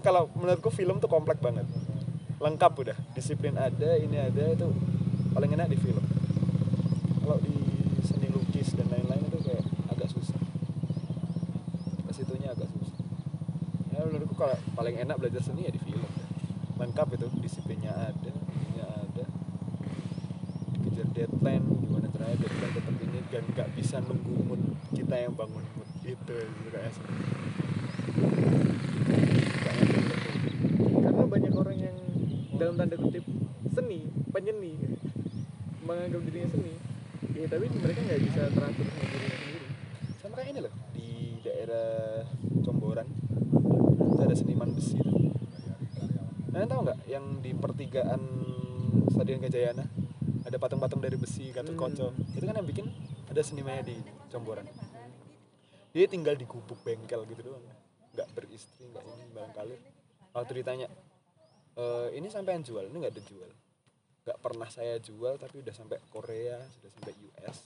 kalau 0.00 0.22
menurutku 0.32 0.70
film 0.70 0.96
tuh 0.96 1.10
komplek 1.10 1.42
banget 1.42 1.66
lengkap 2.38 2.72
udah 2.72 2.98
disiplin 3.12 3.58
ada 3.58 3.98
ini 3.98 4.16
ada 4.16 4.54
itu 4.54 4.66
paling 5.34 5.50
enak 5.50 5.68
di 5.68 5.78
film 5.78 6.04
kalau 7.20 7.36
di 7.42 7.52
seni 8.06 8.30
lukis 8.30 8.78
dan 8.78 8.86
lain-lain 8.88 9.26
itu 9.26 9.38
kayak 9.42 9.64
agak 9.90 10.08
susah 10.14 10.38
ke 12.06 12.12
situnya 12.14 12.54
agak 12.54 12.70
susah 12.70 12.96
ya 13.90 13.98
menurutku 13.98 14.22
kalau 14.34 14.56
paling 14.74 14.98
enak 14.98 15.16
belajar 15.18 15.40
seni 15.42 15.66
ya 15.66 15.72
di 15.72 15.80
film. 15.80 16.06
Lengkap 16.74 17.14
itu 17.14 17.26
disiplinnya 17.38 17.94
ada 17.94 18.30
ininya 18.30 18.86
ada. 19.06 19.24
Dikejar 20.74 21.06
deadline 21.14 21.64
gimana 21.82 22.06
caranya 22.10 22.36
deadline 22.42 22.74
tetap 22.74 22.94
ini 22.98 23.18
dan 23.30 23.42
nggak 23.54 23.68
bisa 23.78 23.96
nunggu 24.02 24.34
mood 24.42 24.62
kita 24.90 25.14
yang 25.14 25.34
bangun 25.38 25.64
mood 25.78 25.90
itu 26.04 26.36
kayak 26.70 26.94
karena 31.04 31.24
banyak 31.26 31.52
orang 31.54 31.76
yang 31.78 31.96
dalam 32.54 32.74
tanda 32.78 32.96
kutip 32.98 33.24
seni 33.74 34.06
penyeni 34.30 34.78
menganggap 35.84 36.20
dirinya 36.26 36.48
seni. 36.52 36.74
Ya 37.34 37.46
tapi 37.50 37.66
mereka 37.70 38.00
nggak 38.04 38.22
bisa 38.22 38.42
teratur 38.52 38.86
sama 38.86 39.04
dirinya 39.10 39.36
sendiri. 39.38 39.66
Sama 40.22 40.34
kayak 40.38 40.48
ini 40.54 40.60
loh 40.62 40.74
di 40.94 41.08
daerah 41.42 42.24
Comboran 42.64 43.08
itu 44.14 44.22
ada 44.22 44.36
seniman 44.36 44.70
besi 44.72 44.96
tuh. 45.02 45.32
Kalian 46.54 46.68
tahu 46.70 46.80
nggak 46.86 46.98
yang 47.10 47.24
di 47.42 47.50
pertigaan 47.94 48.22
Stadion 49.14 49.38
Gajayana. 49.38 49.86
Ada 50.42 50.58
patung-patung 50.58 50.98
dari 50.98 51.14
besi 51.14 51.54
Gatot 51.54 51.78
Hmm. 51.78 51.94
Kaca 51.94 52.10
itu 52.34 52.42
kan 52.42 52.58
yang 52.58 52.66
bikin 52.66 52.90
ada 53.30 53.38
senimannya 53.38 53.86
di 53.86 53.96
Comboran 54.34 54.66
dia 55.94 56.10
tinggal 56.10 56.34
di 56.34 56.42
gubuk 56.42 56.74
bengkel 56.82 57.22
gitu 57.30 57.54
doang. 57.54 57.62
Nggak 58.18 58.26
beristri 58.34 58.90
nggak 58.90 58.98
ini 58.98 59.24
barangkali 59.30 59.76
waktu 60.34 60.52
ditanya 60.58 60.90
"E, 61.78 62.18
ini 62.18 62.26
sampai 62.26 62.58
yang 62.58 62.66
jual 62.66 62.82
ini 62.90 62.98
nggak 62.98 63.14
ada 63.14 63.22
jual. 63.30 63.50
Nggak 64.26 64.38
pernah 64.42 64.68
saya 64.74 64.98
jual 64.98 65.38
tapi 65.38 65.62
udah 65.62 65.70
sampai 65.70 66.02
Korea 66.10 66.58
sudah 66.66 66.90
sampai 66.98 67.14
US 67.30 67.58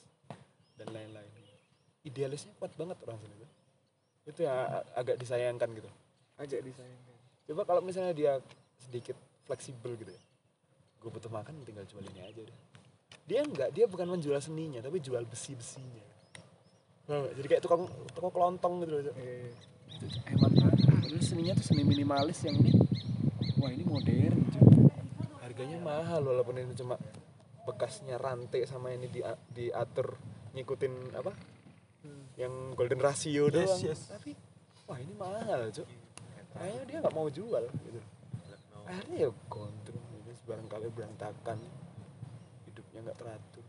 dan 0.77 0.93
lain-lain. 0.93 1.33
Idealisnya 2.05 2.53
kuat 2.61 2.77
banget 2.77 3.01
orang 3.09 3.17
sini. 3.17 3.33
Tuh 3.41 3.49
itu 4.29 4.41
yang 4.45 4.61
a- 4.61 4.85
agak 4.93 5.17
disayangkan 5.17 5.73
gitu. 5.73 5.89
Agak 6.37 6.61
disayangkan. 6.61 7.17
Coba 7.49 7.65
kalau 7.65 7.81
misalnya 7.81 8.13
dia 8.13 8.37
sedikit 8.77 9.17
fleksibel 9.49 9.97
gitu 9.97 10.13
ya. 10.13 10.21
Gue 11.01 11.09
butuh 11.09 11.33
makan 11.33 11.65
tinggal 11.65 11.89
jual 11.89 12.05
ini 12.05 12.21
aja 12.21 12.43
deh. 12.45 12.59
Dia 13.25 13.41
enggak 13.41 13.73
dia 13.73 13.89
bukan 13.89 14.05
menjual 14.07 14.37
seninya 14.39 14.79
tapi 14.79 15.01
jual 15.01 15.25
besi 15.25 15.57
besinya 15.57 16.05
jadi 17.09 17.47
kayak 17.49 17.63
tukang 17.65 17.89
tukang 18.13 18.29
kelontong 18.29 18.85
gitu 18.85 19.01
loh 19.01 19.17
eh, 19.17 19.49
emang 20.29 20.53
padahal 20.53 21.25
seninya 21.25 21.57
tuh 21.57 21.65
seni 21.65 21.81
minimalis 21.81 22.45
yang 22.45 22.53
ini. 22.61 22.77
Wah 23.57 23.73
ini 23.73 23.81
modern 23.83 24.37
Cok. 24.53 24.65
harganya 25.41 25.81
mahal 25.81 26.21
walaupun 26.23 26.61
ini 26.61 26.77
cuma 26.77 27.01
bekasnya 27.65 28.21
rantai 28.21 28.69
sama 28.69 28.93
ini 28.93 29.09
di 29.09 29.25
diatur 29.49 30.21
ngikutin 30.53 31.17
apa? 31.17 31.33
Yang 32.37 32.53
golden 32.77 33.01
ratio 33.01 33.49
Yes, 33.49 33.57
doang. 33.57 33.81
yes. 33.83 34.01
tapi 34.13 34.33
wah 34.85 34.99
ini 35.01 35.13
mahal 35.17 35.61
cok 35.69 35.89
kayaknya 36.55 36.83
dia 36.85 36.97
nggak 37.01 37.15
mau 37.17 37.29
jual 37.29 37.65
gitu 37.67 38.01
akhirnya 38.89 39.17
ya 39.21 39.31
gondrong 39.47 40.07
gitu 40.17 40.33
barangkali 40.45 40.89
berantakan. 40.91 41.59
Hidupnya 42.65 42.99
nggak 43.05 43.19
teratur. 43.19 43.65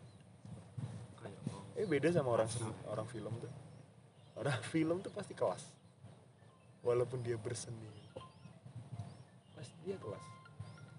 Eh 1.76 1.88
beda 1.88 2.12
sama 2.12 2.36
orang 2.36 2.48
seni, 2.48 2.72
orang 2.88 3.08
film 3.08 3.32
tuh. 3.40 3.52
Orang 4.36 4.60
film 4.72 5.00
tuh 5.00 5.12
pasti 5.12 5.32
kelas. 5.32 5.64
Walaupun 6.80 7.20
dia 7.20 7.36
berseni. 7.36 7.88
Pasti 9.54 9.76
dia 9.84 9.96
kelas. 9.96 10.24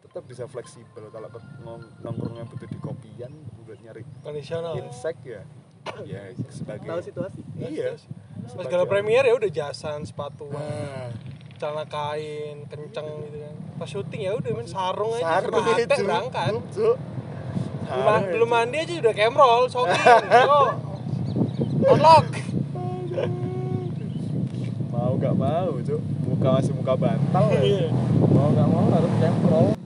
Tetap 0.01 0.25
bisa 0.25 0.45
fleksibel. 0.45 1.09
Kalau 1.09 1.29
ngong- 1.65 1.91
nongkrongnya 2.01 2.45
butuh 2.45 2.65
di 2.65 2.79
kopian 2.79 3.33
buat 3.63 3.81
nyari 3.81 4.05
tradisional. 4.21 4.77
insek 4.79 5.17
ya. 5.21 5.45
Ya 6.05 6.29
sebagai 6.49 6.85
tahu 6.87 7.01
situasi? 7.03 7.41
Iya. 7.57 7.97
Pas 8.51 8.65
gala 8.67 8.85
premier 8.85 9.23
ya 9.23 9.33
udah 9.33 9.49
jasan 9.49 10.03
sepatu 10.03 10.49
Nah, 10.49 11.13
celana 11.61 11.85
kain 11.85 12.65
kenceng 12.73 13.05
gitu 13.29 13.39
kan. 13.45 13.55
Pas 13.77 13.89
syuting 13.93 14.21
ya 14.25 14.33
udah 14.33 14.51
main 14.57 14.65
sarung 14.65 15.13
aja 15.13 15.45
sarung 15.45 15.61
sama 15.61 15.73
hati 15.77 15.85
berangkat. 16.01 16.53
Belum, 17.91 18.23
belum 18.33 18.49
mandi 18.49 18.77
aja 18.81 18.93
udah 19.05 19.13
kemrol 19.13 19.63
soking 19.69 20.01
yo 20.49 20.61
unlock. 21.85 22.27
Mau 24.89 25.13
gak 25.21 25.35
mau 25.37 25.77
cuk. 25.85 26.01
Muka 26.25 26.49
masih 26.57 26.73
muka 26.73 26.95
bantal. 26.97 27.45
Ya. 27.53 27.93
Mau 28.25 28.49
gak 28.57 28.69
mau 28.73 28.85
harus 28.89 29.13
kemprol 29.21 29.77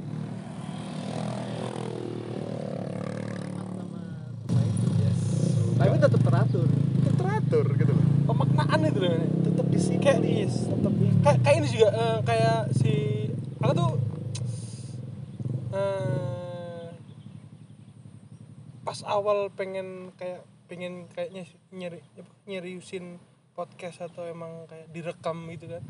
tapi 5.75 6.01
tetap 6.01 6.21
teratur 6.23 6.69
Tetep 6.71 7.15
teratur 7.19 7.67
gitu 7.77 7.93
loh 7.93 8.07
pemaknaan 8.25 8.81
itu 8.89 8.99
loh 9.05 9.11
ini. 9.11 9.29
tetap 9.45 9.67
yes. 10.45 10.69
tetap 10.69 10.93
kayak 11.25 11.39
kayak 11.43 11.57
ini 11.59 11.69
juga 11.73 11.89
eh, 11.91 12.19
kayak 12.25 12.61
si 12.77 12.95
aku 13.61 13.73
tuh? 13.73 13.93
Eh, 15.75 16.87
pas 18.85 18.99
awal 19.09 19.49
pengen 19.51 20.13
kayak 20.21 20.45
pengen 20.69 21.09
kayaknya 21.13 21.49
nyeri 21.73 22.01
nyeriusin 22.45 23.17
podcast 23.57 24.05
atau 24.05 24.29
emang 24.29 24.69
kayak 24.69 24.91
direkam 24.93 25.49
gitu 25.51 25.67
kan. 25.73 25.83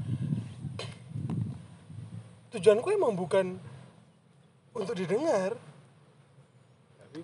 Tujuanku 2.55 2.95
emang 2.95 3.19
bukan 3.19 3.59
untuk 4.75 4.95
didengar. 4.95 5.59
Tapi 6.99 7.19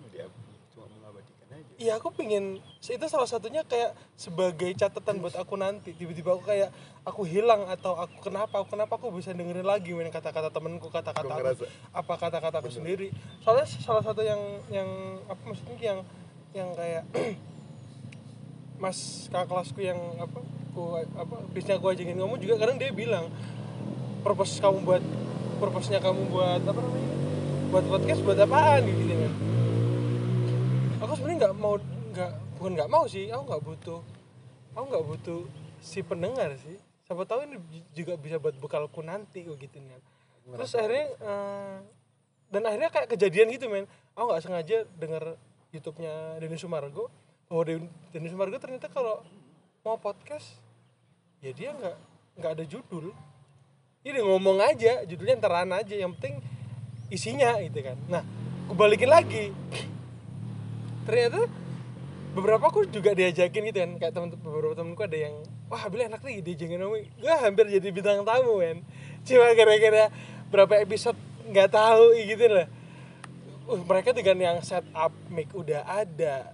Iya 1.81 1.97
aku 1.97 2.13
pingin 2.13 2.61
itu 2.77 3.05
salah 3.09 3.25
satunya 3.25 3.65
kayak 3.65 3.97
sebagai 4.13 4.69
catatan 4.77 5.17
buat 5.17 5.33
aku 5.33 5.57
nanti. 5.57 5.97
Tiba-tiba 5.97 6.37
aku 6.37 6.45
kayak 6.45 6.69
aku 7.01 7.25
hilang 7.25 7.65
atau 7.65 7.97
aku 7.97 8.29
kenapa 8.29 8.61
aku 8.61 8.77
kenapa 8.77 9.01
aku 9.01 9.09
bisa 9.09 9.33
dengerin 9.33 9.65
lagi 9.65 9.89
men 9.97 10.13
kata-kata 10.13 10.53
temenku 10.53 10.93
kata-kata 10.93 11.33
aku 11.41 11.65
apa 11.89 12.13
kata-kata 12.21 12.61
aku 12.61 12.69
sendiri. 12.69 13.09
Soalnya 13.41 13.65
salah 13.65 14.05
satu 14.05 14.21
yang 14.21 14.37
yang 14.69 14.89
apa 15.25 15.41
maksudnya 15.41 15.73
yang 15.81 15.99
yang 16.53 16.69
kayak 16.77 17.03
mas 18.81 19.25
kakak 19.33 19.49
kelasku 19.49 19.81
yang 19.81 19.97
apa 20.21 20.37
ku 20.77 21.01
apa 21.01 21.35
bisnya 21.49 21.81
aku 21.81 21.97
ajakin 21.97 22.13
ngomong 22.13 22.37
juga 22.37 22.61
kadang 22.61 22.77
dia 22.77 22.93
bilang 22.93 23.25
purpose 24.21 24.61
kamu 24.61 24.85
buat 24.85 25.03
purpose-nya 25.57 25.97
kamu 25.97 26.29
buat 26.29 26.61
apa 26.61 26.77
namanya 26.77 27.09
buat 27.73 27.85
podcast 27.89 28.21
buat 28.21 28.37
apaan? 28.37 28.85
Gitu 28.85 29.17
kan 29.17 29.50
nggak 31.41 31.53
mau 31.57 31.73
nggak 32.13 32.31
bukan 32.61 32.71
nggak 32.77 32.91
mau 32.93 33.03
sih 33.09 33.25
aku 33.33 33.43
nggak 33.49 33.63
butuh. 33.65 33.99
Aku 34.77 34.85
nggak 34.85 35.05
butuh 35.09 35.41
si 35.81 36.05
pendengar 36.05 36.53
sih. 36.61 36.77
Siapa 37.09 37.25
tahu 37.25 37.49
ini 37.49 37.57
juga 37.97 38.13
bisa 38.15 38.37
buat 38.37 38.53
bekalku 38.61 39.01
nanti 39.01 39.41
kok 39.41 39.57
gitu 39.57 39.81
kan 39.81 40.01
terus 40.41 40.73
akhirnya 40.73 41.05
eh, 41.21 41.77
dan 42.49 42.61
akhirnya 42.65 42.89
kayak 42.93 43.07
kejadian 43.13 43.49
gitu 43.53 43.69
men. 43.71 43.89
Aku 44.13 44.29
nggak 44.29 44.43
sengaja 44.43 44.77
denger 44.99 45.37
YouTube-nya 45.73 46.37
Denny 46.37 46.59
Sumargo. 46.59 47.09
Den- 47.65 47.91
Denny 48.11 48.29
Sumargo 48.29 48.57
ternyata 48.61 48.87
kalau 48.87 49.25
mau 49.81 49.97
podcast 49.97 50.61
ya 51.41 51.51
dia 51.55 51.73
nggak 51.73 51.97
nggak 52.37 52.51
ada 52.57 52.63
judul. 52.69 53.13
Udah 54.01 54.23
ngomong 54.25 54.61
aja 54.65 55.05
judulnya 55.05 55.37
enteran 55.41 55.69
aja 55.73 55.95
yang 55.97 56.13
penting 56.17 56.41
isinya 57.13 57.57
gitu 57.61 57.81
kan. 57.81 57.97
Nah 58.09 58.23
aku 58.65 58.73
balikin 58.77 59.09
lagi 59.09 59.53
ternyata 61.07 61.49
beberapa 62.31 62.63
aku 62.71 62.87
juga 62.87 63.11
diajakin 63.11 63.61
gitu 63.71 63.79
kan 63.83 63.91
kayak 63.99 64.13
temen 64.15 64.29
beberapa 64.39 64.73
temenku 64.77 65.03
ada 65.03 65.17
yang 65.19 65.35
wah 65.67 65.83
bila 65.91 66.07
enak 66.07 66.23
nih 66.23 66.39
diajakin 66.39 66.79
ngomong 66.79 67.03
gue 67.03 67.33
hampir 67.43 67.65
jadi 67.67 67.87
bintang 67.91 68.23
tamu 68.23 68.63
kan 68.63 68.77
cuma 69.27 69.51
gara-gara 69.53 70.03
berapa 70.51 70.73
episode 70.83 71.19
nggak 71.47 71.69
tahu 71.71 72.05
gitu 72.21 72.45
lah. 72.47 72.67
Uh, 73.67 73.81
mereka 73.87 74.11
dengan 74.11 74.37
yang 74.39 74.57
setup 74.61 75.13
mic 75.31 75.49
udah 75.55 75.83
ada 75.87 76.51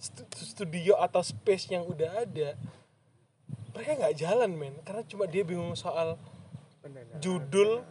stu- 0.00 0.28
studio 0.32 0.96
atau 0.98 1.20
space 1.20 1.70
yang 1.70 1.84
udah 1.84 2.24
ada 2.24 2.56
mereka 3.76 3.90
nggak 4.00 4.16
jalan 4.16 4.50
men. 4.56 4.74
Karena 4.82 5.02
cuma 5.04 5.24
dia 5.28 5.44
bingung 5.44 5.76
soal 5.76 6.16
judul 7.20 7.82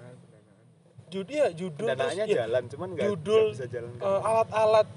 judul 1.09 1.35
ya 1.35 1.49
judul 1.53 1.85
terus 1.85 1.97
Pendanaannya 1.97 2.25
ya, 2.25 2.35
jalan, 2.45 2.63
cuman 2.71 2.87
nggak 2.97 3.07
judul 3.13 3.45
bisa 3.53 3.67
jalan. 3.69 3.89
eh, 3.97 4.21
alat-alat. 4.21 4.87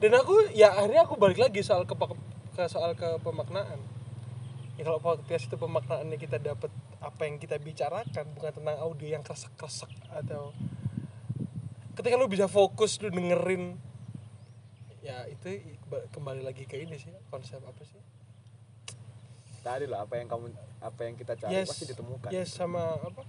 Dan 0.00 0.10
aku 0.16 0.34
ya 0.56 0.72
akhirnya 0.72 1.04
aku 1.04 1.14
balik 1.20 1.36
lagi 1.36 1.60
soal 1.60 1.84
ke, 1.84 1.92
ke 2.56 2.62
soal 2.66 2.96
ke 2.96 3.20
pemaknaan. 3.20 3.76
Ya 4.80 4.88
kalau 4.88 4.96
podcast 4.96 5.44
itu 5.44 5.56
pemaknaannya 5.60 6.16
kita 6.16 6.40
dapat 6.40 6.72
apa 7.04 7.20
yang 7.28 7.36
kita 7.36 7.60
bicarakan 7.60 8.24
bukan 8.32 8.52
tentang 8.56 8.76
audio 8.80 9.08
yang 9.12 9.20
kresek-kresek 9.20 9.92
atau 10.08 10.56
ketika 12.00 12.16
lu 12.16 12.32
bisa 12.32 12.48
fokus 12.48 12.96
lu 13.04 13.12
dengerin. 13.12 13.76
Ya 15.04 15.28
itu 15.28 15.76
kembali 16.16 16.40
lagi 16.40 16.64
ke 16.64 16.80
ini 16.80 16.96
sih 16.96 17.12
konsep 17.28 17.60
apa 17.60 17.84
sih? 17.84 18.00
Tadi 19.60 19.84
lah 19.84 20.08
apa 20.08 20.16
yang 20.16 20.28
kamu 20.32 20.48
apa 20.80 21.00
yang 21.04 21.14
kita 21.20 21.36
cari 21.36 21.52
yes 21.60 21.68
pasti 21.68 21.84
ditemukan. 21.92 22.32
yes 22.32 22.48
sama 22.48 22.96
apa 23.04 23.28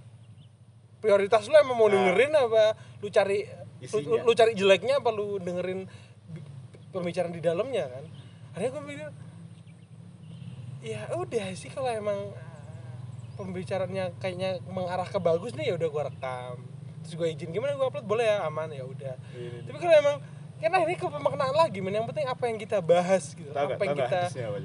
prioritas 1.02 1.44
lu 1.44 1.54
emang 1.54 1.74
mau 1.74 1.86
Nah. 1.86 1.98
dengerin 1.98 2.32
apa? 2.32 2.64
Lu 3.02 3.10
cari 3.10 3.42
lu, 3.82 4.22
lu 4.22 4.32
cari 4.32 4.52
jeleknya 4.54 5.02
apa? 5.02 5.10
Lu 5.10 5.36
dengerin 5.36 5.90
bi- 6.30 6.46
pembicaraan 6.88 7.34
di 7.34 7.42
dalamnya 7.42 7.90
kan? 7.90 8.04
Akhirnya 8.52 8.70
gue 8.70 8.82
mikir 8.86 9.08
ya 10.82 11.10
udah 11.12 11.46
sih 11.52 11.68
kalau 11.68 11.86
emang 11.88 12.34
pembicaraannya 13.32 14.18
kayaknya 14.18 14.62
mengarah 14.66 15.06
ke 15.06 15.18
bagus 15.18 15.54
nih 15.54 15.70
ya 15.70 15.74
udah 15.74 15.88
gue 15.88 16.02
rekam. 16.04 16.54
Terus 17.02 17.14
gue 17.16 17.28
izin 17.28 17.50
gimana 17.50 17.74
gue 17.74 17.82
upload? 17.84 18.06
Boleh 18.06 18.26
ya? 18.28 18.46
Aman 18.46 18.70
ya 18.70 18.86
udah. 18.86 19.14
Ini- 19.32 19.66
tapi 19.66 19.76
kalau 19.78 19.94
emang 19.96 20.16
kan 20.62 20.78
ini 20.78 20.94
ke 20.94 21.02
pemaknaan 21.02 21.56
lagi 21.58 21.82
men. 21.82 21.90
Yang 21.92 22.14
penting 22.14 22.26
apa 22.28 22.44
yang 22.46 22.54
kita 22.56 22.78
bahas 22.78 23.34
gitu. 23.34 23.50
Tahu 23.50 23.66
apa 23.68 23.82
yang 23.82 23.98
kita 23.98 24.20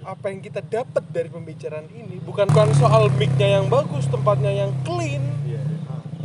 apa, 0.05 0.25
yang 0.29 0.41
kita 0.45 0.61
dapat 0.61 1.03
dari 1.09 1.25
pembicaraan 1.25 1.89
ini 1.89 2.21
bukan 2.21 2.45
soal 2.77 3.09
mic-nya 3.09 3.57
yang 3.57 3.65
bagus 3.65 4.05
tempatnya 4.05 4.53
yang 4.53 4.71
clean. 4.85 5.25
Iya. 5.41 5.61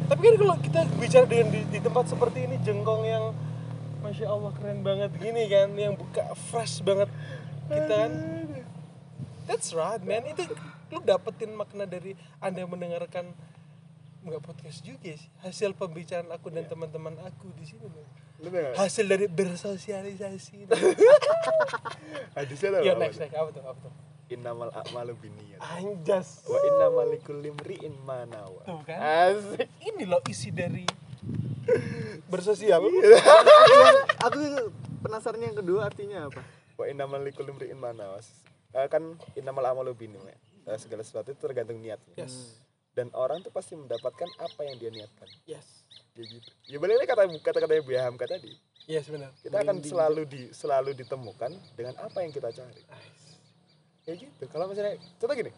Tapi 0.09 0.21
kan 0.27 0.35
kalau 0.39 0.57
kita 0.59 0.81
bicara 0.99 1.27
dengan 1.27 1.49
di, 1.53 1.61
di 1.69 1.79
tempat 1.79 2.05
seperti 2.09 2.49
ini 2.49 2.57
jengkong 2.63 3.03
yang 3.07 3.25
masya 4.03 4.27
allah 4.27 4.51
keren 4.59 4.83
banget 4.83 5.11
gini 5.19 5.47
kan 5.47 5.71
yang 5.79 5.95
buka 5.95 6.35
fresh 6.51 6.83
banget. 6.83 7.11
Kita 7.71 7.95
kan 7.95 8.13
that's 9.47 9.71
right 9.75 10.03
man. 10.03 10.27
Itu 10.27 10.47
lu 10.93 11.01
dapetin 11.03 11.55
makna 11.55 11.89
dari 11.89 12.19
anda 12.43 12.67
mendengarkan 12.67 13.33
nggak 14.23 14.43
podcast 14.43 14.83
juga 14.83 15.15
sih. 15.15 15.31
Hasil 15.43 15.75
pembicaraan 15.75 16.31
aku 16.31 16.51
dan 16.51 16.67
teman-teman 16.67 17.19
aku 17.23 17.51
di 17.59 17.65
sini 17.67 17.87
loh 17.87 18.07
hasil 18.51 19.07
dari 19.07 19.31
bersosialisasi. 19.31 20.67
Hadisnya 22.37 22.69
tau 22.75 22.83
ya 22.83 22.95
next 22.99 23.23
apa? 23.23 23.31
next. 23.31 23.39
Apa 23.39 23.49
tuh 23.55 23.63
apa 23.63 23.79
tuh 23.87 24.12
Innamal 24.33 24.73
a'malu 24.73 25.13
binniyat. 25.21 25.61
anjas 25.61 26.43
Wa 26.49 26.57
innamal 26.65 27.09
likulli 27.13 27.53
imri'in 27.53 27.93
ma 28.03 28.25
nawa. 28.25 28.65
tuh 28.65 28.81
kan 28.83 28.99
Asik. 28.99 29.69
ini 29.85 30.09
loh 30.09 30.25
isi 30.25 30.49
dari 30.49 30.89
bersosial 32.27 32.83
aku 34.27 34.39
penasaran 35.05 35.39
yang 35.39 35.55
kedua 35.55 35.87
artinya 35.87 36.27
apa 36.27 36.43
Wa 36.75 36.89
innamal 36.89 37.21
likulli 37.21 37.53
imri'in 37.53 37.77
ma 37.77 37.93
nawa. 37.93 38.19
Eh, 38.73 38.89
kan 38.89 39.05
innamal 39.37 39.63
a'malu 39.63 39.93
binniyat. 39.93 40.41
Eh, 40.65 40.79
segala 40.81 41.05
sesuatu 41.05 41.29
itu 41.29 41.39
tergantung 41.39 41.77
niatnya. 41.79 42.17
yes 42.17 42.57
Dan 42.93 43.13
orang 43.13 43.41
tuh 43.41 43.53
pasti 43.53 43.77
mendapatkan 43.77 44.29
apa 44.41 44.61
yang 44.65 44.81
dia 44.81 44.89
niatkan. 44.89 45.29
yes 45.45 45.85
Kayak 46.13 46.41
gitu. 46.41 46.51
Ya 46.69 46.77
balik 46.81 46.97
lagi 47.01 47.09
kata 47.09 47.23
kata-katanya 47.41 47.83
Bu 47.85 47.93
Hamka 47.95 48.25
tadi. 48.25 48.53
yes 48.85 49.07
benar 49.07 49.31
Kita 49.39 49.63
akan 49.63 49.79
selalu 49.79 50.23
di 50.27 50.43
selalu 50.51 50.91
ditemukan 50.97 51.53
dengan 51.77 51.95
apa 52.01 52.19
yang 52.21 52.33
kita 52.33 52.49
cari. 52.51 52.83
Kayak 54.03 54.17
gitu. 54.27 54.43
Kalau 54.51 54.67
misalnya 54.67 54.99
contoh 55.19 55.37
gini. 55.37 55.53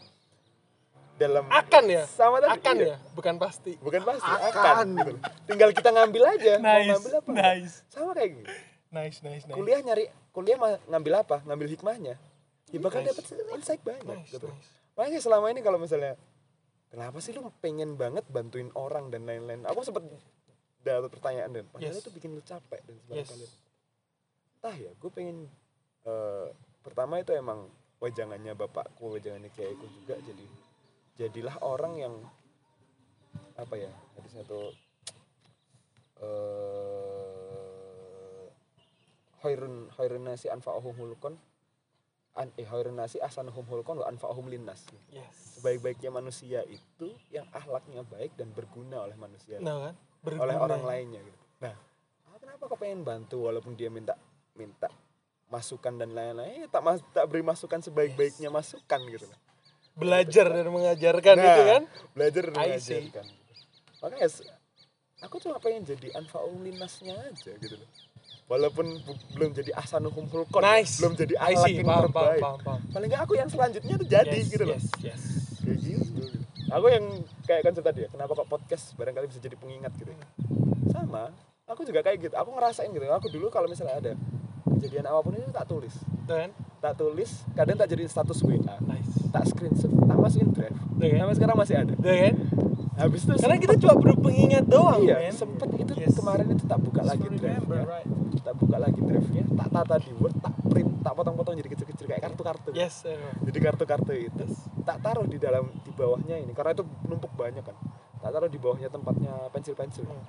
Dalam 1.15 1.47
akan 1.47 1.85
ya 1.87 2.03
sama 2.11 2.43
tadi 2.43 2.59
akan 2.59 2.75
iya. 2.83 2.87
ya 2.91 2.97
bukan 3.15 3.39
pasti 3.39 3.79
bukan 3.79 4.03
pasti 4.03 4.27
akan, 4.27 4.51
Akan. 4.51 4.87
gitu. 4.99 5.13
tinggal 5.47 5.71
kita 5.71 5.95
ngambil 5.95 6.23
aja 6.27 6.59
mau 6.59 6.75
nice 6.75 6.91
ngambil 6.91 7.13
apa 7.15 7.31
nice 7.31 7.75
sama 7.87 8.11
kayak 8.19 8.31
gini 8.35 8.47
nice 8.91 9.19
nice 9.23 9.47
nice 9.47 9.55
kuliah 9.55 9.79
nyari 9.79 10.11
kuliah 10.35 10.59
ngambil 10.91 11.23
apa 11.23 11.37
ngambil 11.47 11.71
hikmahnya 11.71 12.19
ya 12.75 12.79
bakal 12.83 12.99
Nice. 12.99 13.15
dapat 13.15 13.25
insight 13.55 13.83
banyak 13.87 14.03
nice, 14.11 14.35
gitu 14.35 14.51
nice. 14.51 14.67
makanya 14.99 15.21
selama 15.23 15.47
ini 15.55 15.61
kalau 15.63 15.79
misalnya 15.79 16.19
kenapa 16.91 17.23
sih 17.23 17.31
lu 17.31 17.47
pengen 17.63 17.95
banget 17.95 18.27
bantuin 18.27 18.75
orang 18.75 19.07
dan 19.15 19.23
lain-lain 19.23 19.63
aku 19.71 19.87
sempet 19.87 20.03
dapat 20.83 21.15
pertanyaan 21.15 21.55
dan 21.55 21.65
padahal 21.71 21.95
Yes. 21.95 22.03
itu 22.03 22.11
bikin 22.11 22.35
lu 22.35 22.43
capek 22.43 22.83
dan 22.83 22.95
Yes. 23.15 23.31
sebagainya 23.31 23.51
entah 24.59 24.77
ya 24.83 24.91
gue 24.99 25.11
pengen 25.15 25.47
eh, 26.03 26.47
pertama 26.83 27.23
itu 27.23 27.31
emang 27.31 27.71
wajangannya 28.05 28.53
bapakku 28.53 29.17
wajangannya 29.17 29.49
kiaiku 29.49 29.89
juga 29.89 30.21
jadi 30.21 30.47
jadilah 31.17 31.57
orang 31.65 31.97
yang 31.97 32.15
apa 33.57 33.75
ya 33.81 33.91
hadisnya 34.19 34.45
tuh 34.45 34.71
eh 36.21 37.25
khairun 39.43 39.89
khairun 39.97 40.25
nasi 40.25 40.53
anfa'uhum 40.53 40.95
hulkon 40.95 41.35
an 42.35 42.51
eh 42.59 42.67
khairun 42.67 42.99
nasi 42.99 43.23
ahsanuhum 43.23 43.63
hulkon 43.67 44.03
wa 44.03 44.07
anfa'uhum 44.11 44.51
linnas 44.51 44.85
yes 45.09 45.59
sebaik-baiknya 45.59 46.11
manusia 46.11 46.61
itu 46.67 47.15
yang 47.31 47.47
akhlaknya 47.55 48.03
baik 48.05 48.35
dan 48.35 48.51
berguna 48.51 49.07
oleh 49.07 49.15
manusia 49.15 49.63
nah 49.63 49.91
kan 49.91 49.95
oleh 50.25 50.41
Berguna. 50.41 50.65
orang 50.65 50.83
lainnya 50.89 51.21
gitu. 51.21 51.37
Nah, 51.61 51.77
ah, 52.33 52.37
kenapa 52.41 52.65
kau 52.65 52.81
pengen 52.81 53.05
bantu 53.05 53.45
walaupun 53.45 53.77
dia 53.77 53.93
minta 53.93 54.17
minta 54.57 54.89
masukan 55.55 55.95
dan 55.95 56.11
lain-lain, 56.11 56.61
ya, 56.61 56.67
tak 56.67 56.83
mas, 56.83 56.99
tak 57.11 57.25
beri 57.25 57.41
masukan 57.41 57.79
sebaik-baiknya 57.79 58.51
masukan 58.51 59.01
gitu 59.07 59.25
loh. 59.25 59.39
belajar 59.95 60.51
dan 60.51 60.67
mengajarkan 60.67 61.35
Nah, 61.35 61.47
itu 61.47 61.63
kan 61.63 61.83
Belajar 62.11 62.43
dan 62.45 62.53
mengajarkan. 62.53 63.27
Makanya 64.01 64.27
s- 64.27 64.43
aku 65.21 65.39
cuma 65.39 65.57
pengen 65.57 65.87
jadi 65.87 66.11
anfa'ul 66.13 66.59
linasnya 66.61 67.15
aja 67.15 67.53
gitu 67.55 67.79
loh. 67.79 67.87
Walaupun 68.45 68.85
belum 69.33 69.55
jadi 69.55 69.71
ahsanuhum 69.73 70.27
hulkon, 70.27 70.61
nice 70.61 70.99
belum 70.99 71.15
jadi 71.15 71.39
akhlak 71.39 71.71
yang 71.71 71.87
paham 71.87 72.03
paham 72.03 72.05
terbaik. 72.11 72.43
paham 72.43 72.59
paham 72.61 72.81
Paling 72.91 73.09
nggak 73.09 73.23
aku 73.23 73.33
yang 73.35 73.49
selanjutnya 73.49 73.95
tuh 73.97 74.09
jadi 74.11 74.37
yes, 74.37 74.51
gitu 74.51 74.65
loh. 74.67 74.77
yes 74.77 74.87
yes 75.01 75.23
Kayak 75.63 75.79
gitu. 75.81 76.23
Aku 76.69 76.87
yang 76.91 77.05
kayak 77.47 77.63
konsep 77.63 77.81
tadi 77.81 78.01
ya, 78.03 78.09
kenapa 78.11 78.35
kok 78.35 78.49
podcast 78.51 78.85
barangkali 78.93 79.31
bisa 79.31 79.39
jadi 79.39 79.55
pengingat 79.55 79.95
gitu. 79.95 80.11
ya. 80.11 80.27
Sama, 80.91 81.31
aku 81.65 81.87
juga 81.87 82.03
kayak 82.03 82.19
gitu. 82.21 82.35
Aku 82.35 82.51
ngerasain 82.51 82.91
gitu. 82.91 83.07
Aku 83.07 83.31
dulu 83.31 83.47
kalau 83.49 83.65
misalnya 83.65 83.97
ada 83.97 84.13
kejadian 84.85 85.09
apa 85.09 85.21
pun 85.21 85.33
itu 85.33 85.49
tak 85.49 85.65
tulis. 85.65 85.95
kan 86.25 86.49
Tak 86.79 86.95
tulis, 86.95 87.31
kadang 87.53 87.77
tak 87.77 87.89
jadiin 87.89 88.07
status 88.07 88.39
WA. 88.41 88.77
nice. 88.85 89.13
Tak 89.33 89.49
screenshot, 89.49 89.89
tak 89.89 90.17
masukin 90.17 90.53
drive. 90.53 90.77
kan 90.77 91.17
Sampai 91.19 91.35
sekarang 91.35 91.57
masih 91.57 91.75
ada. 91.79 91.95
kan 91.97 92.35
Habis 92.95 93.27
itu 93.27 93.33
karena 93.35 93.57
kita 93.59 93.75
cuma 93.75 93.95
perlu 93.99 94.15
pengingat 94.21 94.65
doang 94.65 95.03
iya, 95.03 95.19
men. 95.19 95.35
sempet 95.35 95.67
itu 95.75 95.93
Yes. 95.97 96.15
kemarin 96.15 96.47
itu 96.47 96.63
tak 96.63 96.79
buka 96.79 97.03
lagi 97.03 97.27
Just 97.27 97.43
drive 97.43 97.67
right. 97.67 98.07
Tak 98.39 98.55
buka 98.55 98.77
lagi 98.79 99.01
drive-nya 99.01 99.43
tak 99.51 99.69
tata 99.73 99.95
di 99.99 100.13
word 100.15 100.37
tak 100.39 100.55
print 100.63 101.03
tak 101.03 101.13
potong-potong 101.13 101.57
jadi 101.57 101.71
kecil-kecil 101.73 102.07
kayak 102.07 102.23
kartu-kartu. 102.23 102.71
Yes 102.71 103.03
jadi 103.43 103.59
kartu-kartu 103.61 104.13
itu. 104.15 104.45
Tak 104.85 105.01
taruh 105.01 105.25
di 105.25 105.43
dalam 105.43 105.75
di 105.75 105.91
bawahnya 105.91 106.39
ini 106.39 106.53
karena 106.53 106.71
itu 106.71 106.85
numpuk 107.03 107.35
banyak 107.35 107.65
kan. 107.65 107.75
Tak 108.21 108.31
taruh 108.31 108.47
di 108.47 108.63
bawahnya 108.63 108.87
tempatnya 108.87 109.33
pensil-pensil. 109.51 110.05
Hmm. 110.05 110.23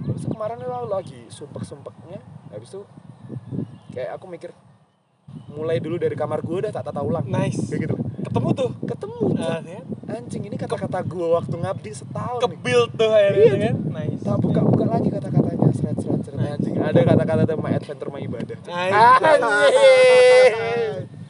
terus 0.00 0.24
kemarin 0.26 0.58
lalu 0.58 0.88
lagi 0.90 1.20
sumpek-sumpeknya 1.30 2.20
habis 2.50 2.68
itu 2.68 2.82
kayak 3.90 4.10
aku 4.16 4.26
mikir 4.26 4.50
mulai 5.50 5.78
dulu 5.78 5.94
dari 5.94 6.14
kamar 6.14 6.42
gue 6.42 6.56
udah 6.66 6.72
tak 6.74 6.90
tata 6.90 7.00
ulang. 7.02 7.26
Nice. 7.26 7.70
Kayak 7.70 7.80
gitu. 7.86 7.96
Ketemu 8.26 8.48
tuh? 8.54 8.70
Ketemu 8.82 9.18
nah, 9.34 9.62
ya. 9.62 9.80
anjing 10.10 10.42
ini 10.46 10.56
kata-kata 10.58 10.98
gue 11.02 11.26
waktu 11.30 11.54
ngabdi 11.54 11.90
setahun 11.94 12.38
nih. 12.38 12.46
kebil 12.50 12.80
tuh 12.94 13.10
akhirnya 13.10 13.42
Iya, 13.46 13.54
kan? 13.70 13.76
Nice. 13.94 14.20
Tak 14.22 14.36
buka-buka 14.42 14.84
lagi 14.86 15.08
kata-katanya 15.10 15.68
seret-seret 15.70 16.20
seret 16.26 16.38
Nice. 16.38 16.52
anjing 16.58 16.74
ada 16.78 17.00
kata-kata 17.06 17.52
my 17.56 17.72
adventure 17.72 18.10
my 18.10 18.20
ibadah 18.20 18.58
Anjing. 18.66 19.42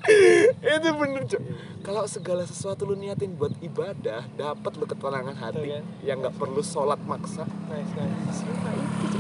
itu 0.81 0.89
bener 0.97 1.23
cok. 1.29 1.43
Kalau 1.81 2.05
segala 2.05 2.43
sesuatu 2.45 2.85
lu 2.85 2.97
niatin 2.97 3.37
buat 3.37 3.53
ibadah 3.61 4.25
dapat 4.33 4.73
lu 4.77 4.85
ketenangan 4.85 5.37
hati 5.37 5.77
kan? 5.77 5.85
yang 6.05 6.21
nggak 6.21 6.37
perlu 6.37 6.61
sholat 6.61 7.01
maksa. 7.05 7.45
Nice 7.69 7.93
nice. 7.95 8.41
Itu 9.05 9.19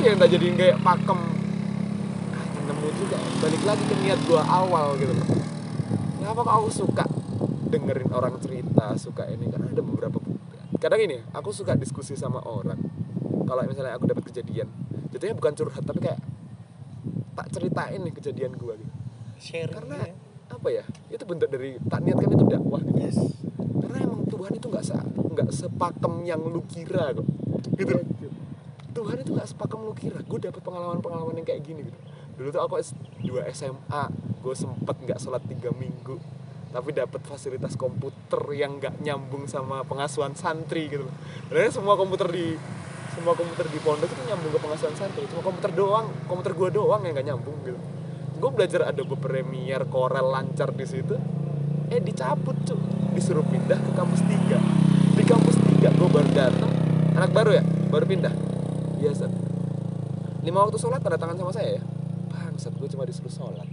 itu 0.00 0.08
yang 0.08 0.16
tak 0.16 0.28
jadiin 0.32 0.56
kayak 0.56 0.76
pakem 0.80 1.20
juga. 3.00 3.16
Balik 3.40 3.62
lagi 3.64 3.84
ke 3.88 3.94
niat 4.04 4.20
gua 4.28 4.44
awal 4.44 5.00
gitu. 5.00 5.16
Loh 5.16 5.50
kenapa 6.30 6.46
kok 6.46 6.54
aku 6.62 6.70
suka 6.70 7.04
dengerin 7.74 8.10
orang 8.14 8.38
cerita 8.38 8.94
suka 8.94 9.26
ini? 9.26 9.50
Karena 9.50 9.66
ada 9.66 9.82
beberapa 9.82 10.22
kadang 10.78 11.02
ini 11.02 11.18
aku 11.34 11.50
suka 11.50 11.74
diskusi 11.74 12.14
sama 12.14 12.38
orang. 12.46 12.78
Kalau 13.50 13.66
misalnya 13.66 13.98
aku 13.98 14.06
dapat 14.06 14.30
kejadian 14.30 14.70
jadinya 15.10 15.34
bukan 15.34 15.52
curhat 15.58 15.82
tapi 15.82 16.06
kayak 16.06 16.22
tak 17.34 17.46
ceritain 17.50 17.98
nih 17.98 18.14
kejadian 18.14 18.54
gua 18.54 18.78
gitu. 18.78 18.94
Share 19.42 19.74
karena 19.74 19.98
ya. 20.06 20.14
apa 20.54 20.68
ya? 20.70 20.84
Itu 21.10 21.26
bentuk 21.26 21.50
dari 21.50 21.82
tak 21.82 22.06
niatkan 22.06 22.30
itu 22.30 22.44
dakwah 22.46 22.78
gitu. 22.78 23.00
Yes. 23.02 23.18
Karena 23.58 23.98
emang 24.06 24.22
Tuhan 24.30 24.52
itu 24.54 24.66
nggak 24.70 24.84
se 24.86 24.94
nggak 25.18 25.50
sepakem 25.50 26.14
yang 26.22 26.46
lu 26.46 26.62
kira 26.70 27.10
kok. 27.10 27.26
Gitu. 27.74 27.90
Loh. 27.90 28.06
Tuhan 28.94 29.16
itu 29.18 29.30
nggak 29.34 29.48
sepakem 29.50 29.82
lu 29.82 29.98
kira. 29.98 30.22
Gue 30.22 30.38
dapet 30.38 30.62
pengalaman 30.62 31.02
pengalaman 31.02 31.42
yang 31.42 31.48
kayak 31.48 31.66
gini 31.66 31.90
gitu 31.90 31.98
dulu 32.40 32.48
tuh 32.56 32.62
aku 32.64 32.80
S2 32.80 33.44
SMA 33.52 34.04
gue 34.40 34.54
sempet 34.56 34.96
nggak 34.96 35.20
sholat 35.20 35.44
tiga 35.44 35.68
minggu 35.76 36.16
tapi 36.72 36.96
dapat 36.96 37.20
fasilitas 37.28 37.76
komputer 37.76 38.40
yang 38.56 38.80
nggak 38.80 39.04
nyambung 39.04 39.44
sama 39.44 39.84
pengasuhan 39.84 40.32
santri 40.32 40.88
gitu 40.88 41.04
loh. 41.04 41.14
Semua 41.68 42.00
komputer 42.00 42.32
di 42.32 42.56
semua 43.12 43.36
komputer 43.36 43.68
di 43.68 43.76
pondok 43.84 44.08
itu 44.08 44.22
nyambung 44.24 44.54
ke 44.56 44.60
pengasuhan 44.62 44.94
santri 44.96 45.28
cuma 45.28 45.44
komputer 45.44 45.74
doang 45.76 46.08
komputer 46.30 46.56
gue 46.56 46.80
doang 46.80 47.04
yang 47.04 47.12
nggak 47.12 47.28
nyambung 47.28 47.60
gitu. 47.68 47.76
Gue 48.40 48.50
belajar 48.56 48.88
Adobe 48.88 49.20
Premiere 49.20 49.84
Corel 49.84 50.24
lancar 50.24 50.72
di 50.72 50.88
situ 50.88 51.20
eh 51.92 52.00
dicabut 52.00 52.56
cuy 52.64 52.80
disuruh 53.12 53.44
pindah 53.44 53.76
ke 53.76 53.90
kampus 53.92 54.22
3 54.24 55.18
di 55.18 55.24
kampus 55.28 55.56
3 55.60 55.92
gue 55.92 56.08
baru 56.08 56.30
datang 56.32 56.72
anak 57.20 57.36
baru 57.36 57.60
ya? 57.60 57.62
Baru 57.92 58.08
pindah? 58.08 58.32
Biasa 58.96 59.28
lima 60.40 60.64
waktu 60.64 60.80
sholat 60.80 61.04
tanda 61.04 61.20
tangan 61.20 61.36
sama 61.36 61.52
saya 61.52 61.76
ya 61.76 61.82
bangsat 62.60 62.76
gue 62.76 62.88
cuma 62.92 63.08
disuruh 63.08 63.32
sholat. 63.32 63.64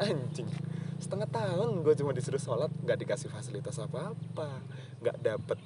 Anjing. 0.00 0.48
Setengah 0.96 1.28
tahun 1.28 1.84
gue 1.84 1.94
cuma 2.00 2.16
disuruh 2.16 2.40
sholat 2.40 2.72
nggak 2.80 3.04
dikasih 3.04 3.28
fasilitas 3.28 3.76
apa 3.76 4.16
apa 4.16 4.64
nggak 5.04 5.20
dapet 5.20 5.60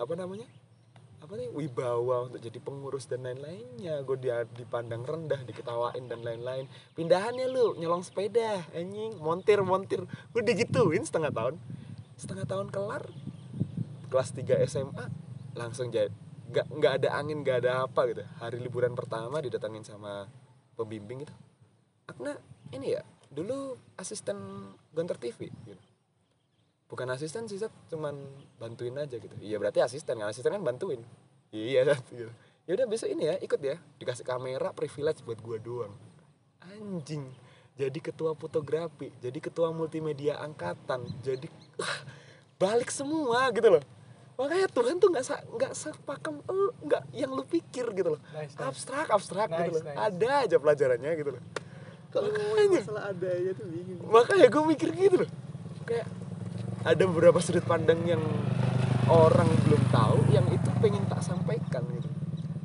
apa 0.00 0.12
namanya? 0.16 0.48
Apa 1.20 1.36
nih? 1.36 1.52
Wibawa 1.52 2.32
untuk 2.32 2.40
jadi 2.40 2.56
pengurus 2.56 3.04
dan 3.04 3.20
lain-lainnya. 3.20 4.00
Gue 4.00 4.16
dia 4.16 4.48
dipandang 4.48 5.04
rendah 5.04 5.44
diketawain 5.44 6.08
dan 6.08 6.24
lain-lain. 6.24 6.64
Pindahannya 6.96 7.52
lu 7.52 7.76
nyolong 7.76 8.00
sepeda 8.00 8.64
anjing. 8.72 9.20
Montir 9.20 9.60
montir. 9.60 10.00
Gue 10.32 10.40
digituin 10.40 11.04
setengah 11.04 11.28
tahun. 11.36 11.60
Setengah 12.16 12.48
tahun 12.48 12.72
kelar 12.72 13.12
kelas 14.08 14.32
3 14.32 14.64
SMA 14.64 15.04
langsung 15.52 15.92
jadi 15.92 16.08
nggak 16.48 16.66
nggak 16.80 16.92
ada 17.04 17.08
angin 17.20 17.44
nggak 17.44 17.60
ada 17.60 17.84
apa 17.84 18.08
gitu. 18.08 18.24
Hari 18.40 18.56
liburan 18.56 18.96
pertama 18.96 19.44
didatangin 19.44 19.84
sama 19.84 20.32
pembimbing 20.80 21.28
itu 21.28 21.36
Akna 22.06 22.38
ini 22.70 22.94
ya 22.94 23.02
dulu 23.26 23.74
asisten 23.98 24.38
Gontor 24.94 25.18
TV 25.18 25.50
gitu. 25.66 25.82
bukan 26.86 27.10
asisten 27.10 27.50
sih 27.50 27.58
cuman 27.90 28.14
bantuin 28.62 28.94
aja 28.94 29.18
gitu. 29.18 29.34
Iya 29.42 29.58
berarti 29.58 29.82
asisten 29.82 30.22
kan? 30.22 30.30
Asisten 30.30 30.54
kan 30.54 30.62
bantuin. 30.62 31.02
Iya 31.50 31.82
gitu. 32.14 32.30
ya 32.66 32.72
udah 32.78 32.86
besok 32.86 33.10
ini 33.10 33.26
ya 33.26 33.34
ikut 33.42 33.58
ya. 33.58 33.74
Dikasih 33.98 34.22
kamera 34.22 34.70
privilege 34.70 35.26
buat 35.26 35.42
gua 35.42 35.58
doang. 35.58 35.90
Anjing. 36.62 37.26
Jadi 37.76 37.98
ketua 38.00 38.32
fotografi 38.38 39.10
jadi 39.18 39.36
ketua 39.42 39.74
multimedia 39.74 40.38
angkatan 40.40 41.04
jadi 41.20 41.50
ah, 41.82 41.98
balik 42.56 42.94
semua 42.94 43.50
gitu 43.50 43.66
loh. 43.66 43.82
Makanya 44.38 44.70
Tuhan 44.70 44.96
tuh 45.02 45.10
nggak 45.10 45.26
sa 45.26 45.42
nggak 45.42 45.72
sepakem 45.74 46.38
lu 46.46 46.70
nggak 46.86 47.02
yang 47.12 47.34
lu 47.34 47.42
pikir 47.42 47.90
gitu 47.98 48.14
loh. 48.14 48.20
Nice, 48.30 48.54
nice. 48.54 48.62
abstrak 48.62 49.10
abstrak 49.10 49.48
Nice, 49.50 49.58
gitu 49.58 49.70
loh. 49.74 49.82
nice. 49.84 49.98
ada 49.98 50.28
aja 50.46 50.56
pelajarannya 50.62 51.12
gitu 51.18 51.32
loh 51.34 51.42
Makanya. 52.24 52.80
masalah 52.80 53.04
ada 53.12 53.28
aja 53.28 53.50
tuh 53.52 53.66
bingung. 53.68 54.00
Makanya 54.08 54.46
gue 54.48 54.62
mikir 54.64 54.88
gitu 54.96 55.16
loh. 55.24 55.30
Kayak 55.84 56.06
ada 56.86 57.02
beberapa 57.04 57.38
sudut 57.42 57.66
pandang 57.66 58.00
yang 58.06 58.22
orang 59.10 59.50
belum 59.66 59.82
tahu 59.90 60.18
yang 60.34 60.46
itu 60.50 60.70
pengen 60.82 61.02
tak 61.10 61.22
sampaikan 61.22 61.82
gitu. 61.94 62.08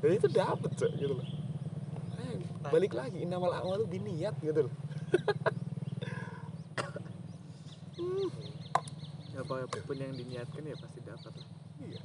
Dan 0.01 0.11
itu 0.17 0.27
dapet 0.29 0.71
Cok, 0.73 0.91
gitu 0.97 1.13
loh. 1.17 1.27
Balik 2.71 2.93
lagi 2.93 3.25
inamal 3.25 3.51
amal 3.57 3.81
tuh 3.81 3.89
biniat 3.89 4.37
gitu 4.39 4.69
loh. 4.69 4.73
Apa 9.41 9.65
pun 9.83 9.97
yang 9.97 10.13
diniatkan 10.13 10.61
ya 10.63 10.77
pasti 10.77 11.01
dapat 11.01 11.33
lah. 11.33 11.49
iya. 11.81 12.01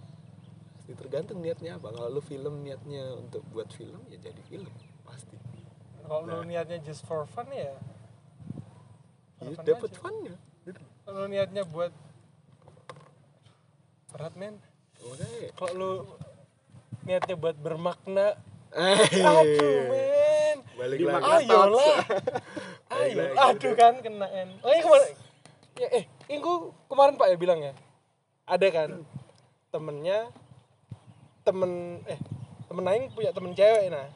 Pasti 0.81 0.93
tergantung 0.97 1.45
niatnya 1.45 1.77
apa. 1.77 1.93
Kalau 1.93 2.09
lu 2.09 2.25
film 2.25 2.65
niatnya 2.65 3.13
untuk 3.21 3.45
buat 3.53 3.69
film 3.77 4.01
ya 4.09 4.17
jadi 4.19 4.41
film. 4.49 4.73
Pasti 5.05 5.37
kalau 6.07 6.23
lu 6.25 6.47
niatnya 6.47 6.79
just 6.87 7.03
for 7.03 7.27
fun 7.27 7.51
ya 7.51 7.75
ya 9.43 9.53
fun 9.53 9.65
dapet 9.67 9.91
aja. 9.93 9.99
funnya 10.01 10.35
gitu. 10.67 10.83
Kalau 11.07 11.23
niatnya 11.31 11.63
buat 11.63 11.93
berat 14.11 14.35
men. 14.35 14.57
Kalau 15.55 15.73
lu 15.75 15.91
niatnya 17.07 17.35
buat 17.39 17.55
bermakna 17.59 18.39
eh. 18.75 18.99
aduh 19.23 19.79
men. 19.91 20.59
Balik 20.77 20.99
lagi. 21.05 21.23
ayolah 21.47 21.97
Balik 22.91 23.15
ayo. 23.23 23.23
Aduh 23.53 23.73
kan 23.75 23.95
kena 24.03 24.27
kan 24.27 24.49
oh 24.63 24.71
iya 24.71 24.83
kemarin 24.83 25.11
ya 25.77 25.89
eh 25.93 26.05
ini 26.33 26.39
gua 26.41 26.73
kemarin 26.89 27.15
pak 27.21 27.29
ya 27.29 27.37
bilang 27.37 27.61
ya 27.61 27.73
ada 28.49 28.67
kan 28.73 29.05
temennya 29.75 30.33
temen 31.45 32.03
eh 32.09 32.19
temen 32.67 32.85
Aing 32.91 33.07
punya 33.15 33.31
temen 33.31 33.53
cewek 33.55 33.93
nah. 33.93 34.09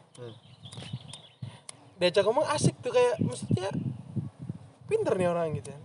Diajak 2.00 2.24
ngomong 2.24 2.48
asik 2.56 2.80
tuh 2.80 2.96
kayak 2.96 3.20
maksudnya 3.20 3.68
pinter 4.88 5.14
nih 5.20 5.28
orang 5.28 5.52
gitu 5.52 5.68
kan. 5.68 5.82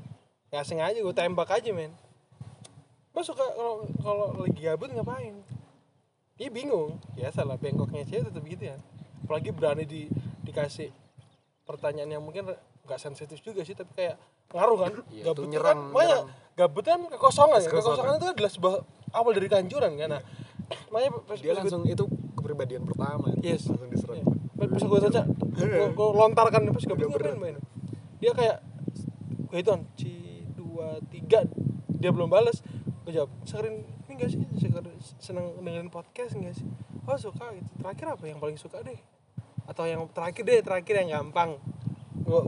Ya 0.49 0.63
asing 0.63 0.79
aja 0.79 0.95
gue 0.95 1.11
tembak 1.11 1.51
aja 1.51 1.69
men. 1.75 1.91
Gue 3.11 3.23
suka 3.27 3.43
kalau 3.43 3.83
kalau 3.99 4.25
lagi 4.47 4.63
gabut 4.63 4.89
ngapain? 4.95 5.43
Dia 6.39 6.47
bingung. 6.47 7.03
Ya 7.19 7.35
salah 7.35 7.59
bengkoknya 7.59 8.07
cewek 8.07 8.31
tetap 8.31 8.43
gitu 8.47 8.63
ya. 8.63 8.79
Apalagi 9.27 9.51
berani 9.51 9.83
di 9.83 10.07
dikasih 10.47 10.95
pertanyaan 11.67 12.15
yang 12.15 12.23
mungkin 12.23 12.47
nggak 12.87 12.99
sensitif 13.01 13.43
juga 13.43 13.67
sih 13.67 13.75
tapi 13.75 13.91
kayak 13.91 14.15
ngaruh 14.55 14.77
kan? 14.87 14.93
Iya, 15.11 15.23
gabut 15.27 15.43
itu 15.43 15.51
nyerang, 15.51 15.79
kan 15.79 15.91
makanya 15.91 16.19
gabut 16.55 16.83
kan 16.87 16.99
kekosongan 17.11 17.59
ya. 17.59 17.69
Kekosongan. 17.75 18.15
itu 18.15 18.27
adalah 18.31 18.51
sebuah 18.55 18.75
awal 19.11 19.31
dari 19.35 19.47
kehancuran 19.51 19.91
kan? 19.99 20.09
Nah 20.15 20.21
makanya 20.95 21.09
dia 21.43 21.53
langsung 21.59 21.83
itu 21.83 22.07
kepribadian 22.39 22.87
pertama. 22.87 23.35
Yes. 23.43 23.67
langsung 23.67 23.91
diserang 23.91 24.34
Pas 24.55 24.67
pas 24.71 24.79
gue 24.79 24.99
tanya, 25.03 25.23
gue, 25.91 26.07
lontarkan 26.15 26.71
pas 26.71 26.83
gue 26.83 26.95
ngapain 26.95 27.35
main. 27.35 27.59
Dia 28.23 28.31
kayak 28.31 28.63
gue 29.51 29.57
hitung 29.59 29.83
C 29.99 30.07
dua 30.55 31.03
tiga 31.11 31.43
dia 31.99 32.11
belum 32.15 32.31
balas. 32.31 32.63
Gue 33.03 33.11
jawab, 33.11 33.29
sekarang 33.43 33.83
ini 34.07 34.11
enggak 34.15 34.29
sih? 34.31 34.39
Sekarang 34.55 34.95
seneng 35.19 35.59
dengerin 35.59 35.91
podcast 35.91 36.39
enggak 36.39 36.55
sih? 36.55 36.67
Oh 37.03 37.19
suka 37.19 37.51
gitu. 37.51 37.67
Terakhir 37.83 38.15
apa 38.15 38.23
yang 38.31 38.39
paling 38.39 38.55
suka 38.55 38.79
deh? 38.79 38.95
Atau 39.67 39.83
yang 39.91 40.07
terakhir 40.15 40.47
deh, 40.47 40.63
terakhir 40.63 41.03
yang 41.03 41.19
gampang. 41.19 41.59
Gue 42.23 42.47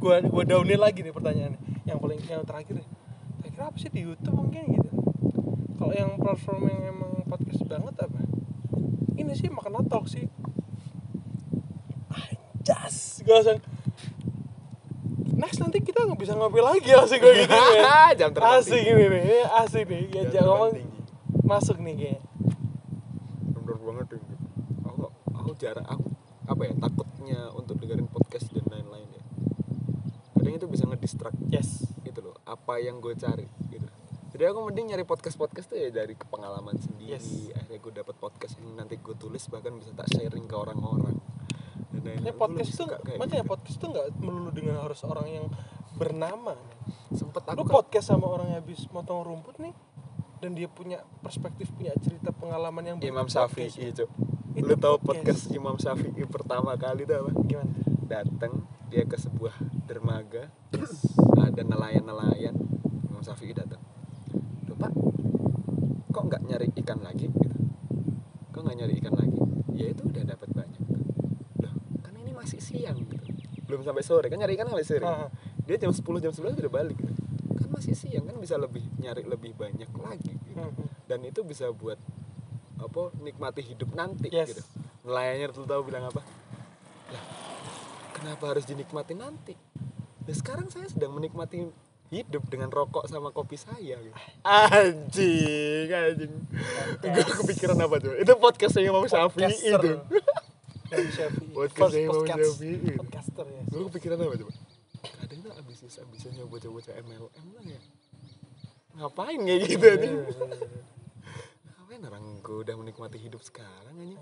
gue 0.00 0.14
gue 0.24 0.44
downin 0.48 0.80
lagi 0.80 1.04
nih 1.04 1.12
pertanyaannya. 1.12 1.60
Yang 1.84 1.98
paling 2.00 2.20
yang 2.32 2.42
terakhir 2.48 2.80
deh. 2.80 2.88
Terakhir 3.44 3.60
apa 3.60 3.76
sih 3.76 3.92
di 3.92 4.00
YouTube 4.08 4.40
mungkin 4.40 4.62
gitu? 4.72 4.90
Kalau 5.76 5.92
yang 5.92 6.16
platform 6.16 6.64
yang 6.64 6.96
emang 6.96 7.28
podcast 7.28 7.60
banget 7.68 7.94
apa? 8.08 8.20
Ini 9.20 9.32
sih 9.36 9.52
makan 9.52 9.84
talk 9.84 10.08
sih 10.08 10.24
anjas 12.70 13.26
gue 13.26 13.34
langsung 13.34 13.58
next 15.34 15.58
nanti 15.58 15.80
kita 15.80 16.04
nggak 16.04 16.20
bisa 16.20 16.36
ngopi 16.36 16.60
lagi. 16.60 16.92
Asik 16.92 17.24
gue 17.24 17.32
gitu 17.42 17.48
men. 17.56 18.12
Jam 18.12 18.30
terbang 18.30 18.60
asik 18.60 18.82
ini 18.84 19.04
nih 19.08 19.22
ya, 19.24 19.44
asik 19.64 19.84
nih. 19.88 20.02
Jam 20.12 20.20
ya 20.20 20.28
terbang 20.28 20.46
ngomong 20.46 20.70
tinggi. 20.76 21.00
masuk 21.48 21.76
nih 21.80 21.94
kayak. 21.96 22.22
Bener 23.56 23.76
banget 23.80 24.06
deh 24.14 24.22
aku 24.84 25.00
aku 25.32 25.50
jarang 25.56 25.88
aku 25.88 26.06
apa 26.44 26.62
ya 26.66 26.74
takutnya 26.76 27.40
untuk 27.56 27.80
dengerin 27.80 28.06
podcast 28.12 28.52
dan 28.52 28.68
lain-lain 28.68 29.08
ya. 29.16 29.24
Kadang 30.36 30.54
itu 30.60 30.66
bisa 30.68 30.84
ngedistract 30.84 31.40
yes. 31.48 31.88
gitu 32.04 32.20
loh 32.20 32.36
apa 32.44 32.76
yang 32.76 33.00
gue 33.00 33.16
cari 33.16 33.48
gitu. 33.72 33.88
Jadi 34.36 34.44
aku 34.44 34.60
mending 34.68 34.92
nyari 34.92 35.04
podcast 35.08 35.40
podcast 35.40 35.72
tuh 35.72 35.80
ya 35.80 35.88
dari 35.88 36.12
pengalaman 36.20 36.76
sendiri. 36.76 37.16
Yes. 37.16 37.48
akhirnya 37.56 37.80
gue 37.80 37.92
dapat 37.96 38.14
podcast 38.20 38.60
yang 38.60 38.76
nanti 38.76 39.00
gue 39.00 39.16
tulis 39.16 39.40
bahkan 39.48 39.72
bisa 39.80 39.90
tak 39.96 40.12
sharing 40.12 40.44
ke 40.44 40.54
orang-orang 40.54 41.16
dan 42.00 42.16
lain-lain. 42.16 42.26
Ya 42.26 42.32
podcast 42.34 42.70
tuh 42.74 42.86
makanya 42.88 43.40
gitu. 43.40 43.50
podcast 43.50 43.76
tuh 43.76 43.88
nggak 43.88 44.06
melulu 44.18 44.50
dengan 44.50 44.76
harus 44.80 45.00
orang 45.04 45.26
yang 45.28 45.46
bernama. 45.94 46.54
sempet 47.10 47.42
Lu 47.44 47.50
aku 47.52 47.62
kan- 47.62 47.74
podcast 47.76 48.06
sama 48.08 48.26
orang 48.26 48.50
yang 48.50 48.58
habis 48.58 48.86
motong 48.88 49.20
rumput 49.20 49.58
nih 49.58 49.74
dan 50.40 50.54
dia 50.54 50.66
punya 50.66 50.98
perspektif 51.20 51.68
punya 51.70 51.92
cerita 51.98 52.32
pengalaman 52.32 52.80
yang 52.82 52.96
Imam. 52.98 53.28
Syafi'i 53.28 53.68
cuk 53.92 54.08
Itu 54.50 54.64
lu 54.64 54.74
tahu 54.74 54.96
podcast. 54.98 55.44
podcast 55.46 55.52
Imam 55.52 55.76
Syafi'i 55.76 56.24
pertama 56.24 56.72
kali 56.74 57.04
tuh 57.04 57.20
apa 57.20 57.30
Gimana? 57.44 57.72
datang 58.06 58.64
dia 58.88 59.04
ke 59.04 59.14
sebuah 59.14 59.54
dermaga 59.84 60.48
ada 61.38 61.62
nelayan-nelayan 61.62 62.56
Imam 63.06 63.20
Syafi'i 63.20 63.52
datang 63.52 63.78
Loh 64.64 64.74
pak 64.74 64.90
kok 66.08 66.24
nggak 66.24 66.42
nyari 66.42 66.68
ikan 66.80 66.98
lagi 67.00 67.28
gitu 67.28 67.58
kok 68.50 68.60
nggak 68.60 68.76
nyari 68.80 68.94
ikan 68.98 69.14
lagi 69.14 69.38
ya 69.74 69.86
itu 69.90 70.02
udah 70.02 70.24
dapat 70.26 70.48
banyak 70.50 70.80
ini 70.80 70.99
masih 72.40 72.58
siang 72.58 72.96
gitu 72.98 73.20
belum 73.62 73.84
sampai 73.84 74.00
sore 74.00 74.26
kan 74.26 74.34
nyari 74.34 74.56
ikan 74.56 74.66
sampai 74.66 74.82
sore 74.82 75.04
Ah. 75.04 75.28
dia 75.62 75.76
jam 75.76 75.92
10 75.92 76.02
jam 76.18 76.32
11 76.32 76.56
udah 76.56 76.72
balik 76.72 76.96
gitu. 76.96 77.12
kan 77.54 77.68
masih 77.70 77.94
siang 77.94 78.24
kan 78.24 78.34
bisa 78.34 78.56
lebih 78.56 78.82
nyari 78.96 79.22
lebih 79.22 79.52
banyak 79.54 79.86
lagi 79.94 80.32
gitu. 80.34 80.56
Hmm. 80.56 80.88
dan 81.04 81.20
itu 81.22 81.40
bisa 81.42 81.68
buat 81.70 82.00
apa 82.76 83.12
nikmati 83.20 83.60
hidup 83.62 83.92
nanti 83.92 84.26
Yes. 84.28 84.50
gitu 84.50 84.62
nelayannya 85.02 85.52
tuh 85.52 85.64
tahu 85.64 85.84
bilang 85.84 86.04
apa 86.04 86.24
lah 87.10 87.24
kenapa 88.12 88.44
harus 88.48 88.64
dinikmati 88.64 89.12
nanti 89.12 89.54
dan 90.20 90.34
sekarang 90.34 90.66
saya 90.66 90.86
sedang 90.86 91.12
menikmati 91.12 91.68
hidup 92.10 92.42
dengan 92.44 92.66
rokok 92.68 93.06
sama 93.06 93.30
kopi 93.30 93.54
saya 93.54 93.94
gitu. 93.96 94.14
anjing 94.42 95.86
anjing 95.86 96.32
gue 97.00 97.24
kepikiran 97.38 97.78
apa 97.78 97.96
tuh 97.98 98.14
itu 98.14 98.32
podcastnya 98.34 98.82
Imam 98.84 99.04
Syafi'i 99.04 99.46
Podcaster. 99.46 99.78
itu 99.78 99.92
Imam 100.90 101.08
Syafi'i. 101.08 101.52
Podcast 101.54 101.92
First 101.94 102.08
podcast. 102.10 102.50
Podcaster 102.98 103.46
ya. 103.46 103.62
gue 103.64 103.80
kepikiran 103.88 104.16
apa 104.20 104.34
coba 104.36 104.52
kadang 105.00 105.38
tuh 105.40 105.52
ambisius 105.54 105.96
ambisiusnya 105.96 106.44
bocah-bocah 106.44 106.92
MLM 106.98 107.46
lah 107.54 107.64
ya 107.64 107.80
ngapain 108.92 109.38
kayak 109.40 109.60
gitu 109.64 109.80
Iya, 109.80 109.94
anjing 109.96 110.12
iya, 110.12 110.24
iya. 110.26 110.68
ngapain 111.70 112.00
orang 112.04 112.24
gue 112.40 112.56
udah 112.60 112.74
menikmati 112.76 113.16
hidup 113.16 113.40
sekarang 113.40 113.94
anjing 113.94 114.20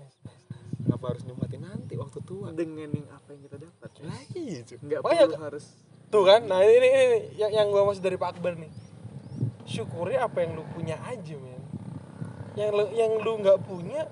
kenapa 0.79 1.05
harus 1.09 1.23
nikmati 1.25 1.57
nanti 1.57 1.93
waktu 1.93 2.19
tua 2.21 2.53
dengan 2.53 2.89
yang 2.89 3.07
apa 3.09 3.27
yang 3.33 3.41
kita 3.43 3.57
dapat 3.59 3.91
lagi 3.99 4.45
cuy 4.63 4.77
nggak 4.79 5.01
perlu 5.01 5.35
harus 5.41 5.65
Tuh 6.09 6.25
kan, 6.25 6.41
nah 6.41 6.57
ini, 6.65 6.73
ini, 6.73 6.89
ini 6.89 7.17
yang, 7.37 7.51
yang 7.53 7.67
gue 7.69 7.85
maksud 7.85 8.01
dari 8.01 8.17
Pak 8.17 8.33
Akbar 8.33 8.57
nih. 8.57 8.73
Syukuri 9.69 10.17
apa 10.17 10.41
yang 10.41 10.57
lu 10.57 10.65
punya 10.73 10.97
aja, 11.05 11.37
men. 11.37 11.61
Yang 12.57 12.69
lu, 12.73 12.83
yang 12.97 13.11
lu 13.21 13.33
nggak 13.37 13.61
punya, 13.61 14.09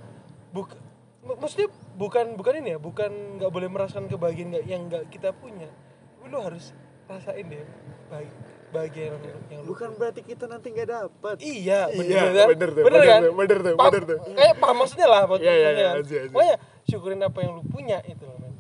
buk, 0.53 0.77
mak- 1.25 1.41
maksudnya 1.41 1.73
bukan 1.97 2.25
bukan 2.33 2.53
ini 2.57 2.69
ya, 2.69 2.79
bukan 2.79 3.11
nggak 3.35 3.49
boleh 3.49 3.67
merasakan 3.67 4.05
kebahagiaan 4.05 4.53
nggak 4.53 4.65
yang 4.65 4.81
nggak 4.85 5.03
kita 5.09 5.33
punya. 5.33 5.67
Tapi 6.13 6.25
lu 6.27 6.37
harus 6.37 6.71
rasain 7.05 7.43
deh 7.43 7.65
bahagia, 8.07 8.35
bahagia 8.69 9.03
yang, 9.05 9.15
lu- 9.17 9.43
yang 9.49 9.61
lu 9.61 9.67
bukan 9.67 9.87
punya. 9.89 9.99
berarti 9.99 10.21
kita 10.21 10.45
nanti 10.45 10.67
nggak 10.69 10.89
dapat 10.89 11.35
Iya, 11.39 11.81
bener, 11.89 12.05
Iya, 12.05 12.21
kan? 12.21 12.47
bener 12.47 12.69
tuh, 12.69 12.75
bener, 12.77 12.85
bener 12.85 13.01
kan? 13.03 13.19
tuh, 13.19 13.33
bener 13.33 13.57
tuh, 13.57 13.73
Paham- 13.73 13.87
bener 13.89 14.03
tuh. 14.05 14.17
Kayak 14.31 14.55
paham 14.57 14.75
maksudnya 14.77 15.07
lah, 15.07 15.21
Iya, 15.33 15.53
iya, 15.53 15.69
maksudnya 15.91 15.91
iya, 16.13 16.21
kan. 16.21 16.31
Pokoknya 16.31 16.55
syukurin 16.83 17.21
apa 17.21 17.39
yang 17.39 17.51
lu 17.53 17.63
punya 17.65 17.97
itu 18.03 18.23
loh, 18.23 18.37
men. 18.37 18.53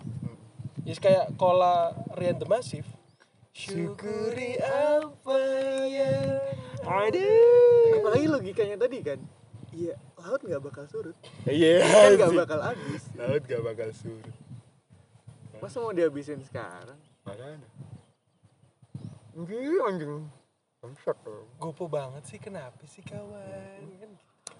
Ya 0.81 0.93
kayak 0.95 1.25
kola 1.35 1.75
Rian 2.13 2.35
The 2.35 2.47
Massive. 2.47 2.87
Syukuri 3.51 4.61
apa 4.61 5.39
yang 5.83 6.39
ada. 6.85 7.29
apalagi 7.97 8.27
logikanya 8.29 8.77
tadi 8.77 9.01
kan 9.01 9.17
iya 9.77 9.95
laut 10.17 10.41
nggak 10.41 10.61
bakal 10.65 10.83
surut 10.89 11.13
iya 11.45 11.85
kan 11.85 12.09
nggak 12.17 12.33
bakal 12.33 12.59
habis 12.65 13.03
laut 13.13 13.43
gak 13.45 13.61
bakal 13.61 13.89
surut 13.93 14.35
masa 15.61 15.77
mau 15.81 15.93
dihabisin 15.93 16.41
sekarang 16.41 16.97
makanya 17.21 17.69
anjing 19.37 19.77
anjing 19.85 20.11
loh. 20.17 20.25
Gopo 21.57 21.89
banget 21.89 22.23
sih, 22.29 22.37
kenapa 22.37 22.85
sih 22.85 23.01
kawan? 23.01 23.81
Kan 24.01 24.13
gitu. 24.13 24.53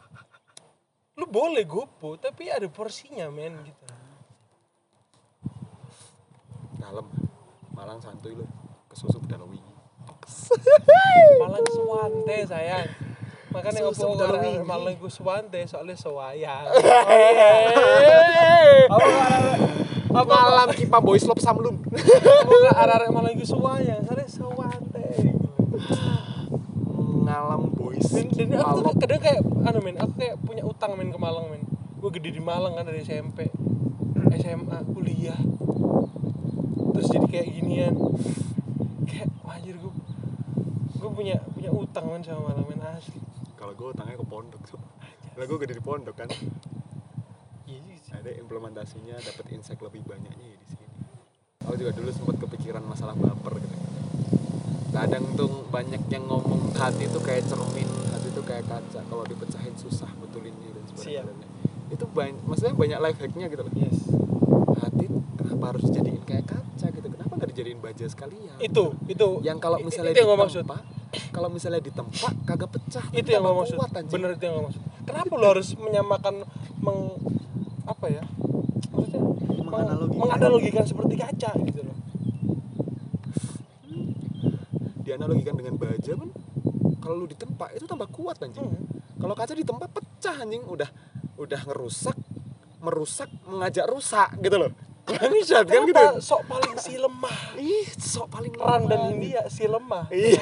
Lu 1.14 1.30
boleh 1.30 1.64
gopo, 1.64 2.18
tapi 2.18 2.50
ada 2.50 2.66
porsinya 2.68 3.30
men 3.30 3.54
gitu. 3.64 3.86
dalam 6.88 7.06
Malang 7.76 8.00
santuy 8.00 8.32
lo 8.34 8.48
kesusup 8.88 9.28
dalam 9.28 9.52
wingi 9.52 9.76
Malang 11.42 11.68
suwante 11.68 12.38
sayang. 12.48 13.07
Makanya 13.58 13.90
dalam 13.90 14.38
arek 14.38 14.42
wingi. 14.46 14.62
Malang 14.62 14.96
ku 15.02 15.10
suwante 15.10 15.66
soalnya 15.66 15.98
sewayang. 15.98 16.70
apa 18.94 19.10
Apa 20.08 20.24
malam 20.24 20.70
kipa 20.78 21.02
boys 21.02 21.26
lop 21.26 21.42
samlun 21.42 21.82
Apa 21.90 22.86
arek 22.86 23.10
Malang 23.10 23.34
ku 23.34 23.46
sewayang, 23.46 24.06
soalnya 24.06 24.30
sewante. 24.30 25.06
ngalam 27.28 27.76
boys 27.76 28.08
Dan, 28.08 28.32
dan 28.32 28.64
aku 28.64 28.88
tuh 28.88 28.96
kadang 29.04 29.20
kayak 29.20 29.44
anu 29.44 29.80
men, 29.84 30.00
aku 30.00 30.16
kayak 30.16 30.40
punya 30.40 30.64
utang 30.64 30.96
men 30.96 31.12
ke 31.12 31.20
Malang 31.20 31.52
men. 31.52 31.60
Gue 32.00 32.14
gede 32.14 32.38
di 32.38 32.40
Malang 32.40 32.78
kan 32.78 32.88
dari 32.88 33.04
SMP, 33.04 33.52
SMA, 34.38 34.78
kuliah. 34.96 35.36
Terus 36.96 37.08
jadi 37.12 37.28
kayak 37.28 37.48
ginian. 37.52 37.94
Kayak 39.04 39.28
anjir 39.44 39.76
gue 39.76 39.92
gue 40.98 41.12
punya 41.12 41.36
punya 41.52 41.72
utang 41.74 42.16
men 42.16 42.24
sama 42.24 42.54
Malang 42.54 42.66
men 42.72 42.80
asli. 42.80 43.27
Kalau 43.68 43.84
gue 43.84 43.90
utangnya 43.92 44.16
ke 44.16 44.24
pondok 44.26 44.64
so. 44.64 44.80
lah 45.36 45.44
gue 45.44 45.58
gede 45.60 45.76
di 45.76 45.84
pondok 45.84 46.16
kan 46.16 46.32
Iya 47.68 48.00
sih. 48.00 48.16
ada 48.16 48.32
implementasinya 48.32 49.20
dapat 49.20 49.44
insight 49.52 49.84
lebih 49.84 50.08
banyaknya 50.08 50.40
ya 50.46 50.58
di 50.58 50.68
sini 50.72 50.88
aku 51.60 51.76
juga 51.76 51.92
dulu 51.92 52.08
sempat 52.10 52.40
kepikiran 52.40 52.80
masalah 52.80 53.12
baper 53.14 53.60
gitu 53.60 53.76
kadang 54.90 55.36
tuh 55.36 55.68
banyak 55.68 56.00
yang 56.08 56.24
ngomong 56.24 56.72
hati 56.74 57.12
tuh 57.12 57.20
kayak 57.20 57.44
cermin 57.44 57.84
hati 58.08 58.32
tuh 58.32 58.40
kayak 58.42 58.64
kaca 58.64 59.04
kalau 59.04 59.28
dipecahin 59.28 59.76
susah 59.76 60.08
betulinnya 60.16 60.72
dan 60.72 60.84
sebagainya 60.88 61.36
itu 61.88 62.06
banyak 62.08 62.40
maksudnya 62.42 62.72
banyak 62.72 63.00
life 63.04 63.20
hacknya 63.20 63.46
gitu 63.48 63.62
loh 63.62 63.74
Yes. 63.76 64.00
hati 64.80 65.06
kenapa 65.36 65.76
harus 65.76 65.84
dijadiin 65.86 66.24
kayak 66.24 66.48
kaca 66.48 66.88
gitu 66.88 67.08
kenapa 67.10 67.32
nggak 67.36 67.50
dijadiin 67.52 67.80
baja 67.84 68.08
sekalian 68.08 68.56
Itu, 68.64 68.96
itu. 69.06 69.44
yang 69.44 69.60
kalau 69.60 69.76
misalnya 69.84 70.16
itu 70.16 70.24
yang 70.24 70.40
maksud. 70.40 70.64
Kalau 71.30 71.48
misalnya 71.48 71.80
ditempa 71.80 72.30
kagak 72.44 72.70
pecah 72.70 73.06
Itu 73.10 73.28
yang 73.28 73.42
gue 73.42 73.48
tambah 73.48 73.56
maksud. 73.58 73.76
kuat, 73.76 73.92
anjing. 73.94 74.14
Bener 74.14 74.30
itu 74.34 74.44
yang 74.44 74.56
gue 74.56 74.66
maksud. 74.66 74.82
Kenapa 75.04 75.34
lo 75.34 75.46
harus 75.48 75.68
menyamakan 75.74 76.36
meng 76.78 77.00
apa 77.86 78.06
ya? 78.08 78.24
Maksudnya 78.90 79.22
meng- 79.22 79.66
Menganalogikan. 79.68 80.20
menganalogikan 80.20 80.84
seperti 80.84 81.16
kaca 81.16 81.52
gitu 81.62 81.82
loh. 81.82 81.96
dianalogikan 85.00 85.56
dengan 85.56 85.76
baja 85.76 86.14
pun 86.14 86.30
kalau 87.00 87.16
lu 87.18 87.28
ditempa 87.28 87.72
itu 87.72 87.88
tambah 87.88 88.08
kuat 88.10 88.36
anjing 88.38 88.68
Hmm. 88.68 88.84
kalau 89.18 89.34
kaca 89.34 89.56
ditempa 89.56 89.88
pecah 89.88 90.36
anjing 90.38 90.60
udah 90.62 90.90
udah 91.38 91.62
ngerusak 91.64 92.18
merusak 92.78 93.32
mengajak 93.44 93.88
rusak 93.88 94.36
gitu 94.38 94.60
loh 94.60 94.72
bangsat 95.10 95.66
kan 95.66 95.82
gitu 95.82 95.96
Kenapa 95.96 96.20
sok 96.20 96.42
paling 96.46 96.76
si 96.76 96.94
lemah? 96.96 97.38
ih 97.56 97.88
sok 97.92 98.28
paling 98.28 98.54
Ran 98.54 98.82
dan 98.84 99.00
lemah. 99.00 99.10
India 99.10 99.42
si 99.48 99.64
lemah. 99.66 100.06
iya 100.12 100.36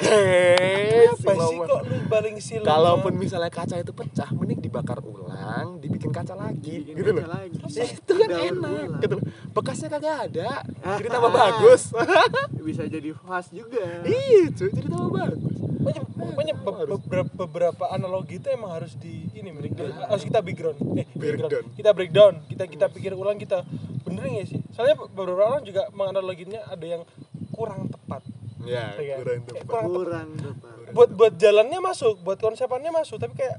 si 1.12 1.22
sih 1.22 1.30
lemah. 1.30 1.64
kok 1.64 1.80
lu 1.84 1.96
paling 2.06 2.36
si 2.36 2.54
lemah? 2.56 2.66
kalaupun 2.66 3.12
misalnya 3.14 3.48
kaca 3.48 3.76
itu 3.76 3.92
pecah 3.92 4.28
mending 4.32 4.58
dibakar 4.60 4.98
ulang 5.00 5.78
dibikin 5.78 6.10
kaca 6.10 6.34
lagi 6.34 6.82
Bikin 6.82 6.94
gitu 6.94 7.10
kaca 7.12 7.22
loh 7.22 7.30
lagi. 7.32 7.56
Ih, 7.72 7.90
itu 7.94 8.12
kan 8.12 8.28
Daur 8.28 8.42
enak 8.42 8.88
gitu 8.98 9.16
bekasnya 9.52 9.88
kagak 9.88 10.16
ada 10.26 10.50
jadi 10.92 11.08
tambah 11.08 11.30
bagus 11.30 11.82
bisa 12.66 12.82
jadi 12.84 13.10
khas 13.14 13.46
juga 13.48 14.02
iya 14.02 14.50
cuy 14.50 14.70
jadi 14.70 14.88
tambah 14.88 15.10
bagus 15.12 15.54
Banyak, 15.78 16.02
banyak 16.34 16.56
be- 16.58 16.98
beberapa, 16.98 17.30
beberapa 17.38 17.84
analogi 17.86 18.42
itu 18.42 18.50
emang 18.50 18.74
harus 18.74 18.98
di 18.98 19.30
ini 19.32 19.54
men, 19.54 19.70
harus 20.02 20.18
kita 20.20 20.42
background 20.42 20.82
eh 20.98 21.06
background. 21.08 21.46
Breakdown. 21.46 21.64
kita 21.78 21.90
breakdown 21.92 22.34
kita 22.44 22.64
kita 22.66 22.86
pikir 22.90 23.14
ulang 23.14 23.38
kita 23.38 23.62
bener 24.06 24.22
nggak 24.24 24.46
sih? 24.46 24.60
Soalnya 24.70 24.94
beberapa 25.04 25.42
orang 25.44 25.62
juga 25.62 25.90
menganaloginya 25.90 26.62
ada 26.64 26.86
yang 26.86 27.02
kurang 27.50 27.86
tepat. 27.86 28.22
Ya 28.62 28.94
Iya. 28.94 29.18
kurang 29.18 29.36
Eh, 29.36 29.44
tepat. 29.44 29.64
kurang 29.64 29.84
tepat. 29.84 29.96
kurang 29.96 30.28
tepat. 30.36 30.74
Buat 30.88 31.10
buat 31.12 31.34
jalannya 31.34 31.78
masuk 31.80 32.14
buat 32.20 32.38
konsepannya 32.38 32.90
masuk 32.90 33.16
tapi 33.16 33.34
kayak 33.36 33.58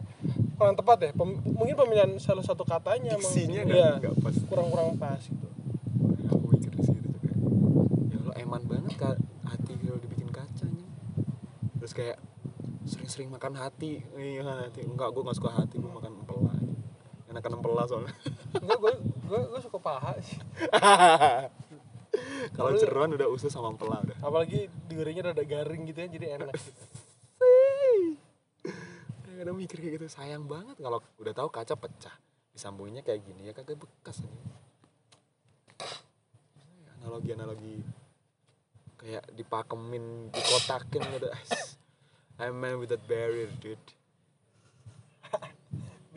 kurang 0.54 0.74
tepat 0.74 0.98
ya. 1.02 1.12
Pem- 1.14 1.44
mungkin 1.46 1.76
pemilihan 1.76 2.12
salah 2.18 2.42
satu 2.42 2.64
katanya 2.64 3.14
emang- 3.14 3.22
diksinya 3.22 3.62
iya, 3.62 3.68
nggak 3.94 3.94
nggak 4.02 4.16
pas. 4.20 4.36
kurang 4.48 4.68
kurang 4.68 4.92
pas 4.96 5.22
gitu. 5.22 5.48
Aku 6.28 6.46
mikir 6.50 6.72
di 6.72 6.82
situ 6.82 7.08
kayak 7.14 7.38
ya 8.08 8.20
lo 8.22 8.32
eman 8.34 8.62
banget 8.64 8.94
kak 8.96 9.16
hati 9.44 9.74
kalau 9.78 9.98
dibikin 9.98 10.30
kacanya 10.30 10.86
terus 11.78 11.94
kayak 11.94 12.18
sering-sering 12.84 13.28
makan 13.28 13.54
hati. 13.54 14.02
Iya 14.14 14.44
hati. 14.66 14.82
Enggak 14.82 15.12
gue 15.12 15.22
nggak 15.22 15.38
suka 15.38 15.52
hati 15.54 15.76
gue 15.76 15.88
makan 15.90 16.14
empela 16.18 16.56
enakan 17.38 17.62
empela 17.62 17.86
soalnya. 17.86 18.18
Enggak 18.58 18.78
gue 18.82 18.94
gue 19.30 19.42
gue 19.54 19.62
suka 19.62 19.78
paha 19.78 20.18
sih. 20.26 20.42
Kalau 22.58 22.74
jeroan 22.74 23.14
udah 23.14 23.30
usus 23.30 23.54
sama 23.54 23.78
pela 23.78 24.02
udah. 24.02 24.18
apalagi 24.26 24.74
digorengnya 24.90 25.30
rada 25.30 25.46
garing 25.46 25.86
gitu 25.86 26.02
ya 26.02 26.10
jadi 26.10 26.26
enak. 26.42 26.58
Gitu. 29.28 29.46
kadang 29.46 29.54
mikir 29.54 29.78
kayak 29.78 30.02
gitu 30.02 30.10
sayang 30.10 30.50
banget 30.50 30.82
kalau 30.82 30.98
udah 31.22 31.30
tahu 31.30 31.54
kaca 31.54 31.78
pecah. 31.78 32.18
Disambunginnya 32.58 33.06
kayak 33.06 33.22
gini 33.22 33.46
ya 33.46 33.54
kagak 33.54 33.78
bekas 33.78 34.26
aja 34.26 34.34
analogi 36.98 37.38
analogi. 37.38 37.78
Kayak 38.98 39.30
dipakemin 39.38 40.34
dikotakin 40.34 41.06
gitu. 41.14 41.30
I'm 42.42 42.58
man 42.58 42.82
with 42.82 42.90
that 42.90 43.06
barrier 43.06 43.54
dude. 43.62 43.78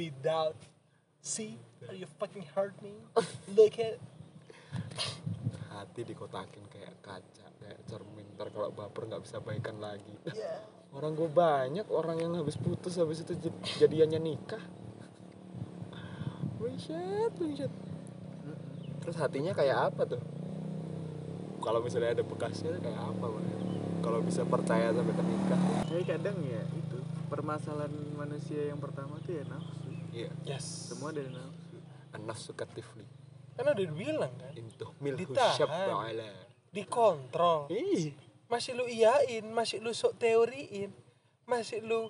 Without 0.00 0.56
see? 1.20 1.56
Are 1.88 1.94
you 1.94 2.08
fucking 2.18 2.44
hurt 2.52 2.76
me? 2.80 2.92
Look 3.52 3.76
at 3.78 3.96
hati 5.72 6.02
dikotakin 6.02 6.66
kayak 6.68 6.94
kaca 7.00 7.46
kayak 7.58 7.78
cermin 7.86 8.26
ntar 8.34 8.50
kalau 8.50 8.70
baper 8.70 9.06
nggak 9.06 9.22
bisa 9.22 9.38
baikan 9.40 9.78
lagi. 9.78 10.14
Yeah. 10.32 10.60
orang 10.90 11.14
gue 11.14 11.30
banyak 11.30 11.86
orang 11.86 12.18
yang 12.18 12.34
habis 12.34 12.58
putus 12.58 12.98
habis 12.98 13.22
itu 13.22 13.38
jad- 13.38 13.62
jadiannya 13.78 14.18
nikah. 14.18 14.62
Bullshit 16.58 17.30
bullshit. 17.38 17.70
Terus 19.00 19.16
hatinya 19.16 19.54
kayak 19.54 19.94
apa 19.94 20.02
tuh? 20.04 20.22
Kalau 21.60 21.80
misalnya 21.80 22.18
ada 22.18 22.24
bekasnya 22.24 22.74
kayak 22.80 22.98
apa 22.98 23.26
Bang? 23.26 23.46
kalau 24.00 24.24
bisa 24.24 24.48
percaya 24.48 24.96
sampai 24.96 25.12
ke 25.12 25.24
nikah 25.24 25.60
Jadi 25.92 26.04
kadang 26.08 26.36
ya 26.40 26.62
itu 26.72 26.98
permasalahan 27.28 27.92
manusia 28.16 28.72
yang 28.72 28.80
pertama 28.80 29.20
tuh 29.22 29.36
ya 29.36 29.44
nafsu. 29.44 29.79
Iya. 30.10 30.30
Yes. 30.46 30.92
Semua 30.92 31.10
dari 31.10 31.30
nafsu. 31.30 31.76
nafsu 32.26 32.50
katifli 32.52 33.06
kan 33.60 33.76
udah 33.76 33.84
dibilang 33.84 34.32
kan? 34.40 34.52
Intuh 34.56 34.90
milhu 35.04 35.20
Ditahan. 35.20 35.52
syab'ala 35.52 36.32
dikontrol. 36.72 37.68
Ih. 37.68 38.16
Masih 38.48 38.72
lu 38.74 38.88
iyain 38.88 39.44
masih 39.52 39.78
lu 39.84 39.92
sok 39.92 40.18
teoriin 40.18 40.90
masih 41.46 41.82
lu 41.82 42.08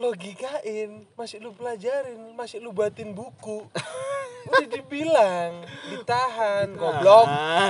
logikain 0.00 1.04
masih 1.14 1.38
lu 1.38 1.54
pelajarin 1.54 2.18
masih 2.34 2.58
lu 2.58 2.74
batin 2.74 3.14
buku. 3.14 3.64
Udah 4.50 4.66
dibilang 4.66 5.62
ditahan 5.94 6.74
goblok. 6.74 7.26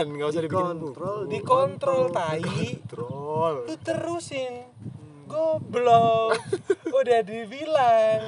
Nggak 0.09 0.29
usah 0.33 0.41
dibikin 0.41 0.67
Dikontrol, 0.81 1.19
dikontrol. 1.29 2.03
Tai. 2.09 2.41
Kontrol 2.41 3.55
lu 3.69 3.75
terusin. 3.85 4.65
Goblok. 5.29 6.41
Udah 6.99 7.21
dibilang 7.21 8.21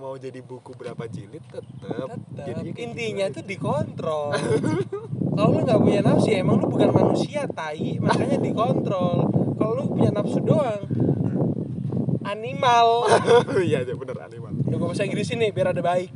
mau 0.00 0.16
jadi 0.16 0.40
buku 0.40 0.72
berapa 0.72 1.04
jilid 1.12 1.44
tetap 1.52 2.16
kayak 2.32 2.72
intinya 2.72 3.28
gitu 3.28 3.36
tuh 3.36 3.44
dikontrol. 3.44 4.32
Kalau 5.36 5.48
lu 5.52 5.60
nggak 5.60 5.80
punya 5.84 6.00
nafsu 6.00 6.28
ya 6.32 6.40
emang 6.40 6.56
lu 6.56 6.72
bukan 6.72 6.88
manusia 6.88 7.44
tai. 7.44 8.00
Makanya 8.00 8.40
dikontrol. 8.40 9.28
Kalau 9.60 9.72
lu 9.76 9.84
punya 9.92 10.08
nafsu 10.08 10.40
doang 10.40 10.88
animal. 12.24 13.04
Iya 13.60 13.84
iya, 13.84 13.94
bener 13.94 14.16
animal. 14.24 14.56
Udah 14.64 14.76
gue 14.80 14.88
bahasa 14.88 15.04
Inggris 15.04 15.28
nih 15.28 15.52
biar 15.52 15.76
ada 15.76 15.84
baik. 15.84 16.08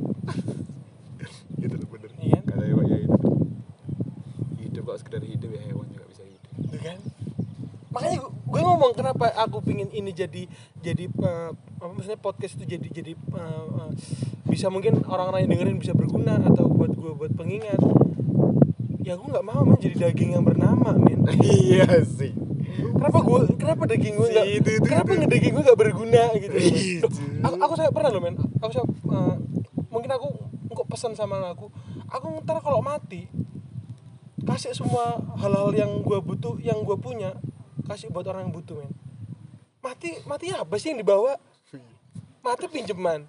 Gitu 1.61 1.75
loh 1.77 1.87
bener. 1.93 2.09
Iya. 2.17 2.39
kata 2.41 2.63
hewan 2.65 2.85
ya 2.89 2.97
itu. 3.05 3.17
Hidup 4.65 4.83
kok 4.89 4.97
sekedar 4.97 5.21
hidup 5.21 5.49
ya 5.53 5.61
hewan 5.69 5.85
juga 5.93 6.05
bisa 6.09 6.23
hidup. 6.25 6.51
Kan 6.81 6.99
makanya 7.95 8.27
gue, 8.27 8.31
gue 8.35 8.59
ngomong 8.59 8.91
kenapa 8.91 9.31
aku 9.39 9.63
pingin 9.63 9.87
ini 9.95 10.11
jadi 10.11 10.43
jadi 10.83 11.07
eh, 11.07 11.49
apa 11.55 11.91
maksudnya 11.95 12.19
podcast 12.19 12.59
itu 12.59 12.75
jadi 12.75 12.87
jadi 12.91 13.11
eh, 13.15 13.65
eh, 13.79 13.91
bisa 14.51 14.67
mungkin 14.67 14.99
orang-orang 15.07 15.47
yang 15.47 15.51
dengerin 15.55 15.79
bisa 15.79 15.95
berguna 15.95 16.43
atau 16.43 16.67
buat 16.67 16.91
gue 16.91 17.11
buat 17.15 17.31
pengingat. 17.39 17.79
Ya 19.05 19.15
gue 19.15 19.27
nggak 19.31 19.45
mau 19.47 19.63
men 19.63 19.79
jadi 19.79 20.11
daging 20.11 20.35
yang 20.35 20.43
bernama 20.43 20.91
men. 20.91 21.23
Iya 21.39 22.03
sih. 22.03 22.35
Kenapa 22.75 23.23
gue 23.23 23.39
kenapa 23.55 23.87
daging 23.87 24.19
gue 24.19 24.27
nggak 24.27 24.47
kenapa 24.83 25.11
itu. 25.15 25.19
ngedaging 25.23 25.51
gue 25.55 25.63
nggak 25.63 25.79
berguna 25.79 26.23
gitu? 26.35 26.51
Loh. 26.51 26.75
Loh, 27.07 27.11
aku 27.47 27.55
aku 27.63 27.73
saya 27.79 27.89
pernah 27.95 28.11
loh 28.11 28.19
men. 28.19 28.35
Aku 28.59 28.71
saya 28.75 28.83
eh, 28.83 29.35
mungkin 29.87 30.11
aku 30.11 30.27
kok 30.75 30.87
pesan 30.91 31.15
sama 31.15 31.39
aku. 31.47 31.71
Aku 32.11 32.43
ntar 32.43 32.59
kalau 32.59 32.83
mati 32.83 33.31
kasih 34.45 34.77
semua 34.77 35.17
hal-hal 35.41 35.73
yang 35.73 35.91
gue 36.05 36.19
butuh 36.21 36.59
yang 36.61 36.85
gue 36.85 36.93
punya 37.01 37.33
kasih 37.85 38.09
buat 38.09 38.25
orang 38.27 38.49
yang 38.49 38.53
butuh 38.53 38.81
men. 38.81 38.91
Mati 39.79 40.17
mati 40.25 40.49
apa 40.51 40.75
sih 40.81 40.91
yang 40.93 40.99
dibawa? 41.01 41.37
Mati 42.41 42.65
pinjeman 42.69 43.25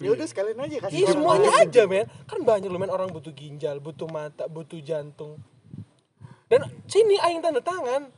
Ya 0.00 0.16
udah 0.16 0.24
sekalian 0.24 0.56
aja 0.56 0.76
kasih. 0.80 0.96
Iya 0.96 1.08
semuanya 1.12 1.50
lain. 1.52 1.68
aja 1.68 1.82
men. 1.84 2.06
Kan 2.24 2.40
banyak 2.40 2.72
loh 2.72 2.80
men 2.80 2.88
orang 2.88 3.12
butuh 3.12 3.36
ginjal, 3.36 3.76
butuh 3.84 4.08
mata, 4.08 4.48
butuh 4.48 4.80
jantung. 4.80 5.36
Dan 6.48 6.64
sini 6.88 7.20
aing 7.20 7.44
tanda 7.44 7.60
tangan. 7.60 8.08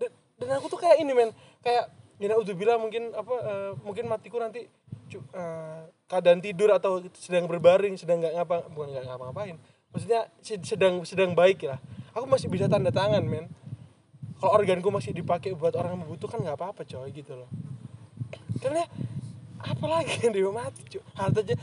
Dan, 0.00 0.10
dan 0.40 0.48
aku 0.56 0.72
tuh 0.72 0.80
kayak 0.80 1.04
ini 1.04 1.12
men. 1.12 1.30
Kayak 1.60 1.92
udah 2.16 2.54
bilang 2.56 2.80
mungkin 2.80 3.12
apa 3.12 3.34
eh, 3.44 3.70
mungkin 3.84 4.08
matiku 4.08 4.40
nanti 4.40 4.64
eh, 5.12 5.80
keadaan 6.08 6.40
tidur 6.40 6.72
atau 6.72 7.04
sedang 7.12 7.44
berbaring 7.44 8.00
sedang 8.00 8.24
nggak 8.24 8.32
ngapa 8.40 8.56
bukan 8.72 8.96
nggak 8.96 9.04
ngapa-ngapain. 9.12 9.56
Maksudnya 9.92 10.32
sed- 10.40 10.64
sedang 10.64 11.04
sedang 11.04 11.36
baik 11.36 11.68
lah. 11.68 11.76
Aku 12.16 12.24
masih 12.24 12.48
bisa 12.48 12.72
tanda 12.72 12.88
tangan 12.88 13.20
men 13.20 13.52
kalau 14.42 14.58
organku 14.58 14.90
masih 14.90 15.14
dipakai 15.14 15.54
buat 15.54 15.70
orang 15.72 15.94
yang 15.94 16.02
membutuhkan 16.02 16.42
nggak 16.42 16.58
apa-apa 16.58 16.82
coy 16.82 17.14
gitu 17.14 17.38
loh 17.38 17.46
karena 18.58 18.82
apa 19.56 19.84
lagi 19.86 20.18
yang 20.20 20.34
dia 20.34 20.50
mati 20.50 20.82
cuy 20.84 21.02
harta 21.14 21.38
aja 21.40 21.54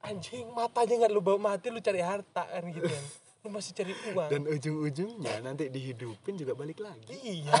anjing 0.00 0.46
matanya 0.48 0.94
nggak 0.96 1.10
lu 1.10 1.18
bawa 1.18 1.38
mati 1.50 1.66
lu 1.68 1.82
cari 1.82 1.98
harta 1.98 2.44
kan 2.44 2.62
gitu 2.68 2.86
kan 2.86 3.04
lu 3.42 3.50
masih 3.50 3.72
cari 3.74 3.92
uang 4.08 4.28
dan 4.30 4.42
ujung-ujungnya 4.46 5.42
nanti 5.42 5.66
dihidupin 5.66 6.32
juga 6.32 6.54
balik 6.54 6.78
lagi 6.78 7.12
iya 7.18 7.52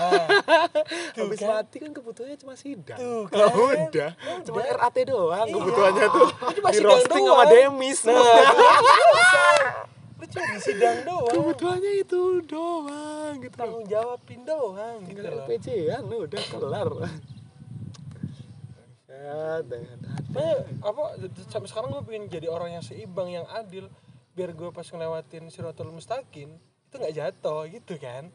tuh 1.14 1.26
habis 1.26 1.38
kan 1.38 1.60
mati 1.60 1.76
kan 1.76 1.90
kebutuhannya 1.90 2.38
cuma 2.38 2.54
sidang 2.54 2.96
Tuh 2.96 3.26
Oh, 3.26 3.68
kan. 3.68 3.90
udah 3.90 4.10
cuma 4.46 4.62
Udah. 4.62 4.76
RAT 4.78 4.96
doang 5.02 5.44
Iya. 5.44 5.52
kebutuhannya 5.52 6.06
tuh 6.08 6.28
cuma 6.54 6.68
di 6.70 6.78
roasting 6.80 7.24
sama. 7.26 7.44
Demis 7.44 8.00
nah. 8.06 8.14
lu 10.24 10.32
cuma 10.32 10.56
di 10.56 10.60
sidang 10.64 10.98
doang. 11.04 11.32
Kebutuhannya 11.36 11.92
itu 12.00 12.20
doang 12.48 13.32
gitu. 13.44 13.56
Tanggung 13.60 13.84
jawabin 13.84 14.40
doang 14.48 15.04
gitu 15.04 15.20
tinggal 15.20 15.36
loh. 15.36 15.44
LPG-an 15.44 16.04
udah 16.08 16.42
kelar. 16.48 16.88
Ya 19.12 19.60
dengan 19.60 19.98
Makanya 20.34 20.56
apa 20.82 21.02
sampai 21.46 21.68
sekarang 21.70 21.94
gue 21.94 22.02
pengen 22.08 22.26
jadi 22.26 22.48
orang 22.50 22.74
yang 22.74 22.82
seimbang 22.82 23.30
yang 23.30 23.46
adil. 23.52 23.86
Biar 24.34 24.50
gue 24.50 24.66
pas 24.74 24.82
ngelewatin 24.82 25.46
siratul 25.46 25.94
mustaqim 25.94 26.50
itu 26.58 26.94
nggak 26.98 27.14
jatuh 27.14 27.70
gitu 27.70 27.94
kan? 28.02 28.32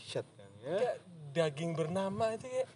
Shit 0.00 0.26
kan 0.34 0.50
ya. 0.58 0.74
Kayak 0.74 0.96
daging 1.34 1.72
bernama 1.78 2.34
itu 2.34 2.50
kayak 2.50 2.68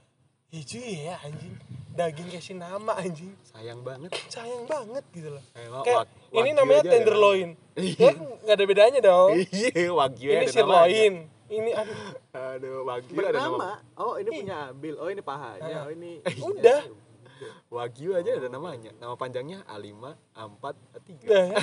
hijau 0.49 0.81
ya 0.81 1.17
anjing. 1.21 1.55
Daging 1.93 2.29
kasih 2.31 2.55
nama 2.55 2.95
anjing. 2.95 3.35
Sayang 3.45 3.83
banget. 3.83 4.15
Sayang 4.31 4.65
banget 4.65 5.03
gitu 5.11 5.29
loh. 5.29 5.43
Eh, 5.53 5.67
wak- 5.67 5.83
kayak 5.83 5.99
wak- 5.99 6.13
ini 6.33 6.51
namanya 6.53 6.81
ada 6.81 6.91
tenderloin. 6.93 7.49
Iya. 7.75 7.99
ya 8.01 8.13
nggak 8.15 8.55
ada 8.55 8.65
bedanya 8.65 9.01
dong. 9.01 9.31
Iya 9.35 9.91
wagyu 9.91 10.29
ini 10.31 10.47
sirloin 10.47 11.15
ini 11.49 11.71
aduh. 11.73 11.99
Aduh 12.33 12.77
wagyu 12.85 13.17
ada 13.17 13.35
nama. 13.35 13.51
Bernama. 13.51 13.71
Oh 13.95 14.15
ini 14.15 14.31
punya 14.33 14.57
Abil. 14.69 14.95
Oh 14.95 15.09
ini 15.09 15.21
pahanya. 15.21 15.85
Oh 15.85 15.91
ini. 15.91 16.23
udah. 16.39 16.81
Wagyu 17.69 18.15
aja 18.15 18.31
ada 18.35 18.49
namanya. 18.49 18.91
Nama 18.95 19.15
panjangnya 19.15 19.63
A5 19.65 19.95
A4 20.35 20.65
A3 20.93 21.11
Udah, 21.23 21.45
ya. 21.47 21.59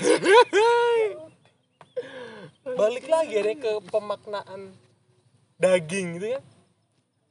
balik 2.66 3.06
lagi 3.06 3.36
deh 3.38 3.56
ke 3.56 3.72
pemaknaan 3.86 4.72
daging 5.58 6.18
gitu 6.18 6.28
kan 6.36 6.44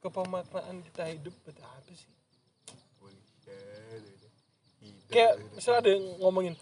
ke 0.05 0.13
pemaknaan 0.13 0.85
kita 0.85 1.09
hidup 1.17 1.33
buat 1.49 1.57
apa 1.65 1.91
sih? 1.97 2.13
Kayak 5.09 5.41
misalnya 5.57 5.81
ada 5.81 5.91
yang 5.97 6.07
ngomongin 6.21 6.55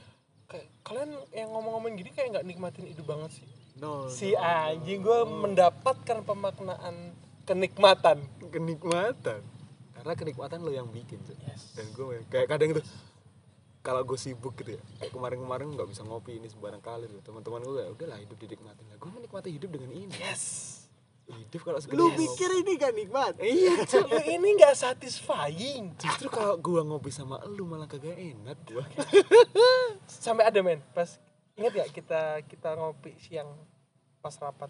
kayak 0.46 0.66
kalian 0.86 1.10
yang 1.34 1.50
ngomong-ngomong 1.50 1.90
gini 1.98 2.10
kayak 2.14 2.38
nggak 2.38 2.46
nikmatin 2.46 2.86
hidup 2.86 3.02
banget 3.10 3.42
sih. 3.42 3.48
No. 3.82 4.06
si 4.06 4.36
anjing 4.36 5.02
gue 5.02 5.20
mendapatkan 5.26 6.22
pemaknaan 6.22 7.18
kenikmatan. 7.42 8.22
Kenikmatan. 8.52 9.42
Karena 9.96 10.12
kenikmatan 10.14 10.62
lo 10.62 10.70
yang 10.70 10.86
bikin 10.92 11.18
Cuk. 11.26 11.34
Yes. 11.42 11.74
dan 11.74 11.90
gue 11.90 12.22
kayak 12.30 12.46
kadang 12.46 12.76
gitu 12.76 12.84
kalau 13.82 14.06
gue 14.06 14.14
sibuk 14.14 14.54
gitu 14.54 14.78
ya 14.78 14.82
kayak 15.02 15.10
kemarin-kemarin 15.10 15.66
nggak 15.74 15.88
bisa 15.90 16.06
ngopi 16.06 16.38
ini 16.38 16.46
sembarang 16.46 16.78
kali 16.78 17.10
tuh 17.10 17.18
teman-teman 17.26 17.58
gue 17.66 17.74
kayak 17.82 17.90
udahlah 17.90 18.18
hidup 18.22 18.38
dinikmatin 18.38 18.84
lah. 18.86 18.96
Gue 19.02 19.10
menikmati 19.10 19.50
hidup 19.50 19.70
dengan 19.74 19.90
ini. 19.90 20.14
Yes 20.22 20.81
hidup 21.38 21.60
kalau 21.64 21.78
sekedar 21.80 21.98
Lu 21.98 22.12
pikir 22.12 22.50
ini 22.60 22.72
gak 22.76 22.92
nikmat? 22.92 23.34
iya 23.40 23.84
lu 24.04 24.18
ini 24.24 24.48
nggak 24.60 24.74
satisfying. 24.76 25.96
Justru 25.96 26.28
kalau 26.28 26.58
gue 26.60 26.80
ngopi 26.84 27.08
sama 27.08 27.40
lu 27.48 27.64
malah 27.64 27.88
kagak 27.88 28.16
enak 28.16 28.58
gue 28.68 28.84
sampai 30.04 30.48
ada 30.48 30.60
men. 30.60 30.80
Pas 30.92 31.16
ingat 31.56 31.72
gak 31.72 31.90
kita 31.92 32.20
kita 32.44 32.76
ngopi 32.76 33.16
siang 33.16 33.48
pas 34.20 34.34
rapat? 34.40 34.68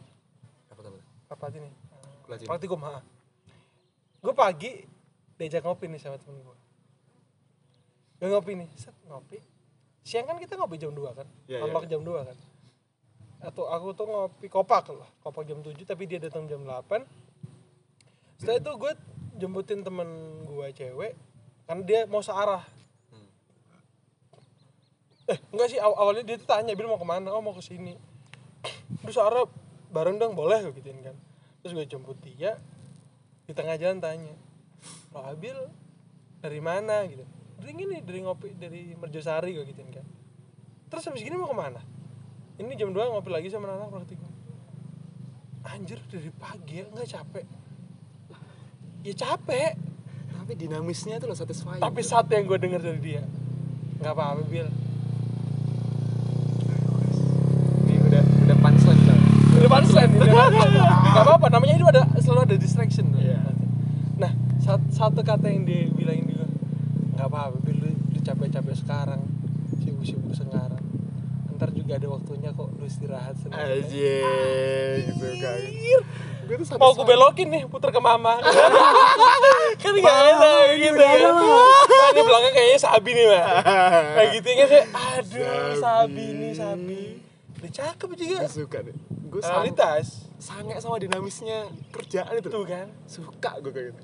Apa 0.70 0.80
apa? 0.82 1.00
Rapat 1.32 1.50
ini. 1.58 1.70
Ini. 2.32 2.46
praktikum 2.48 2.80
ha. 2.86 3.02
Gue 4.22 4.32
pagi 4.32 4.86
diajak 5.36 5.66
ngopi 5.66 5.90
nih 5.90 5.98
sama 5.98 6.18
temen 6.22 6.38
gue 6.42 6.58
gue 8.22 8.30
ngopi 8.30 8.54
nih 8.54 8.68
set 8.78 8.94
ngopi. 9.10 9.42
Siang 10.06 10.26
kan 10.26 10.38
kita 10.38 10.54
ngopi 10.54 10.78
jam 10.78 10.94
2 10.94 11.14
kan? 11.14 11.26
Iya, 11.46 11.62
iya, 11.62 11.86
jam 11.90 12.02
2 12.06 12.26
kan 12.26 12.38
atau 13.42 13.66
aku 13.66 13.90
tuh 13.92 14.06
ngopi 14.06 14.46
kopak 14.46 14.94
lah 14.94 15.10
kopak 15.26 15.42
jam 15.44 15.58
7 15.58 15.74
tapi 15.82 16.06
dia 16.06 16.22
datang 16.22 16.46
jam 16.46 16.62
8 16.62 17.02
setelah 18.42 18.58
itu 18.58 18.72
gue 18.74 18.92
jemputin 19.38 19.86
temen 19.86 20.08
gue 20.46 20.66
cewek 20.74 21.14
karena 21.66 21.82
dia 21.86 22.00
mau 22.10 22.18
searah. 22.20 22.62
Eh 25.30 25.38
enggak 25.54 25.68
sih 25.70 25.78
aw- 25.78 25.94
awalnya 25.94 26.26
dia 26.26 26.36
tuh 26.42 26.50
tanya 26.50 26.74
Bil 26.74 26.90
mau 26.90 26.98
ke 26.98 27.06
mana? 27.06 27.30
Oh 27.30 27.38
mau 27.38 27.54
ke 27.54 27.62
sini. 27.62 27.94
Terus 29.06 29.14
searah 29.14 29.46
bareng 29.94 30.18
dong 30.18 30.34
boleh? 30.34 30.58
Gue 30.66 30.82
gituin 30.82 30.98
kan. 31.06 31.14
Terus 31.62 31.72
gue 31.78 31.86
jemput 31.86 32.18
dia 32.18 32.58
di 33.46 33.54
tengah 33.54 33.78
jalan 33.78 34.02
tanya 34.02 34.34
lo 35.14 35.22
Abil 35.22 35.54
dari 36.42 36.58
mana? 36.58 37.06
Gitu. 37.06 37.22
Dari 37.62 37.70
ini 37.78 38.02
dari 38.02 38.20
ngopi 38.26 38.58
dari 38.58 38.98
Merjosari 38.98 39.54
gue 39.54 39.64
gituin 39.70 39.90
kan. 39.94 40.06
Terus 40.90 41.06
habis 41.08 41.22
gini 41.22 41.38
mau 41.38 41.46
ke 41.46 41.56
mana 41.56 41.91
ini 42.62 42.74
jam 42.78 42.90
2 42.90 42.98
ngopi 43.12 43.30
lagi 43.30 43.48
sama 43.50 43.66
anak 43.68 43.90
praktikum 43.90 44.30
anjir 45.62 45.98
dari 46.10 46.30
pagi 46.36 46.82
ya 46.82 46.86
nggak 46.90 47.08
capek. 47.08 47.44
Ya 49.02 49.14
capek. 49.14 49.72
Tapi 50.32 50.52
dinamisnya 50.58 51.16
itu 51.16 51.26
loh 51.30 51.38
satisfying. 51.38 51.78
Tapi 51.78 52.00
satu 52.02 52.34
yang 52.34 52.44
gue 52.44 52.58
denger 52.58 52.80
dari 52.82 53.00
dia 53.00 53.22
nggak 54.02 54.12
apa-apa 54.12 54.42
bil. 54.50 54.66
Ini 57.86 57.94
udah 58.10 58.22
udah 58.46 58.56
punchline 58.58 59.02
lah 59.06 59.18
udah 59.62 59.70
punchline 59.70 60.10
udah 60.18 60.26
punchline. 60.50 60.74
nggak 61.14 61.24
apa-apa 61.24 61.46
namanya 61.54 61.74
itu 61.78 61.86
ada 61.86 62.02
selalu 62.18 62.40
ada 62.50 62.56
distraction. 62.58 63.06
Iya. 63.14 63.40
nah 64.18 64.32
sat- 64.58 64.90
satu 64.90 65.22
kata 65.22 65.46
yang 65.46 65.62
dia 65.62 65.86
bilangin 65.88 66.26
juga 66.26 66.46
nggak 67.16 67.26
apa-apa 67.30 67.56
bil. 67.62 67.78
Lu, 67.78 67.88
lu 68.12 68.18
capek-capek 68.20 68.74
sekarang 68.76 69.22
sibuk-sibuk 69.78 70.34
sekarang 70.34 70.82
juga 71.82 71.94
ada 71.98 72.08
waktunya 72.08 72.50
kok 72.54 72.68
lu 72.72 72.84
istirahat 72.86 73.34
sendiri 73.36 73.82
aja 73.82 74.14
gitu 75.02 75.26
kan. 75.42 75.58
Gue 76.42 76.56
tuh 76.58 76.66
mau 76.74 76.90
aku 76.90 77.02
belokin 77.02 77.48
nih 77.50 77.62
puter 77.66 77.90
ke 77.90 77.98
mama. 77.98 78.38
Kan 79.82 79.92
nggak 79.94 80.18
enak 80.30 80.62
gitu. 80.78 81.00
ya 81.02 81.30
nah, 81.32 82.08
ini 82.12 82.20
belakang 82.22 82.54
kayaknya 82.54 82.78
sabi 82.78 83.10
nih 83.14 83.24
mbak. 83.26 83.46
Kayak 84.14 84.28
gitu 84.36 84.46
kan 84.52 84.66
saya 84.68 84.84
aduh 84.92 85.74
sabi. 85.78 86.24
Nih 86.38 86.52
sabi. 86.54 87.02
Udah 87.58 87.70
cakep 87.72 88.08
juga. 88.14 88.36
Gue 88.46 88.52
suka 88.52 88.78
deh. 88.84 88.96
Gue 89.32 89.40
sange, 89.40 89.54
realitas. 89.64 90.06
sange 90.36 90.74
sama 90.78 91.00
dinamisnya 91.00 91.66
kerjaan 91.90 92.36
itu 92.36 92.46
tuh 92.46 92.62
kan. 92.62 92.86
Suka 93.08 93.58
gue 93.58 93.72
kayak 93.72 93.86
gitu. 93.90 94.02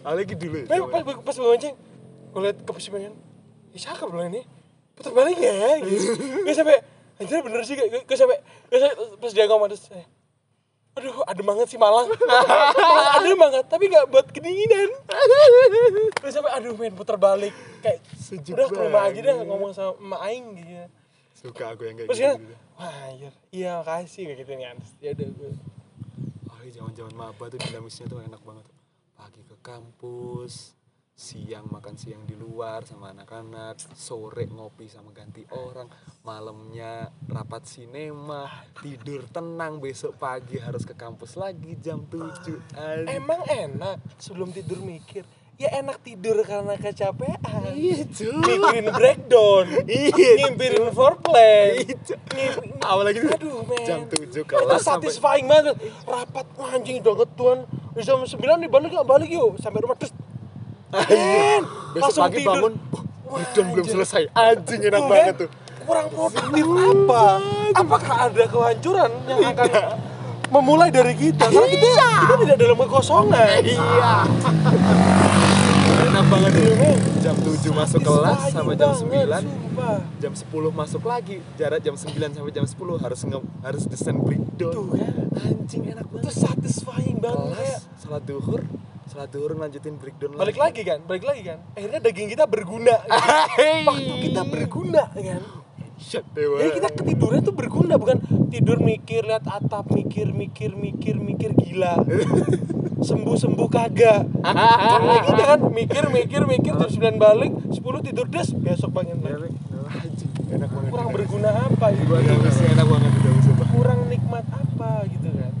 Apalagi 0.00 0.34
dulu 0.36 0.58
pas 0.64 0.76
zaman- 0.76 0.92
pas 1.04 1.16
pas 1.24 1.34
gue 1.34 1.48
ngonceng 1.48 1.74
gue 2.28 2.40
liat 2.44 2.56
ke 2.62 2.70
posisi 2.70 2.90
pengen 2.92 3.14
ya 3.72 3.78
cakep 3.90 4.08
loh 4.08 4.24
ini. 4.24 4.42
Putar 4.94 5.12
balik 5.12 5.38
ya 5.38 5.78
gitu. 5.82 6.10
Gue 6.46 6.54
sampai 6.54 6.82
anjir 7.18 7.42
bener 7.42 7.62
sih 7.66 7.74
gue 7.74 7.86
gue 7.90 8.16
sampai 8.16 8.38
gue 8.70 8.78
sampai 8.78 8.96
pas 9.18 9.32
dia 9.34 9.44
ngomong 9.46 9.68
terus 9.70 9.90
eh, 9.90 10.06
aduh 10.94 11.22
adem 11.26 11.46
banget 11.46 11.66
sih 11.70 11.78
Malang? 11.78 12.10
Adem 13.18 13.38
banget 13.38 13.64
tapi 13.70 13.86
nggak 13.86 14.10
buat 14.10 14.26
kedinginan. 14.34 14.90
Gue 16.18 16.30
sampai 16.30 16.50
aduh 16.58 16.74
main 16.74 16.90
putar 16.90 17.14
balik. 17.14 17.54
Kayak 17.82 18.02
Sejuk 18.18 18.58
udah 18.58 18.66
ke 18.66 18.78
rumah 18.82 19.02
aja 19.06 19.20
dah 19.22 19.36
ngomong 19.46 19.70
sama 19.70 19.94
emak 19.98 20.20
aing 20.26 20.46
gitu. 20.58 20.86
Suka 21.38 21.70
aku 21.70 21.86
yang 21.86 21.94
kayak 22.02 22.10
terus 22.10 22.18
gitu, 22.18 22.34
kan 22.34 22.40
wah 22.78 22.94
anjir 23.10 23.32
iya 23.54 23.78
makasih 23.78 24.22
kayak 24.26 24.38
gitu 24.42 24.52
kan. 24.58 24.76
Ya 24.98 25.10
udah 25.14 25.28
gue 25.38 25.52
Oh, 26.50 26.58
zaman-zaman 26.66 27.14
maba 27.14 27.44
tuh 27.46 27.58
dinamisnya 27.62 28.06
tuh 28.10 28.18
enak 28.18 28.42
banget. 28.42 28.66
Pagi 29.14 29.40
ke 29.46 29.56
kampus, 29.62 30.74
siang 31.18 31.66
makan 31.66 31.98
siang 31.98 32.22
di 32.22 32.38
luar 32.38 32.86
sama 32.86 33.10
anak-anak, 33.10 33.74
sore 33.90 34.46
ngopi 34.46 34.86
sama 34.86 35.10
ganti 35.10 35.42
orang, 35.50 35.90
malamnya 36.22 37.10
rapat 37.26 37.66
sinema, 37.66 38.46
tidur 38.78 39.26
tenang, 39.26 39.82
besok 39.82 40.14
pagi 40.14 40.62
harus 40.62 40.86
ke 40.86 40.94
kampus 40.94 41.34
lagi 41.34 41.74
jam 41.82 42.06
7. 42.06 42.54
Aduh. 42.78 43.10
emang 43.10 43.42
enak 43.50 43.98
sebelum 44.14 44.54
tidur 44.54 44.78
mikir 44.78 45.26
ya 45.58 45.82
enak 45.82 45.98
tidur 46.06 46.38
karena 46.46 46.78
kecapean 46.78 47.34
Iya, 47.74 48.06
cuy. 48.06 48.38
mikirin 48.38 48.86
breakdown 48.94 49.66
Iya, 49.90 50.46
ngimpirin 50.46 50.86
foreplay 50.94 51.82
Iya. 51.82 51.98
gitu. 51.98 52.14
aduh 53.34 53.66
men 53.66 53.82
Jam 53.82 54.06
7 54.06 54.22
itu 54.22 54.46
kelas 54.46 54.86
sampai 54.86 55.10
satisfying 55.10 55.50
banget 55.50 55.74
rapat 56.06 56.46
anjing 56.62 57.02
udah 57.02 57.26
ketuan 57.26 57.58
jam 57.98 58.22
9 58.22 58.38
nih 58.38 58.70
balik 58.70 58.94
yuk 58.94 59.02
balik 59.02 59.26
yuk 59.26 59.58
sampai 59.58 59.82
rumah 59.82 59.98
terus 59.98 60.14
besok 60.88 62.00
langsung 62.00 62.22
pagi 62.24 62.36
tidur. 62.38 62.48
bangun, 62.48 62.72
breakdown 63.24 63.66
belum 63.70 63.86
selesai. 63.86 64.22
Anjing 64.32 64.80
enak 64.82 64.98
Tuh, 64.98 65.08
banget 65.08 65.26
kan? 65.26 65.40
tuh. 65.40 65.50
kurang 65.80 66.08
produktif 66.12 66.64
apa 66.68 67.24
apakah 67.72 68.16
ada 68.28 68.44
kehancuran 68.44 69.10
yang 69.24 69.40
akan 69.56 69.68
memulai 70.48 70.92
dari 70.92 71.16
kita 71.16 71.48
karena 71.48 71.64
kita 71.64 71.88
kita 71.96 72.34
tidak 72.44 72.56
dalam 72.60 72.76
kekosongan 72.76 73.60
Iya. 73.64 74.12
Enak 76.08 76.24
banget. 76.32 76.50
Tuh. 76.56 76.96
Jam 77.20 77.36
7 77.36 77.70
masuk 77.74 78.00
kelas 78.00 78.40
sampai 78.50 78.74
jam 78.78 78.92
9 78.96 79.04
sumpah. 79.04 79.98
jam 80.18 80.32
10 80.32 80.80
masuk 80.80 81.02
lagi. 81.04 81.36
Jarak 81.60 81.80
jam 81.84 81.94
9 81.94 82.08
sampai 82.34 82.52
jam 82.54 82.64
10 82.64 83.04
harus 83.04 83.20
nge 83.28 83.38
harus 83.62 83.82
desain 83.84 84.16
breakdown 84.16 84.72
Tuh 84.74 84.86
kan. 84.96 85.14
anjing 85.44 85.82
enak 85.92 86.06
itu 86.08 86.14
banget 86.18 86.34
satisfying 86.34 87.18
banget 87.20 87.38
kelas 87.38 87.58
kayak 87.60 87.80
salat 88.00 88.22
duhur. 88.24 88.60
Salat 89.08 89.28
duhur 89.32 89.52
lanjutin 89.56 89.94
breakdown 90.00 90.36
balik 90.36 90.56
lagi 90.56 90.80
kan? 90.84 90.98
Balik 91.04 91.24
lagi 91.24 91.42
kan? 91.44 91.58
Akhirnya 91.76 92.00
daging 92.00 92.28
kita 92.32 92.44
berguna. 92.48 92.96
Waktu 93.88 94.14
kita 94.24 94.42
berguna 94.48 95.02
kan? 95.12 95.42
Jadi 95.98 96.70
kita 96.78 96.88
ketidurnya 96.94 97.42
tuh 97.42 97.54
berguna 97.58 97.98
bukan 97.98 98.22
tidur 98.54 98.78
mikir 98.78 99.26
lihat 99.26 99.42
atap 99.50 99.90
mikir 99.90 100.30
mikir 100.30 100.78
mikir 100.78 101.18
mikir 101.18 101.50
gila 101.58 101.98
sembuh 102.98 103.36
sembuh 103.38 103.68
kagak. 103.70 104.22
Karena 104.90 105.14
kita 105.22 105.42
kan 105.56 105.60
mikir 105.70 106.04
mikir 106.10 106.42
mikir 106.44 106.72
jam 106.74 106.90
9 106.90 107.18
balik 107.22 107.52
10 107.70 108.06
tidur 108.06 108.26
des 108.26 108.48
besok 108.58 108.90
bangun 108.90 109.18
lagi 109.22 109.54
enak 110.48 110.68
banget. 110.72 110.90
Kurang 110.90 111.10
berguna 111.14 111.50
apa 111.54 111.86
gitu? 111.94 112.12
Enak 112.18 112.86
banget 112.88 113.12
kurang 113.68 114.00
nikmat 114.10 114.44
apa 114.50 114.90
gitu 115.06 115.28
kan? 115.30 115.52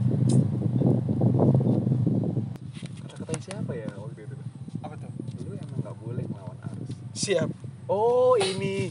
Kata-katain 3.06 3.40
siapa 3.44 3.72
ya 3.76 3.88
waktu 3.94 4.20
itu? 4.26 4.36
Apa 4.82 4.94
tuh? 4.98 5.10
Lu 5.46 5.52
emang 5.54 5.78
nggak 5.84 5.96
boleh 6.02 6.24
melawan 6.26 6.58
arus. 6.72 6.90
Siap. 7.14 7.48
Oh 7.88 8.34
ini 8.40 8.90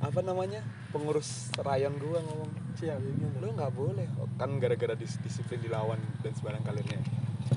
apa 0.00 0.20
namanya 0.20 0.60
pengurus 0.92 1.48
rayon 1.62 1.96
gua 1.96 2.20
ngomong. 2.20 2.50
Siap 2.76 3.00
ya, 3.00 3.28
lu 3.40 3.48
nggak 3.54 3.72
boleh. 3.72 4.06
Kan 4.36 4.60
gara-gara 4.60 4.92
dis- 4.98 5.20
disiplin 5.24 5.62
dilawan 5.62 5.98
dan 6.20 6.32
sebarang 6.36 6.62
kalinya 6.66 7.00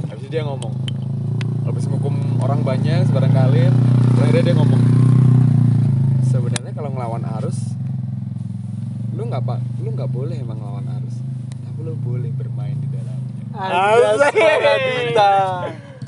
habis 0.10 0.24
itu 0.26 0.32
dia 0.34 0.44
ngomong. 0.46 0.74
Habis 1.64 1.88
hukum 1.88 2.16
orang 2.44 2.66
banyak 2.66 3.08
sebarang 3.08 3.34
kalian 3.34 3.74
akhirnya 4.24 4.44
dia 4.52 4.56
ngomong 4.56 4.82
sebenarnya 6.32 6.72
kalau 6.72 6.90
ngelawan 6.96 7.24
arus 7.40 7.76
lu 9.14 9.28
nggak 9.30 9.44
pak 9.44 9.60
lu 9.84 9.94
nggak 9.94 10.10
boleh 10.10 10.36
emang 10.40 10.58
ngelawan 10.58 10.88
arus. 11.02 11.16
Tapi 11.64 11.80
lu 11.84 11.94
boleh 12.00 12.32
bermain 12.34 12.78
di 12.80 12.88
dalamnya. 12.90 13.36
Asik. 13.54 14.36
Radita. 14.40 15.34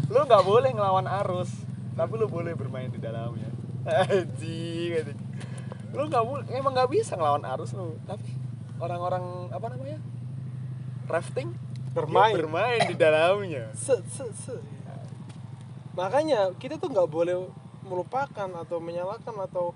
lu 0.10 0.20
nggak 0.24 0.44
boleh 0.46 0.70
ngelawan 0.72 1.08
arus 1.26 1.52
tapi 1.96 2.14
lu 2.20 2.28
boleh 2.28 2.54
bermain 2.56 2.90
di 2.90 3.00
dalamnya. 3.00 3.52
Anjing. 3.86 5.16
lu 5.96 6.02
nggak 6.12 6.26
boleh 6.26 6.46
emang 6.52 6.74
nggak 6.76 6.90
bisa 6.92 7.14
ngelawan 7.16 7.46
arus 7.56 7.78
lu. 7.78 7.96
Tapi 8.08 8.28
orang-orang 8.80 9.54
apa 9.54 9.68
namanya 9.72 10.00
rafting 11.08 11.54
Bermain. 11.96 12.30
dia 12.30 12.40
bermain 12.42 12.80
di 12.84 12.96
dalamnya 12.96 13.64
se, 13.78 13.96
se, 14.06 14.26
se. 14.36 14.56
makanya 15.92 16.52
kita 16.54 16.76
tuh 16.76 16.92
nggak 16.92 17.08
boleh 17.08 17.48
melupakan 17.82 18.50
atau 18.58 18.78
menyalahkan 18.78 19.36
atau 19.42 19.72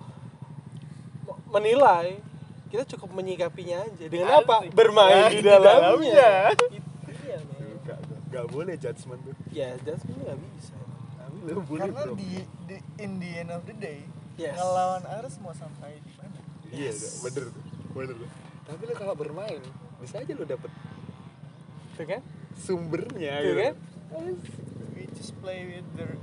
me- 1.23 1.39
menilai 1.49 2.19
kita 2.67 2.85
cukup 2.87 3.15
menyikapinya 3.15 3.81
aja 3.81 4.05
dengan 4.05 4.29
apa 4.37 4.61
Asik. 4.61 4.75
bermain 4.75 5.15
Ya, 5.15 5.29
di 5.29 5.35
di 5.35 5.41
dalamnya, 5.41 5.79
dalamnya. 5.81 6.31
Itu 6.51 6.65
men. 6.67 6.83
nggak 7.79 7.99
nggak 8.29 8.45
boleh 8.47 8.75
judgement 8.75 9.21
tuh 9.23 9.35
ya 9.49 9.73
judgement 9.79 10.19
nggak 10.19 10.39
bisa 10.51 10.75
lu 11.41 11.63
boleh 11.63 11.87
karena 11.87 12.03
bro. 12.03 12.13
di, 12.13 12.29
di 12.67 12.75
in 12.99 13.11
the 13.17 13.31
end 13.37 13.49
of 13.49 13.63
the 13.63 13.73
day 13.73 14.03
Yes. 14.35 14.55
ngelawan 14.55 15.03
arus 15.19 15.35
mau 15.37 15.51
sampai 15.51 15.99
di 15.99 16.11
mana 16.15 16.39
iya 16.69 16.91
bener 17.19 17.43
tuh 17.49 17.63
bener 17.91 18.13
tuh 18.13 18.29
tapi 18.63 18.81
lu 18.83 18.93
kalau 18.93 19.11
bermain 19.13 19.59
bisa 19.97 20.15
aja 20.17 20.31
lu 20.31 20.43
dapet 20.43 20.71
tuh 21.99 22.07
kan? 22.07 22.21
Sumbernya 22.55 23.43
tuh 23.43 23.51
gitu. 23.51 23.59
kan? 23.59 23.75
We 24.95 25.03
just 25.11 25.35
play 25.43 25.67
with 25.67 25.87
the 25.99 26.15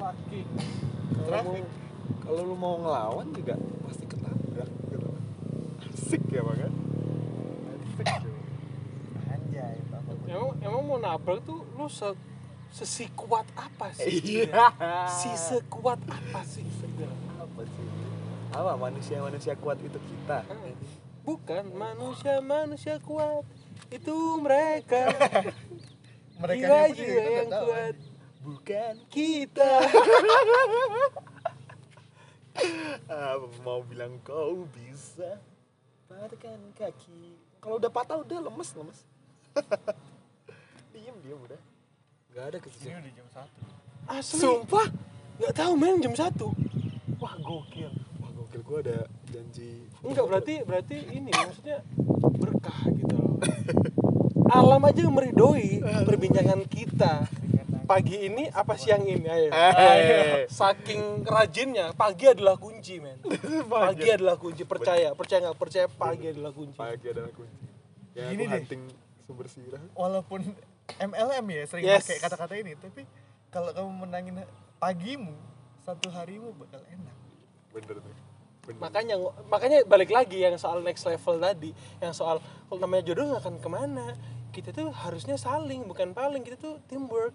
fucking 0.00 0.48
traffic. 1.28 1.64
kalau 2.24 2.40
lu 2.48 2.56
mau 2.56 2.80
ngelawan 2.80 3.28
juga 3.36 3.54
pasti 3.84 4.04
ketabrak 4.08 4.70
gitu 4.88 4.98
asik 5.92 6.22
ya 6.32 6.40
bang 6.40 6.58
kan 6.66 6.72
asik 7.76 8.08
anjay 9.28 9.76
apa 9.92 10.10
tuh 10.10 10.26
emang 10.26 10.50
emang 10.64 10.82
mau 10.88 10.98
nabrak 10.98 11.44
tuh 11.44 11.60
lu 11.76 11.86
se 11.86 12.08
sesikuat 12.70 13.50
apa 13.58 13.90
sih? 13.98 14.46
Iya. 14.46 14.70
Si 15.10 15.26
sekuat 15.34 15.98
apa 16.06 16.40
sih? 16.46 16.62
Sebenarnya 16.78 17.18
apa 18.54 18.72
manusia 18.78 19.18
manusia 19.18 19.58
kuat 19.58 19.82
itu 19.82 19.98
kita? 19.98 20.46
Bukan 21.26 21.74
manusia 21.74 22.38
manusia 22.38 23.02
kuat 23.02 23.42
itu 23.88 24.16
mereka. 24.42 25.08
Mereka 26.40 26.96
jiwa-jiwa 26.96 27.24
yang 27.36 27.50
kuat. 27.52 27.96
bukan 28.40 28.94
kita. 29.08 29.72
Ah, 33.08 33.40
mau 33.64 33.80
bilang 33.80 34.20
kau 34.20 34.68
bisa? 34.68 35.40
Patahkan 36.04 36.60
kaki. 36.76 37.32
Kalau 37.56 37.80
udah 37.80 37.88
patah 37.88 38.20
udah 38.20 38.36
lemes 38.50 38.70
lemes. 38.76 39.00
Diem 40.92 41.16
diem 41.24 41.40
udah. 41.40 41.60
Nggak 42.30 42.44
ada 42.44 42.56
ini 42.58 42.64
kejadian 42.68 43.00
udah 43.00 43.12
jam 43.16 43.28
satu. 43.32 43.62
Asli. 44.04 44.40
Sumpah? 44.44 44.86
Nggak 45.40 45.54
tahu 45.56 45.72
men 45.78 46.04
jam 46.04 46.12
satu. 46.12 46.52
Wah 47.16 47.34
gokil. 47.40 47.88
Wah 48.20 48.30
gokil. 48.34 48.60
Gua 48.60 48.78
ada 48.84 48.98
janji. 49.30 49.86
Enggak 50.02 50.24
berarti 50.26 50.54
berarti 50.66 50.96
ini 51.14 51.30
maksudnya 51.30 51.78
berkah 52.36 52.78
gitu 52.90 53.14
loh. 53.14 53.34
Alam 54.58 54.82
aja 54.82 55.06
meridoi 55.06 55.78
perbincangan 56.04 56.66
kita. 56.66 57.30
Pagi 57.86 58.22
ini 58.22 58.46
apa 58.54 58.78
siang 58.78 59.02
ini? 59.02 59.26
Ayo. 59.26 59.50
Eh. 59.50 60.46
saking 60.46 61.26
rajinnya 61.26 61.90
pagi 61.94 62.30
adalah 62.30 62.54
kunci 62.54 63.02
men. 63.02 63.18
Pagi. 63.66 64.06
Adalah 64.14 64.38
kunci 64.38 64.62
percaya. 64.62 65.10
Percaya 65.10 65.50
nggak 65.50 65.58
percaya 65.58 65.86
pagi 65.90 66.30
adalah 66.30 66.54
kunci. 66.54 66.78
Pagi 66.78 67.06
adalah 67.10 67.34
kunci. 67.34 67.66
Ya 68.14 68.30
aku 68.30 68.38
deh. 68.38 68.46
hunting 68.46 68.82
sumber 69.26 69.46
sirah 69.46 69.82
walaupun 69.94 70.42
MLM 70.98 71.46
ya 71.50 71.62
sering 71.70 71.82
Yes. 71.86 72.02
pakai 72.06 72.18
kata-kata 72.18 72.54
ini 72.58 72.74
tapi 72.74 73.06
kalau 73.50 73.70
kamu 73.70 73.90
menangin 74.06 74.34
pagimu 74.82 75.34
satu 75.82 76.10
harimu 76.14 76.54
bakal 76.58 76.82
enak. 76.90 77.16
Bener 77.74 77.98
tuh 77.98 78.29
bener. 78.64 78.80
Makanya 78.80 79.14
makanya 79.48 79.78
balik 79.88 80.10
lagi 80.12 80.40
yang 80.40 80.56
soal 80.56 80.80
next 80.84 81.04
level 81.08 81.40
tadi 81.40 81.70
yang 82.02 82.12
soal 82.12 82.38
kalau 82.68 82.78
namanya 82.80 83.12
jodoh 83.12 83.30
nggak 83.34 83.42
akan 83.44 83.56
ke 83.60 83.68
mana. 83.68 84.06
Kita 84.50 84.74
tuh 84.74 84.90
harusnya 84.90 85.38
saling 85.38 85.86
bukan 85.86 86.10
paling. 86.10 86.42
Kita 86.42 86.58
tuh 86.58 86.82
teamwork. 86.90 87.32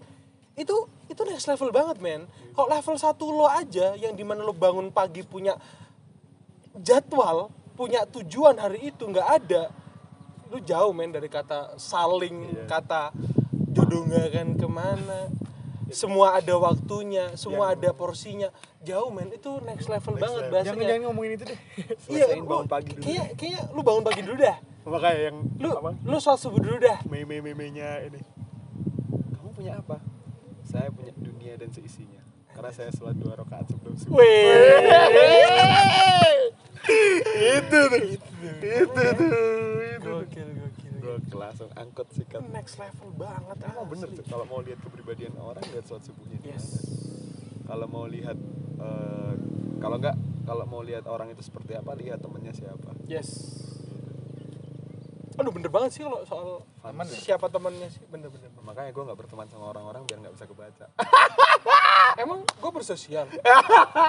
Itu 0.55 0.87
itu 1.07 1.21
next 1.27 1.47
level 1.47 1.71
banget 1.71 1.97
men. 1.99 2.27
Kalau 2.55 2.67
level 2.67 2.95
satu 2.99 3.31
lo 3.31 3.47
aja 3.47 3.95
yang 3.95 4.15
di 4.15 4.23
mana 4.23 4.43
lo 4.43 4.51
bangun 4.55 4.91
pagi 4.91 5.23
punya 5.23 5.55
jadwal 6.75 7.51
punya 7.75 8.07
tujuan 8.07 8.55
hari 8.55 8.91
itu 8.91 9.03
nggak 9.03 9.29
ada 9.43 9.71
lu 10.51 10.59
jauh 10.63 10.95
men 10.95 11.11
dari 11.11 11.27
kata 11.27 11.75
saling 11.75 12.55
Iya. 12.55 12.63
kata 12.71 13.11
jodoh 13.75 14.07
nggak 14.07 14.31
akan 14.31 14.49
ke 14.55 14.67
mana 14.67 15.19
semua 15.89 16.37
ada 16.37 16.53
waktunya 16.55 17.29
semua 17.35 17.73
ada 17.73 17.89
porsinya. 17.93 18.49
Jauh 18.81 19.09
men. 19.09 19.29
Itu 19.29 19.61
next 19.61 19.85
level 19.85 20.15
banget 20.15 20.47
level. 20.47 20.51
bahasanya. 20.51 20.65
Jangan 20.73 20.85
jangan 20.85 21.01
ngomongin 21.09 21.31
itu 21.35 21.43
deh. 21.45 21.59
Iya, 22.13 22.25
bangun 22.39 22.65
pagi 22.65 22.91
dulu. 22.93 23.03
Kayak 23.03 23.27
kayak 23.35 23.61
lu 23.69 23.81
bangun 23.81 24.03
pagi 24.03 24.21
dulu 24.21 24.37
dah. 24.37 24.57
makanya 24.85 25.19
yang 25.29 25.37
Lu 25.57 25.69
apa? 25.73 25.91
lu 25.97 26.17
sholat 26.17 26.37
subuh 26.37 26.61
dulu 26.61 26.77
dah. 26.77 26.97
meme 27.09 27.41
memenya 27.41 28.05
ini. 28.05 28.21
Kamu 29.33 29.49
punya 29.51 29.81
apa? 29.81 29.97
Saya 30.61 30.89
punya 30.89 31.09
dunia 31.17 31.57
dan 31.57 31.69
seisinya. 31.69 32.21
Karena 32.53 32.69
saya 32.69 32.89
sholat 32.89 33.17
dua 33.17 33.33
rakaat 33.35 33.65
sebelum 33.67 33.97
subuh. 33.97 34.21
Itu 37.57 37.79
tuh. 37.89 38.01
Itu 38.61 39.03
tuh. 39.17 39.33
Itu 39.81 40.13
Gua 41.05 41.17
langsung 41.39 41.69
angkot 41.71 42.07
sikat 42.09 42.41
Next 42.47 42.75
level 42.75 43.13
banget. 43.13 43.55
emang 43.61 43.85
bener 43.85 44.07
asli. 44.07 44.17
tuh 44.17 44.25
kalau 44.25 44.45
mau 44.45 44.59
lihat 44.59 44.79
kepribadian 44.79 45.33
orang 45.35 45.61
lihat 45.67 45.85
sholat 45.85 46.01
subuhnya. 46.01 46.41
Yes. 46.41 46.65
kalau 47.63 47.85
mau 47.85 48.05
lihat 48.05 48.37
eh, 48.77 49.33
kalau 49.77 49.95
enggak 49.95 50.17
kalau 50.43 50.65
mau 50.65 50.81
lihat 50.81 51.05
orang 51.05 51.29
itu 51.29 51.41
seperti 51.41 51.73
apa 51.73 51.93
lihat 51.93 52.19
temennya 52.19 52.51
siapa 52.51 52.89
Yes. 53.03 53.29
Aduh 55.35 55.51
bener 55.51 55.67
banget 55.67 55.91
sih 55.91 56.01
kalau 56.01 56.23
soal 56.23 56.63
Teman 56.79 57.05
ya? 57.05 57.17
siapa 57.19 57.49
temannya 57.49 57.85
sih 57.87 58.01
bener 58.05 58.29
bener. 58.29 58.47
bener. 58.47 58.63
makanya 58.63 58.89
gue 58.89 59.03
nggak 59.03 59.17
berteman 59.17 59.45
sama 59.45 59.67
orang-orang 59.67 60.01
biar 60.03 60.17
nggak 60.19 60.33
bisa 60.33 60.45
kebaca 60.45 60.85
Emang 62.15 62.39
gue 62.41 62.71
bersosial. 62.71 63.27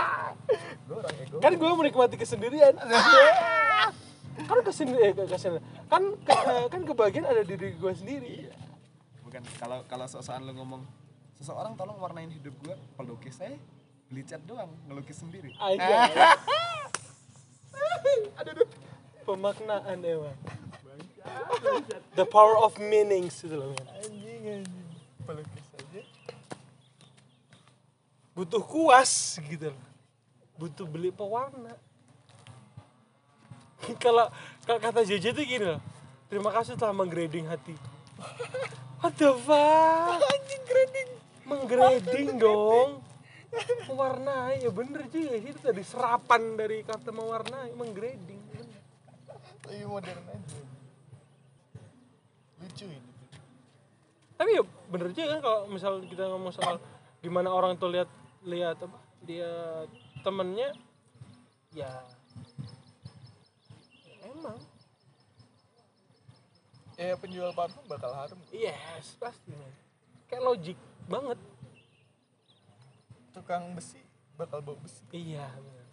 gue 0.87 0.95
orang 0.95 1.15
ego 1.19 1.37
kan 1.41 1.51
gue 1.51 1.69
menikmati 1.77 2.15
kesendirian. 2.15 2.79
kan 4.39 4.59
kesendirian 4.61 5.15
eh, 5.15 5.27
kesendirian. 5.27 5.65
Kan 5.87 6.03
ke- 6.21 6.45
kan 6.69 6.83
kebagian 6.83 7.25
ada 7.25 7.41
di 7.41 7.55
diri 7.55 7.73
gue 7.73 7.93
sendiri. 7.93 8.35
bukan 9.23 9.43
kalau 9.57 9.83
kalau 9.85 10.07
sosokan 10.07 10.43
lu 10.43 10.55
ngomong 10.55 10.83
seseorang 11.35 11.75
tolong 11.75 11.97
warnain 11.97 12.29
hidup 12.29 12.55
gue 12.61 12.75
pelukis 12.95 13.35
saya 13.35 13.57
beli 14.07 14.23
cat 14.23 14.39
doang 14.43 14.71
ngelukis 14.87 15.19
sendiri 15.19 15.51
Aja. 15.59 16.07
Pemaknaan 19.23 19.99
emang. 20.01 20.39
The 22.15 22.23
power 22.25 22.55
of 22.57 22.79
meanings 22.79 23.43
itu 23.43 23.51
loh. 23.53 23.75
anjing 23.99 24.63
anjing 24.63 24.87
pelukis 25.21 25.67
aja 25.75 26.03
butuh 28.31 28.63
kuas 28.63 29.13
gitu 29.43 29.75
loh 29.75 29.83
butuh 30.55 30.87
beli 30.87 31.11
pewarna 31.11 31.75
kalau 34.05 34.27
kalau 34.65 34.81
kata 34.81 35.05
JJ 35.05 35.37
tuh 35.37 35.45
gini 35.45 35.65
loh 35.65 35.81
terima 36.27 36.51
kasih 36.51 36.75
telah 36.75 36.95
menggrading 36.97 37.47
hati. 37.47 37.75
What 39.01 39.15
the 39.21 39.31
fuck? 39.39 40.19
Anjing 40.35 40.65
grading. 40.67 41.11
Menggrading 41.47 42.29
dong. 42.41 42.91
mewarnai 43.89 44.61
ya 44.61 44.69
bener 44.69 45.09
juga 45.09 45.33
sih 45.41 45.49
itu 45.49 45.61
tadi 45.65 45.81
serapan 45.81 46.61
dari 46.61 46.85
kata 46.85 47.09
mewarnai 47.09 47.73
menggrading. 47.73 48.43
Lebih 49.65 49.87
modern 49.89 50.25
aja. 50.29 50.59
Lucu 52.61 52.85
ini. 52.85 53.11
Tapi 54.37 54.51
ya 54.61 54.63
bener 54.93 55.09
juga 55.17 55.27
kan 55.33 55.41
kalau 55.41 55.61
misal 55.73 55.93
kita 56.05 56.29
ngomong 56.29 56.53
soal 56.53 56.77
gimana 57.25 57.49
orang 57.49 57.81
tuh 57.81 57.89
lihat 57.89 58.11
lihat 58.45 58.77
apa 58.77 58.99
lihat 59.25 59.89
temennya 60.21 60.71
ya, 61.73 61.89
ya 61.89 62.16
ya 66.97 67.15
penjual 67.21 67.53
parfum 67.53 67.85
bakal 67.85 68.13
harum. 68.17 68.41
Yes 68.49 69.17
pasti. 69.21 69.53
Kayak 70.27 70.43
logik 70.43 70.79
banget. 71.07 71.39
Tukang 73.37 73.77
besi 73.77 74.01
bakal 74.41 74.65
bau 74.65 74.81
besi. 74.81 75.05
Iya 75.13 75.49
bener. 75.57 75.85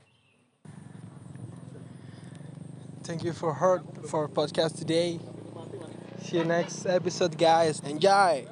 thank 3.04 3.24
you 3.24 3.36
for 3.36 3.54
heard 3.54 3.84
for 4.08 4.32
podcast 4.32 4.80
today. 4.80 5.20
See 6.24 6.40
you 6.40 6.48
next 6.48 6.88
episode 6.88 7.38
guys. 7.38 7.84
Enjoy 7.84 8.48